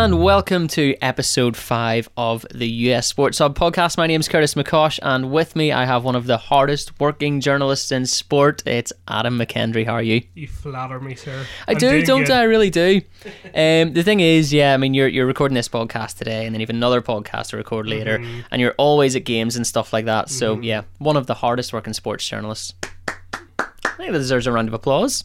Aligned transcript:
and 0.00 0.22
welcome 0.22 0.66
to 0.66 0.96
episode 1.02 1.54
five 1.54 2.08
of 2.16 2.46
the 2.54 2.66
US 2.90 3.06
Sports 3.06 3.36
Hub 3.38 3.54
podcast. 3.54 3.98
My 3.98 4.06
name 4.06 4.20
is 4.20 4.28
Curtis 4.28 4.54
McCosh, 4.54 4.98
and 5.02 5.30
with 5.30 5.54
me 5.54 5.72
I 5.72 5.84
have 5.84 6.04
one 6.04 6.16
of 6.16 6.26
the 6.26 6.38
hardest 6.38 6.98
working 6.98 7.40
journalists 7.42 7.92
in 7.92 8.06
sport. 8.06 8.62
It's 8.66 8.94
Adam 9.08 9.38
McKendry. 9.38 9.84
How 9.84 9.92
are 9.94 10.02
you? 10.02 10.22
You 10.34 10.48
flatter 10.48 11.00
me, 11.00 11.16
sir. 11.16 11.44
I 11.68 11.72
I'm 11.72 11.78
do, 11.78 12.02
don't 12.06 12.22
good. 12.22 12.30
I? 12.30 12.40
I 12.40 12.42
really 12.44 12.70
do. 12.70 13.02
Um, 13.54 13.92
the 13.92 14.02
thing 14.02 14.20
is, 14.20 14.52
yeah, 14.52 14.72
I 14.72 14.76
mean, 14.78 14.94
you're 14.94 15.08
you're 15.08 15.26
recording 15.26 15.54
this 15.54 15.68
podcast 15.68 16.16
today, 16.16 16.46
and 16.46 16.54
then 16.54 16.60
you 16.60 16.66
have 16.66 16.74
another 16.74 17.02
podcast 17.02 17.48
to 17.48 17.56
record 17.58 17.86
later, 17.86 18.18
Mm-hmm. 18.18 18.40
and 18.50 18.60
you're 18.62 18.74
always 18.78 19.14
at 19.16 19.24
games 19.24 19.56
and 19.56 19.66
stuff 19.66 19.92
like 19.92 20.06
that. 20.06 20.30
So 20.30 20.58
yeah, 20.60 20.82
one 20.98 21.16
of 21.18 21.26
the 21.26 21.34
hardest 21.34 21.72
working 21.74 21.92
sports 21.92 22.26
journalists. 22.26 22.72
I 23.58 23.96
think 23.98 24.12
that 24.12 24.18
deserves 24.18 24.46
a 24.46 24.52
round 24.52 24.68
of 24.68 24.74
applause. 24.74 25.24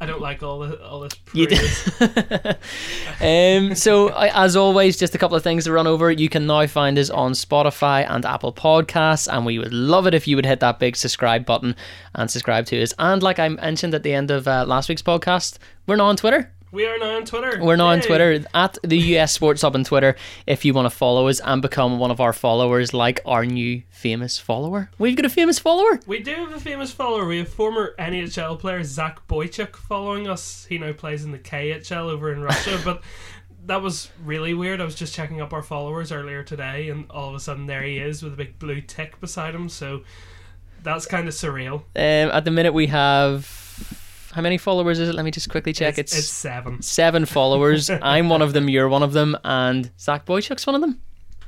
I 0.00 0.06
don't 0.06 0.20
like 0.20 0.42
all 0.42 0.58
the 0.58 0.82
all 0.84 1.00
this 1.00 1.14
You 1.32 1.46
um, 3.20 3.74
so, 3.74 4.08
I- 4.10 4.44
as 4.44 4.56
always, 4.56 4.96
just 4.96 5.14
a 5.14 5.18
couple 5.18 5.36
of 5.36 5.42
things 5.42 5.64
to 5.64 5.72
run 5.72 5.86
over. 5.86 6.10
You 6.10 6.28
can 6.28 6.46
now 6.46 6.66
find 6.66 6.98
us 6.98 7.10
on 7.10 7.32
Spotify 7.32 8.04
and 8.08 8.24
Apple 8.24 8.52
Podcasts, 8.52 9.32
and 9.32 9.46
we 9.46 9.58
would 9.58 9.72
love 9.72 10.06
it 10.06 10.14
if 10.14 10.26
you 10.26 10.36
would 10.36 10.46
hit 10.46 10.60
that 10.60 10.78
big 10.78 10.96
subscribe 10.96 11.46
button 11.46 11.76
and 12.14 12.30
subscribe 12.30 12.66
to 12.66 12.82
us. 12.82 12.92
And 12.98 13.22
like 13.22 13.38
I 13.38 13.48
mentioned 13.48 13.94
at 13.94 14.02
the 14.02 14.12
end 14.12 14.30
of 14.30 14.46
uh, 14.48 14.64
last 14.66 14.88
week's 14.88 15.02
podcast, 15.02 15.58
we're 15.86 15.96
now 15.96 16.06
on 16.06 16.16
Twitter. 16.16 16.52
We 16.74 16.86
are 16.86 16.98
now 16.98 17.14
on 17.14 17.24
Twitter. 17.24 17.60
We're 17.62 17.76
now 17.76 17.86
on 17.86 18.00
Twitter 18.00 18.44
at 18.52 18.78
the 18.82 18.98
US 18.98 19.32
Sports 19.32 19.62
Hub 19.62 19.76
on 19.76 19.84
Twitter 19.84 20.16
if 20.44 20.64
you 20.64 20.74
want 20.74 20.86
to 20.86 20.90
follow 20.90 21.28
us 21.28 21.38
and 21.38 21.62
become 21.62 22.00
one 22.00 22.10
of 22.10 22.20
our 22.20 22.32
followers, 22.32 22.92
like 22.92 23.20
our 23.24 23.46
new 23.46 23.84
famous 23.90 24.40
follower. 24.40 24.90
We've 24.98 25.14
got 25.14 25.24
a 25.24 25.28
famous 25.28 25.60
follower. 25.60 26.00
We 26.08 26.20
do 26.20 26.34
have 26.34 26.52
a 26.52 26.58
famous 26.58 26.90
follower. 26.90 27.26
We 27.26 27.38
have 27.38 27.48
former 27.48 27.94
NHL 28.00 28.58
player 28.58 28.82
Zach 28.82 29.28
Boychuk 29.28 29.76
following 29.76 30.26
us. 30.26 30.66
He 30.68 30.78
now 30.78 30.92
plays 30.92 31.22
in 31.22 31.30
the 31.30 31.38
KHL 31.38 32.10
over 32.10 32.32
in 32.32 32.42
Russia, 32.42 32.80
but. 32.84 33.02
That 33.66 33.80
was 33.80 34.10
really 34.22 34.52
weird. 34.52 34.82
I 34.82 34.84
was 34.84 34.94
just 34.94 35.14
checking 35.14 35.40
up 35.40 35.54
our 35.54 35.62
followers 35.62 36.12
earlier 36.12 36.42
today, 36.42 36.90
and 36.90 37.10
all 37.10 37.30
of 37.30 37.34
a 37.34 37.40
sudden 37.40 37.64
there 37.64 37.82
he 37.82 37.96
is 37.96 38.22
with 38.22 38.34
a 38.34 38.36
big 38.36 38.58
blue 38.58 38.82
tick 38.82 39.18
beside 39.22 39.54
him. 39.54 39.70
So 39.70 40.02
that's 40.82 41.06
kind 41.06 41.26
of 41.26 41.32
surreal. 41.32 41.76
Um, 41.96 42.30
at 42.30 42.44
the 42.44 42.50
minute, 42.50 42.74
we 42.74 42.88
have 42.88 43.63
how 44.34 44.42
many 44.42 44.58
followers 44.58 44.98
is 44.98 45.08
it? 45.08 45.14
Let 45.14 45.24
me 45.24 45.30
just 45.30 45.48
quickly 45.48 45.72
check. 45.72 45.96
It's, 45.98 46.16
it's 46.16 46.28
seven. 46.28 46.82
seven 46.82 47.24
followers. 47.24 47.88
I'm 48.02 48.28
one 48.28 48.42
of 48.42 48.52
them. 48.52 48.68
You're 48.68 48.88
one 48.88 49.02
of 49.02 49.12
them, 49.12 49.36
and 49.44 49.90
Zach 49.98 50.26
Boychuk's 50.26 50.66
one 50.66 50.74
of 50.74 50.80
them. 50.80 51.00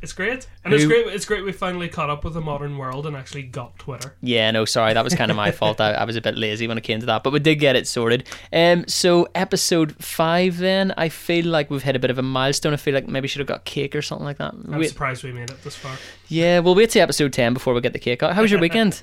It's 0.03 0.13
great, 0.13 0.47
and 0.63 0.73
it's 0.75 0.85
great. 0.85 1.07
It's 1.07 1.25
great 1.25 1.43
we 1.43 1.53
finally 1.53 1.89
caught 1.89 2.11
up 2.11 2.23
with 2.23 2.35
the 2.35 2.41
modern 2.41 2.77
world 2.77 3.07
and 3.07 3.17
actually 3.17 3.43
got 3.45 3.77
Twitter. 3.79 4.15
Yeah, 4.21 4.51
no, 4.51 4.67
sorry, 4.67 4.93
that 4.93 5.03
was 5.03 5.15
kind 5.15 5.31
of 5.31 5.37
my 5.37 5.51
fault. 5.61 5.81
I, 5.81 5.93
I 5.95 6.05
was 6.05 6.17
a 6.17 6.21
bit 6.21 6.37
lazy 6.37 6.69
when 6.69 6.77
it 6.79 6.85
came 6.85 7.01
to 7.01 7.07
that, 7.07 7.25
but 7.25 7.33
we 7.33 7.41
did 7.41 7.57
get 7.57 7.77
it 7.77 7.89
sorted. 7.89 8.29
Um, 8.53 8.87
so 8.87 9.27
episode 9.35 9.97
five, 9.97 10.59
then 10.59 10.93
I 10.99 11.09
feel 11.09 11.47
like 11.47 11.71
we've 11.71 11.83
hit 11.83 11.97
a 11.97 11.99
bit 11.99 12.11
of 12.11 12.19
a 12.19 12.23
milestone. 12.23 12.75
I 12.75 12.77
feel 12.77 12.93
like 12.95 13.09
maybe 13.09 13.27
should 13.27 13.41
have 13.41 13.49
got 13.49 13.65
cake 13.65 13.97
or 13.97 14.03
something 14.03 14.25
like 14.25 14.37
that. 14.37 14.53
I'm 14.53 14.79
Wait, 14.79 14.91
surprised 14.91 15.25
we 15.25 15.33
made 15.33 15.51
it 15.51 15.65
this 15.65 15.75
far. 15.75 15.97
yeah, 16.29 16.59
we'll 16.61 16.75
wait 16.75 16.91
to 16.91 17.01
episode 17.01 17.33
ten 17.33 17.55
before 17.55 17.73
we 17.75 17.81
get 17.81 17.95
the 17.95 17.99
cake 17.99 18.23
out. 18.23 18.35
How 18.35 18.43
was 18.43 18.51
your 18.51 18.61
weekend? 18.67 19.03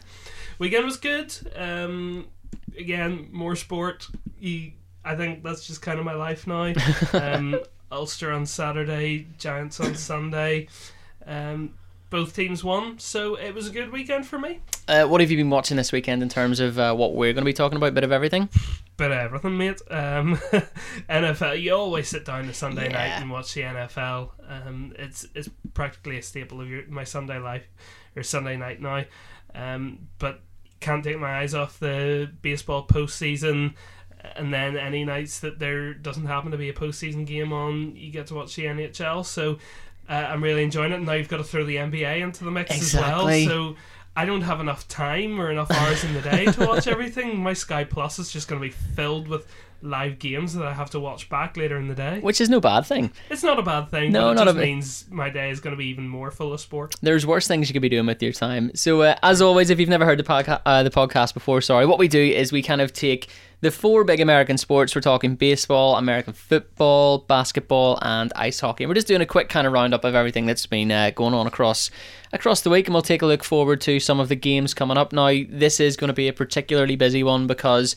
Weekend 0.59 0.85
was 0.85 0.97
good. 0.97 1.35
Um, 1.55 2.27
again, 2.77 3.29
more 3.31 3.55
sport. 3.55 4.07
You, 4.39 4.71
I 5.05 5.15
think 5.15 5.43
that's 5.43 5.65
just 5.67 5.81
kind 5.81 5.99
of 5.99 6.05
my 6.05 6.13
life 6.13 6.47
now. 6.47 6.73
Um, 7.13 7.59
Ulster 7.91 8.31
on 8.31 8.45
Saturday, 8.45 9.27
Giants 9.37 9.79
on 9.79 9.93
Sunday. 9.95 10.67
Um, 11.27 11.75
both 12.09 12.35
teams 12.35 12.63
won, 12.63 12.99
so 12.99 13.35
it 13.35 13.53
was 13.55 13.67
a 13.67 13.71
good 13.71 13.91
weekend 13.91 14.25
for 14.27 14.37
me. 14.37 14.59
Uh, 14.87 15.05
what 15.05 15.19
have 15.21 15.31
you 15.31 15.37
been 15.37 15.49
watching 15.49 15.77
this 15.77 15.91
weekend 15.91 16.21
in 16.21 16.29
terms 16.29 16.59
of 16.59 16.77
uh, 16.77 16.93
what 16.93 17.13
we're 17.15 17.33
going 17.33 17.41
to 17.43 17.45
be 17.49 17.53
talking 17.53 17.77
about? 17.77 17.93
Bit 17.95 18.03
of 18.03 18.11
everything. 18.11 18.49
Bit 18.97 19.11
of 19.11 19.17
everything, 19.17 19.57
mate. 19.57 19.81
Um, 19.89 20.35
NFL. 21.09 21.61
You 21.61 21.73
always 21.75 22.07
sit 22.07 22.25
down 22.25 22.45
a 22.49 22.53
Sunday 22.53 22.85
Yeah. 22.89 22.93
night 22.93 23.21
and 23.21 23.31
watch 23.31 23.53
the 23.53 23.61
NFL. 23.61 24.29
Um, 24.47 24.93
it's 24.97 25.25
it's 25.35 25.49
practically 25.73 26.17
a 26.17 26.21
staple 26.21 26.61
of 26.61 26.69
your 26.69 26.85
my 26.87 27.03
Sunday 27.03 27.39
life 27.39 27.65
or 28.15 28.23
Sunday 28.23 28.57
night 28.57 28.81
now. 28.81 29.05
Um, 29.55 30.07
but 30.19 30.41
can't 30.83 31.03
take 31.03 31.19
my 31.19 31.39
eyes 31.39 31.53
off 31.55 31.79
the 31.79 32.29
baseball 32.41 32.85
postseason. 32.85 33.73
And 34.35 34.53
then 34.53 34.77
any 34.77 35.03
nights 35.03 35.39
that 35.41 35.59
there 35.59 35.93
doesn't 35.93 36.25
happen 36.27 36.51
to 36.51 36.57
be 36.57 36.69
a 36.69 36.73
postseason 36.73 37.25
game 37.25 37.51
on, 37.51 37.95
you 37.95 38.11
get 38.11 38.27
to 38.27 38.35
watch 38.35 38.55
the 38.55 38.63
NHL. 38.65 39.25
So 39.25 39.57
uh, 40.09 40.13
I'm 40.13 40.41
really 40.43 40.63
enjoying 40.63 40.91
it. 40.93 41.01
Now 41.01 41.13
you've 41.13 41.27
got 41.27 41.37
to 41.37 41.43
throw 41.43 41.65
the 41.65 41.75
NBA 41.77 42.21
into 42.21 42.43
the 42.45 42.51
mix 42.51 42.75
Exactly. 42.75 43.43
as 43.43 43.49
well. 43.49 43.73
So 43.73 43.75
I 44.15 44.25
don't 44.25 44.41
have 44.41 44.59
enough 44.61 44.87
time 44.87 45.39
or 45.41 45.51
enough 45.51 45.71
hours 45.71 46.03
in 46.03 46.13
the 46.13 46.21
day 46.21 46.45
to 46.45 46.65
watch 46.65 46.87
everything. 46.95 47.37
My 47.39 47.53
Sky 47.53 47.83
Plus 47.83 48.19
is 48.19 48.31
just 48.31 48.47
going 48.47 48.61
to 48.61 48.67
be 48.67 48.73
filled 48.73 49.27
with 49.27 49.45
live 49.83 50.17
games 50.17 50.53
that 50.53 50.65
I 50.65 50.73
have 50.73 50.89
to 50.91 50.99
watch 50.99 51.29
back 51.29 51.57
later 51.57 51.77
in 51.77 51.87
the 51.87 51.95
day. 51.95 52.19
Which 52.19 52.39
is 52.39 52.49
no 52.49 52.59
bad 52.59 52.85
thing. 52.85 53.11
It's 53.29 53.43
not 53.43 53.59
a 53.59 53.63
bad 53.63 53.89
thing. 53.89 54.11
No, 54.11 54.31
it 54.31 54.35
not 54.35 54.45
just 54.45 54.57
a 54.57 54.59
means 54.59 55.05
my 55.09 55.29
day 55.29 55.49
is 55.49 55.59
going 55.59 55.73
to 55.73 55.77
be 55.77 55.87
even 55.87 56.07
more 56.07 56.31
full 56.31 56.53
of 56.53 56.61
sport. 56.61 56.95
There's 57.01 57.25
worse 57.25 57.47
things 57.47 57.69
you 57.69 57.73
could 57.73 57.81
be 57.81 57.89
doing 57.89 58.05
with 58.05 58.23
your 58.23 58.31
time. 58.31 58.71
So, 58.75 59.01
uh, 59.01 59.15
as 59.21 59.41
always, 59.41 59.69
if 59.69 59.79
you've 59.79 59.89
never 59.89 60.05
heard 60.05 60.19
the, 60.19 60.23
podca- 60.23 60.61
uh, 60.65 60.83
the 60.83 60.89
podcast 60.89 61.33
before, 61.33 61.61
sorry, 61.61 61.85
what 61.85 61.99
we 61.99 62.07
do 62.07 62.21
is 62.21 62.51
we 62.51 62.63
kind 62.63 62.81
of 62.81 62.93
take 62.93 63.27
the 63.61 63.71
four 63.71 64.03
big 64.03 64.19
American 64.19 64.57
sports. 64.57 64.93
We're 64.93 65.01
talking 65.01 65.35
baseball, 65.35 65.95
American 65.95 66.33
football, 66.33 67.19
basketball, 67.19 67.97
and 68.01 68.31
ice 68.35 68.59
hockey. 68.59 68.83
And 68.83 68.89
we're 68.89 68.95
just 68.95 69.07
doing 69.07 69.21
a 69.21 69.25
quick 69.25 69.47
kind 69.49 69.65
of 69.65 69.73
roundup 69.73 70.03
of 70.03 70.15
everything 70.15 70.45
that's 70.45 70.65
been 70.65 70.91
uh, 70.91 71.11
going 71.11 71.33
on 71.33 71.47
across 71.47 71.89
across 72.33 72.61
the 72.61 72.69
week, 72.69 72.87
and 72.87 72.93
we'll 72.93 73.03
take 73.03 73.21
a 73.21 73.25
look 73.25 73.43
forward 73.43 73.79
to 73.81 73.99
some 73.99 74.19
of 74.19 74.27
the 74.27 74.35
games 74.35 74.73
coming 74.73 74.97
up. 74.97 75.13
Now, 75.13 75.31
this 75.49 75.79
is 75.79 75.95
going 75.95 76.07
to 76.09 76.13
be 76.13 76.27
a 76.27 76.33
particularly 76.33 76.95
busy 76.95 77.23
one 77.23 77.47
because 77.47 77.95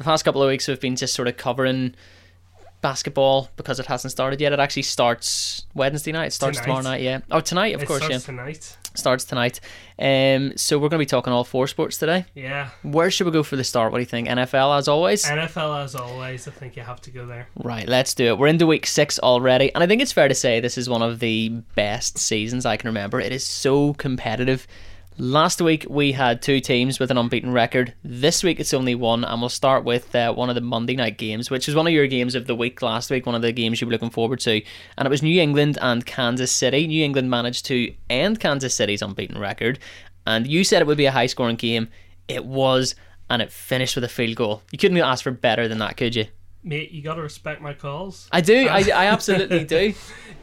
the 0.00 0.04
past 0.04 0.24
couple 0.24 0.42
of 0.42 0.48
weeks 0.48 0.66
we've 0.66 0.80
been 0.80 0.96
just 0.96 1.12
sort 1.12 1.28
of 1.28 1.36
covering 1.36 1.94
basketball 2.80 3.50
because 3.56 3.78
it 3.78 3.84
hasn't 3.84 4.10
started 4.10 4.40
yet. 4.40 4.50
It 4.50 4.58
actually 4.58 4.84
starts 4.84 5.66
Wednesday 5.74 6.10
night. 6.10 6.28
It 6.28 6.32
starts 6.32 6.56
Tonight. 6.56 6.64
tomorrow 6.66 6.82
night. 6.82 7.02
Yeah. 7.02 7.20
Oh, 7.30 7.40
tonight, 7.40 7.74
of 7.74 7.82
it 7.82 7.86
course. 7.86 7.98
starts 8.02 8.14
Yeah 8.14 8.18
tonight. 8.20 8.76
starts 8.94 9.24
tonight. 9.26 9.60
Um, 9.98 10.56
so 10.56 10.78
we're 10.78 10.88
going 10.88 10.98
to 10.98 11.04
be 11.04 11.04
talking 11.06 11.34
all 11.34 11.44
four 11.44 11.66
sports 11.66 11.98
today. 11.98 12.24
Yeah. 12.34 12.70
Where 12.82 13.10
should 13.10 13.26
we 13.26 13.32
go 13.32 13.42
for 13.42 13.56
the 13.56 13.64
start? 13.64 13.92
What 13.92 13.98
do 13.98 14.00
you 14.00 14.06
think? 14.06 14.26
NFL, 14.28 14.78
as 14.78 14.88
always. 14.88 15.26
NFL, 15.26 15.84
as 15.84 15.94
always, 15.94 16.48
I 16.48 16.52
think 16.52 16.76
you 16.76 16.82
have 16.82 17.02
to 17.02 17.10
go 17.10 17.26
there. 17.26 17.48
right, 17.62 17.86
let's 17.86 18.14
do 18.14 18.24
it. 18.28 18.38
We're 18.38 18.46
into 18.46 18.66
week 18.66 18.86
six 18.86 19.18
already, 19.18 19.70
and 19.74 19.84
I 19.84 19.86
think 19.86 20.00
it's 20.00 20.12
fair 20.12 20.28
to 20.28 20.34
say 20.34 20.60
this 20.60 20.78
is 20.78 20.88
one 20.88 21.02
of 21.02 21.18
the 21.18 21.50
best 21.74 22.16
seasons 22.16 22.64
I 22.64 22.78
can 22.78 22.88
remember. 22.88 23.20
It 23.20 23.32
is 23.32 23.46
so 23.46 23.92
competitive. 23.92 24.66
Last 25.18 25.60
week 25.60 25.86
we 25.88 26.12
had 26.12 26.40
two 26.40 26.60
teams 26.60 26.98
with 26.98 27.10
an 27.10 27.18
unbeaten 27.18 27.52
record. 27.52 27.94
This 28.02 28.42
week 28.42 28.58
it's 28.58 28.72
only 28.72 28.94
one, 28.94 29.24
and 29.24 29.42
we'll 29.42 29.50
start 29.50 29.84
with 29.84 30.14
uh, 30.14 30.32
one 30.32 30.48
of 30.48 30.54
the 30.54 30.60
Monday 30.60 30.96
night 30.96 31.18
games, 31.18 31.50
which 31.50 31.66
was 31.66 31.76
one 31.76 31.86
of 31.86 31.92
your 31.92 32.06
games 32.06 32.34
of 32.34 32.46
the 32.46 32.54
week 32.54 32.80
last 32.80 33.10
week. 33.10 33.26
One 33.26 33.34
of 33.34 33.42
the 33.42 33.52
games 33.52 33.80
you 33.80 33.86
were 33.86 33.92
looking 33.92 34.10
forward 34.10 34.40
to, 34.40 34.62
and 34.96 35.06
it 35.06 35.10
was 35.10 35.22
New 35.22 35.40
England 35.40 35.78
and 35.82 36.06
Kansas 36.06 36.52
City. 36.52 36.86
New 36.86 37.04
England 37.04 37.28
managed 37.28 37.66
to 37.66 37.92
end 38.08 38.40
Kansas 38.40 38.74
City's 38.74 39.02
unbeaten 39.02 39.38
record, 39.38 39.78
and 40.26 40.46
you 40.46 40.64
said 40.64 40.80
it 40.80 40.86
would 40.86 40.96
be 40.96 41.06
a 41.06 41.12
high 41.12 41.26
scoring 41.26 41.56
game. 41.56 41.88
It 42.28 42.46
was, 42.46 42.94
and 43.28 43.42
it 43.42 43.52
finished 43.52 43.96
with 43.96 44.04
a 44.04 44.08
field 44.08 44.36
goal. 44.36 44.62
You 44.70 44.78
couldn't 44.78 44.96
ask 44.98 45.24
for 45.24 45.32
better 45.32 45.68
than 45.68 45.78
that, 45.78 45.96
could 45.96 46.14
you? 46.14 46.26
Mate, 46.62 46.92
you 46.92 47.02
got 47.02 47.14
to 47.14 47.22
respect 47.22 47.60
my 47.60 47.72
calls. 47.74 48.28
I 48.32 48.40
do. 48.40 48.68
I, 48.68 48.78
I 48.94 49.06
absolutely 49.12 49.64
do. 49.64 49.92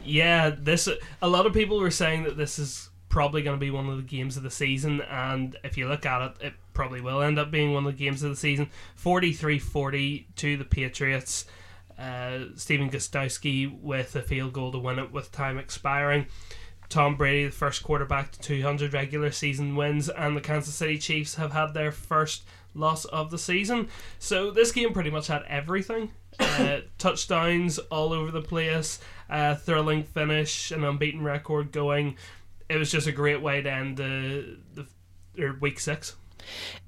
Yeah, 0.04 0.50
this. 0.50 0.88
A 1.22 1.28
lot 1.28 1.46
of 1.46 1.52
people 1.52 1.80
were 1.80 1.90
saying 1.90 2.24
that 2.24 2.36
this 2.36 2.58
is 2.58 2.87
probably 3.08 3.42
going 3.42 3.56
to 3.56 3.60
be 3.60 3.70
one 3.70 3.88
of 3.88 3.96
the 3.96 4.02
games 4.02 4.36
of 4.36 4.42
the 4.42 4.50
season, 4.50 5.00
and 5.02 5.56
if 5.64 5.76
you 5.76 5.88
look 5.88 6.04
at 6.06 6.22
it, 6.22 6.46
it 6.46 6.52
probably 6.74 7.00
will 7.00 7.22
end 7.22 7.38
up 7.38 7.50
being 7.50 7.72
one 7.72 7.86
of 7.86 7.92
the 7.96 8.04
games 8.04 8.22
of 8.22 8.30
the 8.30 8.36
season. 8.36 8.70
43-40 9.02 10.26
to 10.36 10.56
the 10.56 10.64
Patriots. 10.64 11.46
Uh, 11.98 12.44
Stephen 12.54 12.90
Gostkowski 12.90 13.80
with 13.80 14.14
a 14.14 14.22
field 14.22 14.52
goal 14.52 14.70
to 14.70 14.78
win 14.78 14.98
it 14.98 15.12
with 15.12 15.32
time 15.32 15.58
expiring. 15.58 16.26
Tom 16.88 17.16
Brady, 17.16 17.46
the 17.46 17.50
first 17.50 17.82
quarterback 17.82 18.32
to 18.32 18.38
200 18.38 18.94
regular 18.94 19.30
season 19.30 19.76
wins, 19.76 20.08
and 20.08 20.36
the 20.36 20.40
Kansas 20.40 20.74
City 20.74 20.96
Chiefs 20.96 21.34
have 21.34 21.52
had 21.52 21.74
their 21.74 21.92
first 21.92 22.44
loss 22.74 23.04
of 23.06 23.30
the 23.30 23.38
season. 23.38 23.88
So 24.18 24.50
this 24.50 24.72
game 24.72 24.92
pretty 24.92 25.10
much 25.10 25.26
had 25.26 25.42
everything. 25.48 26.12
Uh, 26.40 26.82
touchdowns 26.98 27.78
all 27.78 28.12
over 28.12 28.30
the 28.30 28.40
place, 28.40 29.00
uh, 29.28 29.56
thrilling 29.56 30.04
finish, 30.04 30.70
an 30.70 30.84
unbeaten 30.84 31.22
record 31.22 31.72
going. 31.72 32.16
It 32.68 32.76
was 32.76 32.90
just 32.90 33.06
a 33.06 33.12
great 33.12 33.40
way 33.40 33.62
to 33.62 33.70
end 33.70 33.96
the 33.96 34.58
the 34.74 34.86
or 35.42 35.56
week 35.60 35.80
six. 35.80 36.16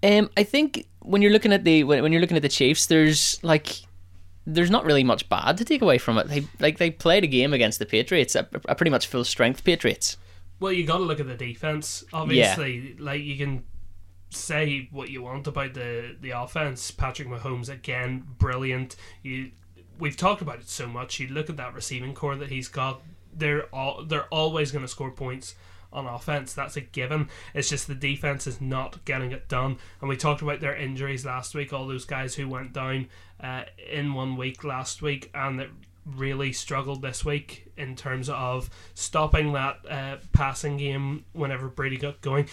Um, 0.02 0.30
I 0.36 0.42
think 0.42 0.86
when 1.00 1.22
you're 1.22 1.32
looking 1.32 1.52
at 1.52 1.64
the 1.64 1.84
when, 1.84 2.02
when 2.02 2.12
you're 2.12 2.20
looking 2.20 2.36
at 2.36 2.42
the 2.42 2.48
Chiefs, 2.48 2.86
there's 2.86 3.42
like 3.42 3.82
there's 4.46 4.70
not 4.70 4.84
really 4.84 5.04
much 5.04 5.28
bad 5.28 5.56
to 5.58 5.64
take 5.64 5.82
away 5.82 5.98
from 5.98 6.18
it. 6.18 6.28
They 6.28 6.44
like 6.58 6.78
they 6.78 6.90
played 6.90 7.24
a 7.24 7.26
game 7.26 7.52
against 7.52 7.78
the 7.78 7.86
Patriots, 7.86 8.34
a, 8.34 8.48
a 8.68 8.74
pretty 8.74 8.90
much 8.90 9.06
full 9.06 9.24
strength 9.24 9.64
Patriots. 9.64 10.16
Well, 10.58 10.72
you 10.72 10.84
got 10.84 10.98
to 10.98 11.04
look 11.04 11.20
at 11.20 11.26
the 11.26 11.36
defense. 11.36 12.04
Obviously, 12.12 12.96
like 12.98 13.22
you 13.22 13.36
can 13.36 13.64
say 14.30 14.88
what 14.92 15.10
you 15.10 15.22
want 15.22 15.46
about 15.46 15.74
the 15.74 16.16
the 16.20 16.30
offense. 16.30 16.90
Patrick 16.90 17.28
Mahomes 17.28 17.68
again, 17.68 18.26
brilliant. 18.38 18.96
You 19.22 19.52
we've 19.98 20.16
talked 20.16 20.42
about 20.42 20.60
it 20.60 20.68
so 20.68 20.86
much. 20.86 21.20
You 21.20 21.28
look 21.28 21.50
at 21.50 21.56
that 21.56 21.74
receiving 21.74 22.14
corps 22.14 22.36
that 22.36 22.50
he's 22.50 22.68
got. 22.68 23.02
They're 23.32 23.64
all 23.74 24.04
they're 24.04 24.26
always 24.26 24.72
going 24.72 24.84
to 24.84 24.88
score 24.88 25.10
points 25.10 25.54
on 25.92 26.06
offense. 26.06 26.52
That's 26.54 26.76
a 26.76 26.80
given. 26.80 27.28
It's 27.54 27.68
just 27.68 27.86
the 27.86 27.94
defense 27.94 28.46
is 28.46 28.60
not 28.60 29.04
getting 29.04 29.32
it 29.32 29.48
done. 29.48 29.78
And 30.00 30.08
we 30.08 30.16
talked 30.16 30.42
about 30.42 30.60
their 30.60 30.76
injuries 30.76 31.24
last 31.24 31.54
week. 31.54 31.72
All 31.72 31.86
those 31.86 32.04
guys 32.04 32.34
who 32.34 32.48
went 32.48 32.72
down 32.72 33.08
uh, 33.42 33.62
in 33.90 34.14
one 34.14 34.36
week 34.36 34.64
last 34.64 35.02
week, 35.02 35.30
and 35.34 35.58
that 35.58 35.68
really 36.06 36.52
struggled 36.52 37.02
this 37.02 37.24
week 37.24 37.70
in 37.76 37.96
terms 37.96 38.28
of 38.28 38.70
stopping 38.94 39.52
that 39.52 39.78
uh, 39.88 40.16
passing 40.32 40.76
game 40.76 41.24
whenever 41.32 41.68
Brady 41.68 41.96
got 41.96 42.20
going. 42.20 42.48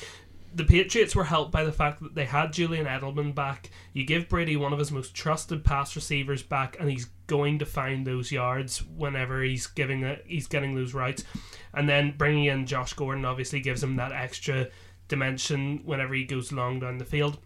The 0.54 0.64
Patriots 0.64 1.16
were 1.16 1.26
helped 1.26 1.52
by 1.52 1.64
the 1.64 1.72
fact 1.72 2.02
that 2.02 2.16
they 2.16 2.26
had 2.26 2.54
Julian 2.54 2.86
Edelman 2.86 3.36
back. 3.36 3.70
You 3.94 4.06
give 4.06 4.30
Brady 4.30 4.56
one 4.58 4.74
of 4.74 4.80
his 4.80 4.92
most 4.92 5.14
trusted 5.14 5.64
pass 5.64 5.96
receivers 5.96 6.42
back, 6.42 6.78
and 6.80 6.90
he's 6.90 7.10
going 7.28 7.60
to 7.60 7.66
find 7.66 8.08
those 8.08 8.32
yards 8.32 8.84
whenever 8.84 9.44
he's 9.44 9.68
giving 9.68 10.18
he's 10.26 10.48
getting 10.48 10.76
those 10.76 10.94
routes. 10.94 11.24
And 11.74 11.88
then 11.88 12.16
bringing 12.18 12.46
in 12.46 12.66
Josh 12.66 12.94
Gordon 12.94 13.26
obviously 13.26 13.60
gives 13.60 13.84
him 13.84 13.98
that 13.98 14.12
extra 14.12 14.68
dimension 15.08 15.82
whenever 15.86 16.14
he 16.14 16.26
goes 16.26 16.52
long 16.52 16.80
down 16.80 16.98
the 16.98 17.06
field. 17.06 17.38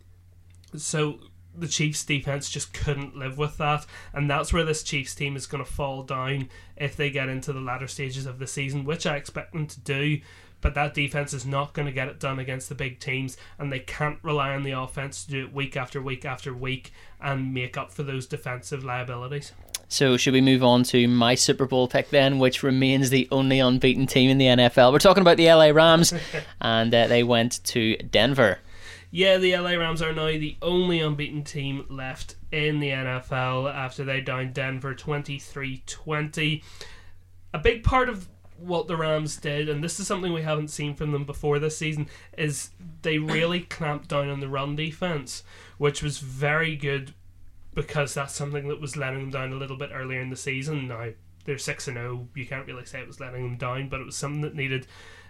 So 0.76 1.20
the 1.56 1.68
Chiefs 1.68 2.06
defense 2.06 2.50
just 2.50 2.74
couldn't 2.74 3.18
live 3.18 3.38
with 3.38 3.58
that, 3.58 3.86
and 4.14 4.30
that's 4.30 4.54
where 4.54 4.64
this 4.64 4.84
Chiefs 4.84 5.14
team 5.14 5.36
is 5.36 5.48
going 5.48 5.64
to 5.64 5.70
fall 5.70 6.04
down 6.04 6.50
if 6.78 6.96
they 6.96 7.10
get 7.10 7.30
into 7.30 7.52
the 7.52 7.60
latter 7.60 7.88
stages 7.88 8.26
of 8.26 8.40
the 8.40 8.48
season, 8.48 8.86
which 8.86 9.06
I 9.06 9.18
expect 9.18 9.54
them 9.54 9.68
to 9.68 9.80
do. 9.82 10.22
But 10.62 10.76
that 10.76 10.94
defense 10.94 11.34
is 11.34 11.46
not 11.46 11.74
going 11.74 11.88
to 11.88 11.92
get 11.92 12.08
it 12.08 12.20
done 12.20 12.38
against 12.38 12.70
the 12.70 12.76
big 12.76 13.00
teams, 13.00 13.36
and 13.58 13.72
they 13.72 13.80
can't 13.80 14.20
rely 14.22 14.52
on 14.52 14.64
the 14.64 14.72
offense 14.72 15.26
to 15.26 15.32
do 15.32 15.46
it 15.46 15.54
week 15.54 15.76
after 15.76 16.02
week 16.02 16.24
after 16.24 16.54
week 16.54 16.94
and 17.20 17.54
make 17.54 17.78
up 17.78 17.92
for 17.92 18.04
those 18.04 18.28
defensive 18.28 18.84
liabilities. 18.84 19.54
So, 19.92 20.16
should 20.16 20.32
we 20.32 20.40
move 20.40 20.64
on 20.64 20.84
to 20.84 21.06
my 21.10 21.36
Super 21.36 21.66
Bowl 21.66 21.86
pick 21.86 22.12
then, 22.12 22.40
which 22.40 22.64
remains 22.64 23.10
the 23.10 23.28
only 23.30 23.60
unbeaten 23.60 24.08
team 24.08 24.30
in 24.30 24.38
the 24.38 24.46
NFL? 24.46 24.94
We're 24.94 25.00
talking 25.00 25.20
about 25.20 25.36
the 25.36 25.48
LA 25.48 25.72
Rams, 25.72 26.14
and 26.62 26.96
uh, 26.96 27.08
they 27.08 27.24
went 27.24 27.62
to 27.66 27.98
Denver. 27.98 28.60
Yeah, 29.12 29.38
the 29.38 29.58
LA 29.58 29.72
Rams 29.72 30.02
are 30.02 30.14
now 30.14 30.28
the 30.28 30.56
only 30.62 31.02
unbeaten 31.02 31.44
team 31.44 31.86
left 31.90 32.38
in 32.54 32.80
the 32.80 32.88
NFL 32.88 33.70
after 33.70 34.06
they 34.06 34.22
downed 34.22 34.54
Denver 34.54 34.96
23 34.96 35.84
20. 35.86 36.64
A 37.54 37.60
big 37.60 37.84
part 37.84 38.08
of 38.08 38.30
what 38.58 38.88
the 38.88 38.96
Rams 38.96 39.36
did, 39.36 39.68
and 39.68 39.84
this 39.84 40.00
is 40.00 40.08
something 40.08 40.32
we 40.32 40.44
haven't 40.44 40.70
seen 40.70 40.96
from 40.96 41.12
them 41.12 41.26
before 41.26 41.60
this 41.60 41.76
season, 41.76 42.08
is 42.38 42.70
they 43.02 43.18
really 43.18 43.60
clamped 43.60 44.08
down 44.08 44.30
on 44.30 44.40
the 44.40 44.48
run 44.48 44.78
defense, 44.78 45.44
which 45.78 46.02
was 46.02 46.20
very 46.20 46.78
good 46.78 47.14
because 47.74 48.14
that's 48.14 48.36
something 48.36 48.68
that 48.68 48.82
was 48.82 48.98
letting 48.98 49.20
them 49.20 49.32
down 49.32 49.54
a 49.54 49.58
little 49.58 49.78
bit 49.78 49.92
earlier 49.94 50.22
in 50.22 50.30
the 50.30 50.36
season. 50.36 50.88
Now 50.88 51.10
they're 51.46 51.58
six 51.58 51.88
and 51.88 51.98
zero. 51.98 52.28
You 52.36 52.46
can't 52.46 52.68
really 52.68 52.86
say 52.86 53.00
it 53.00 53.08
was 53.08 53.20
letting 53.20 53.44
them 53.44 53.58
down, 53.58 53.90
but 53.90 54.02
it 54.02 54.06
was 54.06 54.16
something 54.16 54.42
that 54.42 54.56
needed 54.56 54.88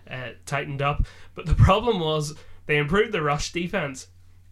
uh, 0.10 0.32
tightened 0.46 0.82
up. 0.82 1.06
But 1.36 1.46
the 1.46 1.56
problem 1.68 2.00
was 2.00 2.36
they 2.66 2.78
improved 2.78 3.12
the 3.12 3.22
rush 3.22 3.52
defense, 3.52 4.08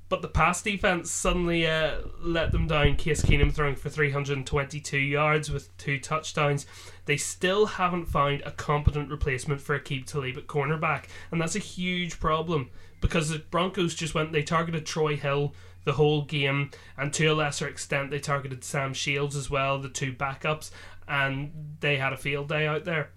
but 0.07 0.21
the 0.21 0.27
pass 0.27 0.62
defense 0.62 1.12
suddenly 1.12 1.68
uh, 1.68 2.00
let 2.21 2.51
them 2.51 2.68
down. 2.68 2.95
Case 2.95 3.21
Keenum 3.21 3.53
throwing 3.53 3.75
for 3.75 3.89
322 3.89 4.97
yards 4.97 5.51
with 5.51 5.75
two 5.77 6.00
touchdowns. 6.00 6.65
They 7.06 7.18
still 7.18 7.65
haven't 7.65 8.06
found 8.06 8.42
a 8.45 8.51
competent 8.51 9.09
replacement 9.09 9.62
for 9.62 9.80
Aqib 9.80 10.06
Talib 10.06 10.38
at 10.38 10.47
cornerback, 10.47 11.06
and 11.31 11.42
that's 11.42 11.56
a 11.56 11.59
huge 11.59 12.19
problem 12.19 12.69
because 13.01 13.30
the 13.30 13.39
Broncos 13.39 13.95
just 13.95 14.13
went. 14.13 14.31
They 14.31 14.44
targeted 14.44 14.85
Troy 14.85 15.15
Hill 15.15 15.53
the 15.85 15.93
whole 15.93 16.23
game, 16.23 16.71
and 16.97 17.13
to 17.13 17.27
a 17.27 17.33
lesser 17.33 17.67
extent, 17.67 18.11
they 18.11 18.19
targeted 18.19 18.63
Sam 18.63 18.93
Shields 18.93 19.35
as 19.35 19.49
well, 19.49 19.79
the 19.79 19.89
two 19.89 20.13
backups, 20.13 20.71
and 21.07 21.75
they 21.79 21.97
had 21.97 22.13
a 22.13 22.17
field 22.17 22.49
day 22.49 22.67
out 22.67 22.85
there. 22.85 23.11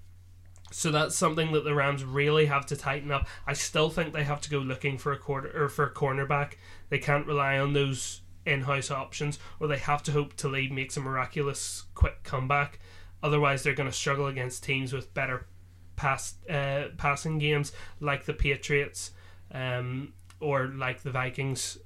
So 0.71 0.91
that's 0.91 1.15
something 1.17 1.53
that 1.53 1.65
the 1.65 1.75
Rams 1.75 2.03
really 2.03 2.47
have 2.47 2.65
to 2.67 2.77
tighten 2.77 3.11
up. 3.11 3.29
I 3.47 3.53
still 3.53 3.91
think 3.91 4.13
they 4.13 4.25
have 4.25 4.41
to 4.43 4.51
go 4.51 4.59
looking 4.59 4.97
for 4.97 5.13
a 5.13 5.19
quarter 5.19 5.65
or 5.65 5.69
for 5.69 5.85
a 5.85 5.93
cornerback. 5.93 6.55
They 6.89 6.99
can't 6.99 7.27
rely 7.27 7.59
on 7.59 7.75
those 7.75 8.23
in-house 8.47 8.91
options, 8.91 9.39
or 9.61 9.69
they 9.69 9.77
have 9.79 10.03
to 10.05 10.13
hope 10.13 10.35
Talib 10.35 10.73
makes 10.73 10.97
a 10.97 11.01
miraculous 11.01 11.85
quick 11.95 12.23
comeback. 12.23 12.79
Otherwise, 13.23 13.63
they're 13.63 13.75
going 13.75 13.89
to 13.89 13.95
struggle 13.95 14.27
against 14.27 14.65
teams 14.65 14.93
with 14.93 15.13
better 15.15 15.47
pass 15.95 16.35
uh, 16.49 16.89
passing 16.97 17.39
games, 17.39 17.73
like 18.01 18.25
the 18.25 18.33
Patriots 18.33 19.13
um, 19.53 20.15
or 20.41 20.67
like 20.67 21.03
the 21.03 21.11
Vikings 21.11 21.79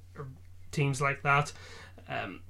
teams 0.77 1.01
like 1.01 1.23
that. 1.23 1.51
Um, 2.07 2.41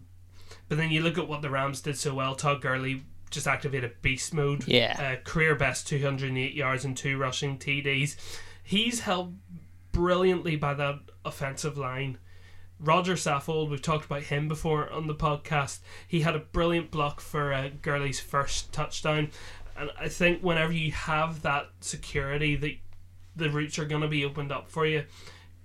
but 0.69 0.77
then 0.77 0.91
you 0.91 1.01
look 1.01 1.18
at 1.18 1.27
what 1.27 1.41
the 1.41 1.50
Rams 1.50 1.81
did 1.81 1.97
so 1.97 2.13
well. 2.13 2.35
Todd 2.35 2.62
Gurley 2.62 3.03
just 3.29 3.47
activated 3.47 4.01
beast 4.01 4.33
mode. 4.33 4.68
Yeah. 4.68 5.18
Uh, 5.18 5.24
career 5.24 5.56
best 5.56 5.88
208 5.88 6.53
yards 6.53 6.85
and 6.85 6.95
two 6.95 7.18
rushing 7.18 7.57
TDs. 7.57 8.15
He's 8.63 9.01
helped 9.01 9.33
brilliantly 9.91 10.56
by 10.57 10.74
that 10.75 11.00
offensive 11.25 11.77
line. 11.77 12.18
Roger 12.79 13.13
Saffold, 13.13 13.69
we've 13.69 13.81
talked 13.81 14.06
about 14.06 14.24
him 14.24 14.47
before 14.47 14.91
on 14.91 15.07
the 15.07 15.15
podcast. 15.15 15.80
He 16.07 16.21
had 16.21 16.35
a 16.35 16.39
brilliant 16.39 16.91
block 16.91 17.19
for 17.21 17.51
uh, 17.51 17.69
Gurley's 17.81 18.19
first 18.19 18.71
touchdown. 18.71 19.31
And 19.75 19.89
I 20.00 20.09
think 20.09 20.44
whenever 20.44 20.73
you 20.73 20.91
have 20.91 21.41
that 21.41 21.69
security, 21.81 22.56
that 22.56 22.75
the 23.35 23.50
routes 23.50 23.80
are 23.80 23.85
going 23.85 24.01
to 24.01 24.07
be 24.07 24.25
opened 24.25 24.51
up 24.51 24.69
for 24.69 24.85
you. 24.85 25.06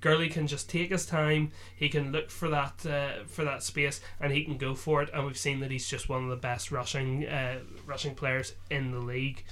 Gurley 0.03 0.29
can 0.29 0.49
just 0.49 0.69
take 0.69 0.91
his 0.91 1.07
time. 1.07 1.53
He 1.77 1.89
can 1.89 2.13
look 2.13 2.29
for 2.29 2.49
that 2.51 2.85
uh, 2.85 3.25
for 3.25 3.45
that 3.45 3.63
space, 3.63 4.01
and 4.21 4.33
he 4.33 4.45
can 4.45 4.59
go 4.59 4.75
for 4.75 5.01
it. 5.01 5.09
And 5.15 5.25
we've 5.25 5.39
seen 5.39 5.61
that 5.61 5.71
he's 5.71 5.89
just 5.89 6.09
one 6.09 6.25
of 6.25 6.29
the 6.29 6.37
best 6.37 6.71
rushing 6.71 7.27
uh, 7.27 7.61
rushing 7.87 8.15
players 8.15 8.53
in 8.69 8.91
the 8.91 8.99
league. 8.99 9.45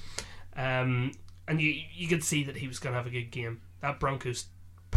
Um, 0.55 1.13
and 1.47 1.59
you 1.59 1.81
you 1.93 2.07
could 2.07 2.23
see 2.23 2.43
that 2.43 2.57
he 2.57 2.67
was 2.67 2.79
going 2.79 2.93
to 2.93 2.97
have 2.97 3.07
a 3.07 3.11
good 3.11 3.31
game. 3.31 3.61
That 3.79 3.99
Broncos 3.99 4.47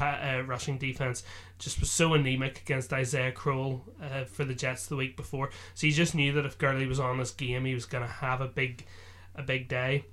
uh, 0.01 0.43
rushing 0.45 0.77
defense 0.77 1.23
just 1.61 1.79
was 1.79 1.91
so 1.91 2.15
anemic 2.15 2.61
against 2.61 2.93
Isaiah 2.93 3.31
Crowell 3.31 3.85
uh, 4.03 4.25
for 4.25 4.45
the 4.45 4.55
Jets 4.55 4.87
the 4.87 4.97
week 4.97 5.17
before. 5.17 5.51
So 5.75 5.87
you 5.87 5.93
just 5.93 6.17
knew 6.17 6.33
that 6.33 6.45
if 6.45 6.59
Gurley 6.59 6.87
was 6.87 6.99
on 6.99 7.19
this 7.19 7.31
game, 7.31 7.65
he 7.65 7.75
was 7.75 7.87
going 7.87 8.05
to 8.05 8.11
have 8.11 8.41
a 8.41 8.49
big 8.49 8.85
a 9.37 9.43
big 9.45 9.69
day. 9.69 10.07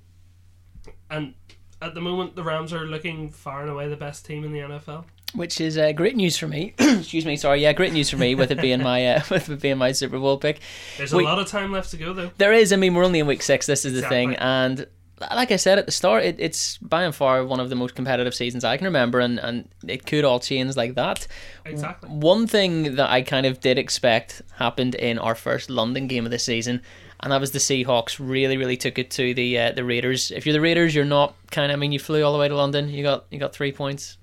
And 1.10 1.34
at 1.80 1.94
the 1.94 2.00
moment, 2.00 2.36
the 2.36 2.44
Rams 2.44 2.72
are 2.72 2.86
looking 2.86 3.28
far 3.28 3.62
and 3.62 3.70
away 3.70 3.88
the 3.88 3.96
best 3.96 4.24
team 4.24 4.44
in 4.44 4.52
the 4.52 4.60
NFL 4.60 5.04
which 5.34 5.60
is 5.60 5.78
uh, 5.78 5.92
great 5.92 6.16
news 6.16 6.36
for 6.36 6.48
me. 6.48 6.74
Excuse 6.78 7.26
me, 7.26 7.36
sorry, 7.36 7.62
yeah, 7.62 7.72
great 7.72 7.92
news 7.92 8.10
for 8.10 8.16
me 8.16 8.34
with 8.34 8.50
it 8.50 8.60
being 8.60 8.82
my 8.82 9.06
uh, 9.06 9.22
with 9.30 9.48
it 9.48 9.60
being 9.60 9.78
my 9.78 9.92
Super 9.92 10.18
Bowl 10.18 10.38
pick. 10.38 10.60
There's 10.98 11.12
we, 11.12 11.24
a 11.24 11.26
lot 11.26 11.38
of 11.38 11.46
time 11.46 11.72
left 11.72 11.90
to 11.90 11.96
go 11.96 12.12
though. 12.12 12.30
There 12.38 12.52
is. 12.52 12.72
I 12.72 12.76
mean, 12.76 12.94
we're 12.94 13.04
only 13.04 13.20
in 13.20 13.26
week 13.26 13.42
six. 13.42 13.66
This 13.66 13.84
is 13.84 13.94
exactly. 13.94 14.02
the 14.02 14.32
thing, 14.32 14.36
and 14.36 14.86
like 15.30 15.50
I 15.50 15.56
said 15.56 15.78
at 15.78 15.86
the 15.86 15.92
start, 15.92 16.24
it, 16.24 16.36
it's 16.38 16.78
by 16.78 17.04
and 17.04 17.14
far 17.14 17.44
one 17.44 17.60
of 17.60 17.70
the 17.70 17.76
most 17.76 17.94
competitive 17.94 18.34
seasons 18.34 18.64
I 18.64 18.76
can 18.76 18.86
remember, 18.86 19.20
and, 19.20 19.38
and 19.38 19.68
it 19.86 20.06
could 20.06 20.24
all 20.24 20.40
change 20.40 20.76
like 20.76 20.94
that. 20.94 21.26
Exactly. 21.64 22.10
One 22.10 22.46
thing 22.46 22.96
that 22.96 23.10
I 23.10 23.22
kind 23.22 23.46
of 23.46 23.60
did 23.60 23.78
expect 23.78 24.42
happened 24.56 24.94
in 24.94 25.18
our 25.18 25.34
first 25.34 25.70
London 25.70 26.06
game 26.06 26.24
of 26.24 26.30
the 26.30 26.38
season, 26.38 26.82
and 27.20 27.32
that 27.32 27.40
was 27.40 27.52
the 27.52 27.58
Seahawks 27.58 28.18
really, 28.18 28.56
really 28.56 28.76
took 28.76 28.98
it 28.98 29.10
to 29.12 29.34
the 29.34 29.58
uh, 29.58 29.72
the 29.72 29.84
Raiders. 29.84 30.30
If 30.30 30.46
you're 30.46 30.54
the 30.54 30.60
Raiders, 30.60 30.94
you're 30.94 31.04
not 31.04 31.34
kind 31.50 31.70
of. 31.70 31.76
I 31.76 31.78
mean, 31.78 31.92
you 31.92 31.98
flew 31.98 32.22
all 32.22 32.32
the 32.32 32.38
way 32.38 32.48
to 32.48 32.56
London. 32.56 32.88
You 32.88 33.02
got 33.02 33.26
you 33.30 33.38
got 33.38 33.52
three 33.52 33.72
points. 33.72 34.18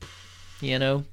You 0.62 0.80
know, 0.80 1.06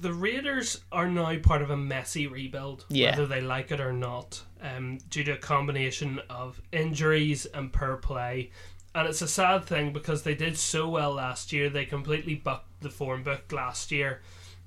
the 0.00 0.12
Raiders 0.12 0.80
are 0.92 1.08
now 1.08 1.36
part 1.38 1.62
of 1.62 1.70
a 1.70 1.76
messy 1.76 2.26
rebuild, 2.26 2.84
yeah. 2.88 3.10
whether 3.10 3.26
they 3.26 3.40
like 3.40 3.70
it 3.70 3.80
or 3.80 3.92
not, 3.92 4.42
um, 4.62 4.98
due 5.10 5.24
to 5.24 5.32
a 5.32 5.38
combination 5.38 6.20
of 6.28 6.60
injuries 6.72 7.46
and 7.46 7.72
per 7.72 7.96
play. 7.96 8.50
And 8.94 9.08
it's 9.08 9.22
a 9.22 9.28
sad 9.28 9.64
thing 9.64 9.92
because 9.92 10.22
they 10.22 10.34
did 10.34 10.56
so 10.56 10.88
well 10.88 11.12
last 11.12 11.52
year. 11.52 11.68
They 11.70 11.84
completely 11.84 12.34
bucked 12.34 12.80
the 12.80 12.90
form 12.90 13.22
book 13.22 13.50
last 13.52 13.90
year 13.90 14.22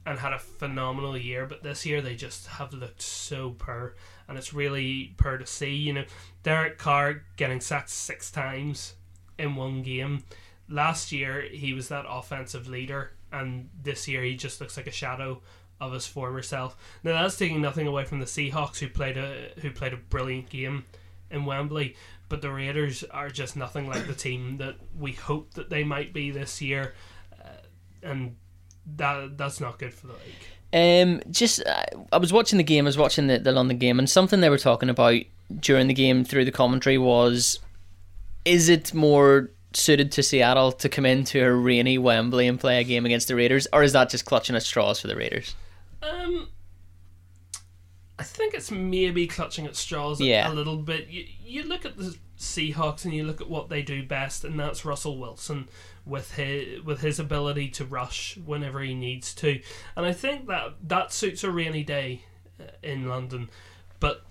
and 0.06 0.18
had 0.18 0.34
a 0.34 0.40
phenomenal 0.40 1.18
year. 1.18 1.46
But 1.46 1.64
this 1.64 1.86
year 1.86 2.02
they 2.02 2.16
just 2.16 2.48
have 2.48 2.74
looked 2.74 3.02
so 3.02 3.52
poor, 3.52 3.96
and 4.28 4.38
it's 4.38 4.54
really 4.54 5.14
poor 5.18 5.38
to 5.38 5.46
see. 5.46 5.76
You 5.76 5.94
know, 5.94 6.06
Derek 6.44 6.78
Carr 6.78 7.24
getting 7.38 7.62
sacked 7.62 7.90
six 7.90 8.32
times 8.32 8.96
in 9.38 9.56
one 9.56 9.84
game. 9.84 10.24
Last 10.70 11.12
year 11.12 11.42
he 11.42 11.74
was 11.74 11.90
that 11.90 12.06
offensive 12.08 12.68
leader 12.68 13.12
and 13.32 13.70
this 13.82 14.08
year 14.08 14.24
he 14.24 14.36
just 14.36 14.60
looks 14.60 14.78
like 14.78 14.88
a 14.88 14.92
shadow 14.92 15.42
of 15.80 15.94
his 15.94 16.06
former 16.06 16.42
self. 16.42 16.78
Now 17.04 17.22
that's 17.22 17.38
taking 17.38 17.62
nothing 17.62 17.88
away 17.88 18.06
from 18.06 18.20
the 18.20 18.26
Seahawks 18.26 18.80
who 18.80 18.88
played 18.88 19.18
a 19.18 19.50
who 19.62 19.72
played 19.72 19.94
a 19.94 19.98
brilliant 19.98 20.50
game 20.50 20.86
in 21.30 21.46
Wembley, 21.46 21.96
but 22.30 22.42
the 22.42 22.52
Raiders 22.52 23.04
are 23.12 23.30
just 23.30 23.56
nothing 23.56 23.88
like 23.88 24.08
the 24.08 24.14
team 24.14 24.58
that 24.58 24.76
we 24.98 25.14
hoped 25.14 25.56
that 25.56 25.70
they 25.70 25.84
might 25.84 26.14
be 26.14 26.32
this 26.32 26.62
year, 26.62 26.94
uh, 27.42 27.48
and 28.04 28.36
that 28.98 29.38
that's 29.38 29.60
not 29.60 29.80
good 29.80 29.94
for 29.94 30.08
the 30.08 30.14
league. 30.14 30.46
Um, 30.74 31.22
just 31.30 31.66
uh, 31.66 31.84
I 32.14 32.18
was 32.18 32.32
watching 32.32 32.58
the 32.58 32.64
game. 32.64 32.86
I 32.86 32.90
was 32.90 32.98
watching 32.98 33.28
the, 33.28 33.40
the 33.40 33.52
London 33.52 33.78
game, 33.78 34.00
and 34.00 34.10
something 34.10 34.40
they 34.40 34.50
were 34.50 34.58
talking 34.58 34.90
about 34.90 35.22
during 35.60 35.88
the 35.88 35.94
game 35.94 36.24
through 36.24 36.46
the 36.46 36.52
commentary 36.52 36.98
was, 36.98 37.60
is 38.46 38.70
it 38.70 38.94
more 38.94 39.50
suited 39.74 40.12
to 40.14 40.24
Seattle 40.24 40.72
to 40.74 40.90
come 40.90 41.06
into 41.06 41.44
a 41.44 41.54
rainy 41.54 41.98
Wembley 41.98 42.48
and 42.48 42.60
play 42.60 42.80
a 42.80 42.84
game 42.84 43.06
against 43.06 43.28
the 43.28 43.36
Raiders, 43.36 43.68
or 43.72 43.84
is 43.84 43.94
that 43.94 44.10
just 44.10 44.26
clutching 44.26 44.56
at 44.56 44.64
straws 44.64 45.00
for 45.00 45.08
the 45.08 45.16
Raiders? 45.16 45.56
Um, 46.02 46.50
I 48.20 48.24
think 48.24 48.54
it's 48.54 48.72
maybe 48.72 49.28
clutching 49.28 49.66
at 49.66 49.76
straws 49.76 50.20
yeah. 50.20 50.52
a, 50.52 50.54
little 50.54 50.78
bit. 50.78 51.08
You, 51.08 51.26
you 51.44 51.64
look 51.64 51.86
at 51.86 51.98
the 51.98 52.16
Seahawks 52.38 53.06
and 53.06 53.14
you 53.14 53.24
look 53.24 53.42
at 53.42 53.50
what 53.50 53.70
they 53.70 53.82
do 53.82 54.06
best, 54.06 54.44
and 54.44 54.60
that's 54.60 54.86
Russell 54.86 55.18
Wilson 55.18 55.70
with 56.06 56.36
his 56.36 56.84
with 56.84 57.02
his 57.02 57.20
ability 57.20 57.70
to 57.70 57.86
rush 57.86 58.38
whenever 58.38 58.82
he 58.82 58.94
needs 58.94 59.34
to, 59.36 59.62
and 59.96 60.06
I 60.06 60.14
think 60.14 60.48
that 60.48 60.76
that 60.88 61.14
suits 61.14 61.44
a 61.44 61.52
rainy 61.52 61.84
day 61.84 62.24
uh, 62.60 62.66
in 62.82 63.08
London. 63.08 63.50
But 64.00 64.26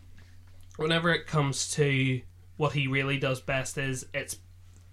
whenever 0.76 1.12
it 1.12 1.26
comes 1.26 1.70
to 1.72 2.20
what 2.56 2.72
he 2.72 2.86
really 2.86 3.18
does 3.18 3.40
best 3.40 3.78
is 3.78 4.06
it's 4.12 4.36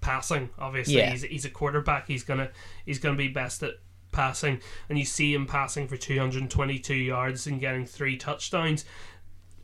passing. 0.01 0.49
Obviously, 0.57 0.97
Yeah. 0.97 1.11
he's, 1.11 1.23
he's 1.23 1.45
a 1.45 1.49
quarterback. 1.49 2.07
He's 2.07 2.23
gonna 2.23 2.49
he's 2.85 2.99
gonna 2.99 3.17
be 3.17 3.27
best 3.27 3.63
at 3.63 3.73
passing, 4.11 4.59
and 4.89 4.97
you 4.97 5.05
see 5.05 5.33
him 5.33 5.45
passing 5.45 5.87
for 5.87 5.97
222 5.97 6.93
yards 6.95 7.47
and 7.47 7.59
getting 7.59 7.85
three 7.85 8.17
touchdowns. 8.17 8.85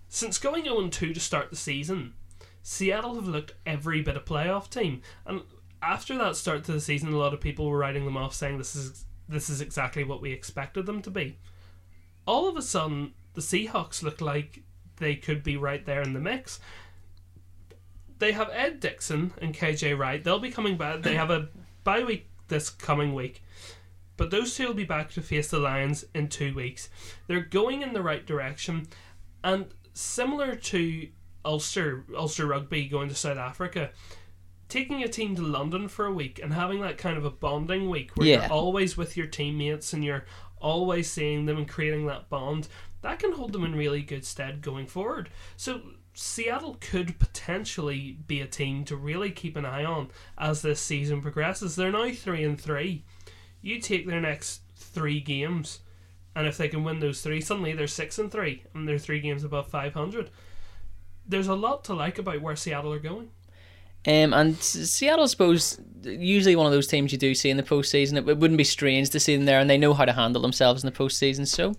Since 0.09 0.37
going 0.37 0.65
0 0.65 0.89
2 0.89 1.13
to 1.13 1.19
start 1.19 1.49
the 1.49 1.55
season, 1.55 2.13
Seattle 2.61 3.15
have 3.15 3.27
looked 3.27 3.53
every 3.65 4.01
bit 4.01 4.15
a 4.17 4.19
playoff 4.19 4.69
team, 4.69 5.01
and 5.25 5.41
after 5.81 6.17
that 6.17 6.35
start 6.35 6.63
to 6.65 6.71
the 6.71 6.79
season, 6.81 7.11
a 7.13 7.17
lot 7.17 7.33
of 7.33 7.41
people 7.41 7.67
were 7.69 7.77
writing 7.77 8.05
them 8.05 8.17
off, 8.17 8.33
saying 8.33 8.57
this 8.57 8.75
is 8.75 9.05
this 9.27 9.49
is 9.49 9.61
exactly 9.61 10.03
what 10.03 10.21
we 10.21 10.31
expected 10.31 10.85
them 10.85 11.01
to 11.01 11.09
be. 11.09 11.37
All 12.25 12.47
of 12.47 12.55
a 12.55 12.61
sudden, 12.61 13.13
the 13.33 13.41
Seahawks 13.41 14.03
look 14.03 14.21
like 14.21 14.61
they 14.97 15.15
could 15.15 15.43
be 15.43 15.57
right 15.57 15.85
there 15.85 16.01
in 16.01 16.13
the 16.13 16.19
mix. 16.19 16.59
They 18.19 18.31
have 18.33 18.49
Ed 18.51 18.79
Dickson 18.79 19.33
and 19.41 19.53
KJ 19.55 19.97
Wright. 19.97 20.23
They'll 20.23 20.39
be 20.39 20.51
coming 20.51 20.77
back. 20.77 21.01
They 21.01 21.15
have 21.15 21.29
a 21.31 21.49
bye 21.83 22.03
week 22.03 22.27
this 22.47 22.69
coming 22.69 23.13
week. 23.13 23.43
But 24.15 24.29
those 24.31 24.55
two 24.55 24.67
will 24.67 24.73
be 24.75 24.83
back 24.83 25.09
to 25.11 25.21
face 25.21 25.49
the 25.49 25.59
Lions 25.59 26.05
in 26.13 26.27
two 26.29 26.53
weeks. 26.53 26.89
They're 27.27 27.41
going 27.41 27.81
in 27.81 27.93
the 27.93 28.03
right 28.03 28.25
direction. 28.25 28.87
And 29.43 29.65
similar 29.93 30.55
to 30.55 31.07
Ulster, 31.43 32.05
Ulster 32.15 32.45
Rugby 32.45 32.87
going 32.87 33.09
to 33.09 33.15
South 33.15 33.37
Africa, 33.37 33.89
taking 34.69 35.03
a 35.03 35.07
team 35.07 35.35
to 35.35 35.41
London 35.41 35.87
for 35.87 36.05
a 36.05 36.13
week 36.13 36.39
and 36.41 36.53
having 36.53 36.81
that 36.81 36.97
kind 36.97 37.17
of 37.17 37.25
a 37.25 37.31
bonding 37.31 37.89
week 37.89 38.11
where 38.15 38.27
Yeah. 38.27 38.43
you're 38.43 38.51
always 38.53 38.95
with 38.95 39.17
your 39.17 39.27
teammates 39.27 39.93
and 39.93 40.03
you're 40.03 40.25
always 40.61 41.09
seeing 41.11 41.45
them 41.45 41.57
and 41.57 41.67
creating 41.67 42.05
that 42.05 42.29
bond, 42.29 42.67
that 43.01 43.19
can 43.19 43.33
hold 43.33 43.51
them 43.51 43.65
in 43.65 43.75
really 43.75 44.01
good 44.01 44.23
stead 44.23 44.61
going 44.61 44.87
forward. 44.87 45.29
So 45.57 45.81
Seattle 46.13 46.77
could 46.79 47.17
potentially 47.19 48.17
be 48.27 48.39
a 48.39 48.47
team 48.47 48.85
to 48.85 48.95
really 48.95 49.31
keep 49.31 49.55
an 49.55 49.65
eye 49.65 49.83
on 49.83 50.09
as 50.37 50.61
this 50.61 50.79
season 50.79 51.21
progresses. 51.21 51.75
They're 51.75 51.91
now 51.91 52.11
three 52.11 52.43
and 52.43 52.59
three. 52.59 53.03
You 53.61 53.79
take 53.79 54.05
their 54.05 54.21
next 54.21 54.61
three 54.75 55.19
games, 55.19 55.79
and 56.35 56.45
if 56.45 56.57
they 56.57 56.67
can 56.67 56.83
win 56.83 56.99
those 56.99 57.21
three, 57.21 57.41
suddenly 57.41 57.73
they're 57.73 57.87
six 57.87 58.19
and 58.19 58.31
three, 58.31 58.63
and 58.73 58.87
they're 58.87 58.99
three 58.99 59.21
games 59.21 59.43
above 59.43 59.67
five 59.67 59.93
hundred. 59.93 60.29
There's 61.25 61.47
a 61.47 61.55
lot 61.55 61.83
to 61.85 61.93
like 61.93 62.19
about 62.19 62.41
where 62.41 62.55
Seattle 62.55 62.93
are 62.93 62.99
going. 62.99 63.31
Um, 64.05 64.33
and 64.33 64.57
Seattle, 64.57 65.23
I 65.23 65.27
suppose, 65.27 65.79
usually 66.03 66.57
one 66.57 66.65
of 66.65 66.73
those 66.73 66.87
teams 66.87 67.13
you 67.13 67.17
do 67.17 67.33
see 67.33 67.49
in 67.49 67.55
the 67.55 67.63
postseason. 67.63 68.17
It, 68.17 68.27
it 68.27 68.37
wouldn't 68.37 68.57
be 68.57 68.65
strange 68.65 69.09
to 69.11 69.19
see 69.19 69.35
them 69.35 69.45
there, 69.45 69.59
and 69.59 69.69
they 69.69 69.77
know 69.77 69.93
how 69.93 70.05
to 70.05 70.11
handle 70.11 70.41
themselves 70.41 70.83
in 70.83 70.91
the 70.91 70.97
postseason. 70.97 71.47
So 71.47 71.73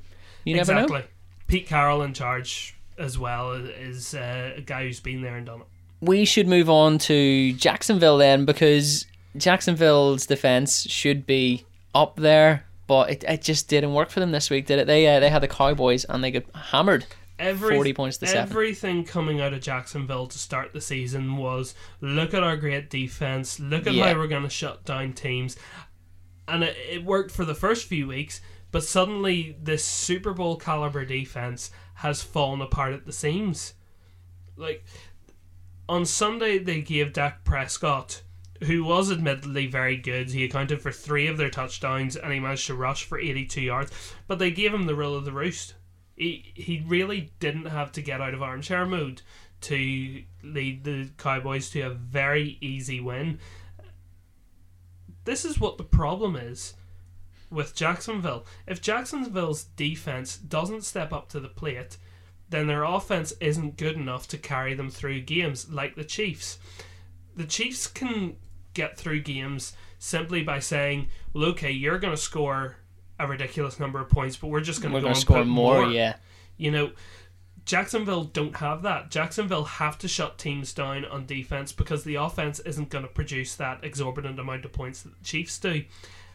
you 0.45 0.57
never 0.57 0.73
exactly. 0.73 1.01
know. 1.01 1.05
Pete 1.47 1.67
Carroll 1.67 2.03
in 2.03 2.15
charge 2.15 2.75
as 2.99 3.19
well 3.19 3.53
is 3.53 4.15
uh, 4.15 4.53
a 4.57 4.61
guy 4.61 4.85
who's 4.85 5.01
been 5.01 5.23
there 5.23 5.37
and 5.37 5.47
done 5.47 5.61
it. 5.61 5.67
We 6.01 6.25
should 6.25 6.47
move 6.47 6.69
on 6.69 6.99
to 6.99 7.53
Jacksonville 7.55 8.19
then, 8.19 8.45
because 8.45 9.07
Jacksonville's 9.37 10.27
defense 10.27 10.83
should 10.91 11.27
be 11.27 11.65
up 11.95 12.17
there, 12.17 12.67
but 12.87 13.11
it, 13.11 13.25
it 13.27 13.43
just 13.43 13.69
didn't 13.69 13.95
work 13.95 14.11
for 14.11 14.21
them 14.21 14.33
this 14.33 14.51
week, 14.51 14.67
did 14.67 14.79
it? 14.79 14.87
They 14.87 15.07
uh, 15.07 15.21
they 15.21 15.31
had 15.31 15.43
the 15.43 15.49
Cowboys 15.49 16.05
and 16.05 16.23
they 16.23 16.31
got 16.31 16.45
hammered. 16.55 17.07
Every, 17.37 17.75
40 17.75 17.93
points 17.95 18.19
to 18.19 18.27
seven. 18.29 18.49
Everything 18.49 19.05
coming 19.05 19.41
out 19.41 19.53
of 19.53 19.61
Jacksonville 19.61 20.29
to 20.29 20.39
start 20.39 20.73
the 20.73 20.81
season 20.81 21.37
was 21.37 21.75
look 22.01 22.33
at 22.33 22.45
our 22.45 22.57
great 22.57 22.91
defense, 22.91 23.59
look 23.59 23.89
at 23.89 23.95
Yeah. 23.95 24.13
how 24.13 24.19
we're 24.19 24.29
going 24.29 24.45
to 24.45 24.49
shut 24.51 24.85
down 24.85 25.15
teams. 25.15 25.57
And 26.47 26.63
it, 26.63 26.77
it 26.89 27.05
worked 27.05 27.33
for 27.33 27.45
the 27.45 27.55
first 27.55 27.87
few 27.87 28.07
weeks, 28.07 28.41
but 28.71 28.85
suddenly 28.85 29.57
this 29.61 29.83
Super 29.85 30.33
Bowl 30.33 30.57
caliber 30.57 31.05
defense 31.05 31.71
has 31.95 32.23
fallen 32.23 32.61
apart 32.61 32.93
at 32.93 33.07
the 33.07 33.13
seams. 33.13 33.75
Like, 34.57 34.85
on 35.89 36.05
Sunday, 36.05 36.59
they 36.59 36.81
gave 36.81 37.13
Dak 37.13 37.45
Prescott, 37.45 38.23
who 38.63 38.85
was 38.85 39.11
admittedly 39.11 39.67
very 39.67 39.97
good, 39.97 40.31
he 40.31 40.45
accounted 40.45 40.81
for 40.81 40.93
three 40.93 41.27
of 41.27 41.37
their 41.37 41.51
touchdowns 41.51 42.17
and 42.17 42.33
he 42.33 42.41
managed 42.41 42.67
to 42.67 42.75
rush 42.75 43.05
for 43.05 43.19
82 43.19 43.61
yards, 43.61 43.93
but 44.27 44.39
they 44.39 44.51
gave 44.51 44.73
him 44.73 44.87
the 44.87 44.95
rule 44.95 45.17
of 45.17 45.25
the 45.25 45.33
roost 45.33 45.75
he 46.17 46.53
he 46.55 46.83
really 46.87 47.33
didn't 47.41 47.67
have 47.67 47.93
to 47.93 48.03
get 48.03 48.21
out 48.21 48.35
of 48.35 48.43
armchair 48.43 48.87
mode 48.87 49.23
to 49.63 50.23
lead 50.43 50.85
the 50.85 51.11
Cowboys 51.17 51.71
to 51.71 51.81
a 51.81 51.91
very 51.91 52.59
easy 52.61 53.01
win. 53.01 53.39
This 55.25 55.45
is 55.45 55.59
what 55.59 55.79
the 55.79 55.85
problem 55.85 56.37
is 56.37 56.75
with 57.51 57.75
Jacksonville. 57.75 58.45
If 58.67 58.81
Jacksonville's 58.81 59.65
defense 59.77 60.37
doesn't 60.37 60.85
step 60.85 61.13
up 61.13 61.29
to 61.31 61.41
the 61.41 61.49
plate, 61.49 61.97
then 62.49 62.67
their 62.67 62.85
offense 62.85 63.33
isn't 63.41 63.77
good 63.77 63.97
enough 63.97 64.29
to 64.29 64.39
carry 64.39 64.75
them 64.75 64.91
through 64.91 65.21
games 65.23 65.71
like 65.71 65.95
the 65.95 66.05
Chiefs. 66.05 66.59
The 67.37 67.45
Chiefs 67.45 67.87
can 67.87 68.37
get 68.75 68.97
through 68.97 69.21
games 69.21 69.75
simply 69.99 70.43
by 70.43 70.59
saying, 70.59 71.09
"Well, 71.33 71.45
okay, 71.47 71.71
you're 71.71 71.99
going 71.99 72.15
to 72.15 72.21
score 72.21 72.77
a 73.19 73.27
ridiculous 73.27 73.79
number 73.79 74.01
of 74.01 74.09
points, 74.09 74.37
but 74.37 74.49
we're 74.49 74.61
just 74.61 74.83
going 74.83 74.95
to 74.95 75.01
go 75.01 75.09
and 75.09 75.17
score 75.17 75.39
put 75.39 75.47
more, 75.47 75.87
yeah. 75.87 76.17
you 76.57 76.71
know, 76.71 76.91
Jacksonville 77.65 78.25
don't 78.25 78.57
have 78.57 78.83
that. 78.83 79.11
Jacksonville 79.11 79.65
have 79.65 79.97
to 79.99 80.09
shut 80.09 80.39
teams 80.39 80.73
down 80.75 81.05
on 81.05 81.27
defense 81.27 81.73
because 81.73 82.05
the 82.05 82.17
offense 82.17 82.61
isn't 82.61 82.91
going 82.91 83.05
to 83.05 83.11
produce 83.11 83.55
that 83.57 83.83
exorbitant 83.83 84.39
amount 84.39 84.65
of 84.65 84.73
points 84.73 85.03
that 85.03 85.19
the 85.19 85.25
Chiefs 85.25 85.59
do. 85.59 85.85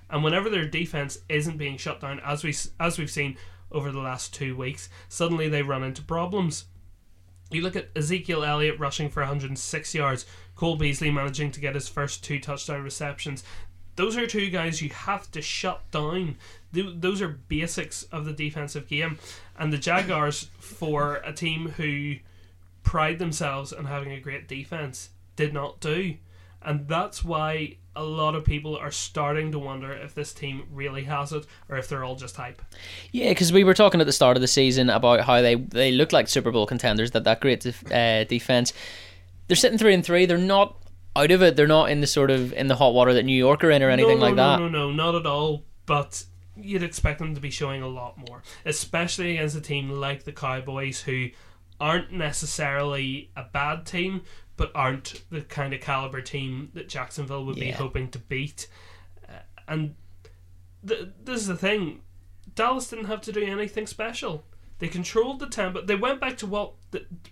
And 0.10 0.24
whenever 0.24 0.50
their 0.50 0.66
defense 0.66 1.20
isn't 1.30 1.58
being 1.58 1.78
shut 1.78 2.01
down, 2.01 2.20
as 2.22 2.44
we 2.44 2.56
as 2.80 2.98
we've 2.98 3.12
seen 3.12 3.38
over 3.72 3.92
the 3.92 4.00
last 4.00 4.34
two 4.34 4.56
weeks, 4.56 4.89
suddenly 5.08 5.48
they 5.48 5.62
run 5.62 5.84
into 5.84 6.01
problems. 6.01 6.66
You 7.51 7.62
look 7.62 7.75
at 7.75 7.89
Ezekiel 7.96 8.44
Elliott 8.44 8.80
rushing 8.80 9.10
for 9.10 9.22
106 9.22 9.96
yards, 9.96 10.25
Cole 10.56 10.75
Beasley 10.75 11.10
managing 11.10 11.51
to 11.51 11.60
get 11.60 11.75
his 11.75 11.88
first 11.88 12.24
two 12.24 12.39
touchdown 12.39 12.84
receptions. 12.84 13.44
Those 13.96 14.16
are 14.18 14.28
two 14.28 14.50
guys 14.50 14.82
you 14.82 14.89
have 14.89 15.30
to 15.32 15.42
shut 15.42 15.82
down. 15.92 16.38
Those 16.72 17.22
are 17.22 17.28
basics 17.28 18.04
of 18.04 18.25
the 18.25 18.34
defensive 18.34 18.88
game. 18.88 19.20
And 19.58 19.74
the 19.74 19.78
Jaguars, 19.78 20.50
for 20.60 21.16
a 21.25 21.34
team 21.34 21.70
who 21.72 22.16
pride 22.84 23.20
themselves 23.20 23.74
on 23.74 23.86
having 23.86 24.12
a 24.12 24.20
great 24.20 24.48
defense, 24.48 25.10
did 25.36 25.54
not 25.54 25.80
do. 25.82 26.16
And 26.62 26.88
that's 26.88 27.24
why 27.24 27.78
a 28.00 28.03
lot 28.03 28.34
of 28.34 28.46
people 28.46 28.77
are 28.77 28.91
starting 28.91 29.51
to 29.51 29.60
wonder 29.60 29.91
if 29.91 30.15
this 30.15 30.34
team 30.34 30.63
really 30.72 31.03
has 31.03 31.34
it 31.34 31.46
or 31.68 31.77
if 31.77 31.89
they're 31.89 32.06
all 32.06 32.15
just 32.15 32.38
hype. 32.38 32.62
Yeah, 33.12 33.29
because 33.29 33.51
we 33.51 33.65
were 33.65 33.74
talking 33.74 34.00
at 34.00 34.08
the 34.08 34.13
start 34.13 34.38
of 34.38 34.41
the 34.41 34.48
season 34.48 34.89
about 34.89 35.22
how 35.22 35.41
they 35.41 35.56
they 35.56 35.91
look 35.91 36.13
like 36.13 36.29
Super 36.29 36.50
Bowl 36.50 36.65
contenders. 36.65 37.12
That 37.12 37.25
that 37.25 37.41
great 37.41 37.60
def- 37.60 37.91
uh, 37.91 38.24
defense. 38.24 38.72
They're 39.48 39.58
sitting 39.58 39.77
three 39.77 39.94
and 39.94 40.06
three. 40.06 40.25
They're 40.25 40.38
not 40.38 40.77
out 41.15 41.32
of 41.32 41.44
it. 41.44 41.58
They're 41.58 41.68
not 41.68 41.91
in 41.91 42.00
the 42.00 42.08
sort 42.08 42.32
of 42.32 42.53
in 42.53 42.68
the 42.68 42.75
hot 42.75 42.94
water 42.94 43.13
that 43.13 43.24
New 43.24 43.38
York 43.38 43.63
are 43.65 43.72
in 43.72 43.84
or 43.84 43.89
anything 43.89 44.20
no, 44.20 44.25
no, 44.25 44.27
like 44.27 44.36
that. 44.38 44.60
no. 44.60 44.70
No, 44.70 44.89
no, 44.89 44.91
not 44.91 45.15
at 45.15 45.25
all. 45.25 45.65
But 45.86 46.24
you'd 46.56 46.84
expect 46.84 47.20
them 47.20 47.36
to 47.36 47.41
be 47.41 47.50
showing 47.50 47.82
a 47.82 47.88
lot 47.88 48.18
more, 48.29 48.44
especially 48.65 49.34
against 49.34 49.58
a 49.58 49.62
team 49.62 49.89
like 49.89 50.24
the 50.24 50.32
Cowboys, 50.32 51.01
who 51.01 51.29
aren't 51.82 52.12
necessarily 52.12 53.32
a 53.36 53.44
bad 53.44 53.86
team, 53.86 54.22
but 54.60 54.72
aren't 54.75 55.24
the 55.32 55.39
kind 55.42 55.74
of 55.74 55.80
caliber 55.80 56.20
team 56.20 56.70
that 56.74 56.89
Jacksonville 56.89 57.46
would 57.46 57.56
be 57.56 57.72
hoping 57.72 58.10
to 58.10 58.20
beat. 58.20 58.68
Uh, 59.28 59.39
and 59.70 59.96
th- 60.86 61.08
this 61.24 61.39
is 61.39 61.48
the 61.48 61.56
thing: 61.56 62.01
Dallas 62.56 62.89
didn't 62.89 63.06
have 63.06 63.22
to 63.22 63.32
do 63.32 63.42
anything 63.42 63.88
special. 63.88 64.44
They 64.80 64.89
controlled 64.89 65.39
the 65.39 65.48
tempo. 65.48 65.82
They 65.82 65.96
went 65.96 66.20
back 66.20 66.38
to 66.39 66.46
what 66.46 66.74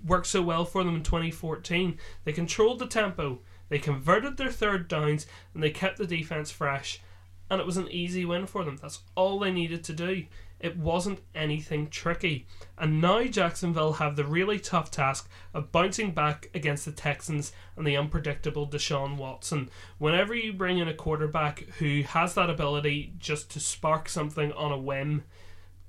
worked 0.06 0.28
so 0.28 0.42
well 0.42 0.64
for 0.64 0.84
them 0.86 0.96
in 0.96 1.04
2014. 1.04 1.98
They 2.24 2.32
controlled 2.32 2.80
the 2.80 2.88
tempo. 2.88 3.40
They 3.68 3.80
converted 3.80 4.38
their 4.38 4.52
third 4.52 4.88
downs 4.88 5.28
and 5.54 5.62
they 5.62 5.70
kept 5.70 5.98
the 5.98 6.08
defense 6.08 6.50
fresh. 6.50 7.02
And 7.50 7.60
it 7.60 7.66
was 7.66 7.78
an 7.78 7.90
easy 7.90 8.26
win 8.26 8.46
for 8.46 8.64
them. 8.64 8.78
That's 8.82 9.02
all 9.16 9.40
they 9.40 9.52
needed 9.52 9.84
to 9.86 9.94
do. 9.94 10.26
It 10.60 10.78
wasn't 10.78 11.22
anything 11.36 11.90
tricky. 11.90 12.48
And 12.78 13.00
now 13.00 13.24
Jacksonville 13.24 13.94
have 13.94 14.16
the 14.16 14.26
really 14.26 14.60
tough 14.60 14.90
task 14.90 15.30
of 15.54 15.72
bouncing 15.72 16.12
back 16.12 16.50
against 16.54 16.86
the 16.86 16.92
Texans 16.92 17.52
and 17.76 17.86
the 17.86 17.98
unpredictable 17.98 18.68
Deshaun 18.68 19.18
Watson. 19.18 19.70
Whenever 19.98 20.34
you 20.34 20.54
bring 20.54 20.80
in 20.80 20.88
a 20.88 20.94
quarterback 20.94 21.60
who 21.80 22.02
has 22.04 22.34
that 22.34 22.50
ability 22.50 23.14
just 23.20 23.52
to 23.52 23.60
spark 23.60 24.10
something 24.10 24.52
on 24.54 24.72
a 24.72 24.78
whim, 24.78 25.24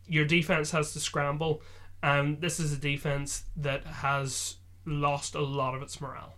your 0.06 0.25
defense 0.25 0.70
has 0.72 0.92
to 0.92 1.00
scramble. 1.00 1.62
And 2.02 2.40
this 2.40 2.60
is 2.60 2.72
a 2.72 2.76
defense 2.76 3.44
that 3.56 3.84
has 3.84 4.56
lost 4.84 5.34
a 5.34 5.40
lot 5.40 5.75
of 5.75 5.82
its 5.82 6.00
morale. 6.00 6.34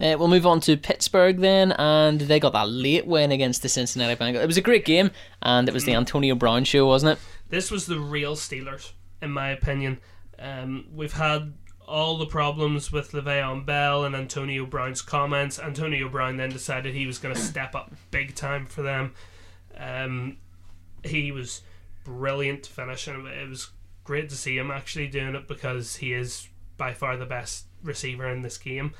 Uh, 0.00 0.14
we'll 0.16 0.28
move 0.28 0.46
on 0.46 0.60
to 0.60 0.76
Pittsburgh 0.76 1.38
then, 1.38 1.72
and 1.72 2.20
they 2.20 2.38
got 2.38 2.52
that 2.52 2.68
late 2.68 3.04
win 3.04 3.32
against 3.32 3.62
the 3.62 3.68
Cincinnati 3.68 4.14
Bengals. 4.14 4.42
It 4.42 4.46
was 4.46 4.56
a 4.56 4.62
great 4.62 4.84
game, 4.84 5.10
and 5.42 5.68
it 5.68 5.74
was 5.74 5.84
the 5.84 5.94
Antonio 5.94 6.36
Brown 6.36 6.62
show, 6.62 6.86
wasn't 6.86 7.18
it? 7.18 7.24
This 7.48 7.70
was 7.70 7.86
the 7.86 7.98
real 7.98 8.36
Steelers, 8.36 8.92
in 9.22 9.30
my 9.30 9.50
opinion. 9.50 10.00
Um, 10.38 10.86
we've 10.94 11.14
had 11.14 11.54
all 11.86 12.18
the 12.18 12.26
problems 12.26 12.92
with 12.92 13.12
Le'Veon 13.12 13.64
Bell 13.64 14.04
and 14.04 14.14
Antonio 14.14 14.66
Brown's 14.66 15.00
comments. 15.00 15.58
Antonio 15.58 16.08
Brown 16.08 16.36
then 16.36 16.50
decided 16.50 16.94
he 16.94 17.06
was 17.06 17.18
going 17.18 17.34
to 17.34 17.40
step 17.52 17.74
up 17.74 17.92
big 18.10 18.34
time 18.34 18.66
for 18.66 18.82
them. 18.82 19.14
Um, 19.76 20.36
he 21.04 21.32
was 21.32 21.62
brilliant 22.04 22.64
to 22.64 22.70
finish, 22.70 23.06
and 23.06 23.26
it 23.26 23.48
was 23.48 23.70
great 24.04 24.28
to 24.28 24.36
see 24.36 24.58
him 24.58 24.70
actually 24.70 25.06
doing 25.06 25.34
it 25.34 25.48
because 25.48 25.96
he 25.96 26.12
is 26.12 26.48
by 26.76 26.92
far 26.92 27.16
the 27.16 27.26
best 27.26 27.64
receiver 27.82 28.28
in 28.28 28.42
this 28.42 28.58
game. 28.58 28.92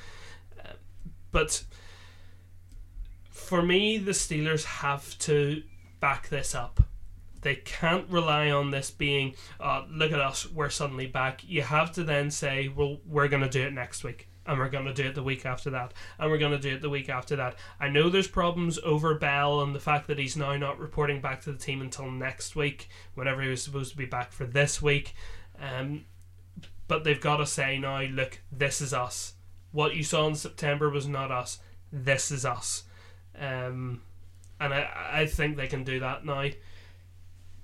But 1.31 1.63
for 3.29 3.61
me, 3.61 3.97
the 3.97 4.11
Steelers 4.11 4.63
have 4.65 5.17
to 5.19 5.63
back 5.99 6.29
this 6.29 6.55
up. 6.55 6.83
They 7.41 7.55
can't 7.55 8.09
rely 8.09 8.51
on 8.51 8.71
this 8.71 8.91
being, 8.91 9.35
uh, 9.59 9.83
look 9.89 10.11
at 10.11 10.19
us, 10.19 10.49
we're 10.49 10.69
suddenly 10.69 11.07
back. 11.07 11.41
You 11.47 11.61
have 11.61 11.91
to 11.93 12.03
then 12.03 12.31
say, 12.31 12.67
well, 12.67 12.97
we're 13.05 13.27
going 13.27 13.43
to 13.43 13.49
do 13.49 13.63
it 13.63 13.73
next 13.73 14.03
week. 14.03 14.27
And 14.45 14.57
we're 14.57 14.69
going 14.69 14.85
to 14.85 14.93
do 14.93 15.05
it 15.05 15.13
the 15.13 15.21
week 15.21 15.45
after 15.45 15.69
that. 15.69 15.93
And 16.17 16.31
we're 16.31 16.39
going 16.39 16.53
to 16.53 16.57
do 16.57 16.73
it 16.73 16.81
the 16.81 16.89
week 16.89 17.07
after 17.07 17.35
that. 17.35 17.55
I 17.79 17.87
know 17.87 18.09
there's 18.09 18.27
problems 18.27 18.79
over 18.83 19.13
Bell 19.13 19.61
and 19.61 19.75
the 19.75 19.79
fact 19.79 20.07
that 20.07 20.17
he's 20.17 20.35
now 20.35 20.57
not 20.57 20.79
reporting 20.79 21.21
back 21.21 21.41
to 21.41 21.51
the 21.51 21.57
team 21.57 21.81
until 21.81 22.09
next 22.09 22.55
week, 22.55 22.89
whenever 23.13 23.43
he 23.43 23.49
was 23.49 23.61
supposed 23.61 23.91
to 23.91 23.97
be 23.97 24.05
back 24.05 24.31
for 24.31 24.45
this 24.45 24.81
week. 24.81 25.13
Um, 25.61 26.05
but 26.87 27.03
they've 27.03 27.21
got 27.21 27.37
to 27.37 27.45
say 27.45 27.77
now, 27.77 28.01
look, 28.01 28.41
this 28.51 28.81
is 28.81 28.91
us. 28.91 29.33
What 29.71 29.95
you 29.95 30.03
saw 30.03 30.27
in 30.27 30.33
September 30.33 30.89
was 30.89 31.07
not 31.07 31.31
us. 31.31 31.59
This 31.93 32.31
is 32.31 32.43
us. 32.43 32.85
Um, 33.39 34.01
and 34.59 34.73
I, 34.73 34.89
I 35.11 35.25
think 35.27 35.57
they 35.57 35.67
can 35.67 35.83
do 35.83 35.99
that 35.99 36.25
now. 36.25 36.49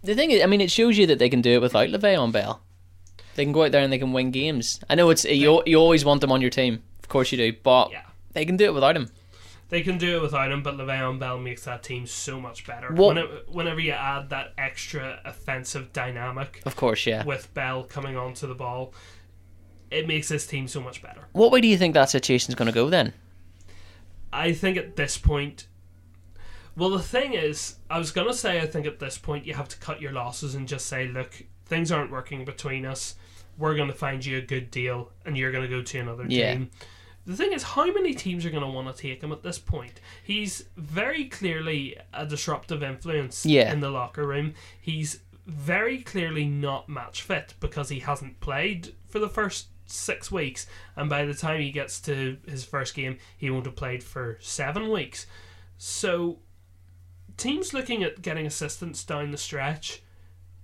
The 0.06 0.16
thing 0.16 0.32
is, 0.32 0.42
I 0.44 0.46
mean, 0.46 0.62
it 0.62 0.70
shows 0.72 0.98
you 0.98 1.08
that 1.08 1.20
they 1.20 1.30
can 1.30 1.42
do 1.42 1.52
it 1.54 1.62
without 1.62 1.90
Le'Veon 1.90 2.32
Bell. 2.32 2.62
They 3.36 3.44
can 3.44 3.52
go 3.54 3.64
out 3.64 3.72
there 3.72 3.82
and 3.82 3.92
they 3.92 3.98
can 3.98 4.14
win 4.14 4.32
games. 4.32 4.80
I 4.90 4.96
know 4.96 5.10
it's 5.10 5.26
you. 5.26 5.62
You 5.66 5.78
always 5.78 6.06
want 6.06 6.22
them 6.22 6.32
on 6.32 6.42
your 6.42 6.50
team, 6.52 6.84
of 7.02 7.10
course 7.10 7.32
you 7.32 7.38
do, 7.38 7.54
but 7.64 7.92
Yeah. 7.92 8.04
they 8.34 8.46
can 8.46 8.56
do 8.56 8.66
it 8.66 8.74
without 8.74 8.96
him. 8.96 9.10
They 9.70 9.82
can 9.82 9.98
do 9.98 10.18
it 10.18 10.22
without 10.22 10.52
him, 10.52 10.62
but 10.62 10.76
Le'Veon 10.78 11.18
Bell 11.20 11.40
makes 11.40 11.64
that 11.66 11.82
team 11.82 12.06
so 12.06 12.40
much 12.40 12.68
better. 12.68 12.94
What- 12.94 13.16
When 13.16 13.18
it, 13.18 13.50
whenever 13.50 13.80
you 13.80 13.92
add 13.94 14.30
that 14.30 14.54
extra 14.60 15.20
offensive 15.26 15.92
dynamic 15.92 16.62
Of 16.66 16.76
course, 16.76 17.06
yeah. 17.08 17.26
with 17.26 17.52
Bell 17.56 17.84
coming 17.84 18.16
onto 18.16 18.46
the 18.48 18.54
ball, 18.56 18.94
it 19.90 20.08
makes 20.08 20.28
this 20.30 20.46
team 20.46 20.68
so 20.68 20.80
much 20.82 21.02
better. 21.02 21.28
What 21.32 21.52
way 21.52 21.62
do 21.62 21.68
you 21.68 21.78
think 21.78 21.96
that 21.96 22.10
situation's 22.12 22.54
going 22.56 22.68
to 22.68 22.72
go 22.74 22.90
then? 22.90 23.14
I 24.32 24.54
think 24.54 24.78
at 24.78 24.96
this 24.98 25.18
point, 25.18 25.66
well, 26.76 26.90
the 26.90 27.00
thing 27.00 27.34
is, 27.34 27.78
I 27.90 27.98
was 27.98 28.12
gonna 28.12 28.34
say, 28.34 28.60
I 28.62 28.66
think 28.68 28.86
at 28.86 29.00
this 29.00 29.18
point 29.18 29.46
you 29.46 29.54
have 29.54 29.70
to 29.70 29.78
cut 29.78 30.02
your 30.02 30.12
losses 30.12 30.56
and 30.56 30.68
just 30.68 30.86
say, 30.88 31.08
look, 31.08 31.44
things 31.66 31.92
aren't 31.92 32.12
working 32.12 32.46
between 32.46 32.86
us. 32.86 33.16
We're 33.58 33.76
gonna 33.76 33.94
find 33.94 34.26
you 34.26 34.38
a 34.38 34.42
good 34.42 34.70
deal, 34.72 35.12
and 35.26 35.38
you're 35.38 35.52
gonna 35.52 35.68
go 35.68 35.82
to 35.82 36.00
another 36.00 36.26
Yeah. 36.28 36.54
team. 36.54 36.72
The 37.26 37.36
thing 37.36 37.54
is, 37.54 37.64
how 37.64 37.86
many 37.92 38.14
teams 38.14 38.46
are 38.46 38.52
going 38.52 38.62
to 38.62 38.70
want 38.70 38.96
to 38.96 39.02
take 39.02 39.24
him 39.24 39.32
at 39.32 39.42
this 39.42 39.58
point? 39.58 40.00
He's 40.24 40.66
very 40.78 41.26
clearly 41.26 41.98
a 42.14 42.24
disruptive 42.24 42.84
influence 42.84 43.44
Yeah. 43.48 43.74
in 43.74 43.80
the 43.80 43.90
locker 43.90 44.28
room. 44.28 44.54
He's 44.80 45.22
very 45.48 46.04
clearly 46.04 46.46
not 46.46 46.88
match 46.88 47.24
fit 47.24 47.56
because 47.60 47.90
he 47.90 48.02
hasn't 48.02 48.42
played 48.42 48.94
for 49.08 49.18
the 49.18 49.28
first 49.28 49.70
six 49.88 50.32
weeks, 50.32 50.68
and 50.96 51.10
by 51.10 51.26
the 51.26 51.34
time 51.34 51.62
he 51.62 51.72
gets 51.72 52.00
to 52.02 52.38
his 52.48 52.64
first 52.64 52.94
game, 52.94 53.18
he 53.36 53.50
won't 53.50 53.66
have 53.66 53.76
played 53.76 54.04
for 54.04 54.38
seven 54.40 54.92
weeks. 54.92 55.26
So, 55.80 56.38
teams 57.38 57.74
looking 57.74 58.04
at 58.04 58.22
getting 58.22 58.46
assistance 58.46 59.04
down 59.04 59.32
the 59.32 59.38
stretch, 59.38 60.02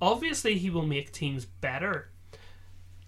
obviously 0.01 0.57
he 0.57 0.69
will 0.69 0.85
make 0.85 1.11
teams 1.11 1.45
better. 1.45 2.09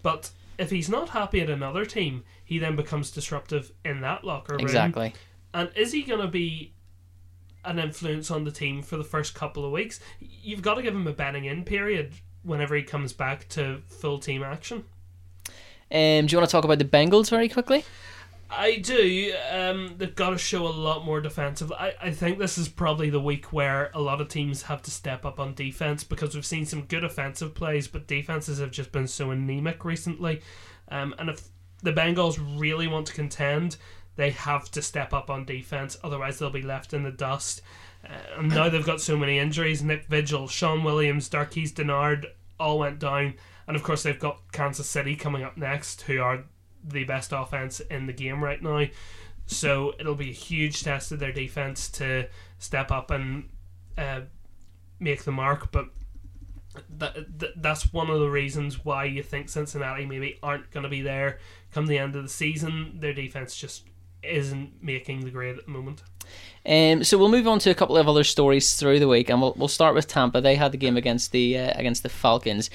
But 0.02 0.32
if 0.58 0.70
he's 0.70 0.90
not 0.90 1.10
happy 1.10 1.42
at 1.42 1.50
another 1.50 1.86
team, 1.86 2.24
he 2.44 2.60
then 2.60 2.76
becomes 2.76 3.12
disruptive 3.12 3.72
in 3.84 4.02
that 4.02 4.24
locker 4.24 4.54
room. 4.54 4.62
Exactly. 4.62 5.14
And 5.54 5.70
is 5.76 5.92
he 5.92 6.04
going 6.04 6.22
to 6.22 6.28
be 6.28 6.74
an 7.66 7.80
influence 7.80 8.30
on 8.30 8.44
the 8.44 8.52
team 8.52 8.82
for 8.82 8.98
the 8.98 9.04
first 9.04 9.34
couple 9.34 9.66
of 9.66 9.72
weeks? 9.72 10.00
You've 10.20 10.62
got 10.62 10.76
to 10.76 10.82
give 10.82 10.94
him 10.94 11.08
a 11.08 11.14
betting 11.14 11.46
in 11.46 11.64
period 11.64 12.14
whenever 12.44 12.76
he 12.76 12.84
comes 12.84 13.14
back 13.14 13.48
to 13.50 13.82
full 13.88 14.20
team 14.20 14.44
action. 14.44 14.84
Um, 15.92 16.26
do 16.26 16.34
you 16.34 16.38
want 16.38 16.50
to 16.50 16.52
talk 16.52 16.66
about 16.66 16.80
the 16.80 16.86
Bengals 16.86 17.30
very 17.30 17.48
quickly? 17.48 17.86
I 18.56 18.78
do. 18.78 19.34
Um, 19.52 19.96
they've 19.98 20.16
got 20.16 20.32
to 20.32 20.38
show 20.38 20.68
a 20.68 20.70
lot 20.70 21.06
more 21.06 21.22
defensive. 21.22 21.72
I, 21.72 21.94
I 22.02 22.12
think 22.12 22.38
this 22.38 22.58
is 22.58 22.70
probably 22.70 23.10
the 23.10 23.20
week 23.20 23.52
where 23.52 23.92
a 23.94 24.02
lot 24.02 24.22
of 24.22 24.28
teams 24.28 24.64
have 24.64 24.82
to 24.84 24.92
step 24.92 25.26
up 25.26 25.40
on 25.40 25.54
defense 25.54 26.04
because 26.04 26.36
we've 26.36 26.46
seen 26.46 26.66
some 26.66 26.84
good 26.86 27.04
offensive 27.04 27.56
plays, 27.56 27.88
but 27.88 28.08
defenses 28.08 28.60
have 28.60 28.72
just 28.72 28.92
been 28.92 29.08
so 29.08 29.32
anemic 29.32 29.84
recently. 29.84 30.42
Um, 30.90 31.16
and 31.18 31.30
if 31.30 31.48
the 31.82 31.94
Bengals 31.94 32.40
really 32.60 32.88
want 32.88 33.08
to 33.08 33.14
contend, 33.14 33.78
they 34.16 34.32
have 34.32 34.70
to 34.72 34.82
step 34.82 35.14
up 35.14 35.30
on 35.30 35.46
defense. 35.46 35.98
Otherwise, 36.04 36.40
they'll 36.40 36.50
be 36.50 36.62
left 36.62 36.94
in 36.94 37.04
the 37.04 37.12
dust. 37.12 37.62
Uh, 38.06 38.40
and 38.40 38.50
now 38.50 38.70
they've 38.70 38.86
got 38.86 39.02
so 39.02 39.18
many 39.18 39.40
injuries. 39.40 39.84
Nick 39.84 40.06
Vigil, 40.06 40.48
Shawn 40.48 40.84
Williams, 40.84 41.30
Darqueze 41.30 41.74
Dennard 41.74 42.26
all 42.60 42.80
went 42.80 43.00
down. 43.00 43.36
And 43.68 43.76
of 43.76 43.84
course, 43.84 44.04
they've 44.04 44.20
got 44.20 44.52
Kansas 44.52 44.90
City 44.90 45.16
coming 45.16 45.44
up 45.44 45.58
next, 45.58 46.02
who 46.04 46.22
are 46.22 46.44
the 46.84 47.04
best 47.04 47.32
offense 47.32 47.80
in 47.80 48.08
the 48.08 48.14
game 48.14 48.44
right 48.44 48.62
now. 48.62 48.86
So 49.46 49.94
it'll 50.00 50.16
be 50.16 50.30
a 50.30 50.34
huge 50.34 50.84
test 50.84 51.12
of 51.12 51.20
their 51.20 51.32
defense 51.32 51.90
to 51.92 52.28
step 52.60 52.92
up 52.92 53.12
and 53.12 53.50
uh, 53.98 54.22
make 55.00 55.24
the 55.24 55.32
mark. 55.32 55.72
But 55.72 55.88
that, 56.98 57.40
that 57.40 57.62
that's 57.62 57.94
one 57.94 58.10
of 58.10 58.20
the 58.20 58.30
reasons 58.30 58.84
why 58.84 59.06
you 59.06 59.22
think 59.22 59.50
Cincinnati 59.50 60.06
maybe 60.06 60.40
aren't 60.42 60.72
going 60.72 60.84
to 60.84 60.90
be 60.90 61.02
there 61.02 61.40
come 61.72 61.88
the 61.88 61.98
end 61.98 62.16
of 62.16 62.24
the 62.24 62.30
season. 62.30 62.98
Their 63.00 63.14
defense 63.14 63.56
just 63.56 63.84
isn't 64.24 64.82
making 64.82 65.26
the 65.26 65.32
grade 65.32 65.58
at 65.58 65.66
the 65.66 65.72
moment. 65.72 66.02
Um, 66.66 67.04
so 67.04 67.18
we'll 67.18 67.30
move 67.30 67.48
on 67.48 67.60
to 67.60 67.70
a 67.70 67.76
couple 67.76 67.98
of 67.98 68.08
other 68.08 68.24
stories 68.24 68.76
through 68.76 69.00
the 69.00 69.08
week, 69.08 69.30
and 69.30 69.42
we'll 69.42 69.54
we'll 69.58 69.68
start 69.68 69.96
with 69.96 70.08
Tampa. 70.08 70.40
They 70.40 70.56
had 70.56 70.72
the 70.72 70.78
game 70.78 70.98
against 70.98 71.32
the 71.32 71.58
uh, 71.58 71.74
against 71.76 72.04
the 72.04 72.10
Falcons, 72.10 72.70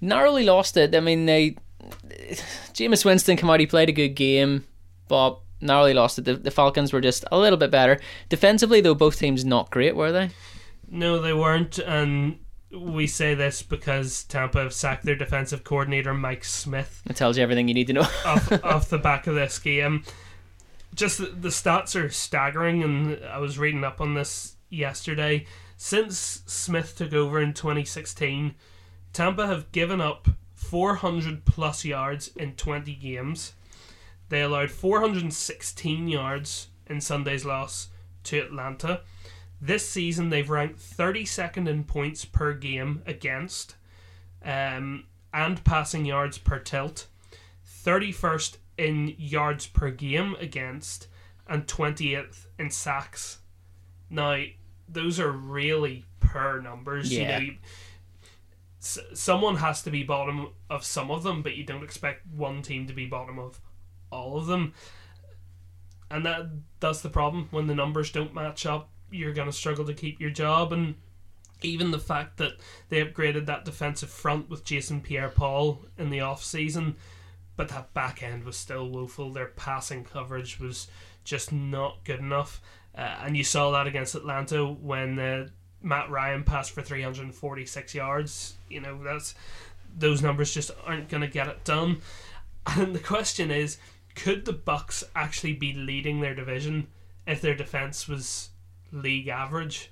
narrowly 0.00 0.44
lost 0.44 0.76
it. 0.76 0.94
I 0.94 1.00
mean, 1.00 1.26
they 1.26 1.56
Jameis 2.72 3.04
Winston 3.04 3.36
come 3.36 3.50
out, 3.50 3.60
he 3.60 3.66
played 3.66 3.88
a 3.88 3.92
good 3.92 4.10
game, 4.10 4.66
but 5.08 5.38
narrowly 5.60 5.94
lost 5.94 6.18
it. 6.18 6.24
The, 6.24 6.34
the 6.36 6.50
Falcons 6.50 6.92
were 6.92 7.00
just 7.00 7.24
a 7.32 7.38
little 7.38 7.58
bit 7.58 7.70
better 7.70 8.00
defensively, 8.28 8.80
though. 8.80 8.94
Both 8.94 9.18
teams 9.18 9.44
not 9.44 9.70
great, 9.70 9.96
were 9.96 10.12
they? 10.12 10.30
No, 10.90 11.20
they 11.20 11.32
weren't, 11.32 11.78
and 11.78 12.38
we 12.70 13.06
say 13.06 13.34
this 13.34 13.62
because 13.62 14.24
Tampa 14.24 14.60
have 14.60 14.72
sacked 14.72 15.04
their 15.04 15.16
defensive 15.16 15.64
coordinator 15.64 16.14
Mike 16.14 16.44
Smith. 16.44 17.02
It 17.06 17.16
tells 17.16 17.36
you 17.36 17.42
everything 17.42 17.68
you 17.68 17.74
need 17.74 17.86
to 17.88 17.92
know. 17.92 18.00
off, 18.24 18.52
off 18.64 18.88
the 18.88 18.98
back 18.98 19.26
of 19.26 19.34
this 19.34 19.58
game. 19.58 20.04
Just 20.94 21.18
the, 21.18 21.26
the 21.26 21.48
stats 21.48 22.00
are 22.00 22.08
staggering, 22.10 22.82
and 22.82 23.24
I 23.24 23.38
was 23.38 23.58
reading 23.58 23.84
up 23.84 24.00
on 24.00 24.14
this 24.14 24.56
yesterday. 24.70 25.46
Since 25.76 26.42
Smith 26.46 26.96
took 26.96 27.12
over 27.12 27.40
in 27.40 27.52
2016, 27.52 28.54
Tampa 29.12 29.46
have 29.46 29.72
given 29.72 30.00
up 30.00 30.28
400 30.64 31.44
plus 31.44 31.84
yards 31.84 32.28
in 32.36 32.54
20 32.54 32.94
games. 32.94 33.52
They 34.28 34.42
allowed 34.42 34.70
416 34.70 36.08
yards 36.08 36.68
in 36.86 37.00
Sunday's 37.00 37.44
loss 37.44 37.88
to 38.24 38.40
Atlanta. 38.40 39.02
This 39.60 39.88
season, 39.88 40.30
they've 40.30 40.48
ranked 40.48 40.78
32nd 40.78 41.68
in 41.68 41.84
points 41.84 42.24
per 42.24 42.52
game 42.52 43.02
against 43.06 43.76
um, 44.44 45.04
and 45.32 45.62
passing 45.64 46.04
yards 46.04 46.38
per 46.38 46.58
tilt. 46.58 47.06
31st 47.84 48.56
in 48.78 49.14
yards 49.18 49.66
per 49.66 49.90
game 49.90 50.36
against, 50.40 51.08
and 51.46 51.66
28th 51.66 52.46
in 52.58 52.70
sacks. 52.70 53.38
Now, 54.10 54.42
those 54.88 55.20
are 55.20 55.30
really 55.30 56.04
poor 56.20 56.60
numbers. 56.60 57.12
Yeah. 57.12 57.38
You 57.38 57.46
know, 57.46 57.52
someone 58.84 59.56
has 59.56 59.82
to 59.82 59.90
be 59.90 60.02
bottom 60.02 60.50
of 60.68 60.84
some 60.84 61.10
of 61.10 61.22
them, 61.22 61.42
but 61.42 61.56
you 61.56 61.64
don't 61.64 61.82
expect 61.82 62.26
one 62.26 62.60
team 62.62 62.86
to 62.86 62.92
be 62.92 63.06
bottom 63.06 63.38
of 63.38 63.60
all 64.10 64.36
of 64.36 64.46
them. 64.46 64.74
And 66.10 66.24
that 66.26 66.50
that's 66.80 67.00
the 67.00 67.08
problem 67.08 67.48
when 67.50 67.66
the 67.66 67.74
numbers 67.74 68.12
don't 68.12 68.34
match 68.34 68.66
up. 68.66 68.90
You're 69.10 69.32
going 69.32 69.48
to 69.48 69.56
struggle 69.56 69.86
to 69.86 69.94
keep 69.94 70.20
your 70.20 70.30
job, 70.30 70.72
and 70.72 70.96
even 71.62 71.92
the 71.92 71.98
fact 71.98 72.36
that 72.36 72.52
they 72.88 73.02
upgraded 73.02 73.46
that 73.46 73.64
defensive 73.64 74.10
front 74.10 74.50
with 74.50 74.64
Jason 74.64 75.00
Pierre-Paul 75.00 75.86
in 75.96 76.10
the 76.10 76.20
off 76.20 76.44
season, 76.44 76.96
but 77.56 77.68
that 77.70 77.94
back 77.94 78.22
end 78.22 78.44
was 78.44 78.56
still 78.56 78.88
woeful. 78.88 79.32
Their 79.32 79.46
passing 79.46 80.04
coverage 80.04 80.60
was 80.60 80.88
just 81.24 81.52
not 81.52 82.04
good 82.04 82.20
enough, 82.20 82.60
uh, 82.94 83.16
and 83.22 83.36
you 83.36 83.44
saw 83.44 83.70
that 83.70 83.86
against 83.86 84.14
Atlanta 84.14 84.66
when 84.66 85.18
uh, 85.18 85.48
Matt 85.84 86.10
Ryan 86.10 86.42
passed 86.42 86.72
for 86.72 86.82
346 86.82 87.94
yards. 87.94 88.54
You 88.68 88.80
know 88.80 89.02
that's 89.04 89.34
those 89.96 90.22
numbers 90.22 90.52
just 90.52 90.70
aren't 90.84 91.08
going 91.08 91.20
to 91.20 91.28
get 91.28 91.46
it 91.46 91.64
done. 91.64 91.98
And 92.66 92.94
the 92.94 93.00
question 93.00 93.50
is, 93.50 93.76
could 94.14 94.46
the 94.46 94.54
Bucs 94.54 95.04
actually 95.14 95.52
be 95.52 95.74
leading 95.74 96.20
their 96.20 96.34
division 96.34 96.86
if 97.26 97.40
their 97.40 97.54
defense 97.54 98.08
was 98.08 98.48
league 98.90 99.28
average? 99.28 99.90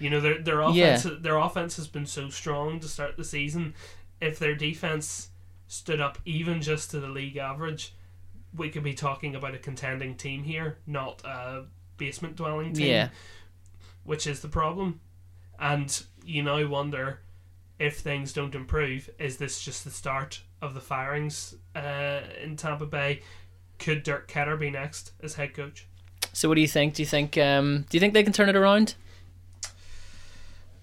You 0.00 0.10
know, 0.10 0.20
their 0.20 0.38
their 0.38 0.60
offense 0.60 1.04
yeah. 1.04 1.12
their 1.20 1.36
offense 1.36 1.76
has 1.76 1.88
been 1.88 2.06
so 2.06 2.28
strong 2.28 2.80
to 2.80 2.88
start 2.88 3.16
the 3.16 3.24
season. 3.24 3.74
If 4.20 4.38
their 4.38 4.54
defense 4.54 5.30
stood 5.68 6.00
up 6.00 6.18
even 6.24 6.60
just 6.60 6.90
to 6.90 7.00
the 7.00 7.08
league 7.08 7.36
average, 7.36 7.94
we 8.56 8.70
could 8.70 8.82
be 8.82 8.94
talking 8.94 9.34
about 9.34 9.54
a 9.54 9.58
contending 9.58 10.16
team 10.16 10.42
here, 10.42 10.78
not 10.86 11.22
a 11.24 11.64
basement 11.96 12.36
dwelling 12.36 12.72
team. 12.72 12.88
Yeah. 12.88 13.08
Which 14.04 14.26
is 14.26 14.40
the 14.40 14.48
problem. 14.48 15.00
And 15.58 16.02
you 16.24 16.42
now 16.42 16.66
wonder 16.68 17.20
if 17.78 17.98
things 17.98 18.32
don't 18.32 18.54
improve, 18.54 19.10
is 19.18 19.36
this 19.36 19.62
just 19.62 19.84
the 19.84 19.90
start 19.90 20.40
of 20.60 20.74
the 20.74 20.80
firings 20.80 21.54
uh, 21.74 22.20
in 22.42 22.56
Tampa 22.56 22.86
Bay? 22.86 23.22
Could 23.78 24.02
Dirk 24.02 24.28
Koetter 24.28 24.58
be 24.58 24.70
next 24.70 25.12
as 25.22 25.34
head 25.34 25.54
coach? 25.54 25.86
So 26.32 26.48
what 26.48 26.56
do 26.56 26.60
you 26.60 26.68
think? 26.68 26.94
Do 26.94 27.02
you 27.02 27.06
think 27.06 27.38
um, 27.38 27.86
do 27.88 27.96
you 27.96 28.00
think 28.00 28.14
they 28.14 28.22
can 28.22 28.32
turn 28.32 28.48
it 28.48 28.56
around? 28.56 28.94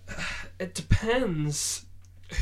It 0.57 0.73
depends 0.73 1.85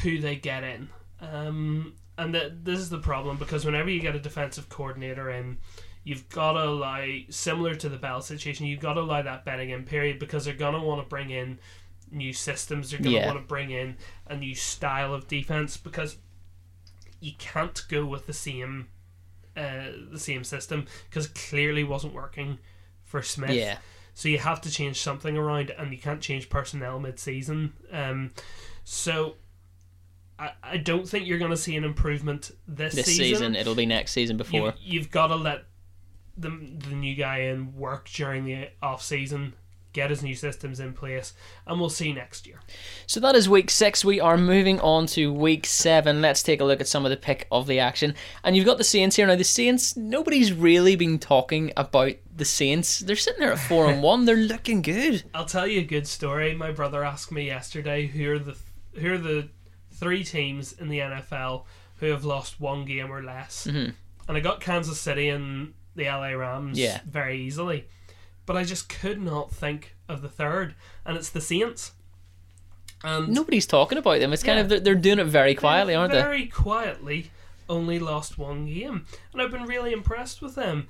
who 0.03 0.19
they 0.19 0.35
get 0.35 0.63
in. 0.63 0.87
Um, 1.19 1.93
and 2.17 2.35
that 2.35 2.63
this 2.63 2.79
is 2.79 2.89
the 2.89 2.99
problem 2.99 3.37
because 3.37 3.65
whenever 3.65 3.89
you 3.89 3.99
get 3.99 4.15
a 4.15 4.19
defensive 4.19 4.69
coordinator 4.69 5.31
in, 5.31 5.57
you've 6.03 6.29
got 6.29 6.53
to 6.53 6.63
allow 6.63 7.05
similar 7.29 7.75
to 7.75 7.89
the 7.89 7.97
Bell 7.97 8.21
situation. 8.21 8.65
You've 8.65 8.79
got 8.79 8.93
to 8.93 9.01
allow 9.01 9.21
that 9.21 9.45
betting 9.45 9.71
in 9.71 9.83
period 9.83 10.19
because 10.19 10.45
they're 10.45 10.53
gonna 10.53 10.83
want 10.83 11.01
to 11.01 11.07
bring 11.07 11.31
in 11.31 11.57
new 12.13 12.33
systems. 12.33 12.91
They're 12.91 12.99
gonna 12.99 13.15
Yeah. 13.15 13.25
want 13.27 13.39
to 13.39 13.45
bring 13.47 13.71
in 13.71 13.97
a 14.27 14.35
new 14.37 14.55
style 14.55 15.13
of 15.13 15.27
defense 15.27 15.77
because 15.77 16.17
you 17.19 17.33
can't 17.37 17.81
go 17.89 18.05
with 18.05 18.27
the 18.27 18.33
same 18.33 18.87
uh, 19.55 19.91
the 20.11 20.19
same 20.19 20.43
system 20.43 20.87
because 21.09 21.27
clearly 21.27 21.83
wasn't 21.83 22.13
working 22.13 22.57
for 23.03 23.21
Smith. 23.21 23.51
Yeah. 23.51 23.77
So 24.15 24.27
you 24.29 24.37
have 24.39 24.61
to 24.61 24.71
change 24.71 24.99
something 24.99 25.37
around, 25.37 25.71
and 25.71 25.91
you 25.91 25.97
can't 25.99 26.21
change 26.21 26.49
personnel 26.49 26.99
mid-season. 26.99 27.73
Um, 27.91 28.31
so 28.83 29.35
I, 30.39 30.51
I 30.63 30.77
don't 30.77 31.07
think 31.07 31.27
you're 31.27 31.39
going 31.39 31.51
to 31.51 31.57
see 31.57 31.75
an 31.75 31.83
improvement 31.83 32.51
this, 32.67 32.93
This 32.95 33.05
season. 33.07 33.25
season. 33.25 33.55
it'll 33.55 33.73
be 33.75 33.85
next 33.85 34.11
season 34.11 34.37
before. 34.37 34.73
You, 34.79 34.99
you've 34.99 35.11
got 35.11 35.27
to 35.27 35.35
let 35.35 35.65
the 36.35 36.49
the 36.49 36.95
new 36.95 37.13
guy 37.15 37.39
in 37.41 37.75
work 37.75 38.09
during 38.09 38.45
the 38.45 38.69
off 38.81 39.03
season, 39.03 39.53
get 39.93 40.09
his 40.09 40.21
new 40.23 40.35
systems 40.35 40.79
in 40.79 40.91
place, 40.93 41.33
and 41.67 41.79
we'll 41.79 41.89
see 41.89 42.11
next 42.11 42.45
year. 42.47 42.59
So 43.07 43.19
that 43.19 43.35
is 43.35 43.47
week 43.47 43.69
six. 43.69 44.03
We 44.03 44.19
are 44.19 44.37
moving 44.37 44.79
on 44.79 45.05
to 45.07 45.31
week 45.31 45.65
seven. 45.65 46.21
Let's 46.21 46.43
take 46.43 46.59
a 46.61 46.65
look 46.65 46.81
at 46.81 46.87
some 46.87 47.05
of 47.05 47.11
the 47.11 47.17
pick 47.17 47.47
of 47.51 47.67
the 47.67 47.79
action. 47.79 48.15
And 48.43 48.55
you've 48.57 48.65
got 48.65 48.77
the 48.79 48.83
Saints 48.83 49.15
here 49.15 49.27
now. 49.27 49.35
The 49.35 49.43
Saints, 49.43 49.95
nobody's 49.95 50.51
really 50.51 50.95
been 50.95 51.19
talking 51.19 51.71
about 51.77 52.13
the 52.35 52.45
Saints. 52.45 52.99
They're 52.99 53.15
sitting 53.15 53.39
there 53.39 53.53
at 53.53 53.59
four 53.69 53.89
and 53.89 54.01
one. 54.03 54.25
They're 54.25 54.35
looking 54.35 54.81
good. 54.81 55.23
I'll 55.33 55.45
tell 55.45 55.67
you 55.67 55.81
a 55.81 55.85
good 55.85 56.07
story. 56.07 56.53
My 56.55 56.71
brother 56.71 57.03
asked 57.03 57.31
me 57.31 57.45
yesterday 57.45 58.07
who 58.07 58.31
are 58.31 58.39
the 58.39 58.57
who 58.99 59.13
are 59.13 59.17
the 59.17 59.49
three 59.91 60.23
teams 60.23 60.73
in 60.73 60.89
the 60.89 60.99
NFL 60.99 61.65
who 61.97 62.07
have 62.07 62.25
lost 62.25 62.59
one 62.59 62.83
game 62.85 63.11
or 63.11 63.23
less, 63.23 63.65
Mhm. 63.69 63.93
and 64.27 64.37
I 64.37 64.39
got 64.39 64.59
Kansas 64.59 64.99
City 64.99 65.29
and 65.29 65.73
the 65.95 66.05
LA 66.07 66.33
Rams 66.35 66.77
Yeah. 66.77 66.99
very 67.09 67.39
easily, 67.41 67.85
but 68.45 68.57
I 68.57 68.63
just 68.63 68.89
could 68.89 69.21
not 69.21 69.51
think 69.51 69.95
of 70.09 70.21
the 70.21 70.29
third, 70.29 70.75
and 71.05 71.17
it's 71.17 71.29
the 71.29 71.41
Saints. 71.41 71.93
And 73.03 73.29
Nobody's 73.29 73.65
talking 73.65 73.97
about 73.97 74.19
them. 74.19 74.31
It's 74.31 74.43
kind 74.43 74.59
of 74.59 74.69
they're, 74.69 74.79
they're 74.79 74.95
doing 74.95 75.19
it 75.19 75.25
very 75.25 75.55
quietly, 75.55 75.93
aren't 75.93 76.13
they? 76.13 76.21
very 76.21 76.47
quietly 76.47 77.31
only 77.69 77.99
lost 77.99 78.37
one 78.37 78.65
game, 78.65 79.05
and 79.31 79.41
I've 79.41 79.51
been 79.51 79.63
really 79.65 79.91
impressed 79.93 80.41
with 80.41 80.55
them. 80.55 80.87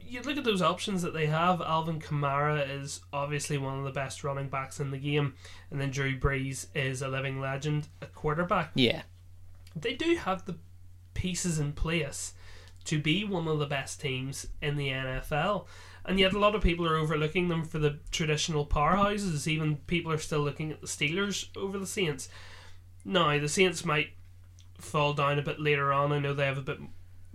You 0.00 0.20
look 0.20 0.36
at 0.36 0.44
those 0.44 0.60
options 0.60 1.00
that 1.02 1.14
they 1.14 1.26
have. 1.26 1.62
Alvin 1.62 1.98
Kamara 1.98 2.68
is 2.80 3.00
obviously 3.14 3.56
one 3.56 3.78
of 3.78 3.84
the 3.84 3.90
best 3.90 4.22
running 4.22 4.48
backs 4.48 4.78
in 4.78 4.90
the 4.90 4.98
game, 4.98 5.34
and 5.70 5.80
then 5.80 5.90
Drew 5.90 6.18
Brees 6.18 6.66
is 6.74 7.00
a 7.00 7.08
living 7.08 7.40
legend 7.40 7.88
a 8.02 8.06
quarterback. 8.06 8.72
Yeah. 8.74 9.02
They 9.74 9.94
do 9.94 10.16
have 10.16 10.44
the 10.44 10.56
pieces 11.14 11.58
in 11.58 11.72
place 11.72 12.34
to 12.84 12.98
be 13.00 13.24
one 13.24 13.48
of 13.48 13.58
the 13.58 13.66
best 13.66 14.00
teams 14.00 14.48
in 14.60 14.76
the 14.76 14.88
NFL. 14.88 15.66
And 16.04 16.18
yet, 16.18 16.32
a 16.32 16.38
lot 16.38 16.54
of 16.54 16.62
people 16.62 16.86
are 16.86 16.96
overlooking 16.96 17.48
them 17.48 17.64
for 17.64 17.78
the 17.78 17.98
traditional 18.10 18.66
powerhouses. 18.66 19.46
Even 19.46 19.76
people 19.86 20.10
are 20.10 20.18
still 20.18 20.40
looking 20.40 20.72
at 20.72 20.80
the 20.80 20.86
Steelers 20.86 21.46
over 21.56 21.78
the 21.78 21.86
Saints. 21.86 22.28
Now, 23.04 23.38
the 23.38 23.48
Saints 23.48 23.84
might 23.84 24.10
fall 24.78 25.12
down 25.12 25.38
a 25.38 25.42
bit 25.42 25.60
later 25.60 25.92
on. 25.92 26.12
I 26.12 26.18
know 26.18 26.34
they 26.34 26.46
have 26.46 26.58
a 26.58 26.62
bit, 26.62 26.78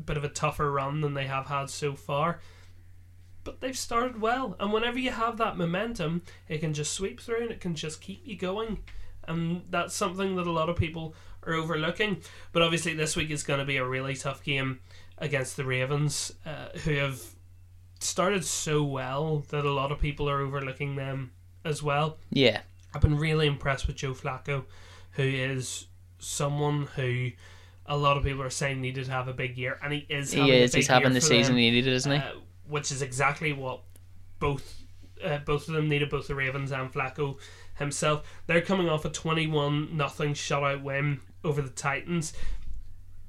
bit 0.03 0.17
of 0.17 0.23
a 0.23 0.30
tougher 0.30 0.71
run 0.71 1.01
than 1.01 1.13
they 1.13 1.27
have 1.27 1.47
had 1.47 1.69
so 1.69 1.93
far, 1.93 2.39
but 3.43 3.62
they've 3.62 3.77
started 3.77 4.21
well. 4.21 4.56
And 4.60 4.73
whenever 4.73 4.99
you 4.99 5.12
have 5.12 5.38
that 5.38 5.58
momentum, 5.58 6.23
it 6.47 6.60
can 6.60 6.73
just 6.73 6.93
sweep 6.93 7.21
through 7.21 7.43
and 7.43 7.51
it 7.51 7.62
can 7.62 7.75
just 7.75 8.01
keep 8.01 8.21
you 8.25 8.36
going. 8.36 8.80
And 9.27 9.63
that's 9.69 9.95
something 9.95 10.36
that 10.36 10.47
a 10.47 10.51
lot 10.51 10.69
of 10.69 10.75
people 10.75 11.15
are 11.45 11.53
overlooking. 11.53 12.21
But 12.51 12.62
obviously, 12.62 12.93
this 12.93 13.15
week 13.15 13.30
is 13.30 13.43
going 13.43 13.60
to 13.60 13.65
be 13.65 13.77
a 13.77 13.86
really 13.86 14.15
tough 14.15 14.43
game 14.43 14.80
against 15.17 15.58
the 15.58 15.65
Ravens, 15.65 16.34
uh, 16.45 16.77
who 16.80 16.95
have 16.95 17.21
started 18.00 18.46
so 18.46 18.84
well 18.84 19.40
that 19.50 19.66
a 19.66 19.72
lot 19.72 19.92
of 19.92 20.00
people 20.00 20.30
are 20.30 20.42
overlooking 20.42 20.96
them 20.96 21.32
as 21.66 21.82
well. 21.84 22.18
Yeah. 22.32 22.62
I've 22.94 23.02
been 23.02 23.18
really 23.18 23.48
impressed 23.48 23.88
with 23.88 23.98
Joe 23.98 24.14
Flacco, 24.14 24.66
who 25.12 25.24
is 25.24 25.88
someone 26.20 26.88
who 26.96 27.32
a 27.86 27.98
lot 27.98 28.18
of 28.18 28.24
people 28.24 28.42
are 28.42 28.50
saying 28.50 28.82
needed 28.82 29.06
to 29.06 29.12
have 29.12 29.28
a 29.28 29.34
big 29.34 29.58
year, 29.58 29.80
and 29.84 29.94
he 29.94 30.06
is. 30.10 30.34
Having 30.34 30.46
He 30.46 30.60
is. 30.60 30.74
He's 30.74 30.88
having 30.88 31.14
the 31.14 31.20
them, 31.20 31.30
season 31.30 31.56
he 31.58 31.70
needed, 31.72 31.94
isn't 31.94 32.12
he? 32.12 32.18
uh, 32.18 32.32
which 32.68 32.92
is 32.92 33.02
exactly 33.02 33.54
what 33.54 33.82
both 34.40 34.84
uh, 35.24 35.40
both 35.40 35.68
of 35.68 35.74
them 35.74 35.90
needed, 35.90 36.10
both 36.10 36.28
the 36.28 36.36
Ravens 36.36 36.72
and 36.72 36.92
Flacco 36.92 37.38
himself. 37.76 38.28
They're 38.46 38.62
coming 38.62 38.90
off 38.90 39.06
a 39.06 39.10
twenty-one 39.10 39.96
nothing 39.96 40.34
shutout 40.34 40.82
win 40.84 41.22
over 41.44 41.62
the 41.62 41.70
Titans. 41.70 42.34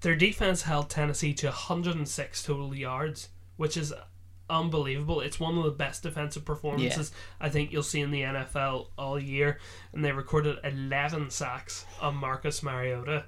Their 0.01 0.17
defense 0.17 0.63
held 0.63 0.91
Tennessee 0.91 1.35
to 1.35 1.47
106 1.49 2.43
total 2.45 2.73
yards, 2.75 3.31
which 3.57 3.77
is 3.77 3.93
unbelievable. 4.51 5.21
It's 5.21 5.39
one 5.41 5.57
of 5.59 5.65
the 5.65 5.71
best 5.71 6.03
defensive 6.03 6.45
performances 6.45 7.13
I 7.41 7.49
think 7.49 7.73
you'll 7.73 7.83
see 7.83 8.01
in 8.01 8.11
the 8.11 8.23
NFL 8.23 8.89
all 8.99 9.19
year. 9.19 9.59
And 9.93 10.05
they 10.05 10.13
recorded 10.13 10.59
11 10.65 11.31
sacks 11.31 11.85
on 12.01 12.17
Marcus 12.17 12.63
Mariota. 12.63 13.25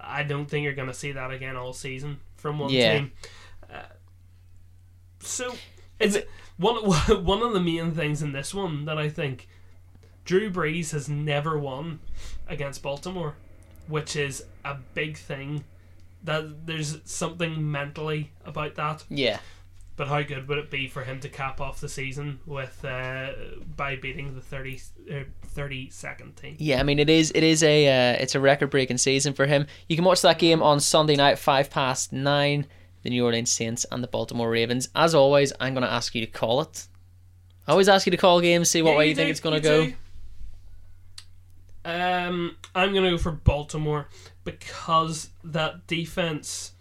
I 0.00 0.22
don't 0.24 0.46
think 0.46 0.64
you're 0.64 0.74
going 0.74 0.88
to 0.88 0.94
see 0.94 1.12
that 1.12 1.30
again 1.30 1.56
all 1.56 1.72
season 1.72 2.18
from 2.36 2.58
one 2.58 2.70
Yeah. 2.70 2.92
team. 2.98 3.12
Uh, 3.72 3.82
so 5.20 5.54
it's 5.98 6.18
one 6.56 6.76
one 7.24 7.42
of 7.42 7.52
the 7.52 7.60
main 7.60 7.92
things 7.92 8.22
in 8.22 8.32
this 8.32 8.52
one 8.54 8.84
that 8.86 8.98
I 8.98 9.08
think 9.08 9.48
Drew 10.24 10.50
Brees 10.50 10.90
has 10.92 11.08
never 11.08 11.58
won 11.58 12.00
against 12.48 12.82
Baltimore, 12.82 13.34
which 13.88 14.16
is 14.16 14.44
a 14.64 14.76
big 14.94 15.16
thing. 15.16 15.64
That 16.24 16.66
there's 16.66 16.98
something 17.04 17.70
mentally 17.70 18.30
about 18.44 18.76
that. 18.76 19.04
Yeah. 19.08 19.40
But 19.94 20.08
how 20.08 20.22
good 20.22 20.48
would 20.48 20.56
it 20.58 20.70
be 20.70 20.88
for 20.88 21.04
him 21.04 21.20
to 21.20 21.28
cap 21.28 21.60
off 21.60 21.80
the 21.80 21.88
season 21.88 22.40
with 22.46 22.82
uh, 22.84 23.32
by 23.76 23.96
beating 23.96 24.34
the 24.34 24.40
30, 24.40 24.80
uh, 25.10 25.14
32nd 25.54 26.34
team? 26.34 26.56
Yeah, 26.58 26.80
I 26.80 26.82
mean 26.82 26.98
it 26.98 27.10
is 27.10 27.30
it 27.34 27.42
is 27.42 27.62
a 27.62 27.86
uh, 27.88 28.16
it's 28.22 28.34
a 28.34 28.40
record 28.40 28.70
breaking 28.70 28.96
season 28.98 29.34
for 29.34 29.46
him. 29.46 29.66
You 29.88 29.96
can 29.96 30.04
watch 30.04 30.22
that 30.22 30.38
game 30.38 30.62
on 30.62 30.80
Sunday 30.80 31.14
night, 31.14 31.38
five 31.38 31.68
past 31.70 32.10
nine, 32.12 32.66
the 33.02 33.10
New 33.10 33.22
Orleans 33.24 33.52
Saints 33.52 33.84
and 33.92 34.02
the 34.02 34.08
Baltimore 34.08 34.48
Ravens. 34.50 34.88
As 34.94 35.14
always, 35.14 35.52
I'm 35.60 35.74
gonna 35.74 35.86
ask 35.88 36.14
you 36.14 36.24
to 36.24 36.30
call 36.30 36.62
it. 36.62 36.88
I 37.68 37.72
always 37.72 37.88
ask 37.88 38.06
you 38.06 38.10
to 38.12 38.16
call 38.16 38.40
games, 38.40 38.70
see 38.70 38.80
what 38.82 38.92
Yeah, 38.92 38.98
way 38.98 39.08
you 39.10 39.14
think 39.14 39.26
do, 39.26 39.30
it's 39.30 39.40
gonna 39.40 39.60
go. 39.60 39.86
do. 39.86 39.94
Um, 41.84 42.56
I'm 42.74 42.94
gonna 42.94 43.10
go 43.10 43.18
for 43.18 43.32
Baltimore 43.32 44.08
because 44.44 45.30
that 45.44 45.86
defense 45.86 46.72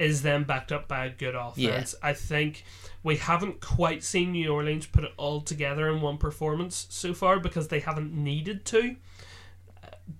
is 0.00 0.22
then 0.22 0.44
backed 0.44 0.72
up 0.72 0.88
by 0.88 1.04
a 1.04 1.10
good 1.10 1.34
offense. 1.34 1.94
I 2.02 2.14
think 2.14 2.64
we 3.02 3.16
haven't 3.16 3.60
quite 3.60 4.02
seen 4.02 4.32
New 4.32 4.50
Orleans 4.50 4.86
put 4.86 5.04
it 5.04 5.12
all 5.18 5.42
together 5.42 5.88
in 5.88 6.00
one 6.00 6.16
performance 6.16 6.86
so 6.88 7.12
far 7.12 7.38
because 7.38 7.68
they 7.68 7.80
haven't 7.80 8.12
needed 8.12 8.64
to. 8.64 8.96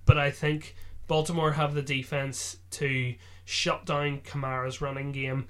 But 0.05 0.19
I 0.19 0.31
think 0.31 0.77
Baltimore 1.09 1.53
have 1.53 1.75
the 1.75 1.83
defense 1.83 2.59
to 2.73 3.15
shut 3.47 3.87
down 3.87 4.21
Kamara's 4.21 4.83
running 4.83 5.13
game. 5.13 5.47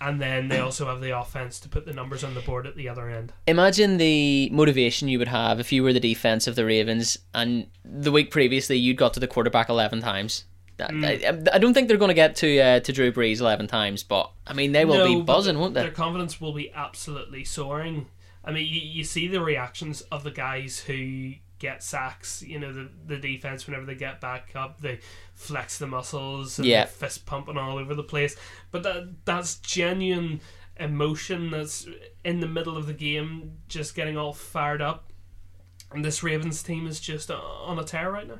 And 0.00 0.20
then 0.20 0.48
they 0.48 0.58
also 0.60 0.86
have 0.86 1.00
the 1.00 1.18
offense 1.18 1.58
to 1.60 1.68
put 1.68 1.84
the 1.84 1.92
numbers 1.92 2.22
on 2.22 2.34
the 2.34 2.40
board 2.40 2.66
at 2.66 2.76
the 2.76 2.88
other 2.88 3.08
end. 3.08 3.32
Imagine 3.46 3.96
the 3.96 4.48
motivation 4.50 5.08
you 5.08 5.18
would 5.18 5.28
have 5.28 5.58
if 5.58 5.72
you 5.72 5.82
were 5.82 5.92
the 5.92 6.00
defense 6.00 6.46
of 6.46 6.54
the 6.54 6.64
Ravens 6.64 7.18
and 7.34 7.66
the 7.84 8.12
week 8.12 8.30
previously 8.30 8.76
you'd 8.76 8.96
got 8.96 9.14
to 9.14 9.20
the 9.20 9.26
quarterback 9.26 9.68
eleven 9.68 10.00
times. 10.00 10.44
That- 10.78 10.90
Mm. 10.90 11.48
I, 11.52 11.56
I 11.56 11.58
don't 11.58 11.74
think 11.74 11.88
they're 11.88 11.96
going 11.98 12.08
to 12.08 12.14
get 12.14 12.36
to 12.36 12.58
uh, 12.60 12.80
to 12.80 12.92
Drew 12.92 13.12
Brees 13.12 13.40
eleven 13.40 13.66
times, 13.66 14.02
but 14.02 14.30
I 14.46 14.52
mean 14.54 14.72
they 14.72 14.84
will 14.84 14.98
No, 14.98 15.06
be 15.16 15.20
buzzing, 15.22 15.58
won't 15.58 15.74
they? 15.74 15.82
Their 15.82 15.90
confidence 15.90 16.40
will 16.40 16.52
be 16.52 16.72
absolutely 16.72 17.44
soaring. 17.44 18.06
I 18.44 18.52
mean, 18.52 18.66
you, 18.66 18.80
you 18.80 19.04
see 19.04 19.28
the 19.28 19.40
reactions 19.42 20.00
of 20.02 20.24
the 20.24 20.30
guys 20.30 20.78
who 20.80 21.32
get 21.58 21.82
sacks. 21.82 22.42
You 22.42 22.58
know, 22.60 22.72
the 22.72 22.88
the 23.06 23.16
defense 23.16 23.66
whenever 23.66 23.84
they 23.86 23.96
get 23.96 24.20
back 24.20 24.52
up, 24.54 24.80
they 24.80 25.00
flex 25.34 25.78
the 25.78 25.86
muscles 25.88 26.58
and 26.58 26.66
Yeah. 26.66 26.84
fist 26.86 27.26
pumping 27.26 27.58
all 27.58 27.76
over 27.78 27.94
the 27.94 28.04
place. 28.04 28.36
But 28.70 28.84
that 28.84 29.24
that's 29.24 29.56
genuine 29.56 30.40
emotion. 30.78 31.50
That's 31.50 31.88
in 32.24 32.38
the 32.40 32.46
middle 32.46 32.76
of 32.76 32.86
the 32.86 32.92
game, 32.94 33.58
just 33.68 33.94
getting 33.96 34.16
all 34.16 34.32
fired 34.32 34.80
up. 34.80 35.10
And 35.90 36.04
this 36.04 36.22
Ravens 36.22 36.62
team 36.62 36.86
is 36.86 37.00
just 37.00 37.30
on 37.30 37.78
a 37.78 37.84
tear 37.84 38.12
right 38.12 38.28
now. 38.28 38.38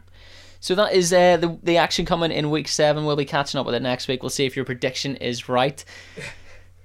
So 0.60 0.74
that 0.74 0.92
is 0.92 1.12
uh, 1.12 1.36
the 1.36 1.58
the 1.62 1.76
action 1.76 2.04
coming 2.04 2.32
in 2.32 2.50
week 2.50 2.68
seven. 2.68 3.04
We'll 3.04 3.16
be 3.16 3.24
catching 3.24 3.60
up 3.60 3.66
with 3.66 3.74
it 3.74 3.82
next 3.82 4.08
week. 4.08 4.22
We'll 4.22 4.30
see 4.30 4.44
if 4.44 4.56
your 4.56 4.64
prediction 4.64 5.16
is 5.16 5.48
right. 5.48 5.84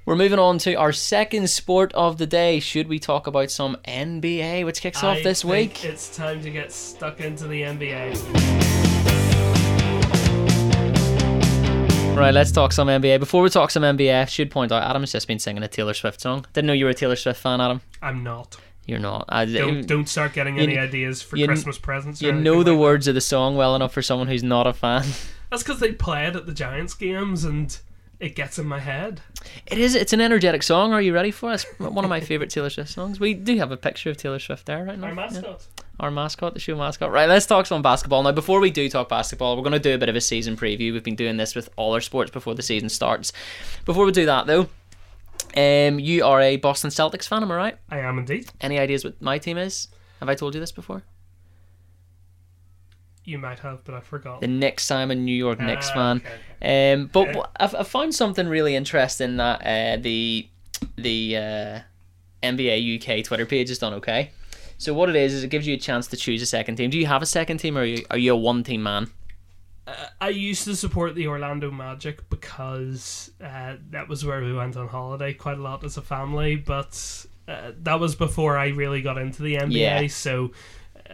We're 0.05 0.17
moving 0.17 0.37
on 0.37 0.57
to 0.59 0.73
our 0.73 0.91
second 0.91 1.49
sport 1.49 1.93
of 1.93 2.17
the 2.17 2.27
day. 2.27 2.59
Should 2.59 2.89
we 2.89 2.99
talk 2.99 3.25
about 3.25 3.49
some 3.49 3.77
NBA, 3.87 4.65
which 4.65 4.81
kicks 4.81 5.01
off 5.01 5.23
this 5.23 5.45
week? 5.45 5.85
It's 5.85 6.13
time 6.13 6.41
to 6.41 6.49
get 6.49 6.73
stuck 6.73 7.21
into 7.21 7.47
the 7.47 7.61
NBA. 7.61 8.83
Right, 12.17 12.33
let's 12.33 12.51
talk 12.51 12.73
some 12.73 12.89
NBA. 12.89 13.19
Before 13.19 13.41
we 13.41 13.49
talk 13.49 13.71
some 13.71 13.83
NBA, 13.83 14.21
I 14.21 14.25
should 14.25 14.51
point 14.51 14.73
out 14.73 14.83
Adam's 14.83 15.13
just 15.13 15.27
been 15.27 15.39
singing 15.39 15.63
a 15.63 15.69
Taylor 15.69 15.93
Swift 15.93 16.19
song. 16.19 16.45
Didn't 16.51 16.67
know 16.67 16.73
you 16.73 16.83
were 16.83 16.91
a 16.91 16.93
Taylor 16.93 17.15
Swift 17.15 17.39
fan, 17.39 17.61
Adam. 17.61 17.79
I'm 18.01 18.23
not. 18.23 18.57
You're 18.85 18.99
not. 18.99 19.25
I, 19.29 19.45
Don't 19.45 19.87
don't 19.87 20.09
start 20.09 20.33
getting 20.33 20.57
you- 20.57 20.63
any 20.63 20.77
ideas 20.77 21.21
for 21.21 21.37
you- 21.37 21.47
Christmas 21.47 21.77
presents. 21.77 22.21
you 22.21 22.31
know 22.33 22.63
the 22.63 22.71
like 22.71 22.77
that. 22.77 22.81
words 22.81 23.07
of 23.07 23.15
the 23.15 23.21
song 23.21 23.55
well 23.55 23.75
enough 23.75 23.93
for 23.93 24.01
someone 24.01 24.27
who's 24.27 24.43
not 24.43 24.67
a 24.67 24.73
fan. 24.73 25.05
That's 25.49 25.63
because 25.63 25.79
they 25.79 25.93
play 25.93 26.25
it 26.27 26.35
at 26.35 26.45
the 26.45 26.53
Giants 26.53 26.93
games 26.93 27.43
and 27.45 27.77
it 28.19 28.35
gets 28.35 28.57
in 28.59 28.65
my 28.65 28.79
head. 28.79 29.21
It 29.67 29.77
is. 29.77 29.95
It's 29.95 30.11
an 30.13 30.19
energetic 30.21 30.63
song. 30.63 30.93
Are 30.93 31.01
you 31.01 31.13
ready 31.13 31.31
for 31.31 31.51
us? 31.51 31.65
One 31.77 32.03
of 32.03 32.09
my 32.09 32.19
favorite 32.21 32.49
Taylor 32.49 32.69
Swift 32.69 32.89
songs. 32.89 33.19
We 33.19 33.33
do 33.33 33.57
have 33.57 33.71
a 33.71 33.77
picture 33.77 34.09
of 34.09 34.17
Taylor 34.17 34.39
Swift 34.39 34.65
there 34.65 34.83
right 34.83 34.97
now. 34.97 35.07
Our 35.07 35.11
Yeah. 35.11 35.15
mascot. 35.15 35.67
Our 35.99 36.09
mascot, 36.11 36.53
the 36.55 36.59
show 36.59 36.75
mascot. 36.75 37.11
Right, 37.11 37.29
let's 37.29 37.45
talk 37.45 37.67
some 37.67 37.83
basketball 37.83 38.23
now. 38.23 38.31
Before 38.31 38.59
we 38.59 38.71
do 38.71 38.89
talk 38.89 39.09
basketball, 39.09 39.55
we're 39.55 39.61
going 39.61 39.73
to 39.73 39.79
do 39.79 39.93
a 39.93 39.97
bit 39.99 40.09
of 40.09 40.15
a 40.15 40.21
season 40.21 40.57
preview. 40.57 40.91
We've 40.91 41.03
been 41.03 41.15
doing 41.15 41.37
this 41.37 41.53
with 41.55 41.69
all 41.75 41.93
our 41.93 42.01
sports 42.01 42.31
before 42.31 42.55
the 42.55 42.63
season 42.63 42.89
starts. 42.89 43.31
Before 43.85 44.03
we 44.05 44.11
do 44.11 44.25
that, 44.25 44.47
though, 44.47 44.69
um, 45.55 45.99
you 45.99 46.23
are 46.25 46.41
a 46.41 46.57
Boston 46.57 46.89
Celtics 46.89 47.27
fan, 47.27 47.43
am 47.43 47.51
I 47.51 47.55
right? 47.55 47.77
I 47.89 47.99
am 47.99 48.17
indeed. 48.17 48.49
Any 48.61 48.79
ideas 48.79 49.03
what 49.03 49.21
my 49.21 49.37
team 49.37 49.57
is? 49.57 49.87
Have 50.19 50.29
I 50.29 50.35
told 50.35 50.53
you 50.53 50.59
this 50.59 50.71
before? 50.71 51.03
You 53.25 53.37
might 53.37 53.59
have, 53.59 53.83
but 53.85 53.95
I 53.95 54.01
forgot. 54.01 54.41
The 54.41 54.47
Knicks. 54.47 54.91
I'm 54.91 55.09
a 55.09 55.15
New 55.15 55.35
York 55.35 55.59
Knicks 55.59 55.89
Ah, 55.91 55.93
fan. 55.93 56.21
okay, 56.61 56.93
Um, 56.93 57.07
but 57.07 57.29
Okay. 57.29 57.41
I've, 57.57 57.73
I 57.75 57.83
found 57.83 58.13
something 58.13 58.47
really 58.47 58.75
interesting 58.75 59.37
that 59.37 59.61
uh, 59.65 60.01
the 60.01 60.47
the 60.97 61.37
uh, 61.37 61.79
NBA 62.43 62.97
UK 62.99 63.23
Twitter 63.23 63.45
page 63.45 63.69
has 63.69 63.77
done. 63.77 63.93
Okay, 63.93 64.31
so 64.77 64.93
what 64.93 65.07
it 65.09 65.15
is 65.15 65.33
is 65.33 65.43
it 65.43 65.47
gives 65.49 65.65
you 65.65 65.75
a 65.75 65.77
chance 65.77 66.07
to 66.07 66.17
choose 66.17 66.41
a 66.41 66.45
second 66.45 66.75
team. 66.75 66.89
Do 66.89 66.97
you 66.99 67.05
have 67.05 67.21
a 67.21 67.25
second 67.25 67.59
team, 67.59 67.77
or 67.77 67.81
are 67.81 67.85
you, 67.85 68.05
are 68.11 68.17
you 68.17 68.33
a 68.33 68.35
one 68.35 68.61
team 68.63 68.83
man? 68.83 69.09
I 70.21 70.29
used 70.29 70.63
to 70.65 70.75
support 70.75 71.13
the 71.15 71.27
Orlando 71.27 71.69
Magic 71.69 72.29
because 72.29 73.31
uh, 73.43 73.75
that 73.91 74.07
was 74.07 74.23
where 74.25 74.41
we 74.41 74.53
went 74.53 74.77
on 74.77 74.87
holiday 74.87 75.33
quite 75.33 75.57
a 75.57 75.61
lot 75.61 75.83
as 75.83 75.97
a 75.97 76.01
family, 76.01 76.55
but 76.55 77.25
uh, 77.47 77.71
that 77.81 77.99
was 77.99 78.15
before 78.15 78.57
I 78.57 78.69
really 78.69 79.01
got 79.01 79.17
into 79.17 79.41
the 79.43 79.55
NBA, 79.57 79.71
Yeah. 79.73 80.07
so 80.07 80.51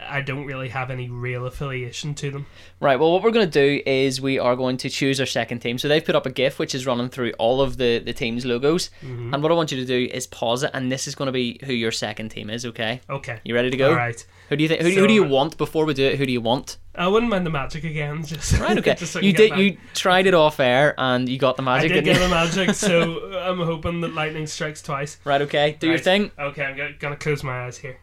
I 0.08 0.20
don't 0.20 0.46
really 0.46 0.68
have 0.68 0.88
any 0.90 1.10
real 1.10 1.46
affiliation 1.46 2.14
to 2.14 2.30
them. 2.30 2.46
Right. 2.78 2.98
Well, 2.98 3.12
what 3.12 3.24
we're 3.24 3.32
going 3.32 3.50
to 3.50 3.50
do 3.50 3.82
is 3.84 4.20
we 4.20 4.38
are 4.38 4.54
going 4.54 4.76
to 4.78 4.88
choose 4.88 5.18
our 5.18 5.26
second 5.26 5.58
team. 5.58 5.76
So 5.76 5.88
they've 5.88 6.04
put 6.04 6.14
up 6.14 6.24
a 6.26 6.30
GIF 6.30 6.60
which 6.60 6.74
is 6.74 6.86
running 6.86 7.08
through 7.08 7.32
all 7.40 7.60
of 7.60 7.76
the 7.76 7.98
the 7.98 8.12
team's 8.12 8.46
logos, 8.46 8.90
and 9.02 9.42
what 9.42 9.50
I 9.50 9.54
want 9.56 9.72
you 9.72 9.78
to 9.78 9.84
do 9.84 10.08
is 10.14 10.28
pause 10.28 10.62
it, 10.62 10.70
and 10.74 10.92
this 10.92 11.08
is 11.08 11.16
going 11.16 11.26
to 11.26 11.32
be 11.32 11.58
who 11.64 11.72
your 11.72 11.90
second 11.90 12.28
team 12.28 12.50
is. 12.50 12.64
Okay. 12.64 13.00
Okay. 13.10 13.40
You 13.44 13.54
ready 13.56 13.70
to 13.70 13.76
go? 13.76 13.88
All 13.90 13.96
right. 13.96 14.24
Who 14.50 14.56
do 14.56 14.64
you 14.64 14.68
think? 14.68 14.82
Who, 14.82 14.90
who 14.90 15.06
do 15.06 15.14
you 15.14 15.22
want 15.22 15.56
before 15.56 15.84
we 15.84 15.94
do 15.94 16.04
it? 16.04 16.18
Who 16.18 16.26
do 16.26 16.32
you 16.32 16.40
want? 16.40 16.78
I 16.96 17.06
wouldn't 17.06 17.30
mind 17.30 17.46
the 17.46 17.50
Magic 17.50 17.84
again. 17.84 18.24
Just 18.26 18.58
Right. 18.58 18.76
Okay. 18.76 18.94
just 18.98 19.12
so 19.12 19.20
I 19.20 19.22
you 19.22 19.32
did. 19.32 19.56
You 19.56 19.78
tried 19.94 20.26
it 20.26 20.34
off 20.34 20.58
air, 20.58 20.94
and 20.98 21.28
you 21.28 21.38
got 21.38 21.56
the 21.56 21.62
magic. 21.62 21.92
did 21.92 22.04
didn't 22.04 22.14
get 22.16 22.16
you? 22.16 22.28
the 22.28 22.34
Magic, 22.34 22.74
so 22.74 23.32
I'm 23.38 23.60
hoping 23.60 24.00
that 24.00 24.12
lightning 24.12 24.48
strikes 24.48 24.82
twice. 24.82 25.18
Right. 25.24 25.40
Okay. 25.42 25.76
Do 25.78 25.86
your 25.86 25.98
thing. 25.98 26.32
Okay, 26.36 26.64
I'm 26.64 26.76
gonna, 26.76 26.92
gonna 26.98 27.16
close 27.16 27.44
my 27.44 27.66
eyes 27.66 27.78
here. 27.78 27.98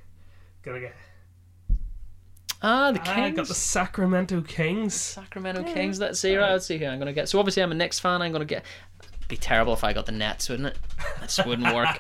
Gonna 0.64 0.80
get. 0.80 0.96
Ah, 2.62 2.92
the 2.92 3.00
Kings. 3.00 3.18
I 3.18 3.30
got 3.32 3.48
the 3.48 3.54
Sacramento 3.54 4.42
Kings. 4.42 4.94
Sacramento 4.94 5.64
Kings. 5.64 6.00
Let's 6.00 6.20
see. 6.20 6.36
Right. 6.38 6.54
Let's 6.54 6.66
see 6.66 6.78
who 6.78 6.86
I'm 6.86 6.98
going 6.98 7.08
to 7.08 7.14
get. 7.14 7.30
So 7.30 7.38
obviously 7.38 7.62
I'm 7.62 7.72
a 7.72 7.76
Knicks 7.76 8.00
fan. 8.00 8.22
I'm 8.22 8.32
going 8.32 8.40
to 8.40 8.46
get. 8.46 8.64
It'd 9.04 9.28
be 9.28 9.38
terrible 9.38 9.74
if 9.74 9.84
I 9.84 9.94
got 9.94 10.08
the 10.08 10.12
Nets, 10.12 10.50
wouldn't 10.50 10.70
it? 10.70 10.78
That 11.20 11.30
just 11.30 11.46
wouldn't 11.46 11.76
work. 11.76 12.00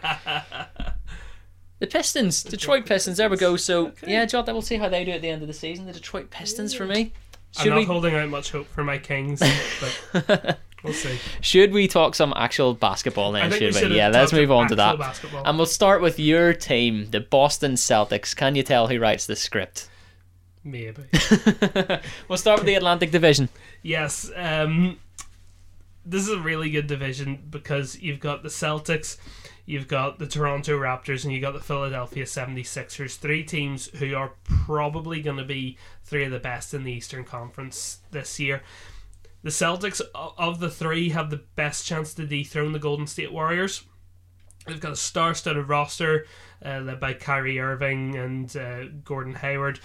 The 1.79 1.87
Pistons, 1.87 2.43
Detroit 2.43 2.85
Pistons. 2.85 3.17
There 3.17 3.29
we 3.29 3.37
go. 3.37 3.55
So 3.55 3.91
yeah, 4.05 4.25
Jot. 4.25 4.47
We'll 4.47 4.61
see 4.61 4.77
how 4.77 4.89
they 4.89 5.05
do 5.05 5.11
at 5.11 5.21
the 5.21 5.29
end 5.29 5.41
of 5.41 5.47
the 5.47 5.53
season. 5.53 5.85
The 5.85 5.93
Detroit 5.93 6.29
Pistons 6.29 6.73
for 6.73 6.85
me. 6.85 7.13
I'm 7.57 7.69
not 7.69 7.77
we? 7.77 7.85
holding 7.85 8.15
out 8.15 8.29
much 8.29 8.51
hope 8.51 8.67
for 8.67 8.83
my 8.83 8.97
Kings, 8.97 9.41
but 9.81 10.59
we'll 10.83 10.93
see. 10.93 11.17
Should 11.41 11.71
we 11.71 11.87
talk 11.87 12.15
some 12.15 12.33
actual 12.35 12.73
basketball 12.73 13.33
think 13.33 13.53
Should 13.53 13.73
we 13.73 13.79
should 13.79 13.91
Yeah. 13.91 14.09
Let's 14.09 14.33
move 14.33 14.51
on 14.51 14.67
to 14.69 14.75
that. 14.75 14.97
Basketball. 14.97 15.43
And 15.45 15.57
we'll 15.57 15.65
start 15.65 16.01
with 16.01 16.19
your 16.19 16.53
team, 16.53 17.09
the 17.11 17.19
Boston 17.19 17.73
Celtics. 17.73 18.35
Can 18.35 18.55
you 18.55 18.63
tell 18.63 18.87
who 18.87 18.99
writes 18.99 19.25
the 19.25 19.35
script? 19.35 19.89
Maybe. 20.63 21.03
we'll 22.27 22.37
start 22.37 22.59
with 22.59 22.65
the 22.65 22.75
Atlantic 22.75 23.11
Division. 23.11 23.49
yes. 23.81 24.29
Um, 24.35 24.99
this 26.05 26.23
is 26.23 26.29
a 26.29 26.39
really 26.39 26.69
good 26.69 26.87
division 26.87 27.43
because 27.49 27.99
you've 27.99 28.21
got 28.21 28.41
the 28.41 28.49
Celtics, 28.49 29.17
you've 29.67 29.87
got 29.87 30.17
the 30.17 30.25
Toronto 30.25 30.79
Raptors, 30.79 31.23
and 31.23 31.33
you've 31.33 31.43
got 31.43 31.53
the 31.53 31.59
Philadelphia 31.59 32.23
76ers. 32.23 33.17
Three 33.17 33.43
teams 33.43 33.87
who 33.99 34.15
are 34.15 34.31
probably 34.43 35.21
going 35.21 35.37
to 35.37 35.43
be 35.43 35.77
three 36.03 36.23
of 36.23 36.31
the 36.31 36.39
best 36.39 36.73
in 36.73 36.83
the 36.83 36.91
Eastern 36.93 37.25
Conference 37.25 37.99
this 38.09 38.39
year. 38.39 38.63
The 39.43 39.49
Celtics, 39.49 40.01
of 40.15 40.59
the 40.59 40.71
three, 40.71 41.09
have 41.09 41.29
the 41.29 41.43
best 41.55 41.85
chance 41.85 42.13
to 42.15 42.25
dethrone 42.25 42.71
the 42.71 42.79
Golden 42.79 43.05
State 43.05 43.31
Warriors. 43.31 43.83
They've 44.65 44.79
got 44.79 44.93
a 44.93 44.97
star-studded 44.97 45.67
roster 45.67 46.25
uh, 46.65 46.79
led 46.79 46.99
by 47.01 47.13
Kyrie 47.13 47.59
Irving 47.59 48.15
and 48.15 48.57
uh, 48.57 48.85
Gordon 49.03 49.35
Hayward. 49.35 49.81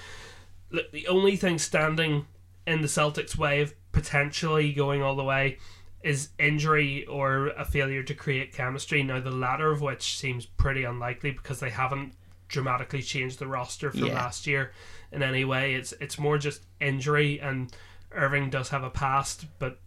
The 0.70 1.08
only 1.08 1.36
thing 1.36 1.58
standing 1.58 2.26
in 2.66 2.82
the 2.82 2.88
Celtics' 2.88 3.36
way 3.36 3.60
of 3.60 3.74
potentially 3.90 4.72
going 4.72 5.02
all 5.02 5.16
the 5.16 5.24
way 5.24 5.58
is 6.02 6.30
injury 6.38 7.06
or 7.06 7.48
a 7.48 7.64
failure 7.64 8.02
to 8.02 8.14
create 8.14 8.52
chemistry. 8.52 9.02
Now, 9.02 9.20
the 9.20 9.30
latter 9.30 9.70
of 9.70 9.80
which 9.80 10.16
seems 10.18 10.46
pretty 10.46 10.84
unlikely 10.84 11.30
because 11.30 11.60
they 11.60 11.70
haven't 11.70 12.14
dramatically 12.48 13.02
changed 13.02 13.38
the 13.38 13.46
roster 13.46 13.90
from 13.90 14.06
Yeah. 14.06 14.14
last 14.14 14.46
year 14.46 14.72
in 15.12 15.22
any 15.22 15.44
way. 15.44 15.74
It's 15.74 15.92
it's 16.00 16.18
more 16.18 16.38
just 16.38 16.64
injury, 16.80 17.40
and 17.40 17.74
Irving 18.10 18.50
does 18.50 18.68
have 18.70 18.84
a 18.84 18.90
past, 18.90 19.46
but 19.58 19.78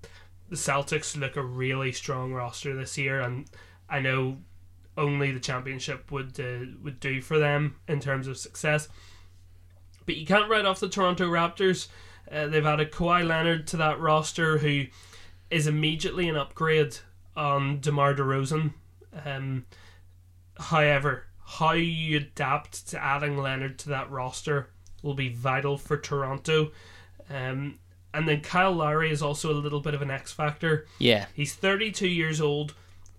the 0.49 0.55
Celtics 0.55 1.15
look 1.19 1.35
a 1.35 1.43
really 1.43 1.91
strong 1.91 2.31
roster 2.33 2.75
this 2.75 2.97
year, 2.97 3.19
and 3.21 3.45
I 3.89 3.99
know 3.99 4.37
only 4.97 5.31
the 5.31 5.39
championship 5.39 6.11
would 6.11 6.39
uh, 6.39 6.65
would 6.81 6.99
do 6.99 7.21
for 7.21 7.37
them 7.37 7.75
in 7.87 7.99
terms 7.99 8.27
of 8.27 8.37
success. 8.37 8.87
But 10.05 10.15
you 10.15 10.25
can't 10.25 10.49
write 10.49 10.65
off 10.65 10.79
the 10.79 10.87
Toronto 10.89 11.27
Raptors. 11.29 11.87
Uh, 12.31 12.47
they've 12.47 12.65
added 12.65 12.91
Kawhi 12.91 13.25
Leonard 13.27 13.67
to 13.67 13.77
that 13.77 13.99
roster, 13.99 14.57
who 14.59 14.85
is 15.49 15.67
immediately 15.67 16.27
an 16.29 16.35
upgrade 16.35 16.97
on 17.35 17.79
DeMar 17.79 18.15
DeRozan. 18.15 18.73
Um, 19.25 19.65
however, 20.57 21.25
how 21.45 21.73
you 21.73 22.17
adapt 22.17 22.87
to 22.89 23.03
adding 23.03 23.37
Leonard 23.37 23.77
to 23.79 23.89
that 23.89 24.09
roster 24.09 24.69
will 25.01 25.13
be 25.13 25.29
vital 25.29 25.77
for 25.77 25.97
Toronto. 25.97 26.71
Um, 27.29 27.79
and 28.13 28.27
then 28.27 28.41
Kyle 28.41 28.71
Lowry 28.71 29.11
is 29.11 29.21
also 29.21 29.51
a 29.51 29.53
little 29.53 29.81
bit 29.81 29.93
of 29.93 30.01
an 30.01 30.09
X 30.09 30.31
factor. 30.31 30.87
Yeah. 30.99 31.25
He's 31.33 31.53
32 31.53 32.07
years 32.07 32.41
old. 32.41 32.73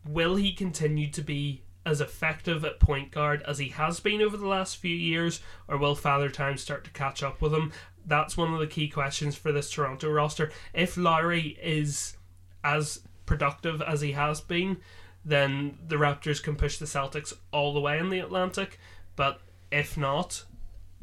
Will 0.08 0.36
he 0.36 0.52
continue 0.52 1.10
to 1.10 1.22
be 1.22 1.62
as 1.84 2.00
effective 2.00 2.64
at 2.64 2.80
point 2.80 3.12
guard 3.12 3.42
as 3.46 3.58
he 3.58 3.68
has 3.68 4.00
been 4.00 4.20
over 4.20 4.36
the 4.36 4.46
last 4.46 4.76
few 4.76 4.94
years, 4.94 5.40
or 5.68 5.76
will 5.76 5.94
Father 5.94 6.28
Time 6.28 6.56
start 6.56 6.82
to 6.84 6.90
catch 6.90 7.22
up 7.22 7.40
with 7.40 7.54
him? 7.54 7.72
That's 8.06 8.36
one 8.36 8.52
of 8.54 8.60
the 8.60 8.66
key 8.66 8.88
questions 8.88 9.34
for 9.36 9.50
this 9.52 9.70
Toronto 9.70 10.08
roster. 10.10 10.50
If 10.72 10.96
Lowry 10.96 11.58
is 11.62 12.16
as 12.62 13.00
productive 13.26 13.82
as 13.82 14.00
he 14.00 14.12
has 14.12 14.40
been, 14.40 14.78
then 15.24 15.78
the 15.88 15.96
Raptors 15.96 16.42
can 16.42 16.54
push 16.56 16.78
the 16.78 16.86
Celtics 16.86 17.32
all 17.52 17.74
the 17.74 17.80
way 17.80 17.98
in 17.98 18.08
the 18.10 18.20
Atlantic. 18.20 18.78
But 19.16 19.40
if 19.72 19.96
not, 19.96 20.44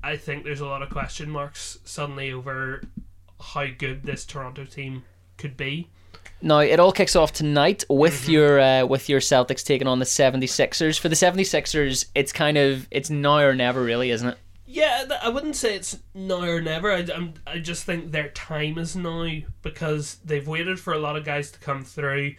I 0.01 0.15
think 0.15 0.43
there's 0.43 0.61
a 0.61 0.65
lot 0.65 0.81
of 0.81 0.89
question 0.89 1.29
marks 1.29 1.77
suddenly 1.83 2.31
over 2.31 2.81
how 3.39 3.65
good 3.77 4.03
this 4.03 4.25
Toronto 4.25 4.63
team 4.63 5.03
could 5.37 5.57
be. 5.57 5.89
Now 6.41 6.59
it 6.59 6.79
all 6.79 6.91
kicks 6.91 7.15
off 7.15 7.33
tonight 7.33 7.83
with 7.89 8.13
Mm-hmm. 8.23 8.31
your 8.31 8.59
uh, 8.59 8.85
with 8.85 9.09
your 9.09 9.19
Celtics 9.19 9.63
taking 9.63 9.87
on 9.87 9.99
the 9.99 10.05
76ers. 10.05 10.99
For 10.99 11.09
the 11.09 11.15
76ers, 11.15 12.05
it's 12.15 12.31
kind 12.31 12.57
of 12.57 12.87
it's 12.91 13.09
now 13.09 13.39
or 13.39 13.55
never 13.55 13.81
really, 13.81 14.09
isn't 14.11 14.27
it? 14.29 14.37
Yeah, 14.73 15.05
I 15.21 15.29
wouldn't 15.29 15.55
say 15.55 15.75
it's 15.75 15.99
now 16.15 16.41
or 16.41 16.59
never. 16.59 16.91
I, 16.91 17.05
I'm, 17.13 17.36
I 17.45 17.59
just 17.59 17.83
think 17.83 18.12
their 18.12 18.29
time 18.29 18.79
is 18.79 18.95
now 18.95 19.29
because 19.62 20.17
they've 20.25 20.47
waited 20.47 20.79
for 20.79 20.93
a 20.93 20.99
lot 20.99 21.15
of 21.15 21.23
guys 21.23 21.51
to 21.51 21.59
come 21.59 21.83
through, 21.83 22.33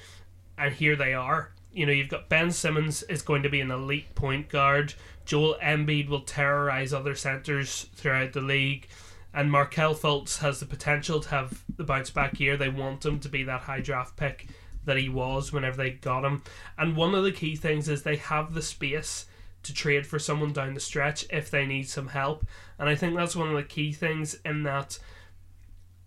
and 0.59 0.75
here 0.75 0.97
they 0.97 1.15
are. 1.15 1.53
You 1.73 1.87
know, 1.87 1.93
you've 1.93 2.09
got 2.09 2.29
Ben 2.29 2.51
Simmons 2.51 3.05
is 3.05 3.23
going 3.23 3.45
to 3.45 3.49
be 3.49 3.61
an 3.61 3.71
elite 3.71 4.17
point 4.17 4.49
guard. 4.49 4.95
Joel 5.25 5.57
Embiid 5.63 6.09
will 6.09 6.23
terrorize 6.23 6.93
other 6.93 7.15
centers 7.15 7.87
throughout 7.95 8.33
the 8.33 8.41
league, 8.41 8.89
and 9.33 9.49
Markelle 9.49 9.95
Fultz 9.95 10.39
has 10.39 10.59
the 10.59 10.67
potential 10.67 11.21
to 11.21 11.29
have 11.29 11.63
the 11.77 11.85
bounce 11.85 12.11
back 12.11 12.41
year. 12.41 12.57
They 12.57 12.69
want 12.69 13.05
him 13.05 13.21
to 13.21 13.29
be 13.29 13.45
that 13.45 13.61
high 13.61 13.81
draft 13.81 14.17
pick 14.17 14.49
that 14.87 14.99
he 14.99 15.09
was 15.09 15.53
whenever 15.53 15.77
they 15.77 15.91
got 15.91 16.25
him. 16.25 16.43
And 16.77 16.97
one 16.97 17.15
of 17.15 17.23
the 17.23 17.31
key 17.31 17.55
things 17.55 17.89
is 17.89 18.03
they 18.03 18.17
have 18.17 18.55
the 18.55 18.63
space 18.63 19.27
to 19.65 19.75
trade 19.75 20.07
for 20.07 20.19
someone 20.19 20.53
down 20.53 20.75
the 20.75 20.81
stretch 20.81 21.27
if 21.31 21.51
they 21.51 21.67
need 21.67 21.89
some 21.89 22.09
help. 22.09 22.47
And 22.79 22.89
I 22.89 22.95
think 22.95 23.17
that's 23.17 23.37
one 23.37 23.49
of 23.49 23.57
the 23.57 23.63
key 23.63 23.93
things 23.93 24.37
in 24.45 24.63
that 24.65 24.99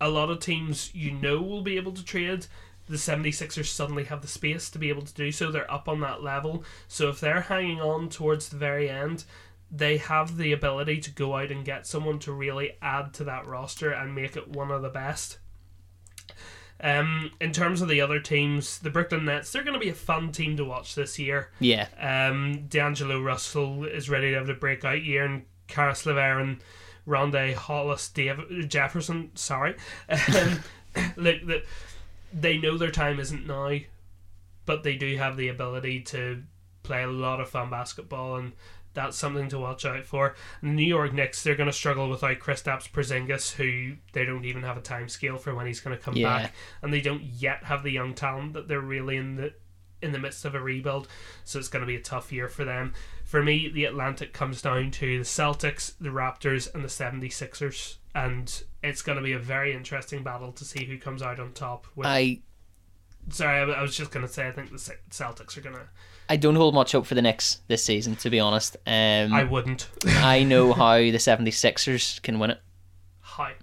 a 0.00 0.08
lot 0.08 0.30
of 0.30 0.40
teams 0.40 0.94
you 0.94 1.10
know 1.10 1.40
will 1.40 1.62
be 1.62 1.76
able 1.76 1.92
to 1.92 2.04
trade. 2.04 2.46
The 2.86 2.96
76ers 2.96 3.66
suddenly 3.66 4.04
have 4.04 4.22
the 4.22 4.28
space 4.28 4.70
to 4.70 4.78
be 4.78 4.88
able 4.88 5.02
to 5.02 5.14
do 5.14 5.30
so. 5.30 5.50
They're 5.50 5.70
up 5.70 5.88
on 5.88 6.00
that 6.00 6.22
level. 6.22 6.64
So 6.86 7.08
if 7.08 7.20
they're 7.20 7.42
hanging 7.42 7.80
on 7.80 8.08
towards 8.08 8.48
the 8.48 8.56
very 8.56 8.88
end, 8.88 9.24
they 9.70 9.98
have 9.98 10.36
the 10.36 10.52
ability 10.52 11.00
to 11.00 11.10
go 11.10 11.36
out 11.36 11.50
and 11.50 11.64
get 11.64 11.86
someone 11.86 12.18
to 12.20 12.32
really 12.32 12.72
add 12.80 13.12
to 13.14 13.24
that 13.24 13.46
roster 13.46 13.90
and 13.90 14.14
make 14.14 14.36
it 14.36 14.48
one 14.48 14.70
of 14.70 14.82
the 14.82 14.88
best. 14.88 15.38
Um, 16.80 17.32
in 17.40 17.52
terms 17.52 17.82
of 17.82 17.88
the 17.88 18.00
other 18.00 18.20
teams, 18.20 18.78
the 18.78 18.90
Brooklyn 18.90 19.24
Nets, 19.24 19.50
they're 19.50 19.64
going 19.64 19.74
to 19.74 19.80
be 19.80 19.88
a 19.88 19.94
fun 19.94 20.30
team 20.30 20.56
to 20.56 20.64
watch 20.64 20.94
this 20.94 21.18
year. 21.18 21.50
Yeah. 21.58 21.88
Um, 22.00 22.66
D'Angelo 22.68 23.20
Russell 23.20 23.84
is 23.84 24.08
ready 24.08 24.30
to 24.30 24.38
have 24.38 24.48
a 24.48 24.54
breakout 24.54 25.02
year, 25.02 25.24
and 25.24 25.44
Caris 25.66 26.06
LeVert 26.06 26.40
and 26.40 26.58
Rondae 27.06 27.54
Hollis 27.54 28.08
Dav- 28.08 28.68
Jefferson, 28.68 29.30
sorry. 29.34 29.74
Um, 30.08 30.60
look, 31.16 31.44
the, 31.46 31.62
they 32.32 32.58
know 32.58 32.78
their 32.78 32.90
time 32.90 33.20
isn't 33.20 33.46
now, 33.46 33.78
but 34.66 34.82
they 34.82 34.96
do 34.96 35.16
have 35.16 35.36
the 35.36 35.48
ability 35.48 36.00
to 36.00 36.42
play 36.82 37.02
a 37.02 37.08
lot 37.08 37.40
of 37.40 37.48
fun 37.48 37.70
basketball, 37.70 38.36
and 38.36 38.52
that's 38.98 39.16
something 39.16 39.48
to 39.50 39.58
watch 39.58 39.84
out 39.86 40.04
for. 40.04 40.34
New 40.60 40.82
York 40.84 41.12
Knicks, 41.12 41.42
they're 41.42 41.54
going 41.54 41.68
to 41.68 41.72
struggle 41.72 42.10
without 42.10 42.38
Kristaps 42.40 42.90
Porzingis, 42.90 43.52
who 43.54 43.96
they 44.12 44.24
don't 44.24 44.44
even 44.44 44.64
have 44.64 44.76
a 44.76 44.80
time 44.82 45.08
scale 45.08 45.36
for 45.38 45.54
when 45.54 45.66
he's 45.66 45.80
going 45.80 45.96
to 45.96 46.02
come 46.02 46.16
Yeah. 46.16 46.42
back, 46.42 46.54
and 46.82 46.92
they 46.92 47.00
don't 47.00 47.22
yet 47.22 47.64
have 47.64 47.82
the 47.82 47.92
young 47.92 48.14
talent 48.14 48.52
that 48.54 48.66
they're 48.68 48.80
really 48.80 49.16
in 49.16 49.36
the 49.36 49.54
in 50.00 50.12
the 50.12 50.18
midst 50.18 50.44
of 50.44 50.54
a 50.54 50.60
rebuild. 50.60 51.08
So 51.44 51.58
it's 51.58 51.66
going 51.68 51.80
to 51.80 51.86
be 51.86 51.96
a 51.96 52.00
tough 52.00 52.30
year 52.32 52.48
for 52.48 52.64
them. 52.64 52.94
For 53.24 53.42
me, 53.42 53.68
the 53.68 53.84
Atlantic 53.84 54.32
comes 54.32 54.62
down 54.62 54.92
to 54.92 55.18
the 55.18 55.24
Celtics, 55.24 55.92
the 56.00 56.10
Raptors, 56.10 56.72
and 56.72 56.84
the 56.84 56.88
76ers. 56.88 57.96
And 58.14 58.62
it's 58.82 59.02
going 59.02 59.16
to 59.16 59.22
be 59.24 59.32
a 59.32 59.40
very 59.40 59.74
interesting 59.74 60.22
battle 60.22 60.52
to 60.52 60.64
see 60.64 60.84
who 60.84 60.98
comes 60.98 61.20
out 61.20 61.40
on 61.40 61.52
top. 61.52 61.86
With, 61.96 62.06
I 62.06 62.40
sorry, 63.30 63.58
I, 63.58 63.78
I 63.78 63.82
was 63.82 63.96
just 63.96 64.10
going 64.12 64.24
to 64.26 64.32
say 64.32 64.46
I 64.46 64.52
think 64.52 64.70
the 64.70 64.76
Celtics 65.10 65.56
are 65.56 65.62
going 65.62 65.74
to. 65.76 65.88
I 66.28 66.36
don't 66.36 66.56
hold 66.56 66.74
much 66.74 66.92
hope 66.92 67.06
for 67.06 67.14
the 67.14 67.22
Knicks 67.22 67.60
this 67.68 67.84
season, 67.84 68.16
to 68.16 68.30
be 68.30 68.38
honest. 68.38 68.76
Um, 68.86 69.32
I 69.32 69.44
wouldn't. 69.44 69.88
I 70.06 70.42
know 70.42 70.72
how 70.74 70.96
the 70.96 71.12
76ers 71.12 72.20
can 72.22 72.38
win 72.38 72.50
it. 72.50 72.60
Hi. 73.20 73.54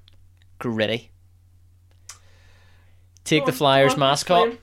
Gritty. 0.57 1.11
Take 3.23 3.45
the 3.45 3.51
Flyers 3.51 3.97
mascot. 3.97 4.53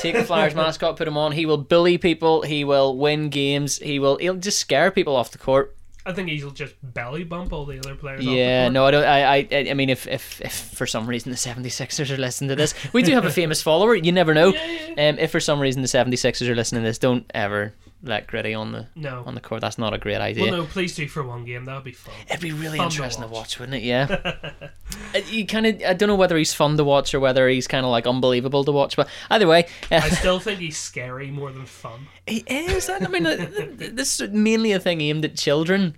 Take 0.00 0.14
the 0.14 0.24
Flyers 0.24 0.54
mascot, 0.56 0.96
put 0.96 1.06
him 1.06 1.16
on. 1.16 1.32
He 1.32 1.46
will 1.46 1.58
bully 1.58 1.98
people. 1.98 2.42
He 2.42 2.64
will 2.64 2.96
win 2.96 3.28
games. 3.28 3.78
He 3.78 3.98
will. 3.98 4.16
He'll 4.16 4.36
just 4.36 4.58
scare 4.58 4.90
people 4.90 5.14
off 5.14 5.30
the 5.30 5.38
court. 5.38 5.76
I 6.06 6.12
think 6.12 6.30
he'll 6.30 6.50
just 6.50 6.74
belly 6.82 7.24
bump 7.24 7.52
all 7.52 7.66
the 7.66 7.78
other 7.78 7.94
players. 7.94 8.20
off 8.20 8.26
the 8.26 8.32
Yeah, 8.32 8.68
no, 8.68 8.86
I 8.86 8.90
don't. 8.90 9.04
I, 9.04 9.36
I, 9.36 9.48
I 9.70 9.74
mean, 9.74 9.90
if, 9.90 10.06
if, 10.06 10.40
if 10.40 10.52
for 10.52 10.86
some 10.86 11.06
reason 11.06 11.30
the 11.30 11.36
76ers 11.36 12.10
are 12.10 12.16
listening 12.16 12.48
to 12.48 12.56
this, 12.56 12.74
we 12.92 13.02
do 13.02 13.12
have 13.12 13.26
a 13.26 13.30
famous 13.32 13.62
follower. 13.62 13.94
You 13.94 14.12
never 14.12 14.32
know. 14.32 14.48
Um, 14.48 15.18
if 15.18 15.30
for 15.30 15.40
some 15.40 15.60
reason 15.60 15.82
the 15.82 15.88
76ers 15.88 16.48
are 16.48 16.54
listening 16.54 16.82
to 16.82 16.88
this, 16.88 16.98
don't 16.98 17.30
ever 17.34 17.74
let 18.02 18.26
Gritty 18.26 18.54
on 18.54 18.72
the 18.72 18.86
No. 18.94 19.22
on 19.26 19.34
the 19.34 19.40
court. 19.40 19.60
That's 19.60 19.76
not 19.78 19.92
a 19.92 19.98
great 19.98 20.16
idea. 20.20 20.44
Well, 20.50 20.62
no, 20.62 20.66
please 20.66 20.94
do 20.94 21.06
for 21.06 21.22
one 21.22 21.44
game. 21.44 21.66
That 21.66 21.74
would 21.74 21.84
be 21.84 21.92
fun. 21.92 22.14
It'd 22.28 22.40
be 22.40 22.52
really 22.52 22.78
Fun 22.78 22.86
interesting 22.86 23.22
to 23.24 23.28
watch. 23.28 23.58
watch. 23.58 23.60
wouldn't 23.60 23.76
it? 23.82 23.82
Yeah. 23.86 24.32
Uh, 25.14 25.18
you 25.28 25.44
kind 25.46 25.66
of. 25.66 25.80
I 25.86 25.92
don't 25.94 26.08
know 26.08 26.14
whether 26.14 26.36
he's 26.36 26.52
fun 26.54 26.76
to 26.76 26.84
watch 26.84 27.14
or 27.14 27.20
whether 27.20 27.48
he's 27.48 27.66
kind 27.66 27.84
of 27.84 27.90
like 27.90 28.06
unbelievable 28.06 28.62
to 28.64 28.70
watch, 28.70 28.94
but 28.96 29.08
either 29.30 29.46
way, 29.46 29.64
uh, 29.90 29.96
I 29.96 30.08
still 30.08 30.38
think 30.38 30.60
he's 30.60 30.76
scary 30.76 31.30
more 31.32 31.50
than 31.50 31.66
fun. 31.66 32.06
he 32.28 32.44
is. 32.46 32.88
I 32.88 32.98
mean, 33.08 33.26
uh, 33.26 33.36
th- 33.36 33.78
th- 33.78 33.92
this 33.92 34.20
is 34.20 34.30
mainly 34.30 34.70
a 34.72 34.78
thing 34.78 35.00
aimed 35.00 35.24
at 35.24 35.36
children, 35.36 35.96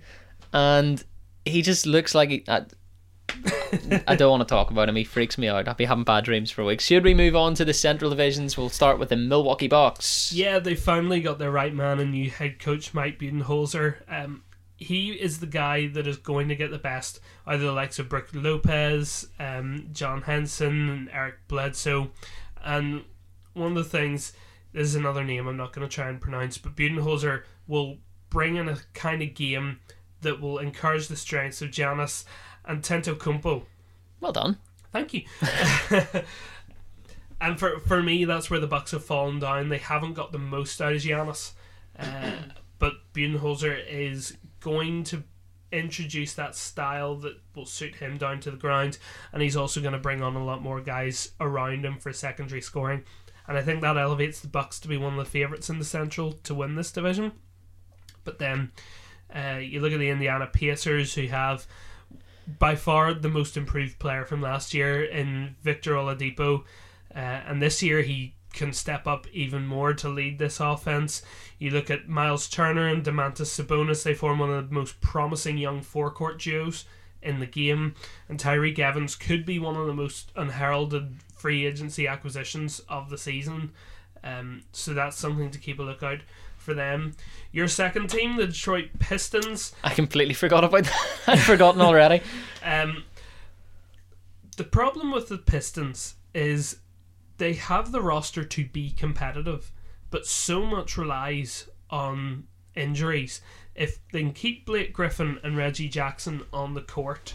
and 0.51 1.03
he 1.45 1.61
just 1.61 1.85
looks 1.85 2.15
like 2.15 2.29
he. 2.29 2.43
I, 2.47 2.63
I 4.07 4.15
don't 4.15 4.29
want 4.29 4.47
to 4.47 4.51
talk 4.51 4.71
about 4.71 4.89
him. 4.89 4.95
He 4.95 5.03
freaks 5.03 5.37
me 5.37 5.47
out. 5.47 5.67
I'll 5.67 5.73
be 5.73 5.85
having 5.85 6.03
bad 6.03 6.25
dreams 6.25 6.51
for 6.51 6.63
weeks. 6.63 6.85
Should 6.85 7.03
we 7.03 7.13
move 7.13 7.35
on 7.35 7.53
to 7.55 7.65
the 7.65 7.73
Central 7.73 8.09
Divisions? 8.09 8.57
We'll 8.57 8.69
start 8.69 8.99
with 8.99 9.09
the 9.09 9.15
Milwaukee 9.15 9.67
Bucks. 9.67 10.31
Yeah, 10.33 10.59
they 10.59 10.75
finally 10.75 11.21
got 11.21 11.39
their 11.39 11.51
right 11.51 11.73
man 11.73 11.99
and 11.99 12.11
new 12.11 12.29
head 12.29 12.59
coach 12.59 12.93
Mike 12.93 13.19
Budenholzer. 13.19 13.97
Um, 14.07 14.43
he 14.77 15.11
is 15.11 15.39
the 15.39 15.47
guy 15.47 15.87
that 15.87 16.07
is 16.07 16.17
going 16.17 16.49
to 16.49 16.55
get 16.55 16.71
the 16.71 16.77
best. 16.77 17.19
Either 17.45 17.65
the 17.65 17.71
likes 17.71 17.99
of 17.99 18.09
Brook 18.09 18.29
Lopez, 18.33 19.27
um, 19.39 19.89
John 19.91 20.23
Henson, 20.23 20.89
and 20.89 21.09
Eric 21.11 21.35
Bledsoe. 21.47 22.11
And 22.63 23.03
one 23.53 23.69
of 23.69 23.75
the 23.75 23.83
things, 23.83 24.33
this 24.73 24.87
is 24.87 24.95
another 24.95 25.23
name 25.23 25.47
I'm 25.47 25.57
not 25.57 25.73
going 25.73 25.87
to 25.87 25.93
try 25.93 26.09
and 26.09 26.21
pronounce, 26.21 26.57
but 26.57 26.75
Budenholzer 26.75 27.43
will 27.67 27.97
bring 28.29 28.55
in 28.55 28.67
a 28.67 28.77
kind 28.93 29.21
of 29.21 29.33
game 29.33 29.79
that 30.21 30.41
will 30.41 30.57
encourage 30.57 31.07
the 31.07 31.15
strengths 31.15 31.61
of 31.61 31.69
Giannis 31.69 32.25
Antetokounmpo. 32.67 33.63
Well 34.19 34.31
done. 34.31 34.57
Thank 34.91 35.13
you. 35.13 35.23
and 37.41 37.59
for 37.59 37.79
for 37.79 38.01
me, 38.01 38.25
that's 38.25 38.49
where 38.49 38.59
the 38.59 38.67
Bucks 38.67 38.91
have 38.91 39.03
fallen 39.03 39.39
down. 39.39 39.69
They 39.69 39.79
haven't 39.79 40.13
got 40.13 40.31
the 40.31 40.37
most 40.37 40.81
out 40.81 40.93
of 40.93 41.01
Giannis, 41.01 41.53
uh, 41.97 42.31
but 42.79 42.93
Budenholzer 43.13 43.83
is 43.87 44.37
going 44.59 45.03
to 45.05 45.23
introduce 45.71 46.33
that 46.35 46.55
style 46.55 47.15
that 47.15 47.35
will 47.55 47.65
suit 47.65 47.95
him 47.95 48.17
down 48.17 48.39
to 48.41 48.51
the 48.51 48.57
ground, 48.57 48.99
and 49.33 49.41
he's 49.41 49.57
also 49.57 49.81
going 49.81 49.93
to 49.93 49.99
bring 49.99 50.21
on 50.21 50.35
a 50.35 50.45
lot 50.45 50.61
more 50.61 50.79
guys 50.79 51.31
around 51.41 51.83
him 51.83 51.97
for 51.97 52.13
secondary 52.13 52.61
scoring. 52.61 53.03
And 53.47 53.57
I 53.57 53.61
think 53.61 53.81
that 53.81 53.97
elevates 53.97 54.39
the 54.39 54.47
Bucks 54.47 54.79
to 54.81 54.87
be 54.87 54.97
one 54.97 55.17
of 55.17 55.25
the 55.25 55.29
favorites 55.29 55.69
in 55.69 55.79
the 55.79 55.85
Central 55.85 56.31
to 56.31 56.53
win 56.53 56.75
this 56.75 56.91
division. 56.91 57.33
But 58.23 58.39
then 58.39 58.71
uh, 59.35 59.57
you 59.57 59.81
look 59.81 59.91
at 59.91 59.99
the 59.99 60.09
Indiana 60.09 60.47
Pacers, 60.47 61.13
who 61.13 61.27
have 61.27 61.67
by 62.59 62.75
far 62.75 63.13
the 63.13 63.29
most 63.29 63.57
improved 63.57 63.99
player 63.99 64.25
from 64.25 64.41
last 64.41 64.73
year 64.73 65.03
in 65.03 65.55
Victor 65.61 65.93
Oladipo, 65.93 66.63
uh, 67.15 67.17
and 67.17 67.61
this 67.61 67.81
year 67.81 68.01
he 68.01 68.35
can 68.53 68.71
step 68.71 69.07
up 69.07 69.25
even 69.33 69.65
more 69.65 69.93
to 69.93 70.09
lead 70.09 70.37
this 70.37 70.59
offense. 70.59 71.23
You 71.57 71.71
look 71.71 71.89
at 71.89 72.07
Miles 72.07 72.47
Turner 72.47 72.87
and 72.87 73.03
Domantas 73.03 73.49
Sabonis; 73.49 74.03
they 74.03 74.13
form 74.13 74.39
one 74.39 74.51
of 74.51 74.69
the 74.69 74.73
most 74.75 75.01
promising 75.01 75.57
young 75.57 75.81
forecourt 75.81 76.39
duos 76.39 76.85
in 77.21 77.39
the 77.39 77.45
game, 77.45 77.95
and 78.29 78.39
Tyreke 78.39 78.79
Evans 78.79 79.15
could 79.15 79.45
be 79.45 79.59
one 79.59 79.75
of 79.75 79.87
the 79.87 79.93
most 79.93 80.31
unheralded 80.35 81.15
free 81.35 81.65
agency 81.65 82.07
acquisitions 82.07 82.79
of 82.89 83.09
the 83.09 83.17
season. 83.17 83.71
Um, 84.23 84.63
so 84.71 84.93
that's 84.93 85.17
something 85.17 85.51
to 85.51 85.59
keep 85.59 85.79
a 85.79 85.83
lookout 85.83 86.19
for 86.63 86.73
them. 86.73 87.13
Your 87.51 87.67
second 87.67 88.09
team, 88.09 88.37
the 88.37 88.47
Detroit 88.47 88.89
Pistons. 88.99 89.73
I 89.83 89.93
completely 89.93 90.33
forgot 90.33 90.63
about 90.63 90.85
that. 90.85 91.09
I'd 91.27 91.39
forgotten 91.39 91.81
already. 91.81 92.21
Um, 92.63 93.03
the 94.57 94.63
problem 94.63 95.11
with 95.11 95.29
the 95.29 95.37
Pistons 95.37 96.15
is 96.33 96.77
they 97.37 97.53
have 97.53 97.91
the 97.91 98.01
roster 98.01 98.43
to 98.43 98.65
be 98.65 98.91
competitive, 98.91 99.71
but 100.09 100.25
so 100.25 100.65
much 100.65 100.97
relies 100.97 101.67
on 101.89 102.47
injuries. 102.75 103.41
If 103.75 103.99
they 104.11 104.21
can 104.21 104.33
keep 104.33 104.65
Blake 104.65 104.93
Griffin 104.93 105.39
and 105.43 105.57
Reggie 105.57 105.89
Jackson 105.89 106.43
on 106.53 106.73
the 106.73 106.81
court, 106.81 107.33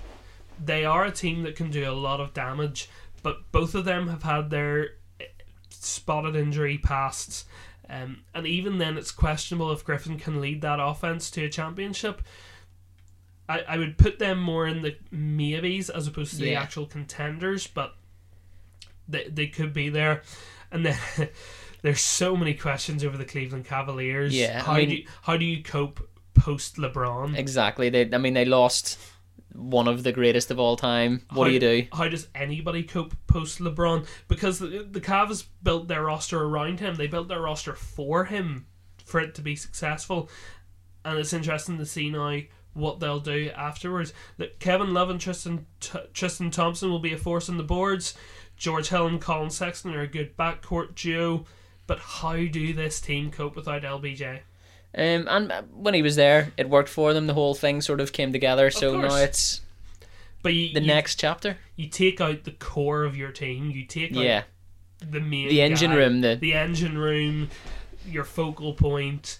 they 0.64 0.84
are 0.84 1.04
a 1.04 1.12
team 1.12 1.42
that 1.42 1.56
can 1.56 1.70
do 1.70 1.88
a 1.88 1.92
lot 1.92 2.20
of 2.20 2.34
damage. 2.34 2.88
But 3.22 3.50
both 3.52 3.74
of 3.74 3.84
them 3.84 4.08
have 4.08 4.22
had 4.22 4.50
their 4.50 4.90
spotted 5.70 6.36
injury 6.36 6.78
pasts. 6.78 7.44
Um, 7.90 8.24
and 8.34 8.46
even 8.46 8.78
then, 8.78 8.98
it's 8.98 9.10
questionable 9.10 9.72
if 9.72 9.84
Griffin 9.84 10.18
can 10.18 10.40
lead 10.40 10.60
that 10.62 10.78
offense 10.80 11.30
to 11.32 11.44
a 11.44 11.48
championship. 11.48 12.22
I, 13.48 13.60
I 13.60 13.78
would 13.78 13.96
put 13.96 14.18
them 14.18 14.40
more 14.40 14.66
in 14.66 14.82
the 14.82 14.96
maybes 15.10 15.88
as 15.88 16.06
opposed 16.06 16.32
to 16.32 16.38
the 16.38 16.54
actual 16.54 16.84
contenders, 16.86 17.66
but 17.66 17.94
they, 19.08 19.24
they 19.24 19.46
could 19.46 19.72
be 19.72 19.88
there. 19.88 20.22
And 20.70 20.84
then 20.84 20.98
there's 21.82 22.02
so 22.02 22.36
many 22.36 22.52
questions 22.54 23.02
over 23.04 23.16
the 23.16 23.24
Cleveland 23.24 23.64
Cavaliers. 23.64 24.34
Yeah, 24.34 24.60
I 24.60 24.66
how 24.66 24.74
mean- 24.74 24.88
do 24.90 24.94
you, 24.96 25.06
how 25.22 25.36
do 25.38 25.46
you 25.46 25.62
cope 25.62 26.06
post 26.34 26.76
LeBron? 26.76 27.38
Exactly. 27.38 27.88
They. 27.88 28.10
I 28.12 28.18
mean, 28.18 28.34
they 28.34 28.44
lost 28.44 28.98
one 29.54 29.88
of 29.88 30.02
the 30.02 30.12
greatest 30.12 30.50
of 30.50 30.58
all 30.58 30.76
time. 30.76 31.22
What 31.32 31.46
do 31.46 31.52
you 31.52 31.60
do? 31.60 31.86
How 31.92 32.08
does 32.08 32.28
anybody 32.34 32.82
cope 32.82 33.14
post 33.26 33.58
LeBron? 33.58 34.06
Because 34.28 34.58
the, 34.58 34.86
the 34.90 35.00
Cavs 35.00 35.46
built 35.62 35.88
their 35.88 36.04
roster 36.04 36.42
around 36.42 36.80
him. 36.80 36.94
They 36.94 37.06
built 37.06 37.28
their 37.28 37.40
roster 37.40 37.74
for 37.74 38.26
him 38.26 38.66
for 39.04 39.20
it 39.20 39.34
to 39.36 39.42
be 39.42 39.56
successful. 39.56 40.28
And 41.04 41.18
it's 41.18 41.32
interesting 41.32 41.78
to 41.78 41.86
see 41.86 42.10
now 42.10 42.40
what 42.74 43.00
they'll 43.00 43.20
do 43.20 43.50
afterwards. 43.56 44.12
That 44.36 44.60
Kevin 44.60 44.92
Love 44.92 45.10
and 45.10 45.20
Tristan 45.20 45.66
T- 45.80 45.98
Tristan 46.12 46.50
Thompson 46.50 46.90
will 46.90 46.98
be 46.98 47.12
a 47.12 47.18
force 47.18 47.48
on 47.48 47.56
the 47.56 47.62
boards. 47.62 48.14
George 48.56 48.88
Hill 48.88 49.06
and 49.06 49.20
Collin 49.20 49.50
Sexton 49.50 49.94
are 49.94 50.02
a 50.02 50.06
good 50.06 50.36
backcourt 50.36 50.94
duo. 50.94 51.46
But 51.86 52.00
how 52.00 52.36
do 52.36 52.74
this 52.74 53.00
team 53.00 53.30
cope 53.30 53.56
without 53.56 53.82
LBJ? 53.82 54.40
Um, 54.98 55.28
and 55.28 55.52
uh, 55.52 55.62
when 55.72 55.94
he 55.94 56.02
was 56.02 56.16
there, 56.16 56.52
it 56.56 56.68
worked 56.68 56.88
for 56.88 57.12
them. 57.14 57.26
The 57.26 57.34
whole 57.34 57.54
thing 57.54 57.80
sort 57.80 58.00
of 58.00 58.12
came 58.12 58.32
together. 58.32 58.70
So 58.70 58.92
course. 58.92 59.12
now 59.12 59.16
it's 59.18 59.60
But 60.42 60.54
you, 60.54 60.72
the 60.74 60.80
you, 60.80 60.86
next 60.86 61.16
chapter. 61.20 61.56
you 61.76 61.88
take 61.88 62.20
out 62.20 62.44
the 62.44 62.50
core 62.52 63.04
of 63.04 63.16
your 63.16 63.30
team. 63.30 63.70
You 63.70 63.84
take 63.84 64.12
out 64.12 64.22
Yeah, 64.24 64.42
the 65.00 65.20
main 65.20 65.48
the 65.48 65.62
engine 65.62 65.92
guy. 65.92 65.96
room. 65.96 66.20
The 66.20 66.34
the 66.34 66.54
engine 66.54 66.98
room, 66.98 67.50
your 68.06 68.24
focal 68.24 68.74
point. 68.74 69.38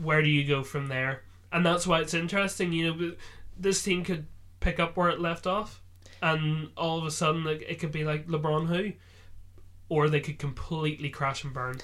Where 0.00 0.22
do 0.22 0.28
you 0.30 0.44
go 0.46 0.62
from 0.62 0.88
there? 0.88 1.22
And 1.52 1.66
that's 1.66 1.86
why 1.86 2.00
it's 2.00 2.14
interesting. 2.14 2.72
You 2.72 2.94
know, 2.94 3.12
this 3.58 3.82
team 3.82 4.04
could 4.04 4.26
pick 4.60 4.78
up 4.80 4.96
where 4.96 5.10
it 5.10 5.20
left 5.20 5.46
off, 5.46 5.82
and 6.22 6.68
all 6.76 6.98
of 6.98 7.04
a 7.04 7.10
sudden 7.10 7.44
like, 7.44 7.62
it 7.68 7.78
could 7.80 7.92
be 7.92 8.04
like 8.04 8.26
LeBron 8.28 8.68
who, 8.68 8.92
or 9.88 10.08
they 10.08 10.20
could 10.20 10.38
completely 10.38 11.10
crash 11.10 11.44
and 11.44 11.52
burn. 11.52 11.80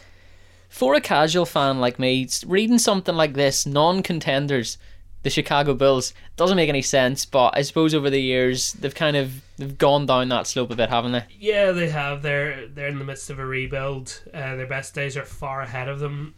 For 0.68 0.94
a 0.94 1.00
casual 1.00 1.46
fan 1.46 1.80
like 1.80 1.98
me, 1.98 2.28
reading 2.46 2.78
something 2.78 3.14
like 3.14 3.34
this, 3.34 3.66
non-contenders, 3.66 4.78
the 5.22 5.28
the 5.28 5.34
Chicago 5.34 5.74
Bulls. 5.74 6.14
Doesn't 6.36 6.56
make 6.56 6.70
any 6.70 6.80
sense, 6.82 7.26
but 7.26 7.50
I 7.54 7.62
suppose 7.62 7.94
over 7.94 8.08
the 8.08 8.20
years 8.20 8.72
they've 8.74 8.94
kind 8.94 9.16
of 9.16 9.42
they've 9.58 9.76
gone 9.76 10.06
down 10.06 10.30
that 10.30 10.46
slope 10.46 10.70
a 10.70 10.76
bit, 10.76 10.88
haven't 10.88 11.12
they? 11.12 11.24
Yeah, 11.38 11.72
they 11.72 11.90
have. 11.90 12.22
They're 12.22 12.66
they're 12.66 12.88
in 12.88 12.98
the 12.98 13.04
midst 13.04 13.28
of 13.28 13.38
a 13.38 13.44
rebuild. 13.44 14.22
Uh, 14.32 14.56
their 14.56 14.66
best 14.66 14.94
days 14.94 15.16
are 15.16 15.24
far 15.24 15.60
ahead 15.60 15.88
of 15.88 16.00
them. 16.00 16.34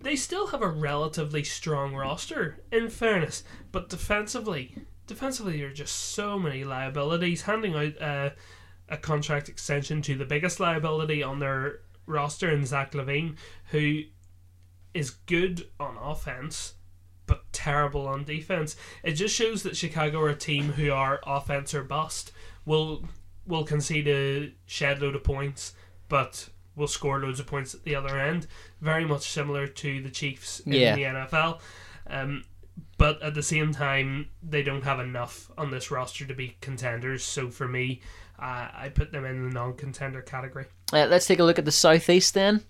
They 0.00 0.16
still 0.16 0.48
have 0.48 0.62
a 0.62 0.68
relatively 0.68 1.44
strong 1.44 1.94
roster, 1.94 2.58
in 2.72 2.88
fairness, 2.88 3.44
but 3.70 3.88
defensively, 3.88 4.76
defensively, 5.06 5.58
there 5.58 5.68
are 5.68 5.74
just 5.74 5.94
so 5.94 6.38
many 6.38 6.64
liabilities. 6.64 7.42
Handing 7.42 7.74
out 7.74 8.00
uh, 8.00 8.30
a 8.88 8.96
contract 8.96 9.48
extension 9.48 10.00
to 10.02 10.16
the 10.16 10.24
biggest 10.24 10.58
liability 10.58 11.22
on 11.22 11.38
their 11.38 11.80
roster 12.06 12.50
in 12.50 12.64
Zach 12.66 12.92
LaVine, 12.92 13.36
who 13.70 14.02
is 14.94 15.10
good 15.10 15.68
on 15.80 15.96
offense 15.96 16.74
but 17.26 17.50
terrible 17.52 18.06
on 18.06 18.24
defense. 18.24 18.76
It 19.02 19.12
just 19.12 19.34
shows 19.34 19.62
that 19.62 19.76
Chicago 19.76 20.20
are 20.20 20.28
a 20.28 20.34
team 20.34 20.72
who 20.72 20.90
are 20.90 21.20
offense 21.24 21.72
or 21.72 21.82
bust. 21.84 22.32
Will 22.66 23.04
will 23.46 23.64
concede 23.64 24.06
a 24.08 24.52
shed 24.66 25.00
load 25.00 25.14
of 25.16 25.24
points, 25.24 25.72
but 26.08 26.48
will 26.76 26.88
score 26.88 27.18
loads 27.20 27.40
of 27.40 27.46
points 27.46 27.74
at 27.74 27.84
the 27.84 27.94
other 27.94 28.18
end. 28.18 28.46
Very 28.80 29.04
much 29.04 29.30
similar 29.30 29.66
to 29.66 30.02
the 30.02 30.10
Chiefs 30.10 30.60
in 30.60 30.72
Yeah. 30.72 30.94
the 30.94 31.04
NFL. 31.04 31.60
Um, 32.08 32.44
but 32.98 33.20
at 33.22 33.34
the 33.34 33.42
same 33.42 33.72
time, 33.72 34.28
they 34.42 34.62
don't 34.62 34.84
have 34.84 35.00
enough 35.00 35.50
on 35.58 35.70
this 35.70 35.90
roster 35.90 36.24
to 36.26 36.34
be 36.34 36.56
contenders. 36.60 37.24
So 37.24 37.50
for 37.50 37.66
me, 37.68 38.00
uh, 38.42 38.68
I 38.74 38.90
put 38.92 39.12
them 39.12 39.24
in 39.24 39.48
the 39.48 39.54
non-contender 39.54 40.22
category. 40.22 40.66
Uh, 40.92 41.06
let's 41.06 41.26
take 41.26 41.38
a 41.38 41.44
look 41.44 41.60
at 41.60 41.64
the 41.64 41.72
Southeast 41.72 42.34
then. 42.34 42.64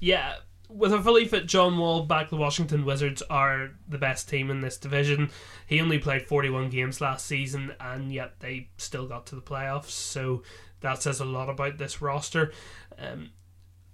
Yeah, 0.00 0.34
with 0.68 0.92
a 0.92 1.00
fully 1.00 1.26
fit 1.26 1.46
John 1.46 1.78
Wall 1.78 2.02
back, 2.02 2.30
the 2.30 2.36
Washington 2.36 2.84
Wizards 2.84 3.22
are 3.30 3.70
the 3.88 3.96
best 3.96 4.28
team 4.28 4.50
in 4.50 4.60
this 4.60 4.76
division. 4.76 5.30
He 5.68 5.80
only 5.80 5.98
played 5.98 6.26
41 6.26 6.70
games 6.70 7.00
last 7.00 7.26
season, 7.26 7.74
and 7.78 8.12
yet 8.12 8.40
they 8.40 8.70
still 8.76 9.06
got 9.06 9.26
to 9.26 9.36
the 9.36 9.40
playoffs. 9.40 9.90
So 9.90 10.42
that 10.80 11.00
says 11.00 11.20
a 11.20 11.24
lot 11.24 11.48
about 11.48 11.78
this 11.78 12.02
roster. 12.02 12.52
Um, 12.98 13.30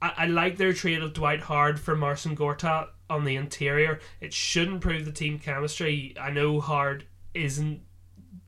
I, 0.01 0.13
I 0.17 0.27
like 0.27 0.57
their 0.57 0.73
trade 0.73 1.03
of 1.03 1.13
Dwight 1.13 1.43
Howard 1.43 1.79
for 1.79 1.95
Marcin 1.95 2.35
Gortat 2.35 2.89
on 3.11 3.25
the 3.27 3.37
interior. 3.37 4.01
It 4.21 4.33
should 4.33 4.69
improve 4.69 5.05
the 5.05 5.13
team 5.13 5.39
chemistry. 5.39 6.15
I 6.19 6.31
know 6.31 6.61
Hard 6.61 7.05
isn't 7.35 7.83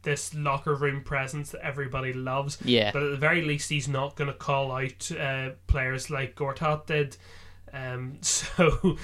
this 0.02 0.34
locker 0.34 0.74
room 0.74 1.02
presence 1.02 1.50
that 1.50 1.64
everybody 1.64 2.12
loves. 2.12 2.58
Yeah. 2.64 2.90
But 2.92 3.02
at 3.02 3.10
the 3.10 3.16
very 3.16 3.42
least, 3.42 3.70
he's 3.70 3.88
not 3.88 4.16
going 4.16 4.28
to 4.28 4.36
call 4.36 4.72
out 4.72 5.10
uh, 5.12 5.50
players 5.66 6.10
like 6.10 6.36
Gortat 6.36 6.86
did. 6.86 7.16
Um, 7.72 8.18
so 8.20 8.96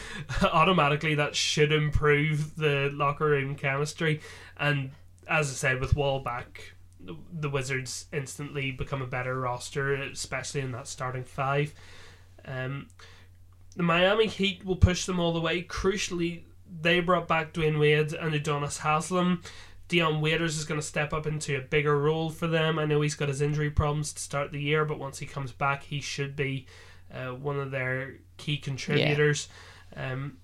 automatically, 0.42 1.14
that 1.14 1.34
should 1.34 1.72
improve 1.72 2.57
the 2.57 2.90
locker 2.92 3.26
room 3.26 3.55
chemistry. 3.55 4.20
And 4.59 4.90
as 5.26 5.51
I 5.51 5.55
said, 5.55 5.80
with 5.80 5.96
Wall 5.96 6.20
back, 6.20 6.74
the- 7.01 7.49
Wizards 7.49 8.07
instantly 8.12 8.70
become 8.70 9.03
a 9.03 9.07
better 9.07 9.38
roster, 9.38 9.94
especially 9.94 10.61
in 10.61 10.72
that 10.72 10.86
starting 10.88 11.24
five. 11.24 11.72
Um, 12.44 12.88
the 13.76 13.82
Miami 13.82 14.26
Heat 14.26 14.64
will 14.64 14.76
push 14.76 15.07
them 15.07 15.20
all 15.20 15.32
the 15.32 15.40
way. 15.40 15.62
Crucially, 15.62 16.42
they 16.80 17.01
brought 17.01 17.28
back 17.28 17.53
Dwyane 17.53 17.78
Wade 17.78 18.12
and 18.12 18.32
Udonis 18.34 18.80
Haslem. 18.80 19.42
Dion 19.89 20.20
Waiters 20.20 20.59
is 20.59 20.64
going 20.64 20.80
to 20.80 20.86
step 20.86 21.12
up 21.12 21.26
into 21.26 21.57
a 21.57 21.62
bigger 21.62 21.99
role 21.99 22.30
for 22.30 22.47
them. 22.47 22.78
I 22.78 22.84
know 22.84 23.01
he's 23.01 23.14
got 23.14 23.28
his 23.28 23.41
injury 23.41 23.70
problems 23.70 24.12
to 24.12 24.22
start 24.22 24.53
the 24.53 24.61
year, 24.61 24.84
but 24.84 24.99
once 24.99 25.18
he 25.18 25.26
comes 25.26 25.51
back, 25.51 25.82
he 25.82 26.01
should 26.01 26.36
be 26.36 26.66
uh, 27.12 27.28
one 27.28 27.59
of 27.59 27.70
their 27.70 28.16
key 28.36 28.59
contributors. 28.59 29.49
Um, 29.97 30.36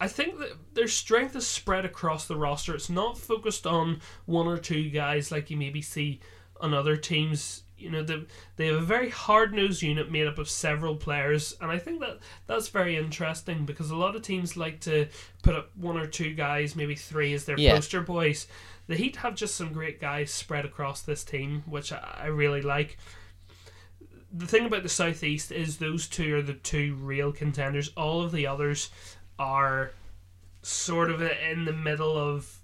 I 0.00 0.08
think 0.08 0.38
that 0.38 0.74
their 0.74 0.88
strength 0.88 1.36
is 1.36 1.46
spread 1.46 1.84
across 1.84 2.26
the 2.26 2.36
roster. 2.36 2.74
It's 2.74 2.90
not 2.90 3.18
focused 3.18 3.66
on 3.66 4.00
one 4.26 4.48
or 4.48 4.58
two 4.58 4.90
guys 4.90 5.30
like 5.30 5.50
you 5.50 5.56
maybe 5.56 5.82
see 5.82 6.20
on 6.60 6.74
other 6.74 6.96
teams. 6.96 7.61
You 7.82 7.90
know, 7.90 8.02
they, 8.02 8.22
they 8.56 8.66
have 8.68 8.76
a 8.76 8.80
very 8.80 9.10
hard 9.10 9.52
nosed 9.52 9.82
unit 9.82 10.10
made 10.10 10.26
up 10.26 10.38
of 10.38 10.48
several 10.48 10.96
players, 10.96 11.54
and 11.60 11.70
I 11.70 11.78
think 11.78 12.00
that 12.00 12.18
that's 12.46 12.68
very 12.68 12.96
interesting 12.96 13.66
because 13.66 13.90
a 13.90 13.96
lot 13.96 14.16
of 14.16 14.22
teams 14.22 14.56
like 14.56 14.80
to 14.80 15.08
put 15.42 15.54
up 15.54 15.70
one 15.76 15.96
or 15.98 16.06
two 16.06 16.34
guys, 16.34 16.74
maybe 16.76 16.94
three, 16.94 17.32
as 17.34 17.44
their 17.44 17.58
Yeah. 17.58 17.74
poster 17.74 18.00
boys. 18.00 18.46
The 18.86 18.96
Heat 18.96 19.16
have 19.16 19.34
just 19.34 19.54
some 19.54 19.72
great 19.72 20.00
guys 20.00 20.30
spread 20.30 20.64
across 20.64 21.02
this 21.02 21.24
team, 21.24 21.62
which 21.66 21.92
I, 21.92 22.20
I 22.22 22.26
really 22.26 22.62
like. 22.62 22.98
The 24.32 24.46
thing 24.46 24.64
about 24.64 24.82
the 24.82 24.88
Southeast 24.88 25.52
is 25.52 25.76
those 25.76 26.08
two 26.08 26.36
are 26.36 26.42
the 26.42 26.54
two 26.54 26.94
real 26.94 27.32
contenders. 27.32 27.90
All 27.96 28.22
of 28.22 28.32
the 28.32 28.46
others 28.46 28.90
are 29.38 29.92
sort 30.62 31.10
of 31.10 31.20
in 31.20 31.64
the 31.64 31.72
middle 31.72 32.16
of 32.16 32.58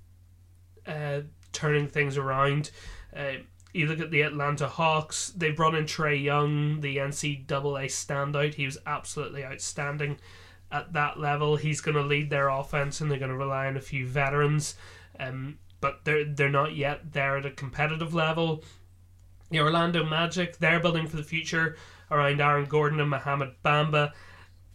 uh, 0.86 1.20
turning 1.52 1.86
things 1.88 2.16
around. 2.16 2.70
Uh, 3.14 3.32
you 3.78 3.86
look 3.86 4.00
at 4.00 4.10
the 4.10 4.22
Atlanta 4.22 4.68
Hawks, 4.68 5.32
they 5.36 5.50
brought 5.50 5.74
in 5.74 5.84
Trae 5.84 6.22
Young, 6.22 6.80
the 6.80 6.96
NCAA 6.96 7.46
standout. 7.46 8.54
He 8.54 8.66
was 8.66 8.78
absolutely 8.86 9.44
outstanding 9.44 10.18
at 10.70 10.92
that 10.92 11.18
level. 11.18 11.56
He's 11.56 11.80
going 11.80 11.94
to 11.94 12.02
lead 12.02 12.28
their 12.28 12.48
offense 12.48 13.00
and 13.00 13.10
they're 13.10 13.18
going 13.18 13.30
to 13.30 13.36
rely 13.36 13.66
on 13.66 13.76
a 13.76 13.80
few 13.80 14.06
veterans. 14.06 14.74
Um, 15.18 15.58
but 15.80 16.00
they're, 16.04 16.24
they're 16.24 16.48
not 16.48 16.74
yet 16.74 17.12
there 17.12 17.36
at 17.36 17.46
a 17.46 17.50
competitive 17.50 18.14
level. 18.14 18.64
The 19.50 19.60
Orlando 19.60 20.04
Magic, 20.04 20.58
they're 20.58 20.80
building 20.80 21.06
for 21.06 21.16
the 21.16 21.22
future 21.22 21.76
around 22.10 22.40
Aaron 22.40 22.66
Gordon 22.66 23.00
and 23.00 23.10
Mohamed 23.10 23.54
Bamba. 23.64 24.12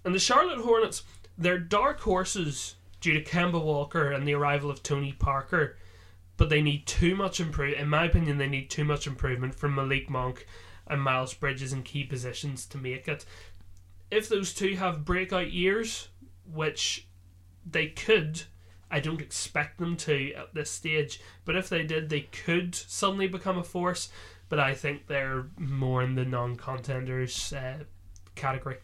And 0.05 0.15
the 0.15 0.19
Charlotte 0.19 0.59
Hornets, 0.59 1.03
they're 1.37 1.59
dark 1.59 1.99
horses 2.01 2.75
due 3.01 3.13
to 3.13 3.23
Kemba 3.23 3.61
Walker 3.63 4.11
and 4.11 4.27
the 4.27 4.33
arrival 4.33 4.71
of 4.71 4.81
Tony 4.81 5.11
Parker, 5.11 5.77
but 6.37 6.49
they 6.49 6.61
need 6.61 6.85
too 6.85 7.15
much 7.15 7.39
improve. 7.39 7.73
In 7.73 7.89
my 7.89 8.05
opinion, 8.05 8.37
they 8.37 8.47
need 8.47 8.69
too 8.69 8.83
much 8.83 9.07
improvement 9.07 9.55
from 9.55 9.75
Malik 9.75 10.09
Monk 10.09 10.47
and 10.87 11.01
Miles 11.01 11.33
Bridges 11.33 11.73
in 11.73 11.83
key 11.83 12.03
positions 12.03 12.65
to 12.67 12.77
make 12.77 13.07
it. 13.07 13.25
If 14.11 14.29
those 14.29 14.53
two 14.53 14.75
have 14.75 15.05
breakout 15.05 15.51
years, 15.51 16.09
which 16.51 17.07
they 17.69 17.87
could, 17.87 18.43
I 18.91 18.99
don't 18.99 19.21
expect 19.21 19.79
them 19.79 19.95
to 19.97 20.33
at 20.33 20.53
this 20.53 20.69
stage, 20.69 21.19
but 21.45 21.55
if 21.55 21.69
they 21.69 21.83
did, 21.83 22.09
they 22.09 22.21
could 22.21 22.75
suddenly 22.75 23.27
become 23.27 23.57
a 23.57 23.63
force. 23.63 24.09
But 24.49 24.59
I 24.59 24.75
think 24.75 25.07
they're 25.07 25.47
more 25.57 26.03
in 26.03 26.13
the 26.13 26.25
non-contenders 26.25 27.53
uh, 27.53 27.85
category. 28.35 28.77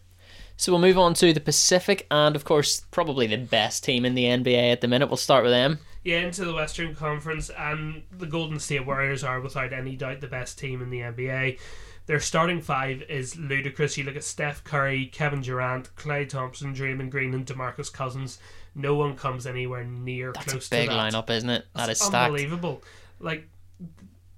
So 0.56 0.72
we'll 0.72 0.80
move 0.80 0.98
on 0.98 1.14
to 1.14 1.32
the 1.32 1.40
Pacific, 1.40 2.06
and 2.10 2.34
of 2.34 2.44
course, 2.44 2.82
probably 2.90 3.26
the 3.26 3.36
best 3.36 3.84
team 3.84 4.04
in 4.04 4.14
the 4.14 4.24
NBA 4.24 4.72
at 4.72 4.80
the 4.80 4.88
minute. 4.88 5.08
We'll 5.08 5.16
start 5.16 5.44
with 5.44 5.52
them. 5.52 5.78
Yeah, 6.02 6.20
into 6.20 6.44
the 6.46 6.54
Western 6.54 6.94
Conference, 6.94 7.50
and 7.50 8.02
the 8.10 8.26
Golden 8.26 8.58
State 8.58 8.86
Warriors 8.86 9.22
are 9.22 9.40
without 9.40 9.72
any 9.72 9.96
doubt 9.96 10.20
the 10.22 10.26
best 10.28 10.58
team 10.58 10.80
in 10.80 10.88
the 10.90 11.00
NBA. 11.00 11.58
Their 12.06 12.20
starting 12.20 12.62
five 12.62 13.02
is 13.02 13.36
ludicrous. 13.36 13.98
You 13.98 14.04
look 14.04 14.16
at 14.16 14.24
Steph 14.24 14.64
Curry, 14.64 15.06
Kevin 15.06 15.42
Durant, 15.42 15.94
Klay 15.96 16.28
Thompson, 16.28 16.74
Draymond 16.74 17.10
Green, 17.10 17.34
and 17.34 17.44
Demarcus 17.46 17.92
Cousins. 17.92 18.38
No 18.74 18.94
one 18.94 19.14
comes 19.14 19.46
anywhere 19.46 19.84
near 19.84 20.32
That's 20.32 20.52
close 20.52 20.66
a 20.68 20.70
big 20.70 20.88
to 20.88 20.94
that. 20.94 21.12
lineup, 21.12 21.28
isn't 21.30 21.50
it? 21.50 21.66
That 21.74 21.84
is 21.90 21.98
It's 21.98 22.06
stacked. 22.06 22.30
unbelievable. 22.30 22.82
Like, 23.20 23.48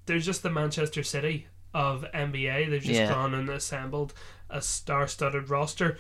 there's 0.07 0.27
just 0.27 0.43
the 0.43 0.51
Manchester 0.51 1.03
City 1.03 1.47
of 1.73 2.05
NBA. 2.13 2.69
They've 2.69 2.83
just 2.83 3.01
Yeah. 3.01 3.09
gone 3.09 3.35
and 3.35 3.49
assembled 3.49 4.13
a 4.51 4.61
star-studded 4.61 5.49
roster, 5.49 5.97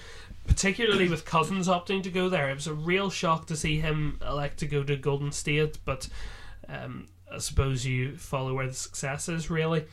particularly 0.46 1.08
with 1.08 1.24
Cousins 1.24 1.68
opting 1.68 2.02
to 2.02 2.10
go 2.10 2.28
there. 2.28 2.50
It 2.50 2.54
was 2.54 2.66
a 2.66 2.74
real 2.74 3.10
shock 3.10 3.46
to 3.46 3.56
see 3.56 3.80
him 3.80 4.18
elect 4.26 4.58
to 4.58 4.66
go 4.66 4.82
to 4.82 4.96
Golden 4.96 5.32
State, 5.32 5.78
but 5.84 6.08
um, 6.68 7.08
I 7.32 7.38
suppose 7.38 7.86
you 7.86 8.16
follow 8.16 8.54
where 8.54 8.66
the 8.66 8.74
success 8.74 9.28
is, 9.28 9.50
really. 9.50 9.84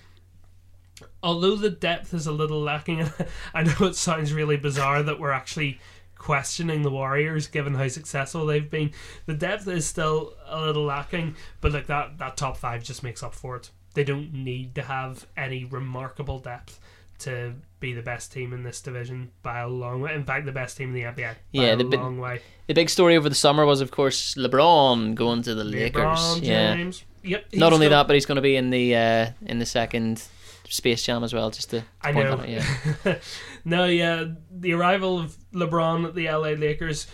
Although 1.24 1.56
the 1.56 1.70
depth 1.70 2.14
is 2.14 2.28
a 2.28 2.32
little 2.32 2.62
lacking, 2.62 3.10
I 3.54 3.64
know 3.64 3.88
it 3.88 3.96
sounds 3.96 4.34
really 4.34 4.58
bizarre 4.58 5.04
that 5.04 5.20
we're 5.20 5.32
actually 5.32 5.80
questioning 6.20 6.82
the 6.82 6.92
Warriors 6.92 7.48
given 7.48 7.74
how 7.74 7.88
successful 7.88 8.46
they've 8.46 8.70
been. 8.70 8.92
The 9.26 9.34
depth 9.34 9.68
is 9.68 9.88
still 9.88 10.34
a 10.46 10.60
little 10.60 10.84
lacking, 10.84 11.36
but 11.62 11.72
like 11.72 11.88
that 11.88 12.18
that 12.20 12.38
top 12.38 12.58
five 12.58 12.84
just 12.84 13.04
makes 13.04 13.24
up 13.24 13.34
for 13.34 13.56
it. 13.56 13.72
They 13.96 14.04
don't 14.04 14.34
need 14.34 14.76
to 14.76 14.84
have 14.84 15.26
any 15.36 15.66
remarkable 15.66 16.40
depth 16.40 16.80
to 17.20 17.56
be 17.80 17.94
the 17.94 18.02
best 18.02 18.32
team 18.32 18.52
in 18.54 18.64
this 18.64 18.82
division 18.82 19.32
by 19.42 19.60
a 19.60 19.68
long 19.68 20.02
way. 20.02 20.14
In 20.14 20.24
fact, 20.24 20.46
the 20.46 20.52
best 20.52 20.78
team 20.78 20.90
in 20.90 20.96
the 20.96 21.04
NBA 21.04 21.16
by 21.34 21.36
Yeah, 21.52 21.74
a 21.74 21.76
the 21.78 21.84
long 21.86 22.18
way. 22.18 22.42
The 22.68 22.74
big 22.74 22.90
story 22.90 23.16
over 23.16 23.30
the 23.30 23.36
summer 23.36 23.66
was, 23.66 23.82
of 23.82 23.92
course, 23.92 24.36
LeBron 24.36 25.16
going 25.16 25.42
to 25.44 25.56
the 25.56 25.64
Lakers. 25.64 26.20
LeBron 26.20 26.44
Yeah. 26.44 26.92
Yep. 27.22 27.46
Not 27.54 27.74
only 27.74 27.86
still- 27.88 27.98
that, 27.98 28.08
but 28.08 28.14
he's 28.14 28.26
going 28.26 28.38
to 28.38 28.42
be 28.42 28.56
in 28.56 28.70
the 28.70 28.96
uh, 28.96 29.30
in 29.46 29.60
the 29.60 29.66
second 29.66 30.24
Space 30.68 31.04
Jam 31.04 31.24
as 31.24 31.34
well. 31.34 31.50
Just 31.50 31.70
to 31.72 31.84
I 32.02 32.12
point 32.14 32.26
know. 32.30 32.34
out, 32.38 32.48
yeah. 32.50 33.16
no, 33.66 33.86
yeah, 33.86 34.26
the 34.52 34.74
arrival 34.74 35.20
of 35.20 35.36
LeBron 35.54 36.06
at 36.08 36.16
the 36.16 36.30
LA 36.30 36.50
Lakers, 36.52 37.08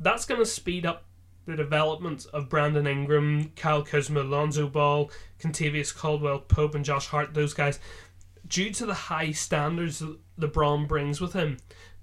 that's 0.00 0.24
going 0.24 0.40
to 0.40 0.46
speed 0.46 0.86
up 0.86 1.04
the 1.46 1.54
development 1.56 2.26
of 2.32 2.48
Brandon 2.48 2.86
Ingram, 2.88 3.50
Kyle 3.54 3.82
Kuzma, 3.82 4.22
Lonzo 4.22 4.66
Ball, 4.66 5.10
Kentavious 5.40 5.94
Caldwell, 5.94 6.40
Pope, 6.40 6.74
and 6.74 6.84
Josh 6.84 7.06
Hart. 7.06 7.34
Those 7.34 7.54
guys, 7.54 7.78
due 8.48 8.70
to 8.70 8.86
the 8.86 8.94
high 8.94 9.32
standards 9.32 10.02
LeBron 10.38 10.86
brings 10.88 11.20
with 11.20 11.32
him, 11.32 11.58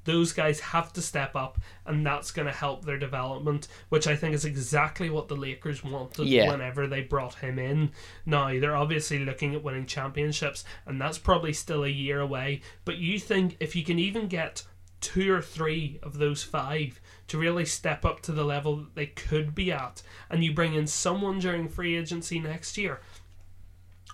those 0.06 0.34
guys 0.34 0.60
have 0.60 0.91
to 0.94 1.02
step 1.02 1.34
up, 1.36 1.58
and 1.86 2.06
that's 2.06 2.32
going 2.32 2.46
to 2.48 2.52
help 2.54 2.84
their 2.84 2.98
development, 2.98 3.70
which 3.88 4.06
I 4.06 4.16
think 4.18 4.36
is 4.36 4.44
exactly 4.44 5.10
what 5.10 5.30
the 5.30 5.36
Lakers 5.36 5.82
wanted 5.82 6.28
Yeah. 6.28 6.52
whenever 6.52 6.88
they 6.88 7.04
brought 7.04 7.36
him 7.36 7.58
in. 7.58 7.91
Now, 8.26 8.50
they're 8.60 8.76
obviously 8.76 9.20
looking 9.24 9.56
at 9.56 9.64
winning 9.64 9.86
championships, 9.86 10.66
and 10.86 11.00
that's 11.00 11.18
probably 11.18 11.54
still 11.54 11.86
a 11.86 11.89
year 11.89 12.20
away, 12.20 12.62
but 12.84 12.98
you 12.98 13.18
think 13.18 13.56
if 13.62 13.76
you 13.78 13.84
can 13.86 13.98
even 13.98 14.28
get 14.28 14.64
two 15.00 15.34
or 15.34 15.41
three 15.41 16.00
of 16.02 16.18
those 16.18 16.44
five 16.44 17.00
to 17.28 17.38
really 17.38 17.66
step 17.66 18.06
up 18.06 18.22
to 18.22 18.32
the 18.32 18.44
level 18.46 18.78
that 18.78 18.96
they 18.96 19.06
could 19.06 19.54
be 19.54 19.72
at, 19.72 20.02
and 20.30 20.44
you 20.44 20.54
bring 20.54 20.74
in 20.74 20.88
someone 20.88 21.39
during 21.39 21.68
free 21.68 21.98
agency 21.98 22.39
next 22.39 22.78
year, 22.78 23.02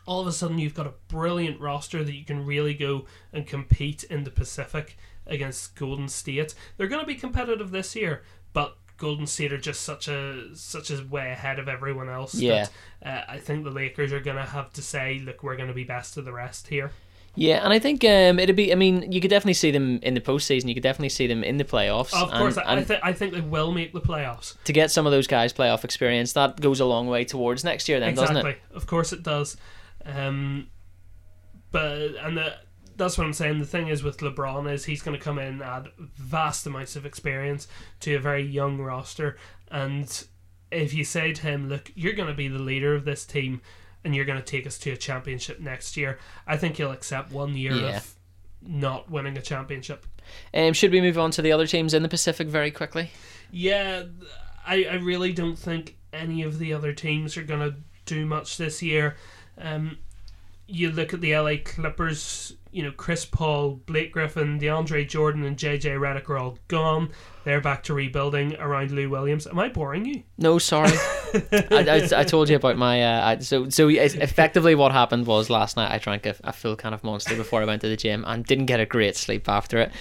all 0.05 0.21
of 0.21 0.27
a 0.27 0.31
sudden 0.31 0.59
you've 0.59 0.75
got 0.75 0.87
a 0.87 0.93
brilliant 1.07 1.59
roster 1.59 2.03
that 2.03 2.13
you 2.13 2.25
can 2.25 2.45
really 2.45 2.73
go 2.73 3.05
and 3.31 3.45
compete 3.45 4.03
in 4.03 4.23
the 4.23 4.31
Pacific 4.31 4.97
against 5.27 5.75
Golden 5.75 6.07
State. 6.07 6.55
They're 6.77 6.87
going 6.87 7.01
to 7.01 7.07
be 7.07 7.15
competitive 7.15 7.71
this 7.71 7.95
year, 7.95 8.23
but 8.53 8.77
Golden 8.97 9.27
State 9.27 9.53
are 9.53 9.57
just 9.57 9.81
such 9.81 10.07
a 10.07 10.55
such 10.55 10.91
a 10.91 11.03
way 11.09 11.31
ahead 11.31 11.59
of 11.59 11.67
everyone 11.67 12.09
else. 12.09 12.35
Yeah. 12.35 12.67
That, 13.01 13.29
uh, 13.29 13.31
I 13.31 13.37
think 13.37 13.63
the 13.63 13.71
Lakers 13.71 14.11
are 14.11 14.19
going 14.19 14.37
to 14.37 14.43
have 14.43 14.73
to 14.73 14.81
say, 14.81 15.21
look, 15.23 15.43
we're 15.43 15.55
going 15.55 15.69
to 15.69 15.73
be 15.73 15.85
best 15.85 16.17
of 16.17 16.25
the 16.25 16.33
rest 16.33 16.67
here. 16.67 16.91
Yeah, 17.35 17.63
and 17.63 17.71
I 17.71 17.79
think 17.79 18.03
um, 18.03 18.39
it'd 18.39 18.55
be. 18.55 18.71
I 18.71 18.75
mean, 18.75 19.11
you 19.11 19.21
could 19.21 19.29
definitely 19.29 19.53
see 19.53 19.71
them 19.71 19.99
in 20.01 20.13
the 20.13 20.19
postseason. 20.19 20.67
You 20.67 20.73
could 20.73 20.83
definitely 20.83 21.09
see 21.09 21.27
them 21.27 21.43
in 21.43 21.57
the 21.57 21.63
playoffs. 21.63 22.13
Of 22.13 22.29
and- 22.29 22.37
course, 22.37 22.57
I, 22.57 22.77
I, 22.77 22.83
th- 22.83 22.99
I 23.01 23.13
think 23.13 23.33
they 23.33 23.39
will 23.41 23.71
make 23.71 23.93
the 23.93 24.01
playoffs. 24.01 24.61
to 24.63 24.73
get 24.73 24.91
some 24.91 25.05
of 25.05 25.11
those 25.11 25.27
guys 25.27 25.53
playoff 25.53 25.83
experience, 25.83 26.33
that 26.33 26.59
goes 26.59 26.79
a 26.79 26.85
long 26.85 27.07
way 27.07 27.23
towards 27.23 27.63
next 27.63 27.87
year, 27.87 27.99
then, 27.99 28.09
exactly. 28.09 28.35
doesn't 28.35 28.51
it? 28.51 28.61
Of 28.73 28.87
course 28.87 29.13
it 29.13 29.23
does. 29.23 29.55
Um, 30.05 30.67
but 31.71 31.97
and 32.21 32.37
the, 32.37 32.55
that's 32.97 33.17
what 33.17 33.25
I'm 33.25 33.33
saying. 33.33 33.59
The 33.59 33.65
thing 33.65 33.87
is 33.87 34.03
with 34.03 34.17
LeBron 34.19 34.71
is 34.71 34.85
he's 34.85 35.01
going 35.01 35.17
to 35.17 35.23
come 35.23 35.39
in 35.39 35.61
add 35.61 35.89
vast 35.97 36.65
amounts 36.65 36.95
of 36.95 37.05
experience 37.05 37.67
to 38.01 38.15
a 38.15 38.19
very 38.19 38.43
young 38.43 38.79
roster, 38.79 39.37
and 39.71 40.25
if 40.71 40.93
you 40.93 41.03
say 41.03 41.33
to 41.33 41.41
him, 41.41 41.69
"Look, 41.69 41.91
you're 41.95 42.13
going 42.13 42.27
to 42.29 42.33
be 42.33 42.47
the 42.47 42.59
leader 42.59 42.95
of 42.95 43.05
this 43.05 43.25
team, 43.25 43.61
and 44.03 44.15
you're 44.15 44.25
going 44.25 44.39
to 44.39 44.45
take 44.45 44.65
us 44.67 44.77
to 44.79 44.91
a 44.91 44.97
championship 44.97 45.59
next 45.59 45.95
year," 45.97 46.19
I 46.47 46.57
think 46.57 46.77
he'll 46.77 46.91
accept 46.91 47.31
one 47.31 47.55
year 47.55 47.73
Yeah. 47.73 47.97
of 47.97 48.15
not 48.61 49.09
winning 49.09 49.37
a 49.37 49.41
championship. 49.41 50.05
Um, 50.53 50.73
should 50.73 50.91
we 50.91 51.01
move 51.01 51.17
on 51.17 51.31
to 51.31 51.41
the 51.41 51.51
other 51.51 51.65
teams 51.65 51.93
in 51.93 52.03
the 52.03 52.09
Pacific 52.09 52.47
very 52.47 52.71
quickly? 52.71 53.11
Yeah, 53.51 54.03
I, 54.67 54.83
I 54.83 54.95
really 54.95 55.33
don't 55.33 55.57
think 55.57 55.95
any 56.11 56.43
of 56.43 56.59
the 56.59 56.73
other 56.73 56.93
teams 56.93 57.37
are 57.37 57.43
going 57.43 57.61
to 57.71 57.75
do 58.05 58.25
much 58.25 58.57
this 58.57 58.83
year. 58.83 59.15
Um, 59.60 59.97
you 60.68 60.91
look 60.91 61.14
at 61.14 61.22
the 61.22 61.36
LA 61.36 61.53
Clippers, 61.64 62.53
you 62.72 62.84
know, 62.84 62.91
Chris 62.91 63.26
Paul, 63.26 63.82
Blake 63.88 64.12
Griffin, 64.12 64.60
DeAndre 64.60 65.07
Jordan, 65.07 65.43
and 65.43 65.57
JJ 65.57 65.97
Redick 65.99 66.30
are 66.30 66.38
all 66.38 66.60
gone. 66.68 67.10
They're 67.43 67.62
back 67.62 67.82
to 67.86 67.95
rebuilding 67.95 68.55
around 68.57 68.91
Lou 68.91 69.10
Williams. 69.10 69.47
Am 69.47 69.57
I 69.57 69.70
boring 69.70 70.05
you? 70.05 70.22
No, 70.38 70.60
sorry. 70.60 70.91
I, 71.72 72.10
I, 72.12 72.20
I 72.20 72.24
told 72.24 72.49
you 72.49 72.55
about 72.55 72.78
my. 72.78 73.01
Uh, 73.01 73.26
I, 73.26 73.39
so 73.39 73.70
so 73.70 73.88
effectively, 73.88 74.76
what 74.76 74.91
happened 74.91 75.26
was 75.26 75.49
last 75.49 75.76
night 75.76 75.91
I 75.91 75.97
drank 75.97 76.28
a, 76.28 76.36
a 76.43 76.53
full 76.53 76.76
can 76.76 76.93
of 76.93 77.03
Monster 77.03 77.36
before 77.36 77.62
I 77.62 77.66
went 77.66 77.82
to 77.82 77.89
the 77.89 77.97
gym 77.97 78.24
and 78.28 78.45
didn't 78.45 78.68
get 78.68 78.80
a 78.80 78.86
great 78.86 79.16
sleep 79.16 79.49
after 79.49 79.80
it. 79.80 79.91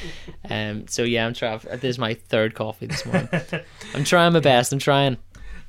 Um. 0.51 0.87
So 0.89 1.05
yeah, 1.05 1.27
I'm 1.27 1.33
trying. 1.33 1.61
This 1.61 1.85
is 1.85 1.99
my 1.99 2.15
third 2.15 2.55
coffee 2.55 2.87
this 2.87 3.07
morning. 3.07 3.29
I'm 3.95 4.05
trying 4.05 4.35
my 4.35 4.41
best. 4.41 4.73
I'm 4.73 4.79
trying. 4.79 5.17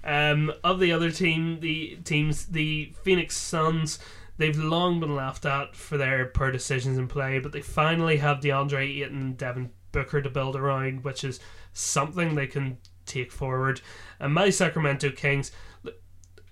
Um, 0.04 0.54
of 0.64 0.80
the 0.80 0.92
other 0.92 1.12
team, 1.12 1.60
the 1.60 1.98
teams, 2.04 2.46
the 2.46 2.94
Phoenix 3.04 3.36
Suns, 3.36 4.00
they've 4.38 4.58
long 4.58 5.00
been 5.00 5.16
laughed 5.16 5.46
at 5.46 5.76
for 5.76 5.98
their 5.98 6.26
poor 6.28 6.52
decisions 6.52 6.98
in 6.98 7.08
play, 7.08 7.40
but 7.40 7.52
they 7.52 7.62
finally 7.62 8.18
have 8.18 8.40
DeAndre 8.40 9.04
Ayton 9.04 9.18
and 9.18 9.38
Devin 9.38 9.72
Booker 9.92 10.22
to 10.22 10.30
build 10.30 10.56
around, 10.56 11.04
which 11.04 11.24
is 11.24 11.40
something 11.74 12.36
they 12.36 12.48
can 12.48 12.78
take 13.06 13.32
forward. 13.32 13.82
And 14.20 14.34
my 14.34 14.50
Sacramento 14.50 15.12
Kings, 15.12 15.52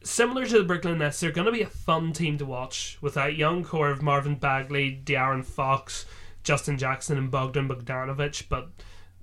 similar 0.03 0.45
to 0.45 0.57
the 0.57 0.63
Brooklyn 0.63 0.97
Nets, 0.97 1.19
they're 1.19 1.31
going 1.31 1.45
to 1.45 1.51
be 1.51 1.61
a 1.61 1.67
fun 1.67 2.13
team 2.13 2.37
to 2.39 2.45
watch 2.45 2.97
with 3.01 3.13
that 3.13 3.35
young 3.35 3.63
core 3.63 3.89
of 3.89 4.01
Marvin 4.01 4.35
Bagley, 4.35 5.01
De'Aaron 5.03 5.45
Fox, 5.45 6.05
Justin 6.43 6.77
Jackson, 6.77 7.17
and 7.17 7.31
Bogdan 7.31 7.67
Bogdanovich, 7.67 8.49
but 8.49 8.69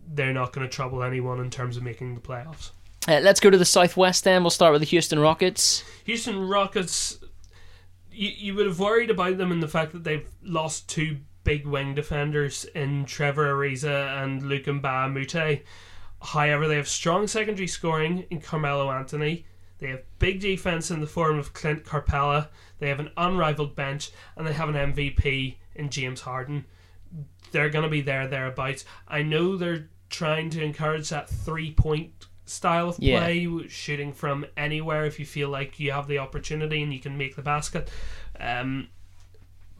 they're 0.06 0.32
not 0.32 0.52
going 0.52 0.66
to 0.66 0.74
trouble 0.74 1.02
anyone 1.02 1.40
in 1.40 1.50
terms 1.50 1.76
of 1.76 1.82
making 1.82 2.14
the 2.14 2.20
playoffs. 2.20 2.70
Uh, 3.06 3.20
let's 3.22 3.40
go 3.40 3.50
to 3.50 3.58
the 3.58 3.64
Southwest 3.64 4.24
then. 4.24 4.42
We'll 4.42 4.50
start 4.50 4.72
with 4.72 4.80
the 4.80 4.86
Houston 4.86 5.18
Rockets. 5.18 5.84
Houston 6.04 6.48
Rockets, 6.48 7.18
you, 8.10 8.30
you 8.30 8.54
would 8.54 8.66
have 8.66 8.78
worried 8.78 9.10
about 9.10 9.36
them 9.36 9.52
in 9.52 9.60
the 9.60 9.68
fact 9.68 9.92
that 9.92 10.04
they've 10.04 10.26
lost 10.42 10.88
two 10.88 11.18
big 11.44 11.66
wing 11.66 11.94
defenders 11.94 12.64
in 12.74 13.04
Trevor 13.04 13.54
Ariza 13.54 14.22
and 14.22 14.42
Luke 14.42 14.64
Mbah 14.64 15.06
a 15.06 15.08
Moute. 15.10 15.62
However, 16.22 16.66
they 16.66 16.76
have 16.76 16.88
strong 16.88 17.26
secondary 17.26 17.66
scoring 17.66 18.24
in 18.30 18.40
Carmelo 18.40 18.90
Anthony. 18.90 19.44
They 19.78 19.88
have 19.88 20.02
big 20.18 20.40
defense 20.40 20.90
in 20.90 21.00
the 21.00 21.06
form 21.06 21.38
of 21.38 21.52
Clint 21.52 21.84
Capela. 21.84 22.48
They 22.78 22.88
have 22.88 23.00
an 23.00 23.10
unrivaled 23.18 23.76
bench, 23.76 24.10
and 24.36 24.46
they 24.46 24.54
have 24.54 24.70
an 24.70 24.94
MVP 24.94 25.56
in 25.74 25.90
James 25.90 26.22
Harden. 26.22 26.64
They're 27.52 27.68
going 27.68 27.82
to 27.82 27.90
be 27.90 28.00
there 28.00 28.26
thereabouts. 28.26 28.86
I 29.06 29.22
know 29.22 29.56
they're 29.56 29.90
trying 30.08 30.48
to 30.50 30.62
encourage 30.62 31.10
that 31.10 31.28
three 31.28 31.72
point 31.72 32.23
style 32.44 32.90
of 32.90 32.98
Yeah. 32.98 33.20
play, 33.20 33.68
shooting 33.68 34.12
from 34.12 34.46
anywhere 34.56 35.04
if 35.06 35.18
you 35.18 35.26
feel 35.26 35.48
like 35.48 35.80
you 35.80 35.92
have 35.92 36.08
the 36.08 36.18
opportunity 36.18 36.82
and 36.82 36.92
you 36.92 37.00
can 37.00 37.16
make 37.16 37.36
the 37.36 37.42
basket. 37.42 37.90
Um, 38.38 38.88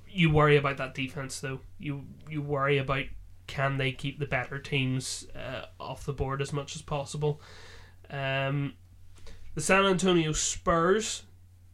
you 0.08 0.30
worry 0.30 0.56
about 0.56 0.76
that 0.76 0.94
defense 0.94 1.40
though. 1.40 1.60
You 1.78 2.06
you 2.28 2.40
worry 2.40 2.78
about 2.78 3.04
can 3.46 3.76
they 3.78 3.92
keep 3.92 4.18
the 4.18 4.26
better 4.26 4.58
teams 4.58 5.26
uh, 5.34 5.66
off 5.78 6.06
the 6.06 6.12
board 6.12 6.40
as 6.40 6.52
much 6.52 6.74
as 6.76 6.82
possible. 6.82 7.40
Um, 8.10 8.74
the 9.54 9.60
San 9.60 9.84
Antonio 9.84 10.32
Spurs, 10.32 11.24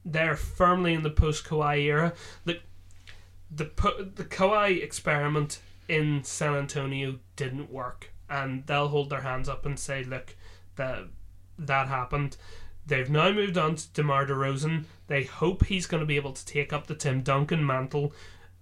they're 0.04 0.36
firmly 0.36 0.94
in 0.94 1.02
the 1.02 1.10
post 1.10 1.44
Kawhi 1.44 1.84
era. 1.84 2.14
The 2.44 2.60
the 3.50 3.66
the 4.14 4.24
Kawhi 4.24 4.82
experiment 4.82 5.60
in 5.88 6.24
San 6.24 6.54
Antonio 6.54 7.18
didn't 7.36 7.70
work, 7.70 8.12
and 8.28 8.66
they'll 8.66 8.88
hold 8.88 9.10
their 9.10 9.20
hands 9.22 9.48
up 9.48 9.66
and 9.66 9.78
say, 9.78 10.02
"Look, 10.04 10.34
that 10.76 11.04
that 11.58 11.88
happened." 11.88 12.36
They've 12.86 13.10
now 13.10 13.30
moved 13.30 13.56
on 13.56 13.76
to 13.76 13.92
DeMar 13.92 14.26
DeRozan. 14.26 14.86
They 15.06 15.24
hope 15.24 15.66
he's 15.66 15.86
going 15.86 16.00
to 16.00 16.06
be 16.06 16.16
able 16.16 16.32
to 16.32 16.44
take 16.44 16.72
up 16.72 16.86
the 16.86 16.94
Tim 16.94 17.22
Duncan 17.22 17.64
mantle, 17.64 18.12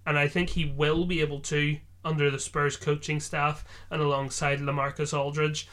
and 0.05 0.19
I 0.19 0.27
think 0.27 0.49
he 0.49 0.65
will 0.65 1.05
be 1.05 1.21
able 1.21 1.39
to 1.41 1.79
under 2.05 2.29
the 2.29 2.39
Spurs 2.39 2.77
coaching 2.77 3.19
staff 3.19 3.65
and 3.89 4.01
alongside 4.01 4.59
LaMarcus 4.59 5.17
Aldridge. 5.17 5.67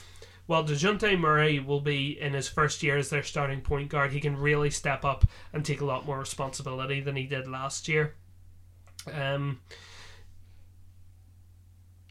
While 0.47 0.65
DeJounte 0.65 1.19
Murray 1.19 1.59
will 1.59 1.81
be 1.81 2.19
in 2.21 2.33
his 2.33 2.49
first 2.49 2.83
year 2.83 2.97
as 2.97 3.11
their 3.11 3.23
starting 3.23 3.61
point 3.61 3.89
guard, 3.89 4.13
he 4.13 4.21
can 4.21 4.37
really 4.37 4.71
step 4.71 5.05
up 5.05 5.27
and 5.53 5.65
take 5.65 5.81
a 5.81 5.85
lot 5.85 6.07
more 6.07 6.19
responsibility 6.19 7.01
than 7.01 7.17
he 7.17 7.27
did 7.27 7.49
last 7.49 7.89
year. 7.89 8.15
Um, 9.13 9.61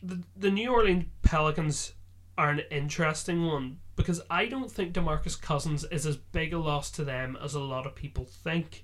the, 0.03 0.21
the 0.35 0.51
New 0.51 0.71
Orleans 0.71 1.05
Pelicans 1.21 1.93
are 2.37 2.49
an 2.49 2.61
interesting 2.69 3.45
one 3.45 3.79
because 3.95 4.21
I 4.29 4.45
don't 4.47 4.71
think 4.71 4.93
DeMarcus 4.93 5.41
Cousins 5.41 5.83
is 5.85 6.05
as 6.05 6.17
big 6.17 6.53
a 6.53 6.57
loss 6.59 6.91
to 6.91 7.03
them 7.03 7.37
as 7.41 7.53
a 7.53 7.59
lot 7.59 7.85
of 7.85 7.95
people 7.95 8.25
think. 8.25 8.83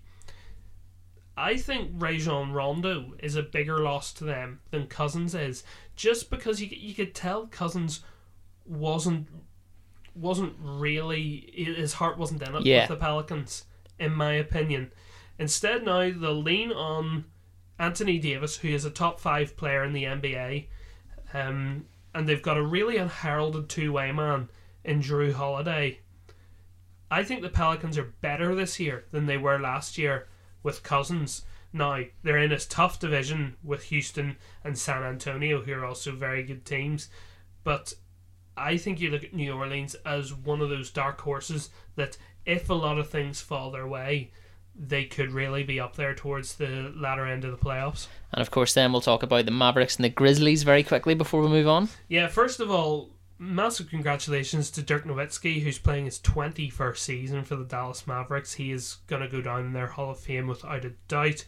I 1.38 1.58
think 1.58 1.92
Rajon 1.96 2.52
Rondo 2.52 3.14
is 3.20 3.36
a 3.36 3.44
bigger 3.44 3.80
loss 3.80 4.14
to 4.14 4.24
them 4.26 4.60
than 4.70 4.88
Cousins 4.88 5.34
is, 5.34 5.64
just 5.96 6.30
because 6.30 6.62
you 6.62 6.68
you 6.72 6.94
could 6.94 7.16
tell 7.16 7.48
Cousins 7.48 8.02
wasn't 8.66 9.28
wasn't 10.14 10.54
really 10.62 11.50
his 11.54 11.94
heart 11.94 12.18
wasn't 12.18 12.42
in 12.44 12.56
it 12.56 12.66
Yeah. 12.66 12.82
with 12.82 12.90
the 12.90 12.96
Pelicans, 12.98 13.66
in 13.98 14.14
my 14.14 14.34
opinion. 14.34 14.92
Instead, 15.40 15.86
now 15.86 16.00
they'll 16.12 16.42
lean 16.42 16.72
on 16.72 17.26
Anthony 17.80 18.20
Davis, 18.20 18.58
who 18.58 18.68
is 18.68 18.86
a 18.86 18.92
top 18.92 19.20
five 19.20 19.56
player 19.58 19.84
in 19.84 19.94
the 19.94 20.04
NBA, 20.06 20.68
um, 21.34 21.86
and 22.14 22.28
they've 22.28 22.42
got 22.42 22.58
a 22.58 22.62
really 22.62 22.98
unheralded 22.98 23.70
two 23.70 23.94
way 23.94 24.12
man 24.12 24.50
in 24.84 25.02
Jrue 25.02 25.34
Holiday. 25.34 26.00
I 27.10 27.24
think 27.24 27.42
the 27.42 27.50
Pelicans 27.50 27.98
are 27.98 28.14
better 28.22 28.56
this 28.56 28.80
year 28.80 29.06
than 29.12 29.26
they 29.26 29.38
were 29.38 29.60
last 29.60 29.98
year 29.98 30.28
with 30.64 30.84
Cousins. 30.84 31.44
Now, 31.74 32.02
they're 32.24 32.38
in 32.38 32.52
a 32.52 32.60
tough 32.60 33.00
division 33.00 33.56
with 33.64 33.84
Houston 33.84 34.38
and 34.64 34.78
San 34.78 35.04
Antonio, 35.04 35.62
who 35.62 35.74
are 35.74 35.86
also 35.86 36.12
very 36.12 36.44
good 36.44 36.66
teams. 36.66 37.10
But 37.64 37.94
I 38.58 38.78
think 38.78 39.00
you 39.00 39.10
look 39.10 39.24
at 39.24 39.34
New 39.34 39.54
Orleans 39.54 39.96
as 40.06 40.34
one 40.34 40.62
of 40.62 40.70
those 40.70 40.90
dark 40.90 41.22
horses 41.22 41.70
that, 41.96 42.18
if 42.46 42.70
a 42.70 42.74
lot 42.74 42.98
of 42.98 43.10
things 43.10 43.40
fall 43.40 43.72
their 43.72 43.88
way, 43.88 44.32
they 44.76 45.06
could 45.06 45.32
really 45.32 45.64
be 45.64 45.80
up 45.80 45.96
there 45.96 46.16
towards 46.16 46.56
the 46.56 46.92
latter 46.96 47.26
end 47.26 47.46
of 47.46 47.52
the 47.52 47.66
playoffs. 47.66 48.08
And 48.32 48.42
of 48.42 48.52
course, 48.52 48.74
then 48.74 48.92
we'll 48.92 49.02
talk 49.02 49.22
about 49.22 49.46
the 49.46 49.52
Mavericks 49.52 49.98
and 49.98 50.06
the 50.06 50.10
Grizzlies 50.10 50.64
very 50.64 50.84
quickly 50.84 51.14
before 51.14 51.42
we 51.42 51.50
move 51.50 51.68
on. 51.68 51.90
Yeah, 52.08 52.28
first 52.28 52.60
of 52.60 52.72
all, 52.72 53.12
massive 53.42 53.90
congratulations 53.90 54.70
to 54.70 54.84
Dirk 54.84 55.04
Nowitzki, 55.04 55.64
who's 55.64 55.80
playing 55.80 56.06
his 56.06 56.20
21st 56.20 56.98
season 56.98 57.44
for 57.44 57.56
the 57.56 57.66
Dallas 57.66 58.06
Mavericks. 58.06 58.54
He 58.54 58.72
is 58.72 58.98
going 59.08 59.24
to 59.24 59.28
go 59.28 59.42
down 59.42 59.66
in 59.66 59.74
their 59.74 59.88
Hall 59.88 60.12
of 60.12 60.20
Fame 60.20 60.48
without 60.48 60.86
a 60.86 60.92
doubt. 61.08 61.44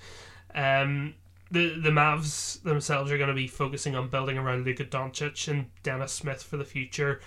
Um, 0.56 1.14
the 1.52 1.80
the 1.80 1.92
Mavs 1.92 2.62
themselves 2.64 3.12
are 3.12 3.18
going 3.18 3.30
to 3.30 3.36
be 3.36 3.48
focusing 3.48 3.96
on 3.96 4.10
building 4.10 4.40
around 4.40 4.66
Luka 4.66 4.86
Doncic 4.86 5.48
and 5.48 5.68
Dennis 5.84 6.12
Smith 6.12 6.42
for 6.42 6.58
the 6.58 6.66
future. 6.66 7.22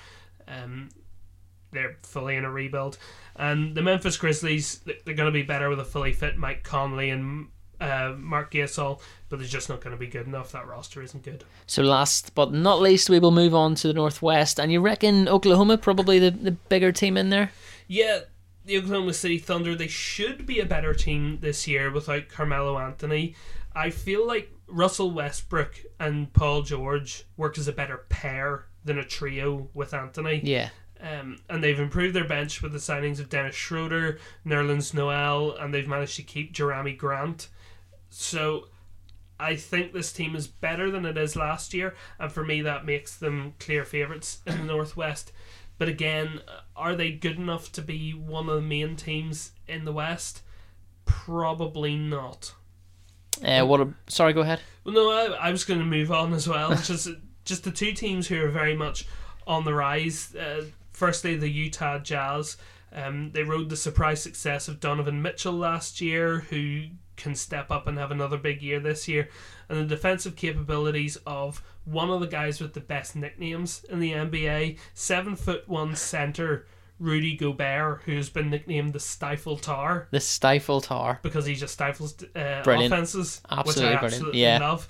Um, 0.48 0.88
they're 1.70 1.96
fully 2.02 2.34
in 2.34 2.44
a 2.44 2.50
rebuild, 2.50 2.98
and 3.36 3.76
the 3.76 3.82
Memphis 3.82 4.16
Grizzlies 4.16 4.80
they're 4.80 5.14
going 5.14 5.32
to 5.32 5.32
be 5.32 5.42
better 5.42 5.68
with 5.68 5.78
a 5.78 5.84
fully 5.84 6.12
fit 6.12 6.36
Mike 6.36 6.64
Conley 6.64 7.10
and 7.10 7.48
uh, 7.80 8.14
Marc 8.16 8.52
Gasol, 8.52 9.00
but 9.28 9.38
they're 9.38 9.48
just 9.48 9.68
not 9.68 9.80
going 9.80 9.94
to 9.94 9.98
be 9.98 10.06
good 10.06 10.26
enough. 10.26 10.52
That 10.52 10.66
roster 10.66 11.02
isn't 11.02 11.22
good. 11.22 11.44
So 11.66 11.82
last 11.82 12.34
but 12.34 12.52
not 12.52 12.80
least, 12.80 13.10
we 13.10 13.18
will 13.18 13.30
move 13.30 13.54
on 13.54 13.74
to 13.76 13.88
the 13.88 13.94
Northwest, 13.94 14.58
and 14.58 14.72
you 14.72 14.80
reckon 14.80 15.28
Oklahoma 15.28 15.78
probably 15.78 16.18
the, 16.18 16.30
the 16.30 16.52
bigger 16.52 16.92
team 16.92 17.16
in 17.16 17.30
there? 17.30 17.50
Yeah, 17.88 18.20
the 18.64 18.78
Oklahoma 18.78 19.14
City 19.14 19.38
Thunder 19.38 19.74
they 19.74 19.86
should 19.86 20.46
be 20.46 20.60
a 20.60 20.66
better 20.66 20.92
team 20.94 21.38
this 21.40 21.66
year 21.68 21.90
without 21.90 22.28
Carmelo 22.28 22.78
Anthony. 22.78 23.34
I 23.74 23.90
feel 23.90 24.26
like 24.26 24.50
Russell 24.66 25.10
Westbrook 25.10 25.82
and 26.00 26.32
Paul 26.32 26.62
George 26.62 27.24
work 27.36 27.58
as 27.58 27.68
a 27.68 27.72
better 27.72 28.04
pair 28.08 28.66
than 28.84 28.98
a 28.98 29.04
trio 29.04 29.68
with 29.74 29.92
Anthony. 29.94 30.40
Yeah. 30.42 30.70
Um, 31.00 31.38
and 31.50 31.62
they've 31.62 31.78
improved 31.78 32.14
their 32.14 32.26
bench 32.26 32.62
with 32.62 32.72
the 32.72 32.78
signings 32.78 33.20
of 33.20 33.28
Dennis 33.28 33.54
Schroeder, 33.54 34.18
Nerlens 34.46 34.94
Noel, 34.94 35.54
and 35.56 35.72
they've 35.72 35.86
managed 35.86 36.16
to 36.16 36.22
keep 36.22 36.54
Jerami 36.54 36.96
Grant. 36.96 37.48
So 38.18 38.68
I 39.38 39.56
think 39.56 39.92
this 39.92 40.10
team 40.12 40.34
is 40.34 40.46
better 40.46 40.90
than 40.90 41.04
it 41.04 41.18
is 41.18 41.36
last 41.36 41.74
year, 41.74 41.94
and 42.18 42.32
for 42.32 42.44
me, 42.44 42.62
that 42.62 42.86
makes 42.86 43.14
them 43.16 43.54
clear 43.60 43.84
favourites 43.84 44.38
in 44.46 44.58
the 44.58 44.64
Northwest. 44.64 45.32
But 45.78 45.88
again, 45.88 46.40
are 46.74 46.96
they 46.96 47.12
good 47.12 47.36
enough 47.36 47.70
to 47.72 47.82
be 47.82 48.12
one 48.12 48.48
of 48.48 48.54
the 48.54 48.62
main 48.62 48.96
teams 48.96 49.52
in 49.68 49.84
the 49.84 49.92
West? 49.92 50.40
Probably 51.04 51.96
not. 51.96 52.54
Uh, 53.44 53.66
what? 53.66 53.82
A, 53.82 53.92
sorry, 54.08 54.32
go 54.32 54.40
ahead. 54.40 54.60
Well, 54.84 54.94
no, 54.94 55.10
I, 55.10 55.48
I 55.48 55.50
was 55.50 55.64
going 55.64 55.80
to 55.80 55.86
move 55.86 56.10
on 56.10 56.32
as 56.32 56.48
well. 56.48 56.70
just, 56.82 57.08
just 57.44 57.64
the 57.64 57.70
two 57.70 57.92
teams 57.92 58.26
who 58.28 58.42
are 58.42 58.48
very 58.48 58.74
much 58.74 59.06
on 59.46 59.64
the 59.64 59.74
rise. 59.74 60.34
Uh, 60.34 60.64
firstly, 60.92 61.36
the 61.36 61.50
Utah 61.50 61.98
Jazz. 61.98 62.56
Um, 62.92 63.32
they 63.32 63.42
rode 63.42 63.68
the 63.68 63.76
surprise 63.76 64.22
success 64.22 64.68
of 64.68 64.80
Donovan 64.80 65.20
Mitchell 65.20 65.52
last 65.52 66.00
year, 66.00 66.40
who 66.48 66.86
can 67.16 67.34
step 67.34 67.70
up 67.70 67.86
and 67.86 67.98
have 67.98 68.10
another 68.10 68.38
big 68.38 68.62
year 68.62 68.80
this 68.80 69.08
year, 69.08 69.28
and 69.68 69.78
the 69.78 69.84
defensive 69.84 70.36
capabilities 70.36 71.16
of 71.26 71.62
one 71.84 72.10
of 72.10 72.20
the 72.20 72.26
guys 72.26 72.60
with 72.60 72.74
the 72.74 72.80
best 72.80 73.16
nicknames 73.16 73.84
in 73.88 74.00
the 74.00 74.12
NBA, 74.12 74.78
seven 74.94 75.36
foot 75.36 75.68
one 75.68 75.94
center 75.94 76.66
Rudy 76.98 77.36
Gobert, 77.36 78.02
who's 78.04 78.30
been 78.30 78.50
nicknamed 78.50 78.92
the 78.92 79.00
Stifle 79.00 79.58
Tower. 79.58 80.08
The 80.10 80.20
Stifle 80.20 80.80
Tower. 80.80 81.18
Because 81.22 81.44
he 81.44 81.54
just 81.54 81.74
stifles 81.74 82.16
uh, 82.34 82.62
offenses, 82.64 83.42
absolutely 83.50 83.92
which 83.92 84.02
I 84.02 84.04
absolutely 84.04 84.42
yeah. 84.42 84.58
love. 84.58 84.88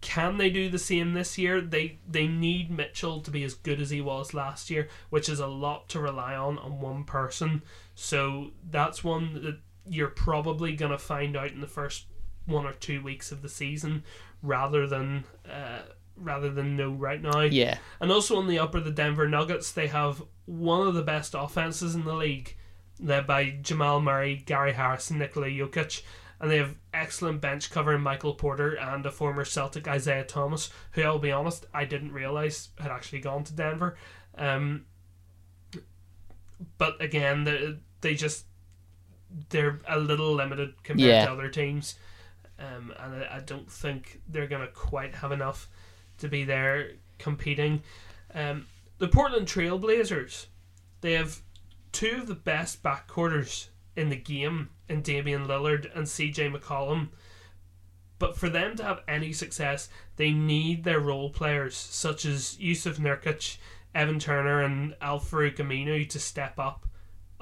Can 0.00 0.36
they 0.36 0.50
do 0.50 0.68
the 0.68 0.78
same 0.78 1.12
this 1.12 1.38
year? 1.38 1.60
They 1.60 1.98
they 2.08 2.26
need 2.26 2.70
Mitchell 2.70 3.20
to 3.20 3.30
be 3.30 3.44
as 3.44 3.54
good 3.54 3.80
as 3.80 3.90
he 3.90 4.00
was 4.00 4.34
last 4.34 4.68
year, 4.68 4.88
which 5.10 5.28
is 5.28 5.38
a 5.38 5.46
lot 5.46 5.88
to 5.90 6.00
rely 6.00 6.34
on 6.34 6.58
on 6.58 6.80
one 6.80 7.04
person. 7.04 7.62
So 7.94 8.50
that's 8.68 9.04
one 9.04 9.34
that 9.34 9.58
you're 9.88 10.08
probably 10.08 10.74
gonna 10.74 10.98
find 10.98 11.36
out 11.36 11.50
in 11.50 11.60
the 11.60 11.66
first 11.66 12.06
one 12.46 12.66
or 12.66 12.72
two 12.72 13.02
weeks 13.02 13.32
of 13.32 13.42
the 13.42 13.48
season, 13.48 14.04
rather 14.42 14.86
than 14.86 15.24
uh, 15.50 15.82
rather 16.16 16.50
than 16.50 16.76
know 16.76 16.90
right 16.90 17.22
now. 17.22 17.40
Yeah. 17.40 17.78
And 18.00 18.10
also 18.10 18.36
on 18.36 18.46
the 18.46 18.58
upper, 18.58 18.80
the 18.80 18.90
Denver 18.90 19.28
Nuggets, 19.28 19.72
they 19.72 19.88
have 19.88 20.22
one 20.44 20.86
of 20.86 20.94
the 20.94 21.02
best 21.02 21.34
offenses 21.36 21.94
in 21.94 22.04
the 22.04 22.14
league, 22.14 22.56
led 23.00 23.26
by 23.26 23.58
Jamal 23.62 24.00
Murray, 24.00 24.42
Gary 24.44 24.72
Harris, 24.72 25.10
and 25.10 25.18
Nikola 25.18 25.46
Jokic. 25.46 26.02
And 26.40 26.50
they 26.50 26.58
have 26.58 26.74
excellent 26.92 27.40
bench 27.40 27.70
cover 27.70 27.94
in 27.94 28.00
Michael 28.00 28.34
Porter 28.34 28.74
and 28.74 29.06
a 29.06 29.12
former 29.12 29.44
Celtic 29.44 29.86
Isaiah 29.86 30.24
Thomas, 30.24 30.70
who 30.90 31.02
I'll 31.02 31.20
be 31.20 31.30
honest, 31.30 31.66
I 31.72 31.84
didn't 31.84 32.12
realize 32.12 32.70
had 32.80 32.90
actually 32.90 33.20
gone 33.20 33.44
to 33.44 33.52
Denver. 33.52 33.96
Um, 34.36 34.86
but 36.78 37.00
again, 37.00 37.44
they, 37.44 37.76
they 38.00 38.14
just 38.14 38.46
they're 39.50 39.80
a 39.88 39.98
little 39.98 40.32
limited 40.34 40.82
compared 40.82 41.08
Yeah. 41.08 41.26
to 41.26 41.32
other 41.32 41.48
teams, 41.48 41.96
um, 42.58 42.92
and 42.98 43.24
I, 43.24 43.36
I 43.36 43.40
don't 43.40 43.70
think 43.70 44.20
they're 44.28 44.46
gonna 44.46 44.68
quite 44.68 45.14
have 45.16 45.32
enough 45.32 45.68
to 46.18 46.28
be 46.28 46.44
there 46.44 46.92
competing. 47.18 47.82
Um, 48.34 48.66
the 48.98 49.08
Portland 49.08 49.46
Trailblazers, 49.48 50.46
they 51.00 51.12
have 51.12 51.40
two 51.92 52.18
of 52.20 52.26
the 52.28 52.34
best 52.34 52.82
backcourters 52.82 53.68
in 53.96 54.08
the 54.08 54.16
game 54.16 54.70
in 54.88 55.02
Damian 55.02 55.46
Lillard 55.46 55.94
and 55.94 56.06
CJ 56.06 56.54
McCollum. 56.54 57.08
But 58.18 58.36
for 58.36 58.48
them 58.48 58.76
to 58.76 58.84
have 58.84 59.02
any 59.08 59.32
success, 59.32 59.88
they 60.16 60.30
need 60.30 60.84
their 60.84 61.00
role 61.00 61.30
players 61.30 61.76
such 61.76 62.24
as 62.24 62.56
Jusuf 62.56 62.98
Nurkic, 62.98 63.58
Evan 63.94 64.18
Turner, 64.20 64.62
and 64.62 64.94
Al-Farouq 65.00 65.56
Aminu 65.56 66.08
to 66.08 66.18
step 66.20 66.58
up. 66.58 66.86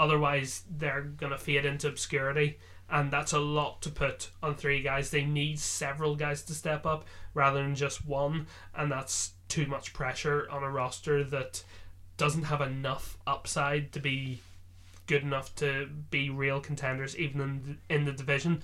Otherwise, 0.01 0.62
they're 0.78 1.03
going 1.03 1.30
to 1.30 1.36
fade 1.36 1.66
into 1.66 1.86
obscurity, 1.86 2.59
and 2.88 3.11
that's 3.11 3.34
a 3.34 3.38
lot 3.38 3.82
to 3.82 3.90
put 3.90 4.30
on 4.42 4.55
three 4.55 4.80
guys. 4.80 5.11
They 5.11 5.26
need 5.26 5.59
several 5.59 6.16
guys 6.16 6.40
to 6.44 6.55
step 6.55 6.86
up 6.86 7.05
rather 7.34 7.62
than 7.62 7.74
just 7.74 8.07
one, 8.07 8.46
and 8.74 8.90
that's 8.90 9.32
too 9.48 9.66
much 9.66 9.92
pressure 9.92 10.48
on 10.51 10.62
a 10.62 10.70
roster 10.70 11.22
that 11.24 11.62
doesn't 12.16 12.44
have 12.44 12.62
enough 12.62 13.18
upside 13.26 13.92
to 13.92 14.01
be 14.01 14.40
good 15.07 15.22
enough 15.22 15.55
to 15.57 15.86
be 16.11 16.30
real 16.30 16.61
contenders, 16.61 17.14
even 17.18 17.42
in 17.42 17.78
the, 17.88 17.94
in 17.94 18.05
the 18.07 18.12
division. 18.12 18.62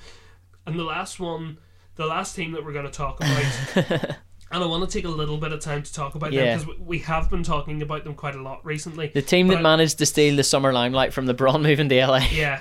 And 0.64 0.78
the 0.78 0.84
last 0.84 1.20
one, 1.20 1.58
the 1.96 2.06
last 2.06 2.34
team 2.34 2.52
that 2.52 2.64
we're 2.64 2.72
going 2.72 2.86
to 2.86 2.90
talk 2.90 3.20
about, 3.76 4.16
and 4.50 4.62
I 4.62 4.66
want 4.66 4.88
to 4.88 4.96
take 4.98 5.04
a 5.04 5.08
little 5.14 5.38
bit 5.38 5.52
of 5.52 5.60
time 5.60 5.82
to 5.82 5.92
talk 5.92 6.14
about 6.14 6.32
Yeah. 6.32 6.56
them 6.56 6.66
because 6.66 6.80
we 6.80 6.98
have 7.00 7.28
been 7.30 7.42
talking 7.42 7.82
about 7.82 8.04
them 8.04 8.14
quite 8.14 8.34
a 8.36 8.42
lot 8.42 8.64
recently. 8.64 9.08
The 9.08 9.22
team 9.22 9.48
that 9.48 9.60
managed 9.62 9.98
to 9.98 10.06
steal 10.06 10.36
the 10.36 10.44
summer 10.44 10.72
limelight 10.72 11.12
from 11.12 11.26
LeBron 11.26 11.62
moving 11.68 11.88
to 11.88 11.96
LA. 12.06 12.26
Yeah. 12.32 12.60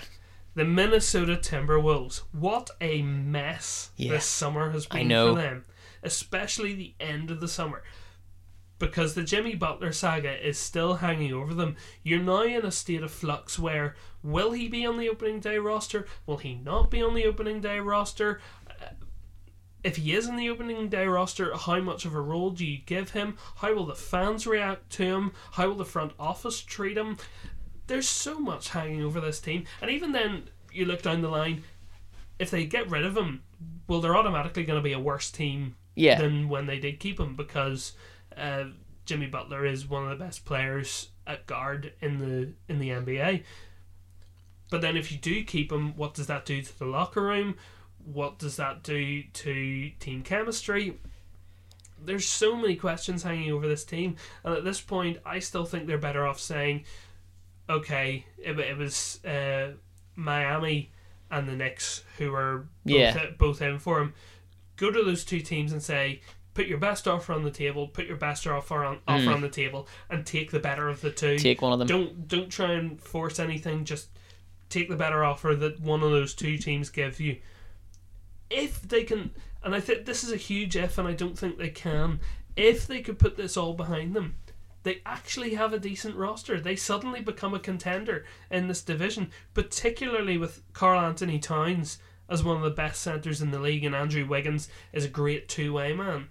The 0.56 0.66
Minnesota 0.66 1.36
Timberwolves. 1.36 2.22
What 2.32 2.70
a 2.82 3.02
mess 3.02 3.92
Yeah. 3.98 4.12
this 4.14 4.26
summer 4.26 4.72
has 4.72 4.86
been 4.86 5.10
for 5.10 5.36
them. 5.36 5.66
Especially 6.02 6.74
the 6.74 6.94
end 7.00 7.30
of 7.32 7.40
the 7.40 7.48
summer. 7.48 7.84
Because 8.78 9.14
the 9.16 9.24
Jimmy 9.24 9.56
Butler 9.56 9.92
saga 9.94 10.46
is 10.46 10.58
still 10.58 10.96
hanging 10.96 11.34
over 11.34 11.54
them. 11.54 11.76
You're 12.04 12.20
now 12.22 12.44
in 12.44 12.66
a 12.66 12.72
state 12.72 13.04
of 13.04 13.12
flux 13.12 13.58
where 13.58 13.96
will 14.22 14.52
he 14.52 14.68
be 14.68 14.86
on 14.86 14.98
the 14.98 15.08
opening 15.10 15.40
day 15.40 15.58
roster? 15.58 16.06
Will 16.26 16.38
he 16.38 16.56
not 16.56 16.92
be 16.92 17.02
on 17.02 17.14
the 17.16 17.26
opening 17.26 17.62
day 17.62 17.80
roster? 17.80 18.42
If 19.86 19.98
he 19.98 20.14
is 20.14 20.28
in 20.28 20.36
the 20.36 20.50
opening 20.50 20.90
day 20.90 21.06
roster, 21.06 21.56
how 21.56 21.80
much 21.80 22.06
of 22.06 22.16
a 22.16 22.20
role 22.22 22.50
do 22.50 22.66
you 22.66 22.80
give 22.86 23.12
him? 23.12 23.38
How 23.58 23.74
will 23.74 23.86
the 23.86 23.94
fans 23.96 24.48
react 24.48 24.90
to 24.94 25.04
him? 25.04 25.32
How 25.52 25.68
will 25.68 25.76
the 25.76 25.86
front 25.86 26.14
office 26.20 26.62
treat 26.62 26.98
him? 26.98 27.18
there's 27.88 28.10
so 28.10 28.40
much 28.40 28.70
hanging 28.70 29.04
over 29.04 29.22
this 29.22 29.40
team. 29.40 29.64
And 29.80 29.92
even 29.92 30.12
then, 30.12 30.50
you 30.74 30.86
look 30.86 31.04
down 31.04 31.22
the 31.22 31.30
line, 31.30 31.64
if 32.40 32.50
they 32.50 32.66
get 32.66 32.90
rid 32.90 33.06
of 33.06 33.16
him, 33.16 33.44
well, 33.88 34.02
they're 34.02 34.18
automatically 34.18 34.64
going 34.64 34.80
to 34.80 34.84
be 34.84 34.94
a 34.94 35.00
worse 35.00 35.30
team 35.30 35.76
Yeah. 35.94 36.20
than 36.20 36.50
when 36.50 36.66
they 36.66 36.80
did 36.80 37.00
keep 37.00 37.20
him 37.20 37.36
because 37.36 37.94
uh, 38.36 38.66
Jimmy 39.06 39.28
Butler 39.28 39.68
is 39.68 39.88
one 39.88 40.04
of 40.04 40.18
the 40.18 40.26
best 40.26 40.46
players 40.46 41.10
at 41.28 41.46
guard 41.46 41.94
in 42.02 42.18
the 42.18 42.54
in 42.68 42.80
the 42.80 42.90
NBA. 42.90 43.44
But 44.72 44.82
then, 44.82 44.98
if 44.98 45.12
you 45.12 45.20
do 45.20 45.44
keep 45.44 45.72
him, 45.72 45.96
what 45.96 46.16
does 46.16 46.26
that 46.26 46.44
do 46.46 46.64
to 46.64 46.80
the 46.80 46.86
locker 46.86 47.22
room? 47.22 47.56
What 48.06 48.38
does 48.40 48.58
that 48.58 48.84
do 48.84 49.24
to 49.24 49.90
team 50.00 50.22
chemistry? 50.24 51.00
There's 52.04 52.28
so 52.28 52.56
many 52.56 52.76
questions 52.76 53.24
hanging 53.24 53.52
over 53.52 53.68
this 53.68 53.84
team, 53.84 54.16
and 54.44 54.54
at 54.56 54.64
this 54.64 54.80
point, 54.82 55.18
I 55.26 55.40
still 55.40 55.66
think 55.66 55.88
they're 55.88 55.98
better 55.98 56.26
off 56.28 56.40
saying, 56.40 56.86
"Okay, 57.70 58.26
it, 58.38 58.60
it 58.60 58.78
was 58.78 59.24
uh, 59.26 59.72
Miami 60.16 60.92
and 61.32 61.48
the 61.48 61.56
Knicks 61.56 62.04
who 62.18 62.32
were 62.32 62.68
both, 62.86 62.94
Yeah. 62.96 63.26
both 63.38 63.62
in 63.62 63.80
for 63.80 64.02
him." 64.02 64.14
Go 64.76 64.92
to 64.92 65.04
those 65.04 65.24
two 65.26 65.40
teams 65.40 65.72
and 65.72 65.82
say, 65.82 66.22
"Put 66.54 66.68
your 66.68 66.78
best 66.78 67.08
offer 67.08 67.34
on 67.34 67.44
the 67.44 67.50
table. 67.52 67.88
Put 67.88 68.06
your 68.06 68.18
best 68.18 68.46
offer 68.46 68.84
on 68.86 69.00
offer 69.08 69.26
Mm. 69.26 69.34
on 69.36 69.42
the 69.42 69.50
table, 69.50 69.88
and 70.10 70.26
take 70.26 70.52
the 70.52 70.60
better 70.60 70.88
of 70.90 71.02
the 71.02 71.12
two. 71.12 71.40
Take 71.40 71.62
one 71.64 71.74
of 71.74 71.80
them. 71.80 71.88
Don't 71.88 72.28
don't 72.28 72.50
try 72.52 72.74
and 72.74 73.02
force 73.02 73.40
anything. 73.40 73.84
Just 73.86 74.10
take 74.70 74.90
the 74.90 74.96
better 74.96 75.24
offer 75.24 75.56
that 75.56 75.80
one 75.80 76.04
of 76.04 76.12
those 76.12 76.36
two 76.36 76.58
teams 76.60 76.90
give 76.90 77.20
you. 77.20 77.38
If 78.50 78.82
they 78.82 79.04
can, 79.04 79.32
and 79.64 79.74
I 79.76 79.80
think 79.80 80.06
this 80.06 80.24
is 80.24 80.32
a 80.32 80.38
huge 80.38 80.76
if, 80.76 80.98
and 80.98 81.08
I 81.08 81.14
don't 81.14 81.38
think 81.38 81.58
they 81.58 81.70
can. 81.70 82.20
If 82.56 82.88
they 82.88 83.02
could 83.02 83.20
put 83.20 83.38
this 83.38 83.58
all 83.58 83.74
behind 83.74 84.16
them, 84.16 84.36
they 84.84 85.02
actually 85.06 85.56
have 85.56 85.74
a 85.74 85.80
decent 85.80 86.16
roster. 86.16 86.60
They 86.60 86.76
suddenly 86.76 87.20
become 87.20 87.54
a 87.54 87.60
contender 87.60 88.24
in 88.52 88.68
this 88.68 88.84
division, 88.84 89.32
particularly 89.54 90.38
with 90.38 90.62
Karl 90.74 91.00
Anthony 91.00 91.40
Towns 91.40 91.98
as 92.30 92.44
one 92.44 92.58
of 92.58 92.64
the 92.64 92.70
best 92.70 93.02
centers 93.02 93.42
in 93.42 93.52
the 93.52 93.60
league, 93.60 93.84
and 93.84 93.96
Andrew 93.96 94.26
Wiggins 94.28 94.70
is 94.94 95.06
a 95.06 95.10
great 95.10 95.50
two 95.50 95.74
way 95.74 95.94
man. 95.94 96.30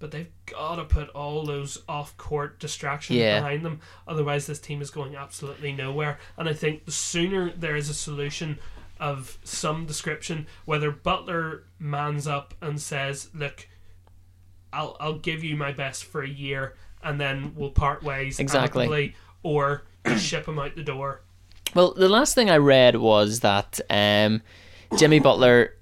But 0.00 0.10
they've 0.10 0.30
got 0.46 0.76
to 0.76 0.84
put 0.84 1.08
all 1.10 1.44
those 1.46 1.82
off 1.88 2.16
court 2.16 2.58
distractions 2.58 3.18
Yeah. 3.20 3.38
behind 3.40 3.64
them. 3.64 3.80
Otherwise, 4.06 4.46
this 4.46 4.58
team 4.58 4.82
is 4.82 4.90
going 4.90 5.14
absolutely 5.16 5.72
nowhere. 5.72 6.18
And 6.36 6.48
I 6.48 6.52
think 6.52 6.84
the 6.84 6.92
sooner 6.92 7.50
there 7.50 7.76
is 7.76 7.88
a 7.88 7.94
solution 7.94 8.58
of 9.04 9.38
some 9.44 9.84
description. 9.84 10.46
Whether 10.64 10.90
Butler 10.90 11.64
mans 11.78 12.26
up 12.26 12.54
and 12.62 12.80
says, 12.80 13.28
"Look, 13.34 13.68
I'll 14.72 14.96
I'll 14.98 15.18
give 15.18 15.44
you 15.44 15.56
my 15.56 15.72
best 15.72 16.04
for 16.04 16.22
a 16.22 16.28
year, 16.28 16.74
and 17.02 17.20
then 17.20 17.52
we'll 17.54 17.70
part 17.70 18.02
ways 18.02 18.40
Exactly. 18.40 18.86
amicably," 18.86 19.14
or 19.42 19.84
just 20.06 20.24
ship 20.30 20.48
him 20.48 20.58
out 20.58 20.74
the 20.74 20.82
door. 20.82 21.20
Well, 21.74 21.92
the 21.92 22.08
last 22.08 22.34
thing 22.34 22.48
I 22.50 22.56
read 22.56 22.96
was 22.96 23.40
that 23.40 23.78
um, 23.90 24.40
Jimmy 24.96 25.18
Butler, 25.18 25.74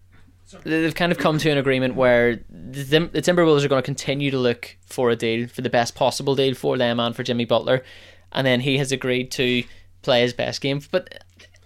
they've 0.64 0.94
kind 0.94 1.12
of 1.12 1.18
come 1.18 1.38
to 1.38 1.50
an 1.50 1.58
agreement 1.58 1.94
where 1.94 2.40
the, 2.48 2.84
Tim- 2.84 3.10
the 3.12 3.20
Timberwolves 3.22 3.62
are 3.64 3.68
going 3.68 3.82
to 3.82 3.86
continue 3.86 4.30
to 4.30 4.38
look 4.38 4.76
for 4.86 5.10
a 5.10 5.16
deal, 5.16 5.46
for 5.48 5.60
the 5.60 5.70
best 5.70 5.94
possible 5.94 6.34
deal 6.34 6.54
for 6.54 6.76
them 6.78 6.98
and 6.98 7.14
for 7.14 7.22
Jimmy 7.22 7.44
Butler. 7.44 7.84
And 8.32 8.46
then 8.46 8.60
he 8.60 8.78
has 8.78 8.90
agreed 8.90 9.30
to 9.32 9.64
play 10.00 10.22
his 10.22 10.32
best 10.32 10.62
game. 10.62 10.80
But 10.90 11.21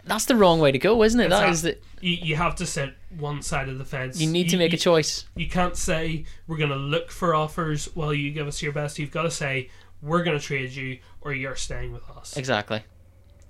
that's 0.07 0.25
the 0.25 0.37
wrong 0.37 0.61
way 0.61 0.73
to 0.73 0.79
go, 0.79 1.03
isn't 1.03 1.21
it? 1.21 1.29
That 1.31 1.49
is 1.51 1.63
the, 1.63 1.77
You, 2.01 2.13
you 2.13 2.37
have 2.37 2.55
to 2.57 2.67
sit 2.67 2.95
one 3.19 3.43
side 3.43 3.69
of 3.69 3.79
the 3.79 3.85
fence. 3.85 4.21
you 4.21 4.31
need 4.31 4.49
to 4.51 4.57
make 4.57 4.73
a 4.73 4.77
choice. 4.77 5.27
You 5.35 5.49
can't 5.49 5.77
say 5.77 6.25
we're 6.47 6.57
going 6.59 6.71
to 6.71 6.77
look 6.77 7.11
for 7.11 7.35
offers 7.35 7.87
while 7.95 8.15
you 8.15 8.31
give 8.31 8.47
us 8.47 8.63
your 8.63 8.73
best. 8.73 8.99
You've 8.99 9.11
got 9.11 9.23
to 9.23 9.31
say 9.31 9.69
we're 10.03 10.23
going 10.23 10.39
to 10.39 10.45
trade 10.45 10.71
you 10.73 10.99
or 11.23 11.33
you're 11.33 11.57
staying 11.57 11.93
with 11.93 12.09
us. 12.11 12.37
Exactly. 12.37 12.83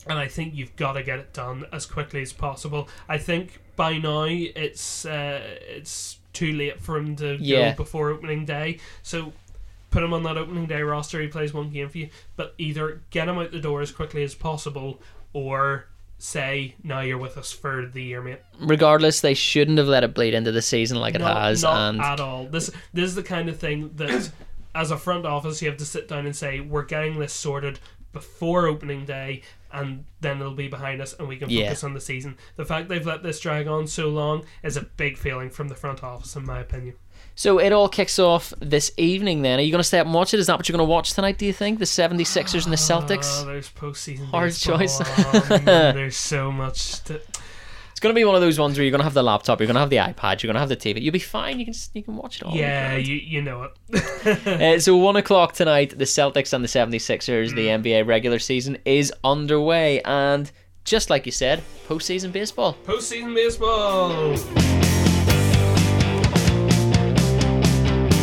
and 0.08 0.18
I 0.18 0.28
think 0.28 0.54
you've 0.54 0.74
got 0.76 0.92
to 0.92 1.02
get 1.02 1.18
it 1.18 1.32
done 1.32 1.64
as 1.72 1.84
quickly 1.86 2.22
as 2.22 2.32
possible. 2.32 2.88
I 3.08 3.18
think 3.18 3.60
by 3.74 3.98
now 3.98 4.24
it's 4.28 5.04
uh, 5.04 5.40
it's 5.68 6.18
too 6.32 6.52
late 6.52 6.80
for 6.80 6.96
him 6.98 7.16
to 7.16 7.36
Yeah. 7.40 7.70
go 7.72 7.76
before 7.78 8.10
opening 8.10 8.44
day. 8.44 8.78
So 9.02 9.32
put 9.90 10.02
him 10.04 10.12
on 10.12 10.22
that 10.22 10.36
opening 10.38 10.66
day 10.66 10.82
roster. 10.82 11.20
He 11.20 11.26
plays 11.28 11.52
one 11.52 11.70
game 11.70 11.88
for 11.88 11.98
you, 11.98 12.08
but 12.36 12.54
either 12.58 13.02
get 13.10 13.28
him 13.28 13.38
out 13.38 13.50
the 13.52 13.58
door 13.60 13.80
as 13.82 13.90
quickly 13.90 14.22
as 14.22 14.34
possible, 14.34 15.00
or 15.32 15.88
say 16.18 16.74
now 16.82 17.00
you're 17.00 17.18
with 17.18 17.36
us 17.36 17.52
for 17.52 17.86
the 17.86 18.02
year, 18.02 18.22
mate. 18.22 18.40
Regardless, 18.58 19.20
they 19.20 19.34
shouldn't 19.34 19.78
have 19.78 19.86
let 19.88 20.04
it 20.04 20.14
bleed 20.14 20.34
into 20.34 20.52
the 20.52 20.62
season 20.62 20.98
like 20.98 21.14
it 21.14 21.20
has. 21.20 21.62
not 21.62 21.90
and 21.90 22.00
at 22.00 22.20
all. 22.20 22.46
This 22.46 22.70
this 22.92 23.04
is 23.04 23.14
the 23.14 23.22
kind 23.22 23.48
of 23.48 23.58
thing 23.58 23.90
that, 23.96 24.30
as 24.74 24.90
a 24.90 24.96
front 24.96 25.26
office, 25.26 25.60
you 25.62 25.68
have 25.68 25.78
to 25.78 25.84
sit 25.84 26.08
down 26.08 26.26
and 26.26 26.34
say 26.34 26.60
we're 26.60 26.84
getting 26.84 27.18
this 27.18 27.32
sorted 27.32 27.78
before 28.12 28.66
opening 28.66 29.04
day, 29.04 29.42
and 29.72 30.04
then 30.22 30.40
it'll 30.40 30.54
be 30.54 30.68
behind 30.68 31.02
us, 31.02 31.12
and 31.18 31.28
we 31.28 31.36
can 31.36 31.50
Yeah. 31.50 31.64
focus 31.66 31.84
on 31.84 31.92
the 31.92 32.00
season. 32.00 32.36
The 32.56 32.64
fact 32.64 32.88
they've 32.88 33.04
let 33.06 33.22
this 33.22 33.38
drag 33.40 33.66
on 33.66 33.86
so 33.86 34.08
long 34.08 34.44
is 34.62 34.76
a 34.78 34.82
big 34.82 35.18
failing 35.18 35.50
from 35.50 35.68
the 35.68 35.74
front 35.74 36.02
office, 36.02 36.34
in 36.34 36.46
my 36.46 36.60
opinion. 36.60 36.94
So 37.38 37.58
it 37.58 37.70
all 37.70 37.88
kicks 37.88 38.18
off 38.18 38.52
this 38.60 38.90
evening 38.96 39.42
then. 39.42 39.58
Are 39.58 39.62
you 39.62 39.70
going 39.70 39.78
to 39.80 39.84
stay 39.84 39.98
up 39.98 40.06
and 40.06 40.14
watch 40.14 40.32
it? 40.32 40.40
Is 40.40 40.46
that 40.46 40.56
what 40.56 40.68
you're 40.68 40.76
going 40.78 40.86
to 40.88 40.90
watch 40.90 41.12
tonight, 41.12 41.36
do 41.36 41.44
you 41.44 41.52
think? 41.52 41.78
The 41.78 41.84
76ers 41.84 42.64
and 42.64 42.72
the 42.72 42.76
Celtics? 42.78 43.42
Oh, 43.42 43.44
there's 43.44 43.70
postseason. 43.70 44.24
Hard 44.26 44.48
baseball 44.52 44.78
choice. 44.78 45.00
on. 45.50 45.64
there's 45.66 46.16
so 46.16 46.50
much. 46.50 47.02
To, 47.04 47.20
It's 47.90 48.00
going 48.00 48.14
to 48.14 48.18
be 48.18 48.24
one 48.24 48.34
of 48.36 48.40
those 48.40 48.58
ones 48.58 48.78
where 48.78 48.84
you're 48.84 48.90
going 48.90 49.00
to 49.00 49.04
have 49.04 49.12
the 49.12 49.22
laptop, 49.22 49.60
you're 49.60 49.66
going 49.66 49.74
to 49.74 49.80
have 49.80 49.90
the 49.90 49.96
iPad, 49.96 50.42
you're 50.42 50.48
going 50.48 50.54
to 50.54 50.60
have 50.60 50.70
the 50.70 50.76
TV. 50.78 51.02
You'll 51.02 51.12
be 51.12 51.18
fine. 51.18 51.58
You 51.58 51.66
can 51.66 51.74
just, 51.74 51.94
you 51.94 52.02
can 52.02 52.16
watch 52.16 52.36
it 52.36 52.42
all. 52.44 52.54
yeah, 52.56 52.96
you 52.96 53.16
you 53.16 53.42
know 53.42 53.64
it. 53.64 53.72
Uh, 54.46 54.80
so 54.80 54.96
one 54.96 55.16
o'clock 55.16 55.52
tonight, 55.52 55.90
the 55.96 56.04
Celtics 56.04 56.52
and 56.54 56.64
the 56.64 56.68
76ers, 56.68 57.54
the 57.54 57.66
Mm. 57.68 57.82
NBA 57.84 58.06
regular 58.06 58.38
season 58.38 58.78
is 58.86 59.12
underway. 59.22 60.00
And 60.06 60.50
just 60.84 61.10
like 61.10 61.26
you 61.26 61.32
said, 61.32 61.62
postseason 61.86 62.32
baseball. 62.32 62.76
postseason 62.86 63.34
baseball. 63.34 64.36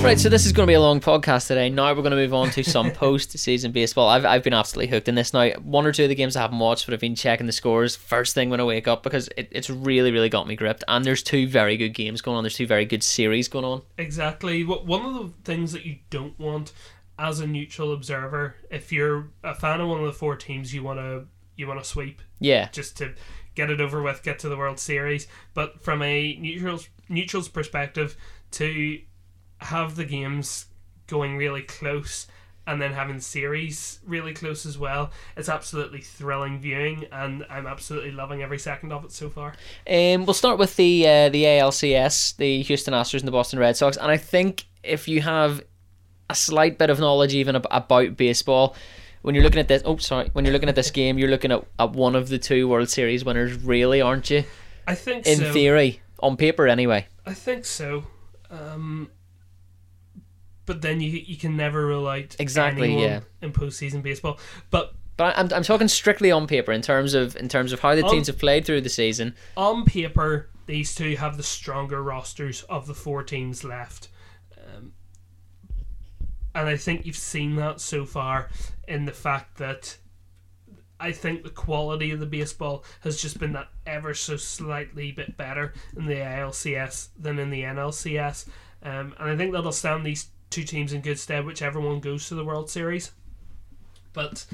Right, 0.03 0.19
so 0.19 0.27
this 0.27 0.45
is 0.45 0.51
going 0.51 0.67
to 0.67 0.69
be 0.69 0.75
a 0.75 0.81
long 0.81 0.99
podcast 0.99 1.47
today. 1.47 1.69
Now 1.69 1.87
we're 1.93 2.01
going 2.01 2.11
to 2.11 2.17
move 2.17 2.33
on 2.33 2.49
to 2.51 2.63
some 2.63 2.91
post-season 2.93 3.71
baseball. 3.71 4.09
I've, 4.09 4.25
I've 4.25 4.43
been 4.43 4.53
absolutely 4.53 4.93
hooked 4.93 5.07
in 5.07 5.15
this 5.15 5.33
now. 5.33 5.51
One 5.61 5.85
or 5.85 5.93
two 5.93 6.03
of 6.03 6.09
the 6.09 6.15
games 6.15 6.35
I 6.35 6.41
haven't 6.41 6.59
watched, 6.59 6.85
but 6.85 6.93
I've 6.93 6.99
been 6.99 7.15
checking 7.15 7.45
the 7.45 7.53
scores 7.53 7.95
first 7.95 8.33
thing 8.33 8.49
when 8.49 8.59
I 8.59 8.65
wake 8.65 8.85
up 8.85 9.01
because 9.01 9.29
it, 9.37 9.47
it's 9.49 9.69
really, 9.69 10.11
really 10.11 10.27
got 10.27 10.45
me 10.45 10.57
gripped. 10.57 10.83
And 10.89 11.05
there's 11.05 11.23
two 11.23 11.47
very 11.47 11.77
good 11.77 11.93
games 11.93 12.21
going 12.21 12.35
on. 12.35 12.43
There's 12.43 12.57
two 12.57 12.67
very 12.67 12.83
good 12.83 13.01
series 13.01 13.47
going 13.47 13.63
on. 13.63 13.81
Exactly. 13.97 14.65
What 14.65 14.85
one 14.85 15.05
of 15.05 15.13
the 15.13 15.31
things 15.45 15.71
that 15.71 15.85
you 15.85 15.99
don't 16.09 16.37
want 16.37 16.73
as 17.17 17.39
a 17.39 17.47
neutral 17.47 17.93
observer, 17.93 18.57
if 18.69 18.91
you're 18.91 19.29
a 19.41 19.55
fan 19.55 19.79
of 19.79 19.87
one 19.87 20.01
of 20.01 20.05
the 20.05 20.11
four 20.11 20.35
teams, 20.35 20.73
you 20.73 20.83
want 20.83 20.99
to 20.99 21.27
you 21.55 21.65
want 21.65 21.81
to 21.81 21.87
sweep 21.87 22.21
Yeah, 22.41 22.67
just 22.73 22.97
to 22.97 23.13
get 23.55 23.69
it 23.69 23.79
over 23.79 24.01
with, 24.01 24.21
get 24.21 24.37
to 24.39 24.49
the 24.49 24.57
World 24.57 24.79
Series. 24.79 25.27
But 25.53 25.81
from 25.81 26.01
a 26.01 26.35
neutral's 26.35 26.89
neutral's 27.07 27.47
perspective, 27.47 28.17
to 28.51 28.99
have 29.63 29.95
the 29.95 30.05
games 30.05 30.67
going 31.07 31.37
really 31.37 31.61
close 31.63 32.27
and 32.65 32.81
then 32.81 32.93
having 32.93 33.19
series 33.19 33.99
really 34.05 34.33
close 34.33 34.65
as 34.65 34.77
well, 34.77 35.11
it's 35.35 35.49
absolutely 35.49 35.99
thrilling 35.99 36.59
viewing, 36.59 37.05
and 37.11 37.45
I'm 37.49 37.67
absolutely 37.67 38.11
loving 38.11 38.41
every 38.41 38.57
second 38.59 38.93
of 38.93 39.03
it 39.03 39.11
so 39.11 39.29
far. 39.29 39.53
Um, 39.85 40.25
we'll 40.25 40.33
start 40.33 40.57
with 40.57 40.75
the 40.77 41.05
uh, 41.05 41.29
the 41.29 41.43
ALCS, 41.43 42.37
the 42.37 42.61
Houston 42.63 42.93
Astros 42.93 43.19
and 43.19 43.27
the 43.27 43.33
Boston 43.33 43.59
Red 43.59 43.75
Sox, 43.75 43.97
and 43.97 44.09
I 44.09 44.17
think 44.17 44.63
if 44.81 45.07
you 45.07 45.21
have 45.21 45.61
a 46.29 46.35
slight 46.35 46.77
bit 46.77 46.89
of 46.89 46.99
knowledge 46.99 47.33
even 47.33 47.57
ab- 47.57 47.67
about 47.69 48.15
baseball, 48.15 48.75
when 49.23 49.35
you're 49.35 49.43
looking 49.43 49.59
at 49.59 49.67
this, 49.67 49.81
oh 49.85 49.97
sorry, 49.97 50.29
when 50.31 50.45
you're 50.45 50.53
looking 50.53 50.69
at 50.69 50.75
this 50.75 50.91
game, 50.99 51.17
you're 51.17 51.29
looking 51.29 51.51
at, 51.51 51.65
at 51.79 51.91
one 51.91 52.15
of 52.15 52.29
the 52.29 52.39
two 52.39 52.69
World 52.69 52.89
Series 52.89 53.25
winners, 53.25 53.55
really, 53.61 53.99
aren't 53.99 54.29
you? 54.29 54.45
I 54.87 54.95
think 54.95 55.27
In 55.27 55.39
so. 55.39 55.51
theory, 55.51 56.01
on 56.19 56.37
paper 56.37 56.67
anyway. 56.67 57.07
I 57.25 57.33
think 57.33 57.65
so. 57.65 58.05
Um, 58.49 59.09
but 60.65 60.81
then 60.81 61.01
you 61.01 61.09
you 61.11 61.37
can 61.37 61.55
never 61.57 61.85
rule 61.85 62.07
out 62.07 62.35
Exactly, 62.39 63.01
yeah. 63.01 63.21
in 63.41 63.51
postseason 63.51 64.01
baseball. 64.01 64.39
But 64.69 64.93
But 65.17 65.37
I'm, 65.37 65.49
I'm 65.53 65.63
talking 65.63 65.87
strictly 65.87 66.31
on 66.31 66.47
paper 66.47 66.71
in 66.71 66.81
terms 66.81 67.13
of 67.13 67.35
in 67.35 67.47
terms 67.49 67.71
of 67.71 67.79
how 67.81 67.95
the 67.95 68.03
On- 68.03 68.09
teams 68.11 68.27
have 68.27 68.39
played 68.39 68.65
through 68.65 68.81
the 68.81 68.89
season. 68.89 69.35
on 69.57 69.85
paper, 69.85 70.49
these 70.65 70.95
two 70.95 71.15
have 71.17 71.37
the 71.37 71.43
stronger 71.43 72.01
rosters 72.01 72.63
of 72.63 72.87
the 72.87 72.93
four 72.93 73.23
teams 73.23 73.63
left. 73.63 74.07
Um, 74.57 74.93
and 76.55 76.67
I 76.69 76.77
think 76.77 77.05
you've 77.05 77.15
seen 77.17 77.55
that 77.57 77.81
so 77.81 78.05
far 78.05 78.49
in 78.87 79.05
the 79.05 79.11
fact 79.11 79.57
that 79.57 79.97
I 80.99 81.11
think 81.11 81.43
the 81.43 81.49
quality 81.49 82.11
of 82.11 82.19
the 82.21 82.25
baseball 82.25 82.85
has 83.01 83.21
just 83.21 83.37
been 83.39 83.51
that 83.53 83.67
ever 83.85 84.13
so 84.13 84.37
slightly 84.37 85.11
bit 85.11 85.35
better 85.35 85.73
in 85.97 86.05
the 86.05 86.15
ALCS 86.15 87.09
than 87.19 87.39
in 87.39 87.49
the 87.49 87.63
NLCS. 87.63 88.47
Um, 88.83 89.13
and 89.19 89.29
I 89.31 89.35
think 89.35 89.51
that'll 89.51 89.71
stand 89.73 90.05
these 90.05 90.29
two 90.53 90.63
teams 90.63 90.93
in 90.93 91.01
good 91.01 91.19
stead, 91.19 91.45
whichever 91.45 91.79
one 91.81 91.99
goes 91.99 92.27
to 92.27 92.35
the 92.35 92.45
World 92.45 92.69
Series. 92.69 93.11
But 94.13 94.45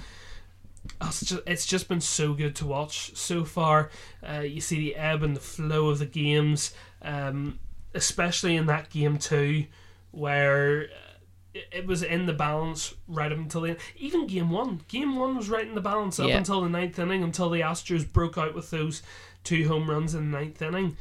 it's 1.45 1.65
just, 1.65 1.89
been 1.89 2.01
so 2.01 2.33
good 2.33 2.55
to 2.57 2.65
watch 2.65 3.15
so 3.15 3.43
far. 3.43 3.89
Uh, 4.27 4.39
you 4.39 4.61
see 4.61 4.79
the 4.79 4.95
ebb 4.95 5.23
and 5.23 5.35
the 5.35 5.41
flow 5.41 5.89
of 5.89 5.99
the 5.99 6.05
games, 6.05 6.73
um, 7.01 7.59
especially 7.93 8.55
in 8.55 8.65
that 8.67 8.89
game 8.89 9.17
two, 9.17 9.65
where 10.11 10.83
uh, 10.83 11.17
it, 11.53 11.67
it 11.71 11.85
was 11.87 12.03
in 12.03 12.25
the 12.25 12.33
balance 12.33 12.93
right 13.07 13.31
up 13.31 13.37
until 13.37 13.61
the 13.61 13.71
end. 13.71 13.79
Even 13.97 14.27
game 14.27 14.49
one, 14.49 14.81
game 14.87 15.15
one 15.17 15.35
was 15.35 15.49
right 15.49 15.67
in 15.67 15.75
the 15.75 15.81
balance 15.81 16.19
up 16.19 16.29
Yeah. 16.29 16.37
until 16.37 16.61
the 16.61 16.69
ninth 16.69 16.97
inning, 16.97 17.23
until 17.23 17.49
the 17.49 17.61
Astros 17.61 18.11
broke 18.11 18.37
out 18.37 18.55
with 18.55 18.69
those 18.71 19.03
two 19.43 19.67
home 19.67 19.89
runs 19.89 20.15
in 20.15 20.31
the 20.31 20.37
ninth 20.37 20.61
inning. 20.61 20.97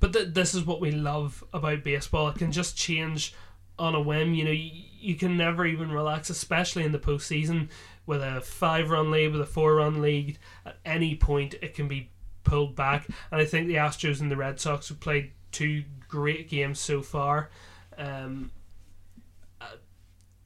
But 0.00 0.12
th- 0.12 0.34
this 0.34 0.54
is 0.54 0.64
what 0.64 0.80
we 0.80 0.90
love 0.90 1.42
about 1.52 1.84
baseball. 1.84 2.28
It 2.28 2.38
can 2.38 2.52
just 2.52 2.76
change 2.76 3.34
on 3.78 3.94
a 3.94 4.00
whim. 4.00 4.34
You 4.34 4.44
know, 4.44 4.50
you, 4.50 4.70
you 4.98 5.14
can 5.14 5.36
never 5.36 5.66
even 5.66 5.90
relax, 5.90 6.30
especially 6.30 6.84
in 6.84 6.92
the 6.92 6.98
postseason 6.98 7.68
with 8.06 8.22
a 8.22 8.40
five 8.40 8.90
run 8.90 9.10
lead, 9.10 9.32
with 9.32 9.40
a 9.40 9.46
four 9.46 9.76
run 9.76 10.00
lead. 10.00 10.38
At 10.64 10.78
any 10.84 11.16
point, 11.16 11.54
it 11.62 11.74
can 11.74 11.88
be 11.88 12.10
pulled 12.44 12.76
back. 12.76 13.06
And 13.30 13.40
I 13.40 13.44
think 13.44 13.68
the 13.68 13.74
Astros 13.74 14.20
and 14.20 14.30
the 14.30 14.36
Red 14.36 14.60
Sox 14.60 14.88
have 14.88 15.00
played 15.00 15.32
two 15.52 15.84
great 16.08 16.48
games 16.48 16.78
so 16.78 17.02
far. 17.02 17.50
Um, 17.98 18.50
uh, 19.60 19.76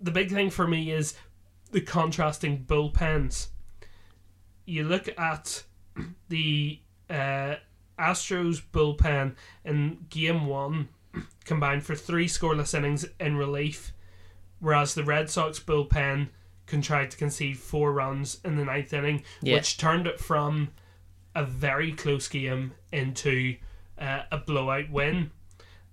the 0.00 0.10
big 0.10 0.30
thing 0.30 0.50
for 0.50 0.66
me 0.66 0.90
is 0.90 1.14
the 1.72 1.80
contrasting 1.80 2.64
bullpens. 2.66 3.48
You 4.64 4.84
look 4.84 5.08
at 5.18 5.64
the 6.28 6.80
uh, 7.08 7.56
Astros 8.00 8.62
bullpen 8.72 9.34
in 9.64 10.06
game 10.08 10.46
one 10.46 10.88
combined 11.44 11.84
for 11.84 11.94
three 11.94 12.26
scoreless 12.26 12.74
innings 12.74 13.04
in 13.18 13.36
relief, 13.36 13.92
whereas 14.60 14.94
the 14.94 15.04
Red 15.04 15.28
Sox 15.28 15.60
bullpen 15.60 16.28
contrived 16.66 17.12
to 17.12 17.16
concede 17.18 17.58
four 17.58 17.92
runs 17.92 18.40
in 18.44 18.56
the 18.56 18.64
ninth 18.64 18.92
inning, 18.92 19.22
Yeah. 19.42 19.56
which 19.56 19.76
turned 19.76 20.06
it 20.06 20.20
from 20.20 20.70
a 21.34 21.44
very 21.44 21.92
close 21.92 22.28
game 22.28 22.72
into 22.92 23.56
uh, 23.98 24.22
a 24.32 24.38
blowout 24.38 24.88
win. 24.90 25.30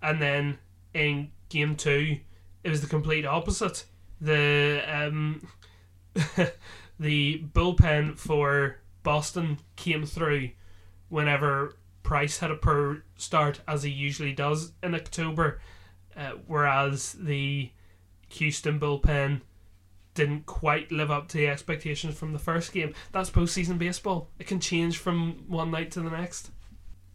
And 0.02 0.22
then 0.22 0.60
in 0.94 1.32
game 1.50 1.76
two, 1.76 2.20
it 2.64 2.70
was 2.70 2.82
the 2.82 2.88
complete 2.88 3.26
opposite. 3.26 3.86
The 4.22 4.84
um, 4.88 5.48
the 7.00 7.44
bullpen 7.54 8.18
for 8.18 8.78
Boston 9.04 9.60
came 9.76 10.06
through 10.06 10.50
whenever 11.10 11.77
Price 12.08 12.38
had 12.38 12.52
a 12.52 12.56
poor 12.56 13.04
start, 13.18 13.60
as 13.68 13.84
he 13.84 13.90
usually 13.90 14.32
does 14.32 14.72
in 14.82 14.96
October, 14.96 15.60
uh, 16.16 16.32
whereas 16.46 17.18
the 17.20 17.70
Houston 18.30 18.80
bullpen 18.80 19.42
didn't 20.14 20.46
quite 20.46 20.90
live 20.90 21.12
up 21.12 21.28
to 21.28 21.38
the 21.38 21.50
expectations 21.50 22.18
from 22.18 22.32
the 22.32 22.40
first 22.40 22.72
game. 22.72 22.94
That's 23.12 23.30
postseason 23.30 23.78
baseball. 23.78 24.30
It 24.40 24.48
can 24.48 24.62
change 24.62 25.00
from 25.00 25.44
one 25.50 25.70
night 25.70 25.92
to 25.92 26.00
the 26.00 26.10
next. 26.10 26.50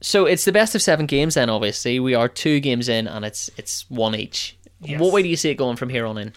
So 0.03 0.27
it's 0.27 0.45
the 0.45 0.53
best 0.53 0.75
of 0.75 0.83
seven 0.83 1.07
games. 1.07 1.37
Then 1.37 1.49
obviously 1.49 1.99
we 1.99 2.15
are 2.15 2.29
two 2.29 2.61
games 2.61 2.91
in, 2.91 3.09
and 3.09 3.25
it's 3.25 3.49
it's 3.57 3.89
one 3.89 4.15
each. 4.15 4.59
Yes. 4.83 5.01
What 5.01 5.15
way 5.15 5.23
do 5.23 5.29
you 5.31 5.37
see 5.37 5.49
it 5.49 5.55
going 5.55 5.79
from 5.79 5.89
here 5.89 6.05
on 6.05 6.19
in? 6.19 6.35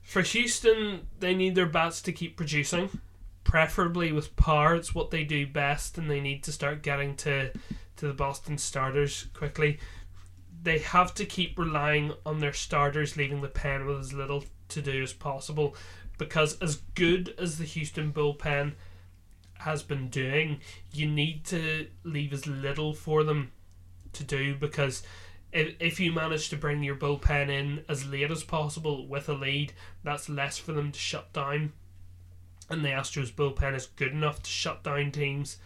For 0.00 0.22
Houston, 0.22 1.08
they 1.20 1.34
need 1.34 1.54
their 1.54 1.66
bats 1.66 2.00
to 2.00 2.12
keep 2.12 2.38
producing, 2.38 2.88
preferably 3.46 4.10
with 4.10 4.34
power. 4.34 4.74
It's 4.74 4.92
what 4.92 5.12
they 5.12 5.22
do 5.22 5.46
best, 5.46 5.96
and 5.96 6.10
they 6.10 6.20
need 6.20 6.42
to 6.44 6.52
start 6.52 6.82
getting 6.82 7.14
to 7.16 7.52
to 7.96 8.06
the 8.06 8.12
Boston 8.12 8.58
starters 8.58 9.28
quickly. 9.32 9.78
They 10.62 10.80
have 10.80 11.14
to 11.14 11.24
keep 11.24 11.56
relying 11.56 12.12
on 12.26 12.40
their 12.40 12.52
starters 12.52 13.16
leaving 13.16 13.40
the 13.40 13.48
pen 13.48 13.86
with 13.86 14.00
as 14.00 14.12
little 14.12 14.44
to 14.70 14.82
do 14.82 15.00
as 15.00 15.12
possible, 15.12 15.76
because 16.18 16.58
as 16.60 16.82
good 16.96 17.34
as 17.38 17.56
the 17.56 17.64
Houston 17.64 18.12
bullpen 18.12 18.72
has 19.58 19.84
been 19.84 20.08
doing, 20.08 20.60
you 20.92 21.08
need 21.08 21.44
to 21.46 21.86
leave 22.02 22.32
as 22.32 22.48
little 22.48 22.92
for 22.92 23.22
them 23.22 23.52
to 24.12 24.24
do 24.24 24.56
because 24.56 25.02
if, 25.52 25.74
if 25.78 26.00
you 26.00 26.12
manage 26.12 26.48
to 26.48 26.56
bring 26.56 26.82
your 26.82 26.96
bullpen 26.96 27.48
in 27.48 27.84
as 27.88 28.06
late 28.06 28.30
as 28.30 28.42
possible 28.42 29.06
with 29.06 29.28
a 29.28 29.34
lead, 29.34 29.72
that's 30.02 30.28
less 30.28 30.58
for 30.58 30.72
them 30.72 30.90
to 30.90 30.98
shut 30.98 31.32
down. 31.32 31.72
And 32.68 32.84
the 32.84 32.88
Astros 32.88 33.32
bullpen 33.32 33.74
is 33.74 33.86
good 33.86 34.12
enough 34.12 34.42
to 34.42 34.50
shut 34.50 34.82
down 34.82 35.12
teams. 35.12 35.58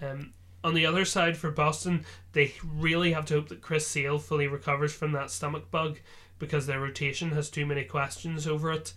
Um, 0.00 0.32
on 0.64 0.74
the 0.74 0.86
other 0.86 1.04
side 1.04 1.36
for 1.36 1.50
Boston, 1.50 2.04
they 2.32 2.54
really 2.64 3.12
have 3.12 3.26
to 3.26 3.34
hope 3.34 3.48
that 3.48 3.62
Chris 3.62 3.86
Sale 3.86 4.18
fully 4.18 4.46
recovers 4.46 4.92
from 4.92 5.12
that 5.12 5.30
stomach 5.30 5.70
bug 5.70 5.98
because 6.38 6.66
their 6.66 6.80
rotation 6.80 7.30
has 7.30 7.48
too 7.50 7.66
many 7.66 7.84
questions 7.84 8.46
over 8.46 8.72
it 8.72 8.92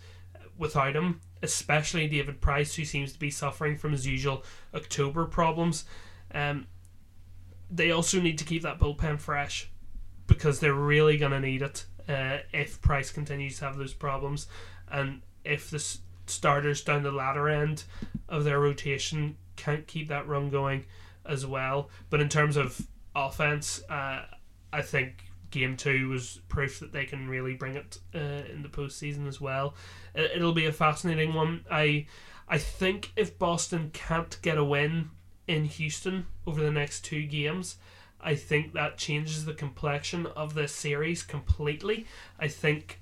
without 0.58 0.96
him, 0.96 1.20
especially 1.42 2.08
David 2.08 2.40
Price, 2.40 2.74
who 2.74 2.84
seems 2.84 3.12
to 3.12 3.18
be 3.18 3.30
suffering 3.30 3.76
from 3.76 3.92
his 3.92 4.06
usual 4.06 4.44
October 4.74 5.24
problems. 5.24 5.84
Um, 6.32 6.66
they 7.70 7.90
also 7.90 8.20
need 8.20 8.38
to 8.38 8.44
keep 8.44 8.62
that 8.62 8.78
bullpen 8.78 9.20
fresh 9.20 9.70
because 10.26 10.60
they're 10.60 10.72
really 10.74 11.18
going 11.18 11.32
to 11.32 11.40
need 11.40 11.62
it 11.62 11.84
uh, 12.08 12.38
if 12.52 12.80
Price 12.80 13.10
continues 13.10 13.58
to 13.58 13.64
have 13.66 13.76
those 13.76 13.94
problems 13.94 14.46
and 14.88 15.22
if 15.44 15.70
the 15.70 15.76
s- 15.76 15.98
starters 16.26 16.82
down 16.82 17.02
the 17.02 17.12
latter 17.12 17.48
end 17.48 17.84
of 18.28 18.44
their 18.44 18.60
rotation 18.60 19.36
can't 19.56 19.86
keep 19.86 20.08
that 20.08 20.28
run 20.28 20.50
going 20.50 20.84
as 21.24 21.46
well. 21.46 21.90
But 22.10 22.20
in 22.20 22.28
terms 22.28 22.56
of 22.56 22.86
offense, 23.14 23.82
uh, 23.88 24.24
I 24.72 24.82
think 24.82 25.24
game 25.50 25.76
two 25.76 26.08
was 26.08 26.40
proof 26.48 26.80
that 26.80 26.92
they 26.92 27.04
can 27.04 27.28
really 27.28 27.54
bring 27.54 27.76
it 27.76 27.98
uh, 28.14 28.44
in 28.52 28.62
the 28.62 28.68
postseason 28.68 29.26
as 29.26 29.40
well. 29.40 29.74
It, 30.14 30.32
it'll 30.36 30.52
be 30.52 30.66
a 30.66 30.72
fascinating 30.72 31.34
one. 31.34 31.64
I 31.70 32.06
I 32.48 32.58
think 32.58 33.12
if 33.16 33.38
Boston 33.38 33.90
can't 33.92 34.40
get 34.42 34.58
a 34.58 34.64
win 34.64 35.10
in 35.48 35.64
Houston 35.64 36.26
over 36.46 36.62
the 36.62 36.70
next 36.70 37.04
two 37.04 37.26
games, 37.26 37.76
I 38.20 38.34
think 38.34 38.72
that 38.72 38.98
changes 38.98 39.44
the 39.44 39.54
complexion 39.54 40.26
of 40.26 40.54
this 40.54 40.72
series 40.72 41.22
completely. 41.22 42.06
I 42.38 42.48
think 42.48 43.00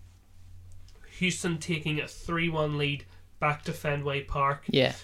Houston 1.19 1.59
taking 1.59 2.01
a 2.01 2.09
3 2.09 2.49
1 2.49 2.79
lead 2.79 3.05
back 3.45 3.63
to 3.65 3.73
Fenway 3.73 4.23
Park, 4.23 4.63
Yeah, 4.69 4.95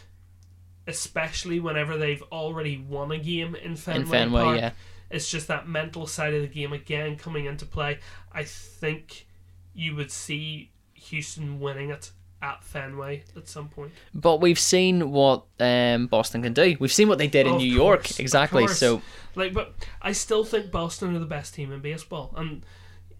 especially 0.86 1.60
whenever 1.60 1.96
they've 1.98 2.22
already 2.32 2.78
won 2.78 3.12
a 3.12 3.18
game 3.18 3.54
in 3.54 3.76
Fenway, 3.76 4.00
in 4.00 4.06
Fenway. 4.06 4.42
Park. 4.42 4.60
Yeah, 4.60 4.70
It's 5.10 5.30
just 5.30 5.48
that 5.48 5.68
mental 5.68 6.06
side 6.06 6.32
of 6.34 6.42
the 6.42 6.48
game 6.48 6.72
again 6.72 7.16
coming 7.16 7.44
into 7.44 7.66
play. 7.66 7.98
I 8.32 8.44
think 8.44 9.26
you 9.74 9.94
would 9.96 10.10
see 10.10 10.70
Houston 10.94 11.60
winning 11.60 11.90
it 11.90 12.10
at 12.42 12.64
Fenway 12.64 13.22
at 13.36 13.46
some 13.46 13.68
point. 13.68 13.92
but 14.14 14.40
we've 14.40 14.58
seen 14.58 15.10
what 15.10 15.44
um, 15.60 16.06
Boston 16.06 16.42
can 16.42 16.54
do. 16.54 16.74
We've 16.80 16.92
seen 16.92 17.08
what 17.08 17.18
they 17.18 17.28
did 17.28 17.46
in 17.46 17.58
New 17.58 17.70
York. 17.70 18.04
course, 18.04 18.12
of 18.12 18.20
exactly. 18.20 18.66
So 18.68 19.02
Like, 19.34 19.52
but 19.52 19.74
I 20.00 20.12
still 20.12 20.44
think 20.44 20.70
Boston 20.70 21.14
are 21.14 21.18
the 21.18 21.26
best 21.26 21.52
team 21.54 21.70
in 21.72 21.80
baseball, 21.80 22.32
and 22.36 22.64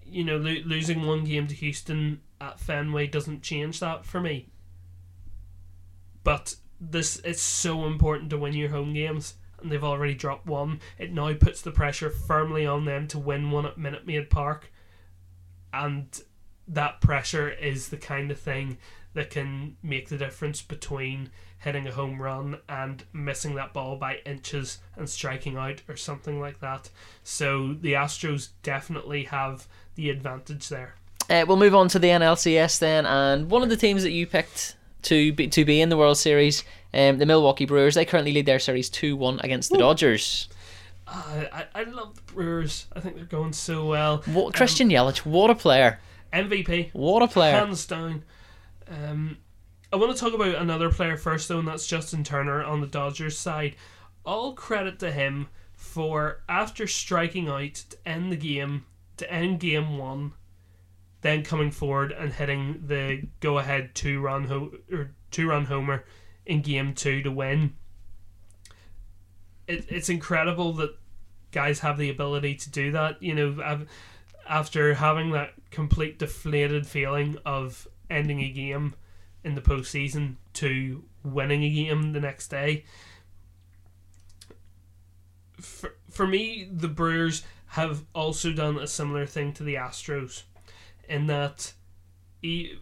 you 0.03 0.25
know, 0.25 0.39
lo- 0.39 0.63
losing 0.65 1.07
one 1.07 1.25
game 1.25 1.47
to 1.49 1.55
Houston 1.55 2.23
at 2.41 2.59
Fenway 2.59 3.07
doesn't 3.07 3.43
change 3.43 3.79
that 3.81 4.07
for 4.07 4.21
me. 4.21 4.49
But 6.25 6.55
this, 6.81 7.21
it's 7.25 7.43
so 7.43 7.87
important 7.87 8.31
to 8.31 8.39
win 8.39 8.55
your 8.55 8.71
home 8.71 8.93
games, 8.95 9.35
and 9.61 9.71
they've 9.71 9.85
already 9.85 10.15
dropped 10.15 10.47
one. 10.47 10.81
It 10.99 11.13
now 11.13 11.33
puts 11.35 11.63
the 11.63 11.71
pressure 11.71 12.11
firmly 12.11 12.67
on 12.67 12.85
them 12.85 13.07
to 13.09 13.19
win 13.19 13.51
one 13.51 13.67
at 13.67 13.79
Minute 13.79 14.07
Maid 14.07 14.31
Park, 14.31 14.71
and 15.73 16.07
that 16.69 17.01
pressure 17.01 17.51
is 17.51 17.89
the 17.89 17.97
kind 17.97 18.31
of 18.31 18.39
thing 18.39 18.79
that 19.13 19.31
can 19.31 19.77
make 19.83 20.09
the 20.09 20.17
difference 20.17 20.63
between 20.63 21.31
hitting 21.59 21.87
a 21.87 21.93
home 21.93 22.23
run 22.23 22.59
and 22.69 23.05
missing 23.13 23.55
that 23.55 23.73
ball 23.73 23.97
by 23.97 24.19
inches 24.25 24.79
and 24.97 25.11
striking 25.11 25.57
out 25.57 25.83
or 25.89 25.97
something 25.97 26.41
like 26.41 26.61
that. 26.61 26.89
So 27.23 27.75
the 27.75 27.93
Astros 27.93 28.51
definitely 28.63 29.25
have 29.25 29.67
the 29.95 30.11
advantage 30.11 30.69
there. 30.69 30.95
uh, 31.29 31.45
we'll 31.47 31.57
move 31.57 31.75
on 31.75 31.89
to 31.89 31.99
the 31.99 32.09
NLCS 32.09 32.79
then, 32.79 33.05
and 33.05 33.51
one 33.51 33.63
of 33.63 33.69
the 33.69 33.77
teams 33.77 34.03
that 34.05 34.13
you 34.13 34.27
picked 34.27 34.77
to 35.03 35.33
be 35.33 35.49
to 35.49 35.65
be 35.65 35.81
in 35.81 35.89
the 35.89 35.97
World 35.97 36.19
Series, 36.19 36.65
um, 36.95 37.19
the 37.19 37.27
Milwaukee 37.27 37.67
Brewers. 37.67 37.95
They 37.95 38.05
currently 38.05 38.33
lead 38.33 38.47
their 38.47 38.59
series 38.59 38.89
two 38.89 39.17
one 39.17 39.41
against 39.43 39.71
the 39.71 39.79
Dodgers. 39.79 40.49
Uh, 41.07 41.45
I, 41.53 41.67
I 41.75 41.83
love 41.85 42.15
the 42.15 42.33
Brewers. 42.33 42.87
I 42.95 43.01
think 43.01 43.17
they're 43.17 43.25
going 43.25 43.53
so 43.53 43.87
well. 43.87 44.23
What, 44.27 44.55
Christian 44.55 44.89
Yelich, 44.91 45.19
what 45.27 45.51
a 45.51 45.55
player! 45.55 45.99
MVP, 46.33 46.91
What 46.93 47.23
a 47.23 47.27
player! 47.29 47.57
hands 47.57 47.85
down. 47.87 48.23
Um, 48.89 49.39
I 49.93 49.97
want 49.97 50.15
to 50.17 50.19
talk 50.21 50.35
about 50.35 50.55
another 50.55 50.91
player 50.91 51.17
first, 51.17 51.49
though, 51.49 51.59
and 51.59 51.67
that's 51.67 51.87
Justin 51.87 52.23
Turner 52.23 52.63
on 52.63 52.81
the 52.81 52.87
Dodgers 52.87 53.37
side. 53.37 53.75
All 54.25 54.53
credit 54.53 55.01
to 55.01 55.11
him 55.11 55.49
for 55.75 56.43
after 56.49 56.87
striking 56.87 57.49
out 57.49 57.75
to 57.75 57.97
end 58.07 58.31
the 58.31 58.37
game, 58.37 58.85
to 59.17 59.29
end 59.33 59.59
game 59.59 59.99
one, 59.99 60.33
then 61.23 61.43
coming 61.45 61.71
forward 61.71 62.13
and 62.13 62.33
hitting 62.33 62.85
the 62.87 63.23
go-ahead 63.41 63.95
two-run 63.95 64.45
ho- 64.45 64.73
or 64.91 65.11
two-run 65.31 65.67
homer 65.67 66.05
in 66.47 66.63
game 66.63 66.95
two 66.95 67.23
to 67.23 67.31
win. 67.31 67.75
It, 69.69 69.87
it's 69.89 70.09
incredible 70.09 70.73
that 70.75 70.97
guys 71.53 71.81
have 71.81 71.99
the 71.99 72.11
ability 72.11 72.55
to 72.55 72.71
do 72.71 72.93
that. 72.93 73.23
You 73.23 73.35
know, 73.35 73.87
after 74.49 74.95
having 74.95 75.33
that 75.33 75.53
complete 75.71 76.19
deflated 76.19 76.87
feeling 76.87 77.37
of 77.45 77.87
ending 78.09 78.41
a 78.41 78.51
game 78.51 78.95
in 79.45 79.55
the 79.55 79.61
postseason 79.61 80.37
to 80.55 81.05
winning 81.23 81.63
a 81.63 81.71
game 81.71 82.13
the 82.13 82.21
next 82.21 82.49
day. 82.49 82.85
For, 85.61 85.95
for 86.09 86.27
me, 86.27 86.69
the 86.73 86.89
Brewers 86.89 87.43
have 87.67 88.05
also 88.15 88.53
done 88.53 88.79
a 88.79 88.87
similar 88.87 89.27
thing 89.27 89.53
to 89.53 89.63
the 89.63 89.75
Astros 89.75 90.43
in 91.11 91.27
that. 91.27 91.75
E, 92.43 92.75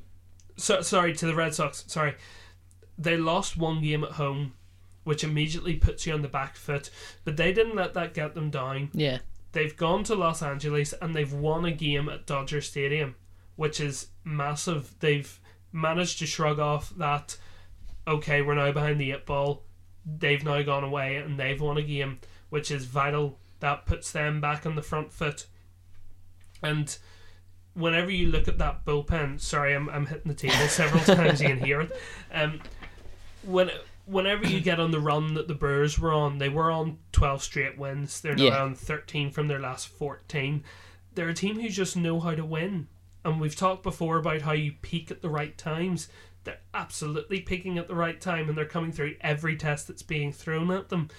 so, 0.57 0.83
sorry, 0.83 1.15
to 1.15 1.27
the 1.27 1.35
Red 1.35 1.55
Sox. 1.55 1.85
Sorry. 1.89 2.15
They 2.97 3.17
lost 3.17 3.57
one 3.57 3.83
game 3.83 4.05
at 4.05 4.13
home, 4.13 4.55
which 5.05 5.25
immediately 5.25 5.77
puts 5.77 6.07
you 6.07 6.13
on 6.13 6.23
the 6.23 6.29
back 6.29 6.57
foot, 6.57 6.91
but 7.25 7.37
they 7.37 7.53
didn't 7.53 7.77
let 7.77 7.95
that 7.95 8.13
get 8.13 8.35
them 8.35 8.51
down 8.51 8.91
Yeah, 8.93 9.19
they've 9.53 9.77
gone 9.77 10.05
to 10.05 10.15
Los 10.15 10.43
Angeles 10.43 10.93
and 11.01 11.15
they've 11.15 11.33
won 11.33 11.65
a 11.65 11.71
game 11.71 12.09
at 12.09 12.27
Dodger 12.27 12.61
Stadium, 12.61 13.15
which 13.57 13.81
is 13.81 14.09
massive. 14.25 14.95
They've 15.01 15.41
managed 15.73 16.19
to 16.19 16.27
shrug 16.27 16.59
off 16.59 16.91
that, 16.97 17.37
okay, 18.07 18.43
we're 18.43 18.55
now 18.55 18.73
behind 18.73 19.01
the 19.01 19.13
eight 19.13 19.27
ball. 19.27 19.65
They've 20.05 20.45
now 20.45 20.63
gone 20.63 20.85
away 20.85 21.17
and 21.17 21.39
they've 21.39 21.61
won 21.61 21.79
a 21.79 21.83
game, 21.83 22.19
which 22.51 22.71
is 22.71 22.85
vital. 22.85 23.39
That 23.61 23.87
puts 23.87 24.11
them 24.13 24.41
back 24.41 24.67
on 24.67 24.75
the 24.75 24.83
front 24.83 25.13
foot. 25.13 25.47
And 26.63 26.97
whenever 27.79 28.11
you 28.11 28.29
look 28.29 28.49
at 28.49 28.59
that 28.59 28.85
bullpen, 28.85 29.41
sorry, 29.41 29.75
I'm, 29.75 29.89
I'm 29.89 30.07
hitting 30.07 30.29
the 30.29 30.35
table 30.35 30.69
several 30.69 31.03
times, 31.17 31.41
you 31.41 31.49
can 31.49 31.59
hear 31.65 31.81
it. 31.83 31.93
Um, 32.33 32.61
when 33.43 33.71
whenever 34.07 34.47
you 34.47 34.61
get 34.61 34.81
on 34.81 34.91
the 34.91 35.01
run 35.01 35.35
that 35.35 35.49
the 35.49 35.55
Brewers 35.55 35.99
were 35.99 36.13
on, 36.13 36.39
they 36.39 36.49
were 36.49 36.71
on 36.71 36.99
12 37.13 37.43
straight 37.43 37.79
wins. 37.79 38.21
They're 38.21 38.35
now 38.35 38.45
Yeah. 38.45 38.63
on 38.63 38.75
13 38.75 39.31
from 39.31 39.49
their 39.49 39.59
last 39.61 39.89
14. 39.89 40.65
They're 41.15 41.29
a 41.29 41.35
team 41.35 41.61
who 41.61 41.69
just 41.69 41.97
know 41.97 42.19
how 42.21 42.35
to 42.35 42.45
win. 42.45 42.89
And 43.25 43.41
we've 43.41 43.55
talked 43.57 43.83
before 43.83 44.17
about 44.17 44.43
how 44.43 44.53
you 44.53 44.73
peak 44.81 45.11
at 45.11 45.21
the 45.21 45.29
right 45.29 45.57
times. 45.59 46.09
They're 46.45 46.61
absolutely 46.73 47.41
peaking 47.41 47.77
at 47.77 47.87
the 47.89 47.95
right 47.95 48.19
time 48.19 48.49
and 48.49 48.57
they're 48.57 48.65
coming 48.65 48.93
through 48.93 49.17
every 49.21 49.57
test 49.57 49.89
that's 49.89 50.03
being 50.03 50.33
thrown 50.33 50.71
at 50.71 50.89
them. 50.89 51.11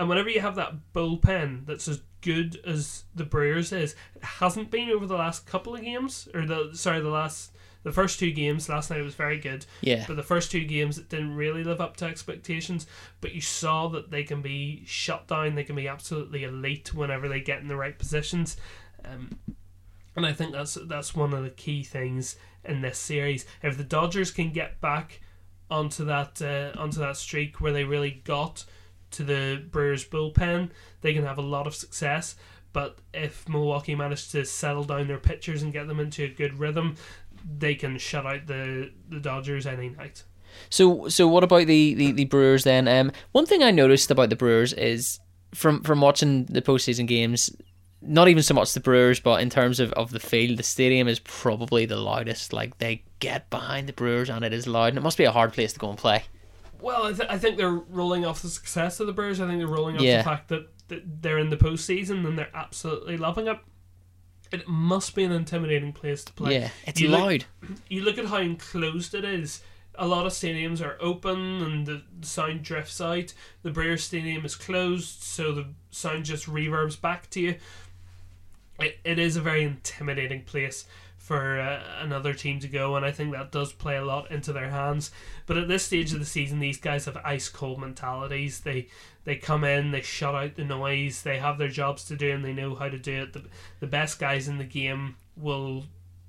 And 0.00 0.08
whenever 0.08 0.30
you 0.30 0.40
have 0.40 0.56
that 0.56 0.92
bullpen 0.92 1.66
that's 1.66 1.86
as 1.86 2.00
good 2.20 2.60
as 2.66 3.04
the 3.14 3.24
Brewers 3.24 3.72
is, 3.72 3.94
it 4.14 4.24
hasn't 4.24 4.70
been 4.70 4.90
over 4.90 5.06
the 5.06 5.16
last 5.16 5.46
couple 5.46 5.74
of 5.74 5.82
games, 5.82 6.28
or 6.34 6.46
the 6.46 6.70
sorry, 6.74 7.00
the 7.00 7.08
last 7.08 7.52
the 7.82 7.92
first 7.92 8.18
two 8.18 8.30
games. 8.32 8.68
Last 8.68 8.90
night 8.90 9.02
was 9.02 9.14
very 9.14 9.38
good, 9.38 9.64
yeah. 9.80 10.04
but 10.06 10.16
the 10.16 10.22
first 10.22 10.50
two 10.50 10.64
games 10.64 10.98
it 10.98 11.08
didn't 11.08 11.34
really 11.34 11.64
live 11.64 11.80
up 11.80 11.96
to 11.98 12.04
expectations. 12.04 12.86
But 13.20 13.32
you 13.34 13.40
saw 13.40 13.88
that 13.88 14.10
they 14.10 14.24
can 14.24 14.42
be 14.42 14.82
shut 14.86 15.26
down. 15.28 15.54
They 15.54 15.64
can 15.64 15.76
be 15.76 15.88
absolutely 15.88 16.44
elite 16.44 16.92
whenever 16.94 17.28
they 17.28 17.40
get 17.40 17.60
in 17.60 17.68
the 17.68 17.76
right 17.76 17.98
positions. 17.98 18.56
Um, 19.04 19.38
And 20.16 20.26
I 20.26 20.32
think 20.32 20.52
that's 20.52 20.74
that's 20.74 21.14
one 21.14 21.32
of 21.32 21.42
the 21.42 21.50
key 21.50 21.82
things 21.84 22.36
in 22.64 22.82
this 22.82 22.98
series. 22.98 23.46
If 23.62 23.76
the 23.76 23.84
Dodgers 23.84 24.30
can 24.30 24.52
get 24.52 24.80
back 24.80 25.20
onto 25.70 26.04
that 26.04 26.42
uh, 26.42 26.78
onto 26.78 26.98
that 27.00 27.16
streak 27.16 27.60
where 27.60 27.72
they 27.72 27.84
really 27.84 28.20
got 28.24 28.64
to 29.12 29.24
the 29.24 29.62
Brewers 29.70 30.04
bullpen, 30.04 30.70
they 31.00 31.12
can 31.12 31.24
have 31.24 31.38
a 31.38 31.42
lot 31.42 31.66
of 31.66 31.74
success. 31.74 32.36
But 32.72 32.98
if 33.12 33.48
Milwaukee 33.48 33.94
manage 33.94 34.30
to 34.30 34.44
settle 34.44 34.84
down 34.84 35.08
their 35.08 35.18
pitchers 35.18 35.62
and 35.62 35.72
get 35.72 35.88
them 35.88 35.98
into 36.00 36.24
a 36.24 36.28
good 36.28 36.58
rhythm, 36.58 36.96
they 37.58 37.74
can 37.74 37.98
shut 37.98 38.26
out 38.26 38.46
the 38.46 38.92
the 39.08 39.20
Dodgers 39.20 39.66
any 39.66 39.88
night. 39.88 40.24
So 40.68 41.08
so 41.08 41.26
what 41.26 41.44
about 41.44 41.66
the, 41.66 41.94
the, 41.94 42.12
the 42.12 42.24
Brewers 42.24 42.64
then? 42.64 42.86
Um, 42.86 43.12
one 43.32 43.46
thing 43.46 43.62
I 43.62 43.70
noticed 43.70 44.10
about 44.10 44.30
the 44.30 44.36
Brewers 44.36 44.72
is 44.72 45.20
from 45.54 45.82
from 45.82 46.00
watching 46.00 46.44
the 46.46 46.62
postseason 46.62 47.06
games, 47.06 47.50
not 48.02 48.28
even 48.28 48.42
so 48.42 48.54
much 48.54 48.72
the 48.72 48.80
Brewers, 48.80 49.20
but 49.20 49.42
in 49.42 49.50
terms 49.50 49.80
of, 49.80 49.92
of 49.92 50.10
the 50.10 50.20
field, 50.20 50.58
the 50.58 50.62
stadium 50.62 51.08
is 51.08 51.18
probably 51.20 51.86
the 51.86 51.96
loudest. 51.96 52.52
Like 52.52 52.78
they 52.78 53.02
get 53.18 53.50
behind 53.50 53.88
the 53.88 53.92
Brewers 53.92 54.30
and 54.30 54.44
it 54.44 54.52
is 54.52 54.66
loud, 54.66 54.88
and 54.90 54.98
it 54.98 55.02
must 55.02 55.18
be 55.18 55.24
a 55.24 55.32
hard 55.32 55.52
place 55.52 55.72
to 55.72 55.78
go 55.78 55.88
and 55.90 55.98
play. 55.98 56.24
Well, 56.82 57.04
I, 57.06 57.12
th- 57.12 57.28
I 57.28 57.38
think 57.38 57.56
they're 57.56 57.70
rolling 57.70 58.24
off 58.24 58.42
the 58.42 58.48
success 58.48 59.00
of 59.00 59.06
the 59.06 59.12
Brewers. 59.12 59.40
I 59.40 59.46
think 59.46 59.58
they're 59.58 59.66
rolling 59.66 59.96
off 59.96 60.02
Yeah. 60.02 60.18
the 60.18 60.24
fact 60.24 60.48
that, 60.48 60.68
that 60.88 61.22
they're 61.22 61.38
in 61.38 61.50
the 61.50 61.56
postseason 61.56 62.26
and 62.26 62.38
they're 62.38 62.50
absolutely 62.54 63.16
loving 63.16 63.46
it. 63.46 63.58
It 64.52 64.66
must 64.66 65.14
be 65.14 65.22
an 65.24 65.30
intimidating 65.32 65.92
place 65.92 66.24
to 66.24 66.32
play. 66.32 66.54
yeah, 66.60 66.70
it's 66.86 67.00
You 67.00 67.08
look- 67.08 67.20
loud. 67.20 67.44
you 67.88 68.02
look 68.02 68.18
at 68.18 68.26
how 68.26 68.38
enclosed 68.38 69.14
it 69.14 69.24
is. 69.24 69.62
A 69.96 70.06
lot 70.06 70.24
of 70.24 70.32
stadiums 70.32 70.80
are 70.84 70.96
open 71.00 71.38
and 71.62 71.86
the 71.86 72.02
the 72.20 72.26
sound 72.26 72.62
drifts 72.62 73.00
out. 73.00 73.34
The 73.62 73.70
Brewers 73.70 74.02
Stadium 74.04 74.44
is 74.46 74.54
closed, 74.56 75.22
so 75.22 75.52
the 75.52 75.66
sound 75.90 76.24
just 76.24 76.46
reverbs 76.46 76.98
back 76.98 77.28
to 77.30 77.40
you. 77.40 77.56
It, 78.78 78.98
it 79.04 79.18
is 79.18 79.36
a 79.36 79.42
very 79.42 79.62
intimidating 79.62 80.42
place 80.44 80.86
for 81.30 81.60
uh, 81.60 81.80
another 82.00 82.34
team 82.34 82.58
to 82.58 82.66
go, 82.66 82.96
and 82.96 83.06
I 83.06 83.12
think 83.12 83.30
that 83.30 83.52
does 83.52 83.72
play 83.72 83.96
a 83.96 84.04
lot 84.04 84.32
into 84.32 84.52
their 84.52 84.68
hands. 84.70 85.12
But 85.46 85.58
at 85.58 85.68
this 85.68 85.84
stage 85.84 86.12
of 86.12 86.18
the 86.18 86.24
season, 86.24 86.58
these 86.58 86.78
guys 86.80 87.04
have 87.04 87.16
ice 87.18 87.48
cold 87.48 87.78
mentalities. 87.78 88.58
They 88.58 88.88
they 89.22 89.36
come 89.36 89.62
in, 89.62 89.92
they 89.92 90.00
shut 90.00 90.34
out 90.34 90.56
the 90.56 90.64
noise, 90.64 91.22
they 91.22 91.38
have 91.38 91.56
their 91.56 91.68
jobs 91.68 92.02
to 92.06 92.16
do, 92.16 92.32
and 92.32 92.44
they 92.44 92.52
know 92.52 92.74
how 92.74 92.88
to 92.88 92.98
do 92.98 93.22
it. 93.22 93.32
The, 93.32 93.44
the 93.78 93.86
best 93.86 94.18
guys 94.18 94.48
in 94.48 94.58
the 94.58 94.64
game 94.64 95.14
will 95.36 95.84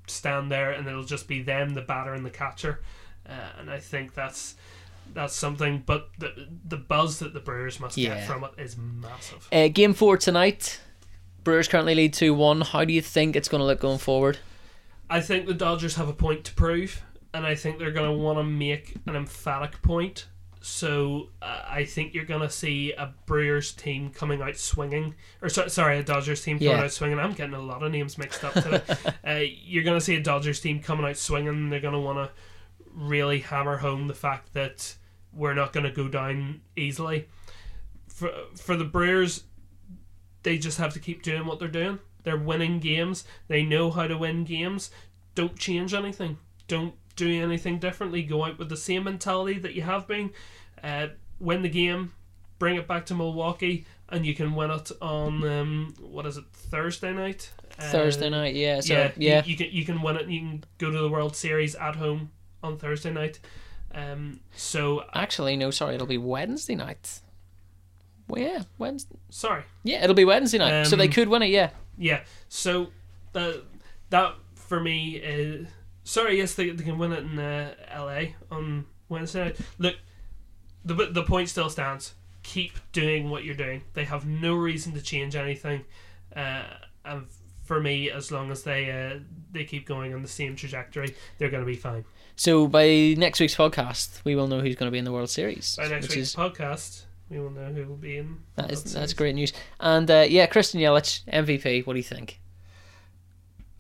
stand 0.05 0.51
there, 0.51 0.69
and 0.69 0.87
it'll 0.87 1.03
just 1.03 1.27
be 1.27 1.41
them, 1.41 1.73
the 1.73 1.81
batter 1.81 2.13
and 2.13 2.23
the 2.23 2.29
catcher. 2.29 2.81
Uh, 3.27 3.31
and 3.59 3.71
I 3.71 3.79
think 3.79 4.13
that's 4.13 4.53
that's 5.15 5.33
something. 5.35 5.81
But 5.83 6.09
the 6.19 6.47
the 6.63 6.77
buzz 6.77 7.17
that 7.19 7.33
the 7.33 7.39
Brewers 7.39 7.79
must 7.79 7.97
Yeah. 7.97 8.17
get 8.19 8.27
from 8.27 8.43
it 8.43 8.51
is 8.59 8.77
massive. 8.77 9.47
Uh, 9.51 9.67
game 9.67 9.95
four 9.95 10.15
tonight. 10.15 10.79
Brewers 11.43 11.67
currently 11.67 11.95
lead 11.95 12.13
two 12.13 12.35
one. 12.35 12.61
How 12.61 12.85
do 12.85 12.93
you 12.93 13.01
think 13.01 13.35
it's 13.35 13.49
going 13.49 13.61
to 13.61 13.65
look 13.65 13.79
going 13.79 13.97
forward? 13.97 14.37
I 15.11 15.19
think 15.21 15.45
the 15.45 15.53
Dodgers 15.53 15.95
have 15.95 16.07
a 16.07 16.13
point 16.13 16.45
to 16.45 16.53
prove, 16.53 17.01
and 17.33 17.45
I 17.45 17.53
think 17.55 17.77
they're 17.77 17.91
going 17.91 18.09
to 18.09 18.17
want 18.17 18.39
to 18.39 18.43
make 18.43 18.95
an 19.05 19.15
emphatic 19.15 19.81
point. 19.81 20.27
So 20.63 21.29
uh, 21.41 21.63
I 21.67 21.85
think 21.85 22.13
you're 22.13 22.23
going 22.25 22.41
to 22.41 22.49
see 22.49 22.93
a 22.93 23.13
Brewers 23.25 23.73
team 23.73 24.09
coming 24.11 24.41
out 24.41 24.55
swinging, 24.57 25.15
or 25.41 25.49
so, 25.49 25.67
sorry, 25.67 25.97
a 25.97 26.03
Dodgers 26.03 26.43
team 26.43 26.59
coming 26.59 26.71
Yeah. 26.77 26.83
out 26.83 26.91
swinging. 26.91 27.19
I'm 27.19 27.33
getting 27.33 27.55
a 27.55 27.59
lot 27.61 27.83
of 27.83 27.91
names 27.91 28.17
mixed 28.17 28.43
up 28.43 28.53
today. 28.53 28.81
uh, 29.27 29.43
you're 29.65 29.83
going 29.83 29.97
to 29.99 30.05
see 30.05 30.15
a 30.15 30.21
Dodgers 30.21 30.61
team 30.61 30.79
coming 30.79 31.05
out 31.05 31.17
swinging. 31.17 31.69
They're 31.69 31.79
going 31.81 31.93
to 31.95 31.99
want 31.99 32.19
to 32.19 32.31
really 32.93 33.39
hammer 33.39 33.77
home 33.77 34.07
the 34.07 34.13
fact 34.13 34.53
that 34.53 34.95
we're 35.33 35.53
not 35.55 35.73
going 35.73 35.85
to 35.85 35.91
go 35.91 36.07
down 36.07 36.61
easily. 36.75 37.27
For 38.07 38.31
for 38.55 38.75
the 38.77 38.85
Brewers, 38.85 39.43
they 40.43 40.57
just 40.57 40.77
have 40.77 40.93
to 40.93 40.99
keep 40.99 41.23
doing 41.23 41.45
what 41.45 41.57
they're 41.59 41.67
doing. 41.69 41.99
They're 42.23 42.37
winning 42.37 42.79
games. 42.79 43.23
They 43.47 43.63
know 43.63 43.91
how 43.91 44.07
to 44.07 44.17
win 44.17 44.43
games. 44.43 44.91
Don't 45.35 45.57
change 45.57 45.93
anything. 45.93 46.37
Don't 46.67 46.93
do 47.15 47.41
anything 47.41 47.79
differently. 47.79 48.23
Go 48.23 48.45
out 48.45 48.57
with 48.59 48.69
the 48.69 48.77
same 48.77 49.03
mentality 49.05 49.59
that 49.59 49.73
you 49.73 49.81
have 49.81 50.07
been. 50.07 50.31
Uh, 50.83 51.07
win 51.39 51.61
the 51.61 51.69
game. 51.69 52.13
Bring 52.59 52.75
it 52.75 52.87
back 52.87 53.05
to 53.07 53.15
Milwaukee, 53.15 53.85
and 54.09 54.25
you 54.25 54.35
can 54.35 54.53
win 54.53 54.69
it 54.69 54.91
on 55.01 55.43
um, 55.47 55.93
what 55.99 56.25
is 56.27 56.37
it 56.37 56.45
Thursday 56.53 57.11
night? 57.11 57.51
Uh, 57.79 57.83
Thursday 57.91 58.29
night, 58.29 58.53
yeah. 58.53 58.79
So 58.81 58.93
yeah, 58.93 59.11
yeah, 59.17 59.43
You, 59.43 59.51
you 59.51 59.57
can 59.57 59.67
you 59.71 59.85
can 59.85 60.01
win 60.03 60.15
it. 60.17 60.27
You 60.27 60.39
can 60.39 60.63
go 60.77 60.91
to 60.91 60.97
the 60.99 61.09
World 61.09 61.35
Series 61.35 61.73
at 61.75 61.95
home 61.95 62.29
on 62.61 62.77
Thursday 62.77 63.11
night. 63.11 63.39
Um, 63.93 64.41
so 64.55 65.03
Actually, 65.15 65.57
no, 65.57 65.71
sorry, 65.71 65.95
it'll 65.95 66.05
be 66.07 66.19
Wednesday 66.19 66.75
night. 66.75 67.19
Well, 68.27 68.41
yeah, 68.41 68.63
Wednesday. 68.77 69.17
sorry. 69.29 69.63
Yeah, 69.83 70.03
it'll 70.03 70.15
be 70.15 70.23
Wednesday 70.25 70.59
night, 70.59 70.85
so 70.87 70.95
they 70.95 71.07
Um, 71.07 71.11
could 71.11 71.27
win 71.29 71.41
it. 71.41 71.49
Yeah, 71.49 71.71
Yeah. 72.01 72.21
So 72.49 72.87
that 73.33 73.63
that 74.09 74.35
for 74.55 74.79
me 74.79 75.15
is 75.17 75.67
sorry. 76.03 76.37
Yes, 76.37 76.55
they, 76.55 76.71
they 76.71 76.83
can 76.83 76.97
win 76.97 77.13
it 77.13 77.19
in 77.19 77.39
uh, 77.39 77.73
L.A. 77.89 78.35
on 78.49 78.85
Wednesday 79.07 79.45
night. 79.45 79.57
Look, 79.77 79.95
the 80.83 80.93
the 80.93 81.23
point 81.23 81.49
still 81.49 81.69
stands. 81.69 82.15
Keep 82.43 82.73
doing 82.91 83.29
what 83.29 83.43
you're 83.43 83.55
doing. 83.55 83.83
They 83.93 84.05
have 84.05 84.25
no 84.25 84.55
reason 84.55 84.93
to 84.93 85.01
change 85.01 85.35
anything. 85.35 85.85
Uh, 86.35 86.63
and 87.05 87.27
for 87.63 87.79
me, 87.79 88.09
as 88.09 88.31
long 88.31 88.51
as 88.51 88.63
they 88.63 88.89
uh, 88.89 89.19
they 89.51 89.63
keep 89.63 89.85
going 89.85 90.13
on 90.13 90.23
the 90.23 90.27
same 90.27 90.55
trajectory, 90.55 91.15
they're 91.37 91.51
going 91.51 91.63
to 91.63 91.67
be 91.67 91.75
fine. 91.75 92.03
So 92.35 92.67
by 92.67 93.13
next 93.17 93.39
week's 93.39 93.55
podcast, 93.55 94.23
we 94.23 94.35
will 94.35 94.47
know 94.47 94.61
who's 94.61 94.75
going 94.75 94.87
to 94.87 94.91
be 94.91 94.97
in 94.97 95.05
the 95.05 95.11
World 95.11 95.29
Series. 95.29 95.75
By 95.75 95.87
next 95.87 96.09
week's 96.09 96.29
is 96.29 96.35
podcast, 96.35 97.03
we 97.31 97.39
will 97.39 97.49
know 97.49 97.71
who 97.73 97.85
will 97.85 97.95
be 97.95 98.17
in. 98.17 98.37
that 98.55 98.65
is 98.71 98.79
World 98.79 98.85
that's 98.85 98.91
Series. 98.91 99.13
great 99.13 99.35
news. 99.35 99.53
And 99.79 100.11
uh, 100.11 100.25
yeah, 100.29 100.45
Christian 100.47 100.81
Yelich 100.81 101.23
MVP. 101.25 101.87
What 101.87 101.93
do 101.93 101.99
you 101.99 102.03
think? 102.03 102.39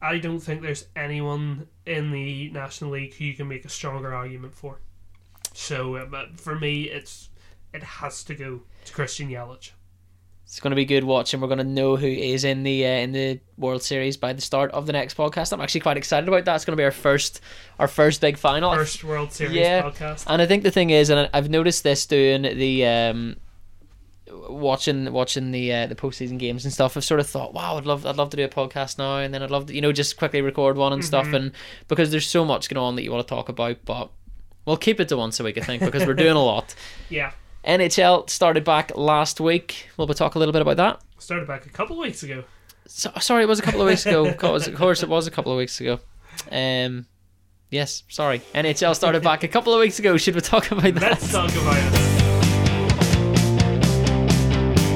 I 0.01 0.17
don't 0.17 0.39
think 0.39 0.61
there's 0.61 0.87
anyone 0.95 1.67
in 1.85 2.11
the 2.11 2.49
National 2.49 2.91
League 2.91 3.13
who 3.15 3.25
you 3.25 3.35
can 3.35 3.47
make 3.47 3.65
a 3.65 3.69
stronger 3.69 4.13
argument 4.13 4.55
for. 4.55 4.79
So, 5.53 5.95
uh, 5.97 6.05
but 6.05 6.39
for 6.39 6.57
me, 6.57 6.83
it's 6.83 7.29
it 7.73 7.83
has 7.83 8.23
to 8.23 8.33
go 8.35 8.61
to 8.85 8.93
Christian 8.93 9.29
Yelich. 9.29 9.71
It's 10.45 10.59
going 10.59 10.71
to 10.71 10.75
be 10.75 10.83
good 10.83 11.05
watching. 11.05 11.39
We're 11.39 11.47
going 11.47 11.59
to 11.59 11.63
know 11.63 11.95
who 11.95 12.07
is 12.07 12.43
in 12.43 12.63
the 12.63 12.85
uh, 12.85 12.89
in 12.89 13.11
the 13.13 13.39
World 13.57 13.83
Series 13.83 14.17
by 14.17 14.33
the 14.33 14.41
start 14.41 14.71
of 14.71 14.85
the 14.85 14.91
next 14.91 15.15
podcast. 15.15 15.53
I'm 15.53 15.61
actually 15.61 15.79
quite 15.81 15.95
excited 15.97 16.27
about 16.27 16.43
that. 16.45 16.55
It's 16.55 16.65
going 16.65 16.75
to 16.75 16.81
be 16.81 16.83
our 16.83 16.91
first 16.91 17.39
our 17.79 17.87
first 17.87 18.19
big 18.21 18.37
final. 18.37 18.73
First 18.73 19.03
World 19.03 19.31
Series 19.31 19.55
Yeah. 19.55 19.83
podcast. 19.83 20.25
And 20.27 20.41
I 20.41 20.47
think 20.47 20.63
the 20.63 20.71
thing 20.71 20.89
is, 20.89 21.09
and 21.09 21.29
I've 21.33 21.49
noticed 21.49 21.83
this 21.83 22.05
doing 22.05 22.41
the 22.41 22.85
um, 22.85 23.37
watching 24.49 25.11
watching 25.11 25.51
the 25.51 25.73
uh, 25.73 25.87
the 25.87 25.95
postseason 25.95 26.37
games 26.37 26.65
and 26.65 26.73
stuff. 26.73 26.97
I've 26.97 27.03
sort 27.03 27.19
of 27.19 27.27
thought, 27.27 27.53
wow, 27.53 27.77
I'd 27.77 27.85
love 27.85 28.05
I'd 28.05 28.17
love 28.17 28.29
to 28.31 28.37
do 28.37 28.43
a 28.43 28.49
podcast 28.49 28.97
now, 28.97 29.17
and 29.17 29.33
then 29.33 29.43
I'd 29.43 29.51
love 29.51 29.67
to 29.67 29.75
you 29.75 29.81
know 29.81 29.91
just 29.91 30.17
quickly 30.17 30.41
record 30.41 30.77
one 30.77 30.93
and 30.93 31.03
stuff, 31.03 31.27
and 31.33 31.51
because 31.87 32.11
there's 32.11 32.27
so 32.27 32.45
much 32.45 32.69
going 32.69 32.83
on 32.83 32.95
that 32.95 33.03
you 33.03 33.11
want 33.11 33.27
to 33.27 33.33
talk 33.33 33.49
about, 33.49 33.77
but 33.85 34.09
we'll 34.65 34.77
keep 34.77 34.99
it 34.99 35.09
to 35.09 35.17
once 35.17 35.39
a 35.39 35.43
week, 35.43 35.57
I 35.57 35.61
think, 35.61 35.83
because 35.83 36.05
we're 36.05 36.13
doing 36.13 36.35
a 36.35 36.43
lot. 36.43 36.75
Yeah, 37.09 37.31
NHL 37.65 38.29
started 38.29 38.63
back 38.63 38.95
last 38.95 39.41
week. 39.41 39.89
We'll 39.97 40.07
we 40.07 40.13
talk 40.13 40.35
a 40.35 40.39
little 40.39 40.53
bit 40.53 40.61
about 40.61 40.77
that? 40.77 41.01
started 41.21 41.47
back 41.47 41.65
a 41.65 41.69
couple 41.69 41.97
of 41.97 42.01
weeks 42.01 42.23
ago. 42.23 42.43
So, 42.87 43.11
sorry, 43.19 43.43
it 43.43 43.47
was 43.47 43.59
a 43.59 43.61
couple 43.61 43.81
of 43.81 43.87
weeks 43.87 44.05
ago. 44.05 44.25
Of 44.25 44.37
course, 44.37 44.67
of 44.67 44.75
course, 44.75 45.03
it 45.03 45.09
was 45.09 45.27
a 45.27 45.31
couple 45.31 45.51
of 45.51 45.57
weeks 45.57 45.79
ago. 45.79 45.99
Um, 46.51 47.05
yes, 47.69 48.03
sorry. 48.09 48.39
NHL 48.55 48.95
started 48.95 49.23
back 49.23 49.43
a 49.43 49.47
couple 49.47 49.73
of 49.73 49.79
weeks 49.79 49.99
ago. 49.99 50.17
Should 50.17 50.35
we 50.35 50.41
talk 50.41 50.71
about 50.71 50.93
that? 50.95 51.01
Let's 51.01 51.31
talk 51.31 51.51
about 51.51 51.77
it. 51.77 52.10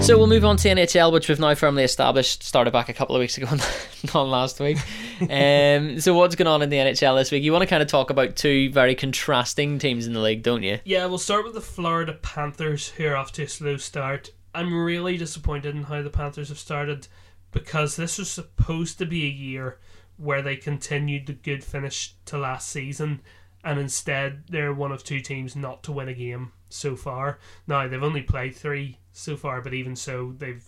So 0.05 0.19
we'll 0.19 0.27
move 0.27 0.45
on 0.45 0.55
to 0.57 0.69
NHL, 0.69 1.11
which 1.11 1.27
we've 1.27 1.39
now 1.39 1.55
firmly 1.55 1.83
established 1.83 2.43
started 2.43 2.69
back 2.69 2.89
a 2.89 2.93
couple 2.93 3.15
of 3.15 3.21
weeks 3.21 3.39
ago, 3.39 3.47
not 4.13 4.27
last 4.27 4.59
week. 4.59 4.77
Um, 5.19 5.99
so 5.99 6.13
what's 6.13 6.35
going 6.35 6.47
on 6.47 6.61
in 6.61 6.69
the 6.69 6.77
NHL 6.77 7.17
this 7.17 7.31
week? 7.31 7.41
You 7.41 7.51
want 7.51 7.63
to 7.63 7.67
kind 7.67 7.81
of 7.81 7.89
talk 7.89 8.11
about 8.11 8.35
two 8.35 8.69
very 8.69 8.93
contrasting 8.93 9.79
teams 9.79 10.05
in 10.05 10.13
the 10.13 10.19
league, 10.19 10.43
don't 10.43 10.61
you? 10.61 10.77
Yeah, 10.83 11.07
we'll 11.07 11.17
start 11.17 11.43
with 11.43 11.55
the 11.55 11.61
Florida 11.61 12.13
Panthers, 12.13 12.89
who 12.89 13.07
are 13.07 13.15
off 13.15 13.31
to 13.31 13.43
a 13.45 13.47
slow 13.47 13.77
start. 13.77 14.29
I'm 14.53 14.71
really 14.79 15.17
disappointed 15.17 15.75
in 15.75 15.81
how 15.81 16.03
the 16.03 16.11
Panthers 16.11 16.49
have 16.49 16.59
started 16.59 17.07
because 17.51 17.95
this 17.95 18.19
was 18.19 18.29
supposed 18.29 18.99
to 18.99 19.07
be 19.07 19.25
a 19.25 19.29
year 19.29 19.79
where 20.17 20.43
they 20.43 20.55
continued 20.55 21.25
the 21.25 21.33
good 21.33 21.63
finish 21.63 22.13
to 22.25 22.37
last 22.37 22.69
season, 22.69 23.21
and 23.63 23.79
instead 23.79 24.43
they're 24.51 24.71
one 24.71 24.91
of 24.91 25.03
two 25.03 25.19
teams 25.19 25.55
not 25.55 25.81
to 25.81 25.91
win 25.91 26.09
a 26.09 26.13
game 26.13 26.51
so 26.69 26.95
far. 26.95 27.39
Now 27.65 27.87
they've 27.87 28.03
only 28.03 28.21
played 28.21 28.55
three 28.55 28.99
so 29.15 29.37
far, 29.37 29.61
but 29.61 29.73
even 29.73 29.95
so, 29.95 30.33
they've 30.37 30.63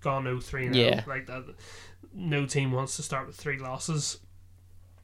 gone 0.00 0.24
0-3 0.24 0.70
now. 0.70 0.78
Yeah. 0.78 1.04
Like 1.06 1.26
that, 1.26 1.44
no 2.12 2.46
team 2.46 2.72
wants 2.72 2.96
to 2.96 3.02
start 3.02 3.26
with 3.26 3.36
three 3.36 3.58
losses. 3.58 4.18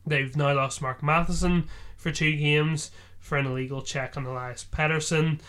They've 0.07 0.35
now 0.37 0.55
lost 0.55 0.83
Mark 0.83 1.03
Matheson 1.03 1.69
for 1.97 2.11
two 2.11 2.35
games 2.37 2.91
for 3.19 3.37
an 3.39 3.47
illegal 3.47 3.83
check 3.83 4.17
on 4.17 4.25
Elias 4.25 4.65
Pettersson. 4.71 5.41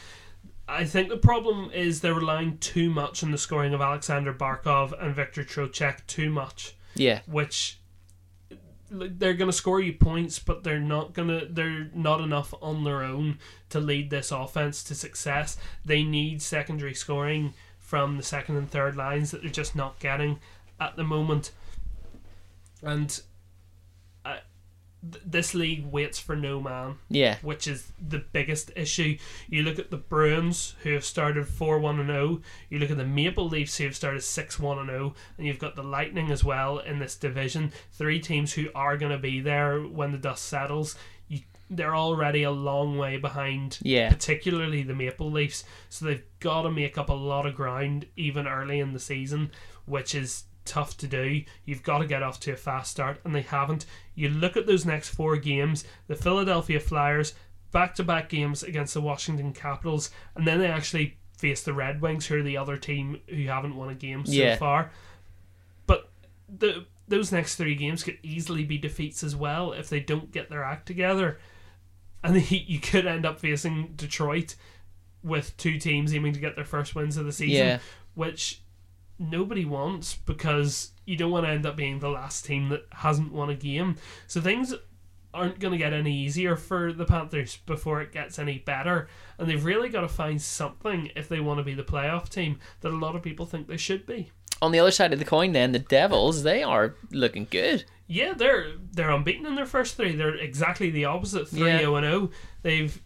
I 0.67 0.85
think 0.85 1.09
the 1.09 1.17
problem 1.17 1.71
is 1.71 2.01
they're 2.01 2.13
relying 2.13 2.57
too 2.59 2.89
much 2.89 3.23
on 3.23 3.31
the 3.31 3.37
scoring 3.37 3.73
of 3.73 3.81
Aleksander 3.81 4.33
Barkov 4.33 4.93
and 5.01 5.15
Victor 5.15 5.43
Trocheck 5.43 6.05
too 6.07 6.29
much, 6.29 6.75
Yeah, 6.95 7.21
which 7.25 7.79
they're 8.91 9.33
going 9.33 9.49
to 9.49 9.55
score 9.57 9.79
you 9.79 9.93
points, 9.93 10.37
but 10.37 10.63
they're 10.63 10.79
not 10.79 11.13
going 11.13 11.29
to. 11.29 11.47
They're 11.49 11.89
not 11.93 12.21
enough 12.21 12.53
on 12.61 12.83
their 12.83 13.03
own 13.03 13.39
to 13.69 13.79
lead 13.79 14.09
this 14.09 14.31
offense 14.31 14.83
to 14.83 14.95
success. 14.95 15.57
They 15.85 16.03
need 16.03 16.41
secondary 16.41 16.93
scoring 16.93 17.53
from 17.79 18.17
the 18.17 18.23
second 18.23 18.57
and 18.57 18.69
third 18.69 18.95
lines 18.95 19.31
that 19.31 19.41
they're 19.41 19.51
just 19.51 19.75
not 19.75 19.99
getting 19.99 20.39
at 20.79 20.95
the 20.95 21.03
moment. 21.03 21.51
and 22.83 23.21
th- 25.09 25.23
this 25.25 25.53
league 25.53 25.85
waits 25.85 26.19
for 26.19 26.35
no 26.35 26.59
man, 26.61 26.95
Yeah. 27.09 27.37
which 27.41 27.67
is 27.67 27.91
the 27.99 28.19
biggest 28.19 28.71
issue. 28.75 29.17
You 29.49 29.63
look 29.63 29.79
at 29.79 29.91
the 29.91 29.97
Bruins, 29.97 30.75
who 30.83 30.91
have 30.93 31.05
started 31.05 31.47
4 31.47 31.79
1 31.79 31.99
and 31.99 32.09
0. 32.09 32.41
You 32.69 32.79
look 32.79 32.91
at 32.91 32.97
the 32.97 33.05
Maple 33.05 33.47
Leafs, 33.47 33.77
who 33.77 33.85
have 33.85 33.95
started 33.95 34.21
6 34.23 34.59
1 34.59 34.79
and 34.79 34.89
0. 34.89 35.15
And 35.37 35.47
you've 35.47 35.59
got 35.59 35.75
the 35.75 35.83
Lightning 35.83 36.31
as 36.31 36.43
well 36.43 36.79
in 36.79 36.99
this 36.99 37.15
division. 37.15 37.71
Three 37.91 38.19
teams 38.19 38.53
who 38.53 38.67
are 38.75 38.97
going 38.97 39.11
to 39.11 39.17
be 39.17 39.39
there 39.41 39.79
when 39.81 40.11
the 40.11 40.17
dust 40.17 40.45
settles. 40.45 40.95
You, 41.27 41.39
they're 41.69 41.95
already 41.95 42.43
a 42.43 42.51
long 42.51 42.97
way 42.97 43.17
behind, 43.17 43.79
Yeah. 43.81 44.09
particularly 44.09 44.83
the 44.83 44.93
Maple 44.95 45.31
Leafs. 45.31 45.63
So 45.89 46.05
they've 46.05 46.23
got 46.39 46.63
to 46.63 46.71
make 46.71 46.97
up 46.97 47.09
a 47.09 47.13
lot 47.13 47.45
of 47.45 47.55
ground 47.55 48.05
even 48.17 48.45
early 48.47 48.79
in 48.79 48.91
the 48.93 48.99
season, 48.99 49.51
which 49.85 50.13
is 50.13 50.43
tough 50.65 50.97
to 50.97 51.07
do. 51.07 51.43
You've 51.65 51.83
got 51.83 51.99
to 51.99 52.05
get 52.07 52.23
off 52.23 52.39
to 52.41 52.53
a 52.53 52.55
fast 52.55 52.91
start, 52.91 53.19
and 53.23 53.33
they 53.35 53.41
haven't. 53.41 53.85
You 54.15 54.29
look 54.29 54.55
at 54.57 54.65
those 54.67 54.85
next 54.85 55.09
four 55.09 55.37
games 55.37 55.83
the 56.07 56.15
Philadelphia 56.15 56.79
Flyers, 56.79 57.33
back 57.71 57.95
to 57.95 58.03
back 58.03 58.29
games 58.29 58.63
against 58.63 58.93
the 58.93 59.01
Washington 59.01 59.53
Capitals, 59.53 60.11
and 60.35 60.45
then 60.47 60.59
they 60.59 60.67
actually 60.67 61.17
face 61.37 61.63
the 61.63 61.73
Red 61.73 62.01
Wings, 62.01 62.27
who 62.27 62.37
are 62.39 62.43
the 62.43 62.57
other 62.57 62.77
team 62.77 63.19
who 63.27 63.45
haven't 63.47 63.75
won 63.75 63.89
a 63.89 63.95
game 63.95 64.25
so 64.25 64.31
Yeah. 64.33 64.57
far. 64.57 64.91
But 65.87 66.11
the 66.47 66.85
those 67.07 67.31
next 67.31 67.55
three 67.55 67.75
games 67.75 68.03
could 68.03 68.17
easily 68.23 68.63
be 68.63 68.77
defeats 68.77 69.21
as 69.23 69.35
well 69.35 69.73
if 69.73 69.89
they 69.89 69.99
don't 69.99 70.31
get 70.31 70.49
their 70.49 70.63
act 70.63 70.85
together. 70.85 71.39
And 72.23 72.49
you 72.51 72.79
could 72.79 73.05
end 73.07 73.25
up 73.25 73.39
facing 73.39 73.93
Detroit 73.95 74.55
with 75.23 75.55
two 75.57 75.77
teams 75.77 76.13
aiming 76.13 76.33
to 76.33 76.39
get 76.39 76.55
their 76.55 76.63
first 76.65 76.95
wins 76.95 77.17
of 77.17 77.25
the 77.25 77.31
season, 77.31 77.65
Yeah. 77.67 77.79
which 78.13 78.60
nobody 79.21 79.65
wants 79.65 80.15
because 80.15 80.91
you 81.05 81.15
don't 81.15 81.31
want 81.31 81.45
to 81.45 81.51
end 81.51 81.65
up 81.65 81.75
being 81.75 81.99
the 81.99 82.09
last 82.09 82.45
team 82.45 82.69
that 82.69 82.85
hasn't 82.91 83.31
won 83.31 83.49
a 83.49 83.55
game. 83.55 83.95
So 84.27 84.41
things 84.41 84.73
aren't 85.33 85.59
going 85.59 85.71
to 85.71 85.77
get 85.77 85.93
any 85.93 86.13
easier 86.13 86.55
for 86.57 86.91
the 86.91 87.05
Panthers 87.05 87.57
before 87.65 88.01
it 88.01 88.11
gets 88.11 88.37
any 88.37 88.57
better. 88.59 89.07
And 89.37 89.49
they've 89.49 89.63
really 89.63 89.89
got 89.89 90.01
to 90.01 90.07
find 90.09 90.41
something 90.41 91.11
if 91.15 91.29
they 91.29 91.39
want 91.39 91.59
to 91.59 91.63
be 91.63 91.73
the 91.73 91.83
playoff 91.83 92.27
team 92.29 92.59
that 92.81 92.91
a 92.91 92.97
lot 92.97 93.15
of 93.15 93.21
people 93.21 93.45
think 93.45 93.67
they 93.67 93.77
should 93.77 94.05
be. 94.05 94.31
On 94.61 94.71
the 94.71 94.79
other 94.79 94.91
side 94.91 95.13
of 95.13 95.19
the 95.19 95.25
coin, 95.25 95.53
then 95.53 95.71
the 95.71 95.79
Devils 95.79 96.43
they 96.43 96.61
are 96.61 96.95
looking 97.11 97.47
good. 97.49 97.85
Yeah, 98.07 98.33
they're 98.33 98.73
they're 98.91 99.09
unbeaten 99.09 99.45
in 99.45 99.55
their 99.55 99.65
first 99.65 99.95
three. 99.95 100.15
They're 100.15 100.35
exactly 100.35 100.89
the 100.91 101.05
opposite, 101.05 101.47
3 101.47 101.61
Yeah. 101.61 101.77
0 101.79 101.95
and 101.95 102.05
0. 102.05 102.29
They've 102.61 103.01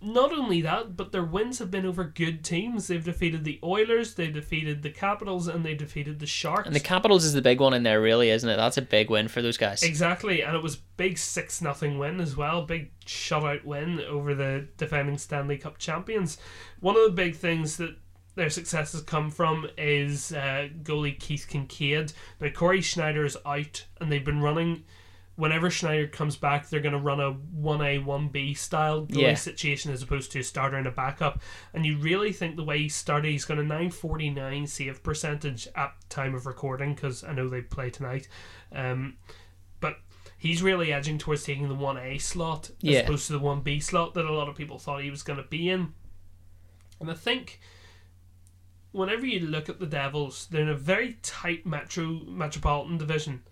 not 0.00 0.32
only 0.32 0.60
that, 0.60 0.96
but 0.96 1.12
their 1.12 1.24
wins 1.24 1.58
have 1.58 1.70
been 1.70 1.86
over 1.86 2.04
good 2.04 2.44
teams. 2.44 2.86
They've 2.86 3.02
defeated 3.02 3.44
the 3.44 3.58
Oilers, 3.64 4.14
they 4.14 4.28
defeated 4.28 4.82
the 4.82 4.90
Capitals, 4.90 5.48
and 5.48 5.64
they 5.64 5.74
defeated 5.74 6.18
the 6.18 6.26
Sharks. 6.26 6.66
And 6.66 6.76
the 6.76 6.80
Capitals 6.80 7.24
is 7.24 7.32
the 7.32 7.42
big 7.42 7.60
one 7.60 7.72
in 7.72 7.82
there, 7.82 8.00
really, 8.00 8.30
isn't 8.30 8.48
it? 8.48 8.56
That's 8.56 8.76
a 8.76 8.82
big 8.82 9.10
win 9.10 9.28
for 9.28 9.40
those 9.40 9.56
guys. 9.56 9.82
Exactly, 9.82 10.42
and 10.42 10.54
it 10.54 10.62
was 10.62 10.76
big 10.76 11.18
six 11.18 11.62
nothing 11.62 11.98
win 11.98 12.20
as 12.20 12.36
well, 12.36 12.62
big 12.62 12.90
shutout 13.04 13.64
win 13.64 14.00
over 14.00 14.34
the 14.34 14.68
defending 14.76 15.18
Stanley 15.18 15.58
Cup 15.58 15.78
champions. 15.78 16.38
One 16.80 16.96
of 16.96 17.04
the 17.04 17.10
big 17.10 17.34
things 17.36 17.78
that 17.78 17.96
their 18.34 18.50
success 18.50 18.92
has 18.92 19.00
come 19.02 19.30
from 19.30 19.66
is 19.78 20.30
uh, 20.32 20.68
goalie 20.82 21.18
Keith 21.18 21.46
Kinkaid. 21.50 22.12
Now 22.38 22.50
Cory 22.50 22.82
Schneider 22.82 23.24
is 23.24 23.36
out, 23.46 23.86
and 24.00 24.12
they've 24.12 24.24
been 24.24 24.42
running. 24.42 24.84
Whenever 25.36 25.68
Schneider 25.70 26.06
comes 26.06 26.34
back, 26.36 26.68
they're 26.68 26.80
going 26.80 26.94
to 26.94 26.98
run 26.98 27.20
a 27.20 27.30
one 27.32 27.82
A 27.82 27.98
one 27.98 28.28
B 28.28 28.54
style 28.54 29.06
Yeah. 29.10 29.34
situation 29.34 29.92
as 29.92 30.02
opposed 30.02 30.32
to 30.32 30.38
a 30.40 30.42
starter 30.42 30.76
and 30.78 30.86
a 30.86 30.90
backup. 30.90 31.40
And 31.74 31.84
you 31.84 31.98
really 31.98 32.32
think 32.32 32.56
the 32.56 32.64
way 32.64 32.78
he 32.78 32.88
started, 32.88 33.30
he's 33.30 33.44
got 33.44 33.58
a 33.58 33.62
nine 33.62 33.90
forty 33.90 34.30
nine 34.30 34.66
save 34.66 35.02
percentage 35.02 35.68
at 35.76 35.94
time 36.08 36.34
of 36.34 36.46
recording 36.46 36.94
because 36.94 37.22
I 37.22 37.32
know 37.34 37.48
they 37.48 37.60
play 37.60 37.90
tonight. 37.90 38.28
Um, 38.72 39.18
but 39.78 39.98
he's 40.38 40.62
really 40.62 40.90
edging 40.90 41.18
towards 41.18 41.44
taking 41.44 41.68
the 41.68 41.74
one 41.74 41.98
A 41.98 42.16
slot 42.16 42.70
as 42.70 42.76
Yeah. 42.80 43.00
opposed 43.00 43.26
to 43.26 43.34
the 43.34 43.38
one 43.38 43.60
B 43.60 43.78
slot 43.78 44.14
that 44.14 44.24
a 44.24 44.32
lot 44.32 44.48
of 44.48 44.56
people 44.56 44.78
thought 44.78 45.02
he 45.02 45.10
was 45.10 45.22
going 45.22 45.36
to 45.42 45.48
be 45.48 45.68
in. 45.68 45.92
And 46.98 47.10
I 47.10 47.14
think 47.14 47.60
whenever 48.92 49.26
you 49.26 49.40
look 49.40 49.68
at 49.68 49.80
the 49.80 49.86
Devils, 49.86 50.46
they're 50.50 50.62
in 50.62 50.68
a 50.70 50.74
very 50.74 51.18
tight 51.22 51.66
metro 51.66 52.20
metropolitan 52.26 52.96
division 52.96 53.42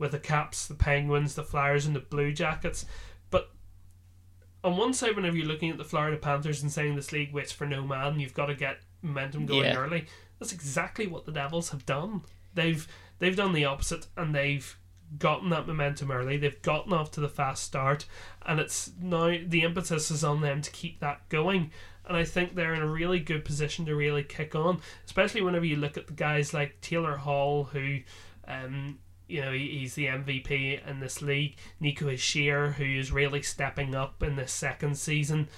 with 0.00 0.10
the 0.10 0.18
Caps, 0.18 0.66
the 0.66 0.74
Penguins, 0.74 1.36
the 1.36 1.44
Flyers, 1.44 1.86
and 1.86 1.94
the 1.94 2.00
Blue 2.00 2.32
Jackets. 2.32 2.86
But 3.30 3.50
on 4.64 4.76
one 4.76 4.92
side, 4.94 5.14
whenever 5.14 5.36
you're 5.36 5.46
looking 5.46 5.70
at 5.70 5.78
the 5.78 5.84
Florida 5.84 6.16
Panthers 6.16 6.62
and 6.62 6.72
saying 6.72 6.96
this 6.96 7.12
league 7.12 7.32
waits 7.32 7.52
for 7.52 7.66
no 7.66 7.82
man, 7.86 8.18
you've 8.18 8.34
got 8.34 8.46
to 8.46 8.54
get 8.56 8.80
momentum 9.02 9.46
going 9.46 9.66
Yeah. 9.66 9.76
early. 9.76 10.06
That's 10.40 10.52
exactly 10.52 11.06
what 11.06 11.26
the 11.26 11.32
Devils 11.32 11.70
have 11.70 11.86
done. 11.86 12.22
They've 12.54 12.88
they've 13.20 13.36
done 13.36 13.52
the 13.52 13.66
opposite, 13.66 14.06
and 14.16 14.34
they've 14.34 14.76
gotten 15.18 15.50
that 15.50 15.66
momentum 15.66 16.10
early. 16.10 16.36
They've 16.38 16.62
gotten 16.62 16.92
off 16.92 17.10
to 17.12 17.20
the 17.20 17.28
fast 17.28 17.62
start, 17.64 18.06
and 18.46 18.58
it's 18.58 18.90
now 19.00 19.36
the 19.46 19.62
impetus 19.62 20.10
is 20.10 20.24
on 20.24 20.40
them 20.40 20.62
to 20.62 20.70
keep 20.70 21.00
that 21.00 21.28
going. 21.28 21.70
And 22.06 22.16
I 22.16 22.24
think 22.24 22.54
they're 22.54 22.74
in 22.74 22.82
a 22.82 22.86
really 22.88 23.20
good 23.20 23.44
position 23.44 23.84
to 23.86 23.94
really 23.94 24.24
kick 24.24 24.54
on, 24.54 24.80
especially 25.04 25.42
whenever 25.42 25.64
you 25.64 25.76
look 25.76 25.96
at 25.96 26.06
the 26.06 26.12
guys 26.14 26.52
like 26.54 26.80
Taylor 26.80 27.16
Hall, 27.16 27.64
who, 27.64 27.98
um, 28.48 28.98
you 29.30 29.40
know, 29.42 29.52
he's 29.52 29.94
the 29.94 30.06
MVP 30.06 30.86
in 30.88 31.00
this 31.00 31.22
league. 31.22 31.56
Nico 31.78 32.06
Hischier, 32.06 32.74
who 32.74 32.84
is 32.84 33.12
really 33.12 33.42
stepping 33.42 33.94
up 33.94 34.22
in 34.22 34.36
this 34.36 34.52
second 34.52 34.96
season. 34.98 35.48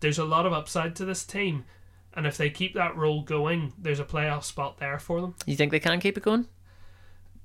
There's 0.00 0.18
a 0.18 0.24
lot 0.24 0.46
of 0.46 0.52
upside 0.52 0.96
to 0.96 1.04
this 1.04 1.24
team, 1.24 1.64
and 2.12 2.26
if 2.26 2.36
they 2.36 2.50
keep 2.50 2.74
that 2.74 2.96
role 2.96 3.22
going, 3.22 3.72
there's 3.78 4.00
a 4.00 4.04
playoff 4.04 4.42
spot 4.44 4.78
there 4.78 4.98
for 4.98 5.20
them. 5.20 5.34
You 5.46 5.54
think 5.56 5.70
they 5.70 5.78
can 5.80 6.00
keep 6.00 6.16
it 6.16 6.24
going? 6.24 6.46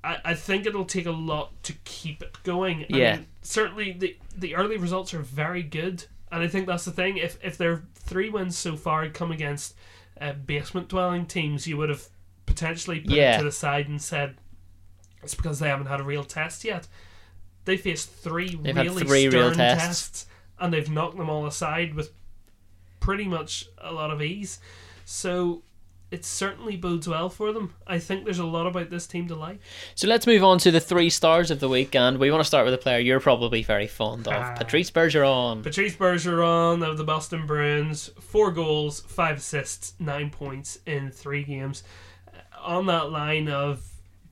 I, 0.04 0.18
I 0.26 0.34
think 0.34 0.66
it'll 0.66 0.86
take 0.86 1.06
a 1.06 1.12
lot 1.12 1.62
to 1.64 1.74
keep 1.84 2.22
it 2.24 2.38
going. 2.44 2.84
I 2.92 2.98
Yeah. 2.98 3.16
mean, 3.18 3.28
certainly 3.42 3.92
the 3.92 4.18
the 4.36 4.56
early 4.56 4.78
results 4.78 5.14
are 5.14 5.20
very 5.22 5.62
good, 5.64 6.06
and 6.32 6.42
I 6.42 6.48
think 6.48 6.66
that's 6.68 6.86
the 6.86 6.92
thing. 6.92 7.18
If 7.18 7.38
if 7.44 7.58
their 7.58 7.84
three 7.96 8.30
wins 8.30 8.58
so 8.58 8.76
far 8.76 9.04
had 9.04 9.14
come 9.14 9.32
against 9.32 9.76
uh, 10.20 10.34
basement 10.34 10.88
dwelling 10.88 11.26
teams, 11.28 11.68
you 11.68 11.78
would 11.78 11.90
have 11.90 12.08
potentially 12.48 13.02
put 13.02 13.12
Yeah. 13.12 13.36
it 13.36 13.40
to 13.40 13.44
the 13.44 13.52
side 13.52 13.88
and 13.88 14.02
said 14.02 14.38
it's 15.28 15.36
because 15.36 15.60
they 15.60 15.68
haven't 15.68 15.88
had 15.88 16.00
a 16.00 16.04
real 16.04 16.24
test 16.24 16.64
yet. 16.64 16.88
They 17.66 17.76
faced 17.76 18.10
3 18.10 18.56
They've 18.64 18.76
really 18.76 19.04
three 19.04 19.28
real 19.28 19.52
stern 19.54 19.58
tests. 19.58 19.86
tests, 19.86 20.26
and 20.58 20.74
they've 20.74 20.90
knocked 20.90 21.18
them 21.18 21.30
all 21.30 21.46
aside 21.46 21.96
with 21.96 22.12
pretty 23.02 23.26
much 23.26 23.66
a 23.78 23.92
lot 23.92 24.10
of 24.12 24.22
ease. 24.22 24.60
So. 25.06 25.64
It 26.10 26.24
certainly 26.24 26.78
bodes 26.78 27.06
well 27.06 27.28
for 27.28 27.52
them. 27.52 27.74
I 27.86 28.00
think 28.00 28.24
there's 28.24 28.40
a 28.40 28.46
lot 28.46 28.66
about 28.66 28.90
this 28.90 29.08
team 29.08 29.28
to 29.28 29.36
like. 29.36 29.60
So 29.94 30.08
let's 30.08 30.26
move 30.26 30.42
on 30.42 30.58
to 30.60 30.72
the 30.72 30.80
three 30.80 31.10
stars 31.10 31.52
of 31.52 31.60
the 31.60 31.68
week, 31.68 31.98
and 31.98 32.18
we 32.18 32.32
want 32.32 32.40
to 32.40 32.48
start 32.48 32.64
with 32.64 32.74
a 32.74 32.78
player 32.78 32.98
you're 33.00 33.20
probably 33.20 33.62
very 33.62 33.88
fond 33.88 34.26
of, 34.26 34.34
Ah. 34.34 34.56
Patrice 34.56 34.90
Bergeron. 34.90 35.64
Patrice 35.64 35.98
Bergeron 35.98 36.82
of 36.90 36.98
the 36.98 37.04
Boston 37.04 37.46
Bruins, 37.46 38.10
four 38.22 38.52
goals, 38.52 39.02
five 39.02 39.40
assists, 39.40 39.96
nine 40.00 40.30
points 40.30 40.80
in 40.86 41.12
three 41.12 41.44
games. 41.44 41.84
On 42.62 42.86
that 42.86 43.12
line 43.12 43.50
of 43.50 43.84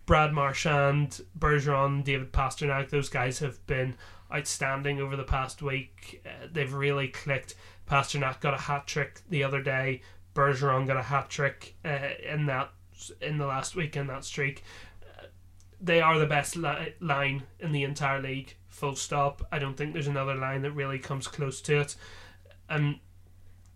Brad 0.06 0.34
Marchand, 0.34 1.22
Bergeron, 1.38 2.04
David 2.04 2.32
Pastrnak, 2.32 2.90
those 2.90 3.10
guys 3.10 3.40
have 3.40 3.66
been 3.66 3.96
outstanding 4.34 5.00
over 5.00 5.16
the 5.16 5.24
past 5.24 5.62
week. 5.62 6.22
Uh, 6.26 6.48
they've 6.52 6.74
really 6.74 7.08
clicked. 7.08 7.56
Pastrnak 7.90 8.40
got 8.40 8.54
a 8.54 8.58
hat 8.58 8.88
trick 8.88 9.22
the 9.30 9.44
other 9.44 9.62
day. 9.62 10.02
Bergeron 10.34 10.88
got 10.88 10.98
a 10.98 11.04
hat 11.04 11.30
trick 11.30 11.76
uh, 11.86 12.10
in 12.28 12.46
that 12.48 12.72
in 13.22 13.38
the 13.38 13.46
last 13.46 13.76
week 13.76 13.98
in 13.98 14.08
that 14.08 14.24
streak 14.24 14.64
they 15.82 16.02
are 16.02 16.18
the 16.18 16.26
best 16.26 16.56
li- 16.56 16.94
line 17.00 17.44
in 17.60 17.72
the 17.72 17.84
entire 17.84 18.22
league. 18.22 18.56
Full 18.68 18.96
stop. 18.96 19.46
I 19.52 19.60
don't 19.60 19.78
think 19.78 19.94
there's 19.94 20.08
another 20.08 20.36
line 20.36 20.62
that 20.64 20.72
really 20.72 21.00
comes 21.00 21.28
close 21.28 21.62
to 21.62 21.82
it. 21.82 21.96
And 22.70 23.00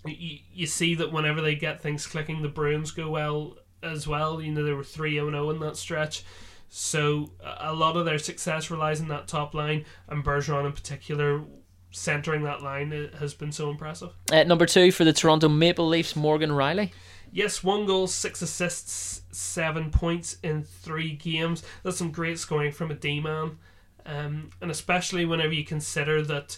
you, 0.05 0.39
you 0.51 0.65
see 0.65 0.95
that 0.95 1.11
whenever 1.11 1.41
they 1.41 1.55
get 1.55 1.81
things 1.81 2.07
clicking, 2.07 2.41
the 2.41 2.49
Bruins 2.49 2.91
go 2.91 3.09
well 3.09 3.57
as 3.83 4.07
well. 4.07 4.41
You 4.41 4.51
know, 4.51 4.63
they 4.63 4.73
were 4.73 4.83
3 4.83 5.13
0 5.13 5.49
in 5.49 5.59
that 5.59 5.77
stretch. 5.77 6.23
So 6.69 7.31
a 7.41 7.73
lot 7.73 7.97
of 7.97 8.05
their 8.05 8.19
success 8.19 8.69
relies 8.69 9.01
on 9.01 9.07
that 9.07 9.27
top 9.27 9.55
line, 9.55 9.85
and 10.07 10.23
Bergeron 10.23 10.67
in 10.67 10.71
particular, 10.71 11.41
centering 11.91 12.43
that 12.43 12.61
line 12.61 12.93
uh, 12.93 13.17
has 13.17 13.33
been 13.33 13.51
so 13.51 13.69
impressive. 13.71 14.11
At 14.31 14.47
number 14.47 14.67
two 14.67 14.91
for 14.91 15.03
the 15.03 15.13
Toronto 15.13 15.49
Maple 15.49 15.87
Leafs, 15.87 16.15
Morgan 16.15 16.51
Rielly. 16.51 16.91
Yes, 17.31 17.63
one 17.63 17.85
goal, 17.85 18.07
six 18.07 18.41
assists, 18.41 19.21
seven 19.31 19.91
points 19.91 20.37
in 20.43 20.63
three 20.63 21.13
games. 21.13 21.63
That's 21.83 21.97
some 21.97 22.11
great 22.11 22.39
scoring 22.39 22.71
from 22.71 22.91
a 22.91 22.95
D 22.95 23.19
man. 23.19 23.57
Um, 24.05 24.49
and 24.61 24.71
especially 24.71 25.25
whenever 25.25 25.53
you 25.53 25.63
consider 25.63 26.21
that 26.23 26.57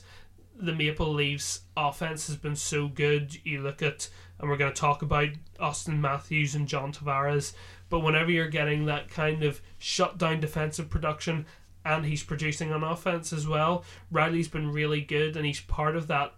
the 0.56 0.74
Maple 0.74 1.12
Leafs 1.12 1.62
offense 1.76 2.28
has 2.28 2.38
been 2.38 2.56
so 2.56 2.88
good. 2.88 3.38
You 3.44 3.62
look 3.62 3.82
at, 3.82 4.10
and 4.42 4.50
we're 4.50 4.58
going 4.58 4.74
to 4.74 4.80
talk 4.80 5.04
about 5.04 5.30
Auston 5.60 6.00
Matthews 6.00 6.56
and 6.56 6.68
John 6.68 6.92
Tavares, 6.92 7.54
but 7.90 8.00
whenever 8.00 8.32
you're 8.32 8.50
getting 8.50 8.86
that 8.86 9.10
kind 9.10 9.44
of 9.44 9.62
shutdown 9.78 10.40
defensive 10.40 10.90
production 10.90 11.46
and 11.86 12.06
he's 12.06 12.24
producing 12.24 12.72
on 12.72 12.84
offense 12.84 13.32
as 13.32 13.48
well, 13.48 13.84
Rielly's 14.12 14.48
been 14.48 14.72
really 14.72 15.02
good 15.02 15.38
and 15.38 15.46
he's 15.46 15.62
part 15.62 15.96
of 15.96 16.08
that 16.08 16.34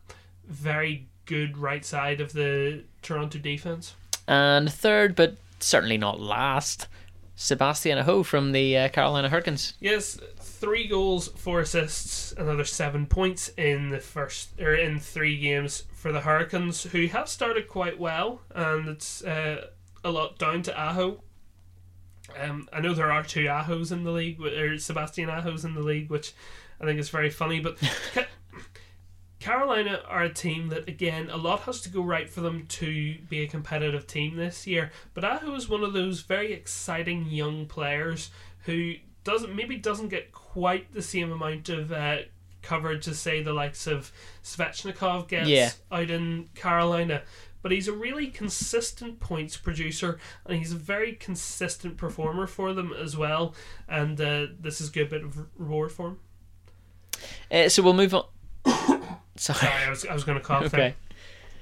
very 0.45 1.07
good 1.25 1.57
right 1.57 1.85
side 1.85 2.19
of 2.19 2.33
the 2.33 2.83
Toronto 3.01 3.39
defense. 3.39 3.95
And 4.27 4.71
third, 4.71 5.15
but 5.15 5.37
certainly 5.59 5.97
not 5.97 6.19
last, 6.19 6.87
Sebastian 7.35 7.97
Aho 7.97 8.23
from 8.23 8.51
the 8.51 8.77
uh, 8.77 8.89
Carolina 8.89 9.29
Hurricanes. 9.29 9.73
Yes, 9.79 10.19
three 10.37 10.87
goals, 10.87 11.29
four 11.29 11.61
assists, 11.61 12.33
another 12.33 12.65
seven 12.65 13.05
points 13.05 13.49
in 13.57 13.89
the 13.89 13.99
first 13.99 14.59
or 14.59 14.75
in 14.75 14.99
three 14.99 15.37
games 15.37 15.83
for 16.03 16.11
the 16.11 16.19
Hurricanes, 16.19 16.83
who 16.83 17.07
have 17.07 17.29
started 17.29 17.69
quite 17.69 17.97
well, 17.97 18.41
and 18.53 18.89
it's 18.89 19.23
uh, 19.23 19.67
a 20.03 20.11
lot 20.11 20.37
down 20.37 20.61
to 20.63 20.77
Aho. 20.77 21.23
Um, 22.37 22.67
I 22.73 22.81
know 22.81 22.93
there 22.93 23.09
are 23.09 23.23
two 23.23 23.45
Ahos 23.45 23.89
in 23.89 24.03
the 24.03 24.11
league, 24.11 24.41
or 24.41 24.77
Sebastian 24.77 25.29
Ahos 25.29 25.63
in 25.63 25.75
the 25.75 25.81
league, 25.81 26.09
which 26.09 26.33
I 26.81 26.83
think 26.83 26.99
is 26.99 27.07
very 27.07 27.29
funny. 27.29 27.61
But 27.61 27.77
Ca- 28.13 28.27
Carolina 29.39 30.01
are 30.05 30.23
a 30.23 30.33
team 30.33 30.67
that, 30.69 30.89
again, 30.89 31.29
a 31.29 31.37
lot 31.37 31.61
has 31.61 31.79
to 31.81 31.89
go 31.89 32.01
right 32.01 32.29
for 32.29 32.41
them 32.41 32.65
to 32.67 33.15
be 33.29 33.41
a 33.41 33.47
competitive 33.47 34.05
team 34.05 34.35
this 34.35 34.67
year. 34.67 34.91
But 35.13 35.23
Aho 35.23 35.55
is 35.55 35.69
one 35.69 35.85
of 35.85 35.93
those 35.93 36.19
very 36.19 36.51
exciting 36.51 37.27
young 37.27 37.65
players 37.65 38.29
who 38.65 38.95
doesn't 39.23 39.55
maybe 39.55 39.77
doesn't 39.77 40.09
get 40.09 40.33
quite 40.33 40.91
the 40.91 41.01
same 41.01 41.31
amount 41.31 41.69
of 41.69 41.93
uh, 41.93 42.17
coverage 42.63 43.05
to 43.05 43.13
say 43.13 43.43
the 43.43 43.53
likes 43.53 43.85
of 43.85 44.11
Svechnikov 44.43 45.27
gets 45.27 45.47
Yeah. 45.49 45.71
out 45.91 46.09
in 46.09 46.49
Carolina. 46.55 47.21
But 47.61 47.71
he's 47.71 47.87
a 47.87 47.93
really 47.93 48.27
consistent 48.27 49.21
points 49.21 49.55
producer, 49.55 50.19
and 50.45 50.57
he's 50.57 50.73
a 50.73 50.77
very 50.77 51.13
consistent 51.13 51.95
performer 51.95 52.45
for 52.45 52.73
them 52.73 52.91
as 52.91 53.15
well. 53.15 53.55
And 53.87 54.19
uh, 54.19 54.47
this 54.59 54.81
is 54.81 54.89
a 54.89 54.91
good 54.91 55.09
bit 55.09 55.23
of 55.23 55.47
reward 55.57 55.93
for 55.93 56.07
him. 56.09 56.19
Uh, 57.49 57.69
so 57.69 57.81
we'll 57.81 57.93
move 57.93 58.13
on. 58.13 58.25
Sorry. 59.37 59.59
Sorry, 59.59 59.83
I 59.85 59.89
was, 59.89 60.05
I 60.05 60.13
was 60.13 60.23
going 60.25 60.37
to 60.37 60.43
cough. 60.43 60.65
Okay. 60.65 60.95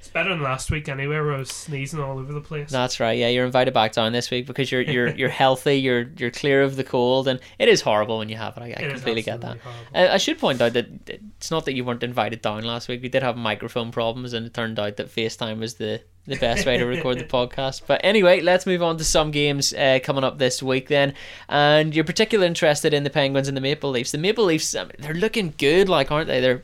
It's 0.02 0.10
better 0.10 0.30
than 0.30 0.42
last 0.42 0.72
week 0.72 0.90
anyway, 0.90 1.20
where 1.20 1.36
I 1.36 1.38
was 1.38 1.52
sneezing 1.52 2.00
all 2.00 2.18
over 2.18 2.34
the 2.34 2.42
place. 2.42 2.72
That's 2.72 3.00
right. 3.00 3.20
Yeah, 3.20 3.28
you're 3.28 3.46
invited 3.46 3.72
back 3.72 3.92
down 3.92 4.12
this 4.14 4.32
week 4.32 4.48
because 4.48 4.72
you're 4.72 4.82
you're 4.82 5.10
you're 5.10 5.30
healthy. 5.30 5.76
You're 5.76 6.10
you're 6.18 6.32
clear 6.32 6.64
of 6.64 6.76
the 6.76 6.84
cold, 6.84 7.28
and 7.28 7.40
it 7.60 7.70
is 7.70 7.82
horrible 7.82 8.18
when 8.18 8.28
you 8.28 8.36
have 8.36 8.58
it. 8.58 8.64
I, 8.64 8.66
I 8.66 8.70
It 8.70 8.94
completely 8.94 9.22
get 9.22 9.42
that. 9.42 9.60
Uh, 9.94 10.08
I 10.10 10.18
should 10.18 10.40
point 10.40 10.60
out 10.60 10.74
that 10.74 10.88
it's 11.08 11.52
not 11.52 11.66
that 11.66 11.74
you 11.74 11.86
weren't 11.86 12.02
invited 12.02 12.42
down 12.42 12.64
last 12.64 12.88
week. 12.88 13.04
We 13.04 13.10
did 13.10 13.22
have 13.22 13.38
microphone 13.38 13.92
problems, 13.92 14.34
and 14.34 14.48
it 14.48 14.56
turned 14.56 14.80
out 14.80 14.98
that 14.98 15.14
FaceTime 15.14 15.60
was 15.60 15.76
the, 15.76 16.02
the 16.26 16.38
best 16.38 16.66
way 16.66 16.80
to 16.80 16.86
record 16.86 17.20
the 17.20 17.24
podcast. 17.38 17.84
But 17.86 18.02
anyway, 18.04 18.42
let's 18.42 18.66
move 18.66 18.82
on 18.82 18.98
to 18.98 19.04
some 19.04 19.30
games 19.30 19.72
uh, 19.72 20.00
coming 20.02 20.24
up 20.24 20.40
this 20.40 20.64
week 20.64 20.88
then. 20.88 21.14
And 21.48 21.94
you're 21.94 22.06
particularly 22.06 22.48
interested 22.48 22.92
in 22.92 23.04
the 23.04 23.12
Penguins 23.12 23.48
and 23.48 23.56
the 23.56 23.62
Maple 23.62 23.92
Leafs. 23.92 24.12
The 24.12 24.18
Maple 24.18 24.46
Leafs, 24.46 24.76
I 24.76 24.86
they're 24.98 25.14
looking 25.14 25.54
good, 25.60 25.90
like 25.90 26.12
aren't 26.12 26.26
they? 26.28 26.42
They're 26.42 26.64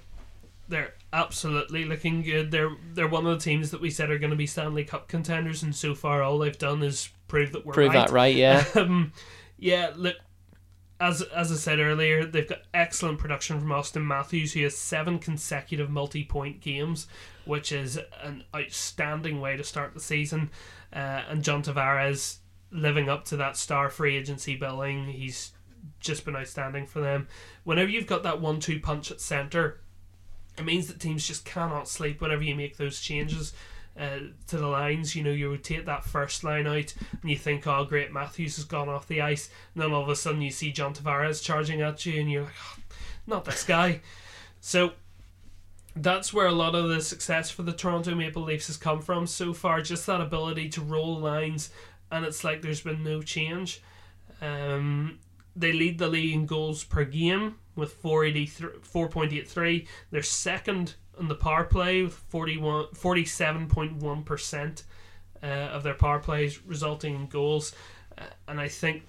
They're 0.69 0.93
absolutely 1.13 1.85
looking 1.85 2.21
good. 2.21 2.51
They're 2.51 2.75
they're 2.93 3.07
one 3.07 3.25
of 3.25 3.37
the 3.37 3.43
teams 3.43 3.71
that 3.71 3.81
we 3.81 3.89
said 3.89 4.09
are 4.09 4.19
going 4.19 4.31
to 4.31 4.37
be 4.37 4.47
Stanley 4.47 4.83
Cup 4.83 5.07
contenders, 5.07 5.63
and 5.63 5.75
so 5.75 5.95
far 5.95 6.21
all 6.21 6.37
they've 6.39 6.57
done 6.57 6.83
is 6.83 7.09
prove 7.27 7.51
that 7.53 7.65
we're 7.65 7.71
right. 7.71 7.75
prove 7.75 7.93
right. 7.93 8.07
that 8.07 8.13
right. 8.13 8.35
Yeah, 8.35 8.65
um, 8.75 9.13
yeah, 9.57 9.91
look, 9.95 10.15
as 10.99 11.21
as 11.21 11.51
I 11.51 11.55
said 11.55 11.79
earlier, 11.79 12.25
they've 12.25 12.47
got 12.47 12.61
excellent 12.73 13.19
production 13.19 13.59
from 13.59 13.69
Auston 13.69 14.05
Matthews, 14.05 14.53
who 14.53 14.63
has 14.63 14.75
seven 14.75 15.19
consecutive 15.19 15.89
multi-point 15.89 16.61
games, 16.61 17.07
which 17.45 17.71
is 17.71 17.99
an 18.21 18.43
outstanding 18.55 19.39
way 19.39 19.57
to 19.57 19.63
start 19.63 19.93
the 19.93 19.99
season. 19.99 20.49
Uh, 20.93 21.23
and 21.29 21.43
John 21.43 21.63
Tavares 21.63 22.37
living 22.71 23.09
up 23.09 23.25
to 23.25 23.37
that 23.37 23.57
star 23.57 23.89
free 23.89 24.17
agency 24.17 24.55
billing, 24.55 25.05
he's 25.05 25.51
just 25.99 26.25
been 26.25 26.35
outstanding 26.35 26.85
for 26.85 26.99
them. 26.99 27.27
Whenever 27.63 27.89
you've 27.89 28.07
got 28.07 28.23
that 28.23 28.41
one-two 28.41 28.79
punch 28.79 29.11
at 29.11 29.21
center, 29.21 29.81
it 30.57 30.65
means 30.65 30.87
that 30.87 30.99
teams 30.99 31.27
just 31.27 31.45
cannot 31.45 31.87
sleep 31.87 32.19
whenever 32.19 32.43
you 32.43 32.55
make 32.55 32.77
those 32.77 32.99
changes 32.99 33.53
uh, 33.99 34.19
to 34.47 34.57
the 34.57 34.67
lines. 34.67 35.15
You 35.15 35.23
know, 35.23 35.31
you 35.31 35.49
rotate 35.49 35.85
that 35.85 36.03
first 36.03 36.43
line 36.43 36.67
out, 36.67 36.93
and 37.21 37.29
you 37.29 37.37
think, 37.37 37.67
"Oh, 37.67 37.85
great, 37.85 38.11
Matthews 38.11 38.55
has 38.55 38.65
gone 38.65 38.89
off 38.89 39.07
the 39.07 39.21
ice." 39.21 39.49
And 39.73 39.83
then 39.83 39.93
all 39.93 40.03
of 40.03 40.09
a 40.09 40.15
sudden, 40.15 40.41
you 40.41 40.51
see 40.51 40.71
John 40.71 40.93
Tavares 40.93 41.43
charging 41.43 41.81
at 41.81 42.05
you, 42.05 42.19
and 42.19 42.31
you're 42.31 42.43
like, 42.43 42.53
oh, 42.77 42.81
"Not 43.27 43.45
this 43.45 43.63
guy." 43.63 44.01
so 44.59 44.93
that's 45.95 46.33
where 46.33 46.47
a 46.47 46.51
lot 46.51 46.75
of 46.75 46.89
the 46.89 47.01
success 47.01 47.49
for 47.49 47.63
the 47.63 47.73
Toronto 47.73 48.13
Maple 48.13 48.43
Leafs 48.43 48.67
has 48.67 48.77
come 48.77 49.01
from 49.01 49.25
so 49.27 49.53
far. 49.53 49.81
Just 49.81 50.05
that 50.07 50.21
ability 50.21 50.69
to 50.69 50.81
roll 50.81 51.19
lines, 51.19 51.69
and 52.11 52.25
it's 52.25 52.43
like 52.43 52.61
there's 52.61 52.81
been 52.81 53.03
no 53.03 53.21
change. 53.21 53.81
Um, 54.41 55.19
they 55.55 55.73
lead 55.73 55.97
the 55.97 56.07
league 56.07 56.33
in 56.33 56.45
goals 56.45 56.83
per 56.83 57.03
game 57.03 57.55
with 57.77 57.93
483 57.93 58.79
4.83. 58.81 59.87
They're 60.11 60.23
second 60.23 60.95
on 61.17 61.27
the 61.27 61.35
power 61.35 61.63
play 61.63 62.03
with 62.03 62.13
41, 62.13 62.87
47.1% 62.93 64.83
uh, 65.41 65.45
of 65.45 65.83
their 65.83 65.93
power 65.93 66.19
plays 66.19 66.63
resulting 66.65 67.15
in 67.15 67.27
goals. 67.27 67.73
Uh, 68.17 68.23
and 68.47 68.59
I 68.59 68.67
think 68.67 69.03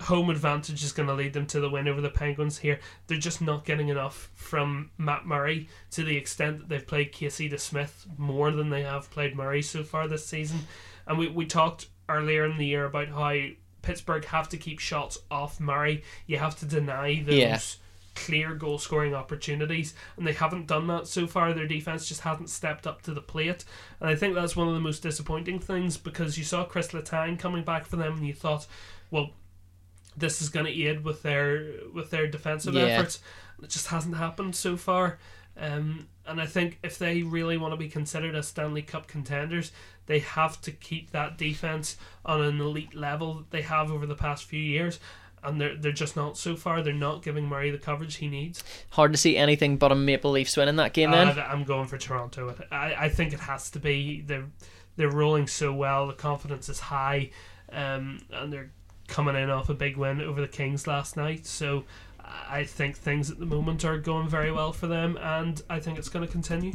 home 0.00 0.30
advantage 0.30 0.82
is 0.82 0.92
going 0.92 1.08
to 1.08 1.14
lead 1.14 1.32
them 1.32 1.46
to 1.46 1.60
the 1.60 1.70
win 1.70 1.88
over 1.88 2.00
the 2.00 2.10
Penguins 2.10 2.58
here. 2.58 2.80
They're 3.06 3.18
just 3.18 3.40
not 3.40 3.64
getting 3.64 3.88
enough 3.88 4.30
from 4.34 4.90
Matt 4.98 5.26
Murray 5.26 5.68
to 5.92 6.02
the 6.02 6.16
extent 6.16 6.58
that 6.58 6.68
they've 6.68 6.86
played 6.86 7.12
Casey 7.12 7.48
DeSmith 7.48 8.06
more 8.18 8.50
than 8.50 8.70
they 8.70 8.82
have 8.82 9.10
played 9.10 9.36
Murray 9.36 9.62
so 9.62 9.84
far 9.84 10.08
this 10.08 10.26
season. 10.26 10.60
And 11.06 11.18
we, 11.18 11.28
we 11.28 11.46
talked 11.46 11.86
earlier 12.08 12.44
in 12.44 12.58
the 12.58 12.66
year 12.66 12.84
about 12.84 13.08
how 13.08 13.36
Pittsburgh 13.82 14.24
have 14.26 14.48
to 14.50 14.56
keep 14.56 14.78
shots 14.78 15.18
off 15.30 15.60
Murray. 15.60 16.02
You 16.26 16.38
have 16.38 16.58
to 16.60 16.66
deny 16.66 17.22
those 17.22 17.34
Yeah. 17.34 17.58
Clear 18.14 18.54
goal 18.54 18.78
scoring 18.78 19.14
opportunities, 19.14 19.94
and 20.16 20.26
they 20.26 20.32
haven't 20.32 20.66
done 20.66 20.86
that 20.88 21.06
so 21.06 21.26
far. 21.26 21.52
Their 21.52 21.66
defense 21.66 22.06
just 22.08 22.20
hasn't 22.22 22.50
stepped 22.50 22.86
up 22.86 23.02
to 23.02 23.14
the 23.14 23.20
plate, 23.20 23.64
and 24.00 24.08
I 24.10 24.14
think 24.14 24.34
that's 24.34 24.56
one 24.56 24.68
of 24.68 24.74
the 24.74 24.80
most 24.80 25.02
disappointing 25.02 25.58
things 25.58 25.96
because 25.96 26.36
you 26.38 26.44
saw 26.44 26.64
Chris 26.64 26.88
Letang 26.88 27.38
coming 27.38 27.64
back 27.64 27.86
for 27.86 27.96
them, 27.96 28.18
and 28.18 28.26
you 28.26 28.34
thought, 28.34 28.66
well, 29.10 29.30
this 30.16 30.42
is 30.42 30.48
going 30.50 30.66
to 30.66 30.82
aid 30.82 31.04
with 31.04 31.22
their 31.22 31.72
with 31.92 32.10
their 32.10 32.26
defensive 32.26 32.74
Yeah. 32.74 32.82
efforts. 32.82 33.20
It 33.62 33.70
just 33.70 33.86
hasn't 33.88 34.16
happened 34.16 34.54
so 34.56 34.76
far. 34.76 35.18
Um, 35.56 36.08
and 36.26 36.40
I 36.40 36.46
think 36.46 36.78
if 36.82 36.98
they 36.98 37.22
really 37.22 37.56
want 37.58 37.72
to 37.72 37.76
be 37.76 37.88
considered 37.88 38.34
as 38.34 38.48
Stanley 38.48 38.82
Cup 38.82 39.06
contenders, 39.06 39.70
they 40.06 40.18
have 40.20 40.60
to 40.62 40.72
keep 40.72 41.10
that 41.10 41.36
defense 41.36 41.96
on 42.24 42.40
an 42.40 42.60
elite 42.60 42.94
level 42.94 43.34
that 43.34 43.50
they 43.50 43.62
have 43.62 43.90
over 43.90 44.06
the 44.06 44.14
past 44.14 44.44
few 44.44 44.60
years. 44.60 44.98
And 45.44 45.60
they're, 45.60 45.76
they're 45.76 45.92
just 45.92 46.14
not 46.14 46.36
so 46.38 46.54
far. 46.54 46.82
They're 46.82 46.92
not 46.92 47.22
giving 47.22 47.46
Murray 47.46 47.70
the 47.70 47.78
coverage 47.78 48.16
he 48.16 48.28
needs. 48.28 48.62
hard 48.90 49.12
to 49.12 49.18
see 49.18 49.36
anything 49.36 49.76
but 49.76 49.90
a 49.90 49.94
Maple 49.94 50.30
Leafs 50.30 50.56
win 50.56 50.68
in 50.68 50.76
that 50.76 50.92
game. 50.92 51.10
Then 51.10 51.36
Uh, 51.36 51.48
I'm 51.50 51.64
going 51.64 51.88
for 51.88 51.98
Toronto. 51.98 52.54
I, 52.70 52.94
I 52.94 53.08
think 53.08 53.32
it 53.32 53.40
has 53.40 53.70
to 53.72 53.80
be. 53.80 54.20
They're 54.20 54.46
they're 54.96 55.10
rolling 55.10 55.46
so 55.46 55.72
well. 55.72 56.06
The 56.06 56.12
confidence 56.12 56.68
is 56.68 56.78
high, 56.78 57.30
um, 57.72 58.20
and 58.30 58.52
they're 58.52 58.70
coming 59.08 59.34
in 59.36 59.50
off 59.50 59.68
a 59.68 59.74
big 59.74 59.96
win 59.96 60.20
over 60.20 60.40
the 60.40 60.48
Kings 60.48 60.86
last 60.86 61.16
night. 61.16 61.46
So 61.46 61.84
I 62.48 62.64
think 62.64 62.96
things 62.96 63.30
at 63.30 63.38
the 63.38 63.46
moment 63.46 63.84
are 63.84 63.98
going 63.98 64.28
very 64.28 64.52
well 64.52 64.72
for 64.72 64.86
them, 64.86 65.18
and 65.20 65.60
I 65.68 65.80
think 65.80 65.98
it's 65.98 66.08
going 66.08 66.24
to 66.24 66.30
continue. 66.30 66.74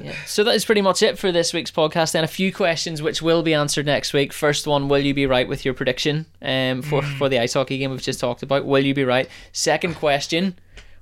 Yeah. 0.00 0.14
So 0.26 0.44
that 0.44 0.54
is 0.54 0.64
pretty 0.64 0.80
much 0.80 1.02
it 1.02 1.18
for 1.18 1.30
this 1.32 1.52
week's 1.52 1.70
podcast. 1.70 2.14
And 2.14 2.24
a 2.24 2.28
few 2.28 2.52
questions 2.52 3.02
which 3.02 3.22
will 3.22 3.42
be 3.42 3.54
answered 3.54 3.86
next 3.86 4.12
week. 4.12 4.32
First 4.32 4.66
one: 4.66 4.88
Will 4.88 4.98
you 5.00 5.14
be 5.14 5.26
right 5.26 5.48
with 5.48 5.64
your 5.64 5.74
prediction 5.74 6.26
um, 6.42 6.82
for 6.82 7.02
for 7.02 7.28
the 7.28 7.38
ice 7.38 7.54
hockey 7.54 7.78
game 7.78 7.90
we've 7.90 8.02
just 8.02 8.20
talked 8.20 8.42
about? 8.42 8.64
Will 8.64 8.84
you 8.84 8.94
be 8.94 9.04
right? 9.04 9.28
Second 9.52 9.94
question: 9.94 10.58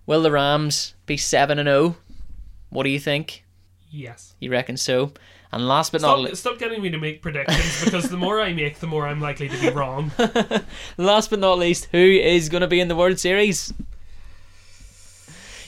Will 0.06 0.22
the 0.22 0.30
Rams 0.30 0.94
be 1.06 1.16
seven 1.16 1.58
and 1.58 1.66
zero? 1.66 1.96
What 2.70 2.84
do 2.84 2.90
you 2.90 3.00
think? 3.00 3.44
Yes. 3.90 4.34
You 4.40 4.50
reckon 4.50 4.76
so? 4.76 5.12
And 5.54 5.68
last 5.68 5.92
but 5.92 6.00
not 6.00 6.18
least, 6.20 6.40
stop 6.40 6.58
getting 6.58 6.80
me 6.80 6.88
to 6.88 6.98
make 6.98 7.20
predictions 7.20 7.84
because 7.84 8.08
the 8.08 8.16
more 8.16 8.40
I 8.40 8.54
make, 8.54 8.78
the 8.78 8.86
more 8.86 9.06
I'm 9.06 9.20
likely 9.20 9.50
to 9.50 9.60
be 9.60 9.68
wrong. 9.68 10.10
last 10.96 11.28
but 11.28 11.40
not 11.40 11.58
least, 11.58 11.88
who 11.92 11.98
is 11.98 12.48
going 12.48 12.62
to 12.62 12.66
be 12.66 12.80
in 12.80 12.88
the 12.88 12.96
World 12.96 13.18
Series? 13.18 13.74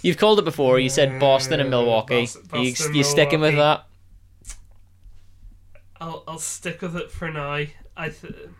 You've 0.04 0.18
called 0.18 0.38
it 0.38 0.44
before. 0.44 0.78
You 0.78 0.90
said 0.90 1.18
Boston 1.18 1.60
and 1.60 1.70
Milwaukee. 1.70 2.20
Bos- 2.20 2.36
you 2.36 2.42
Boston, 2.42 2.94
you 2.94 3.02
sticking 3.02 3.40
with 3.40 3.56
that? 3.56 3.86
I'll 5.98 6.22
I'll 6.28 6.38
stick 6.38 6.82
with 6.82 6.94
it 6.94 7.10
for 7.10 7.30
now. 7.30 7.52
I 7.96 8.08
th- 8.10 8.50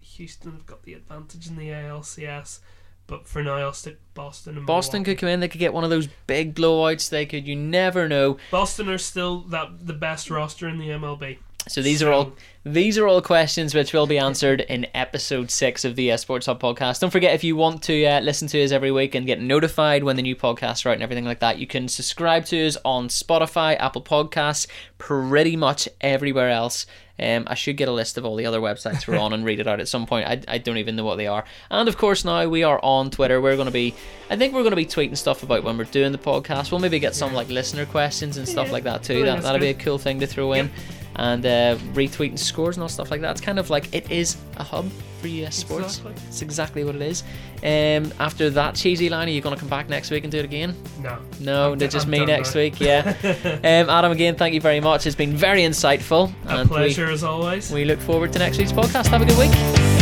Houston 0.00 0.52
have 0.52 0.64
got 0.64 0.84
the 0.84 0.94
advantage 0.94 1.46
in 1.46 1.56
the 1.56 1.68
ALCS, 1.68 2.60
but 3.06 3.28
for 3.28 3.42
now 3.42 3.56
I'll 3.56 3.74
stick 3.74 3.98
Boston 4.14 4.56
and 4.56 4.64
Milwaukee. 4.64 4.76
Boston 4.78 5.02
Milwaukee. 5.02 5.14
could 5.14 5.20
come 5.20 5.28
in. 5.28 5.40
They 5.40 5.48
could 5.48 5.60
get 5.60 5.74
one 5.74 5.84
of 5.84 5.90
those 5.90 6.08
big 6.26 6.54
blowouts. 6.54 7.10
They 7.10 7.26
could. 7.26 7.46
You 7.46 7.54
never 7.54 8.08
know. 8.08 8.38
Boston 8.50 8.88
are 8.88 8.96
still 8.96 9.40
that 9.40 9.86
the 9.86 9.92
best 9.92 10.30
roster 10.30 10.66
in 10.66 10.78
the 10.78 10.88
MLB. 10.88 11.36
So 11.68 11.82
these 11.82 12.02
are 12.02 12.12
all 12.12 12.32
these 12.64 12.98
are 12.98 13.06
all 13.06 13.22
questions 13.22 13.74
which 13.74 13.92
will 13.94 14.06
be 14.06 14.18
answered 14.18 14.60
in 14.62 14.86
episode 14.94 15.50
six 15.50 15.84
of 15.86 15.96
the 15.96 16.12
uh, 16.12 16.16
Sports 16.18 16.46
Hub 16.46 16.60
podcast. 16.60 17.00
Don't 17.00 17.10
forget 17.10 17.34
if 17.34 17.42
you 17.44 17.56
want 17.56 17.82
to 17.84 18.04
uh, 18.04 18.20
listen 18.20 18.46
to 18.48 18.62
us 18.62 18.72
every 18.72 18.90
week 18.90 19.14
and 19.14 19.26
get 19.26 19.40
notified 19.40 20.04
when 20.04 20.16
the 20.16 20.22
new 20.22 20.36
podcasts 20.36 20.84
are 20.84 20.90
out 20.90 20.94
and 20.94 21.02
everything 21.02 21.24
like 21.24 21.40
that, 21.40 21.58
you 21.58 21.66
can 21.66 21.88
subscribe 21.88 22.44
to 22.46 22.66
us 22.66 22.76
on 22.84 23.08
Spotify, 23.08 23.78
Apple 23.78 24.02
Podcasts, 24.02 24.66
pretty 24.98 25.56
much 25.56 25.88
everywhere 26.00 26.50
else. 26.50 26.84
Um, 27.20 27.44
I 27.48 27.54
should 27.54 27.76
get 27.76 27.88
a 27.88 27.92
list 27.92 28.16
of 28.16 28.24
all 28.24 28.36
the 28.36 28.46
other 28.46 28.60
websites 28.60 29.06
we're 29.08 29.18
on 29.18 29.32
and 29.32 29.44
read 29.44 29.58
it 29.60 29.66
out 29.66 29.80
at 29.80 29.88
some 29.88 30.06
point. 30.06 30.28
I, 30.28 30.40
I 30.46 30.58
don't 30.58 30.76
even 30.76 30.94
know 30.94 31.04
what 31.04 31.16
they 31.16 31.26
are. 31.26 31.44
And 31.70 31.88
of 31.88 31.96
course, 31.96 32.24
now 32.24 32.46
we 32.48 32.62
are 32.62 32.78
on 32.82 33.10
Twitter. 33.10 33.40
We're 33.40 33.56
going 33.56 33.66
to 33.66 33.72
be, 33.72 33.94
I 34.30 34.36
think 34.36 34.52
we're 34.54 34.62
going 34.62 34.70
to 34.72 34.76
be 34.76 34.86
tweeting 34.86 35.16
stuff 35.16 35.42
about 35.42 35.64
when 35.64 35.78
we're 35.78 35.84
doing 35.84 36.12
the 36.12 36.18
podcast. 36.18 36.70
We'll 36.70 36.80
maybe 36.80 36.98
get 37.00 37.16
some 37.16 37.32
like 37.34 37.48
listener 37.48 37.86
questions 37.86 38.36
and 38.36 38.46
stuff 38.48 38.66
Yeah, 38.66 38.72
like 38.72 38.84
that 38.84 39.02
too. 39.02 39.24
that, 39.24 39.42
that'll 39.42 39.60
be 39.60 39.68
a 39.68 39.74
cool 39.74 39.98
thing 39.98 40.20
to 40.20 40.26
throw 40.28 40.52
in. 40.52 40.66
Yep. 40.66 40.74
And 41.18 41.44
uh, 41.44 41.76
retweeting 41.94 42.38
scores 42.38 42.76
and 42.76 42.82
all 42.82 42.88
stuff 42.88 43.10
like 43.10 43.20
that. 43.20 43.32
It's 43.32 43.40
kind 43.40 43.58
of 43.58 43.70
like 43.70 43.92
it 43.94 44.10
is 44.10 44.36
a 44.56 44.62
hub 44.62 44.88
for 45.20 45.26
US 45.26 45.56
sports. 45.56 45.98
Exactly. 45.98 46.22
It's 46.28 46.42
exactly 46.42 46.84
what 46.84 46.94
it 46.94 47.02
is. 47.02 47.22
Um, 47.62 48.12
after 48.20 48.50
that 48.50 48.76
cheesy 48.76 49.08
line, 49.08 49.28
are 49.28 49.32
you 49.32 49.40
going 49.40 49.54
to 49.54 49.58
come 49.60 49.68
back 49.68 49.88
next 49.88 50.10
week 50.10 50.22
and 50.22 50.30
do 50.30 50.38
it 50.38 50.44
again? 50.44 50.76
No. 51.00 51.18
No, 51.40 51.72
I'm 51.72 51.78
d- 51.78 51.88
just 51.88 52.06
I'm 52.06 52.12
me 52.12 52.24
next 52.24 52.54
week. 52.54 52.80
Yeah. 52.80 53.16
um, 53.24 53.90
Adam, 53.90 54.12
again, 54.12 54.36
thank 54.36 54.54
you 54.54 54.60
very 54.60 54.80
much. 54.80 55.06
It's 55.06 55.16
been 55.16 55.36
very 55.36 55.62
insightful. 55.62 56.32
A 56.46 56.58
and 56.58 56.70
we- 56.70 56.76
pleasure 56.76 57.06
as 57.06 57.24
always. 57.24 57.72
we 57.72 57.84
look 57.84 57.98
forward 58.00 58.32
to 58.34 58.38
next 58.38 58.58
week's 58.58 58.72
podcast. 58.72 59.06
Have 59.08 59.22
a 59.22 59.26
good 59.26 59.38
week. 59.38 59.97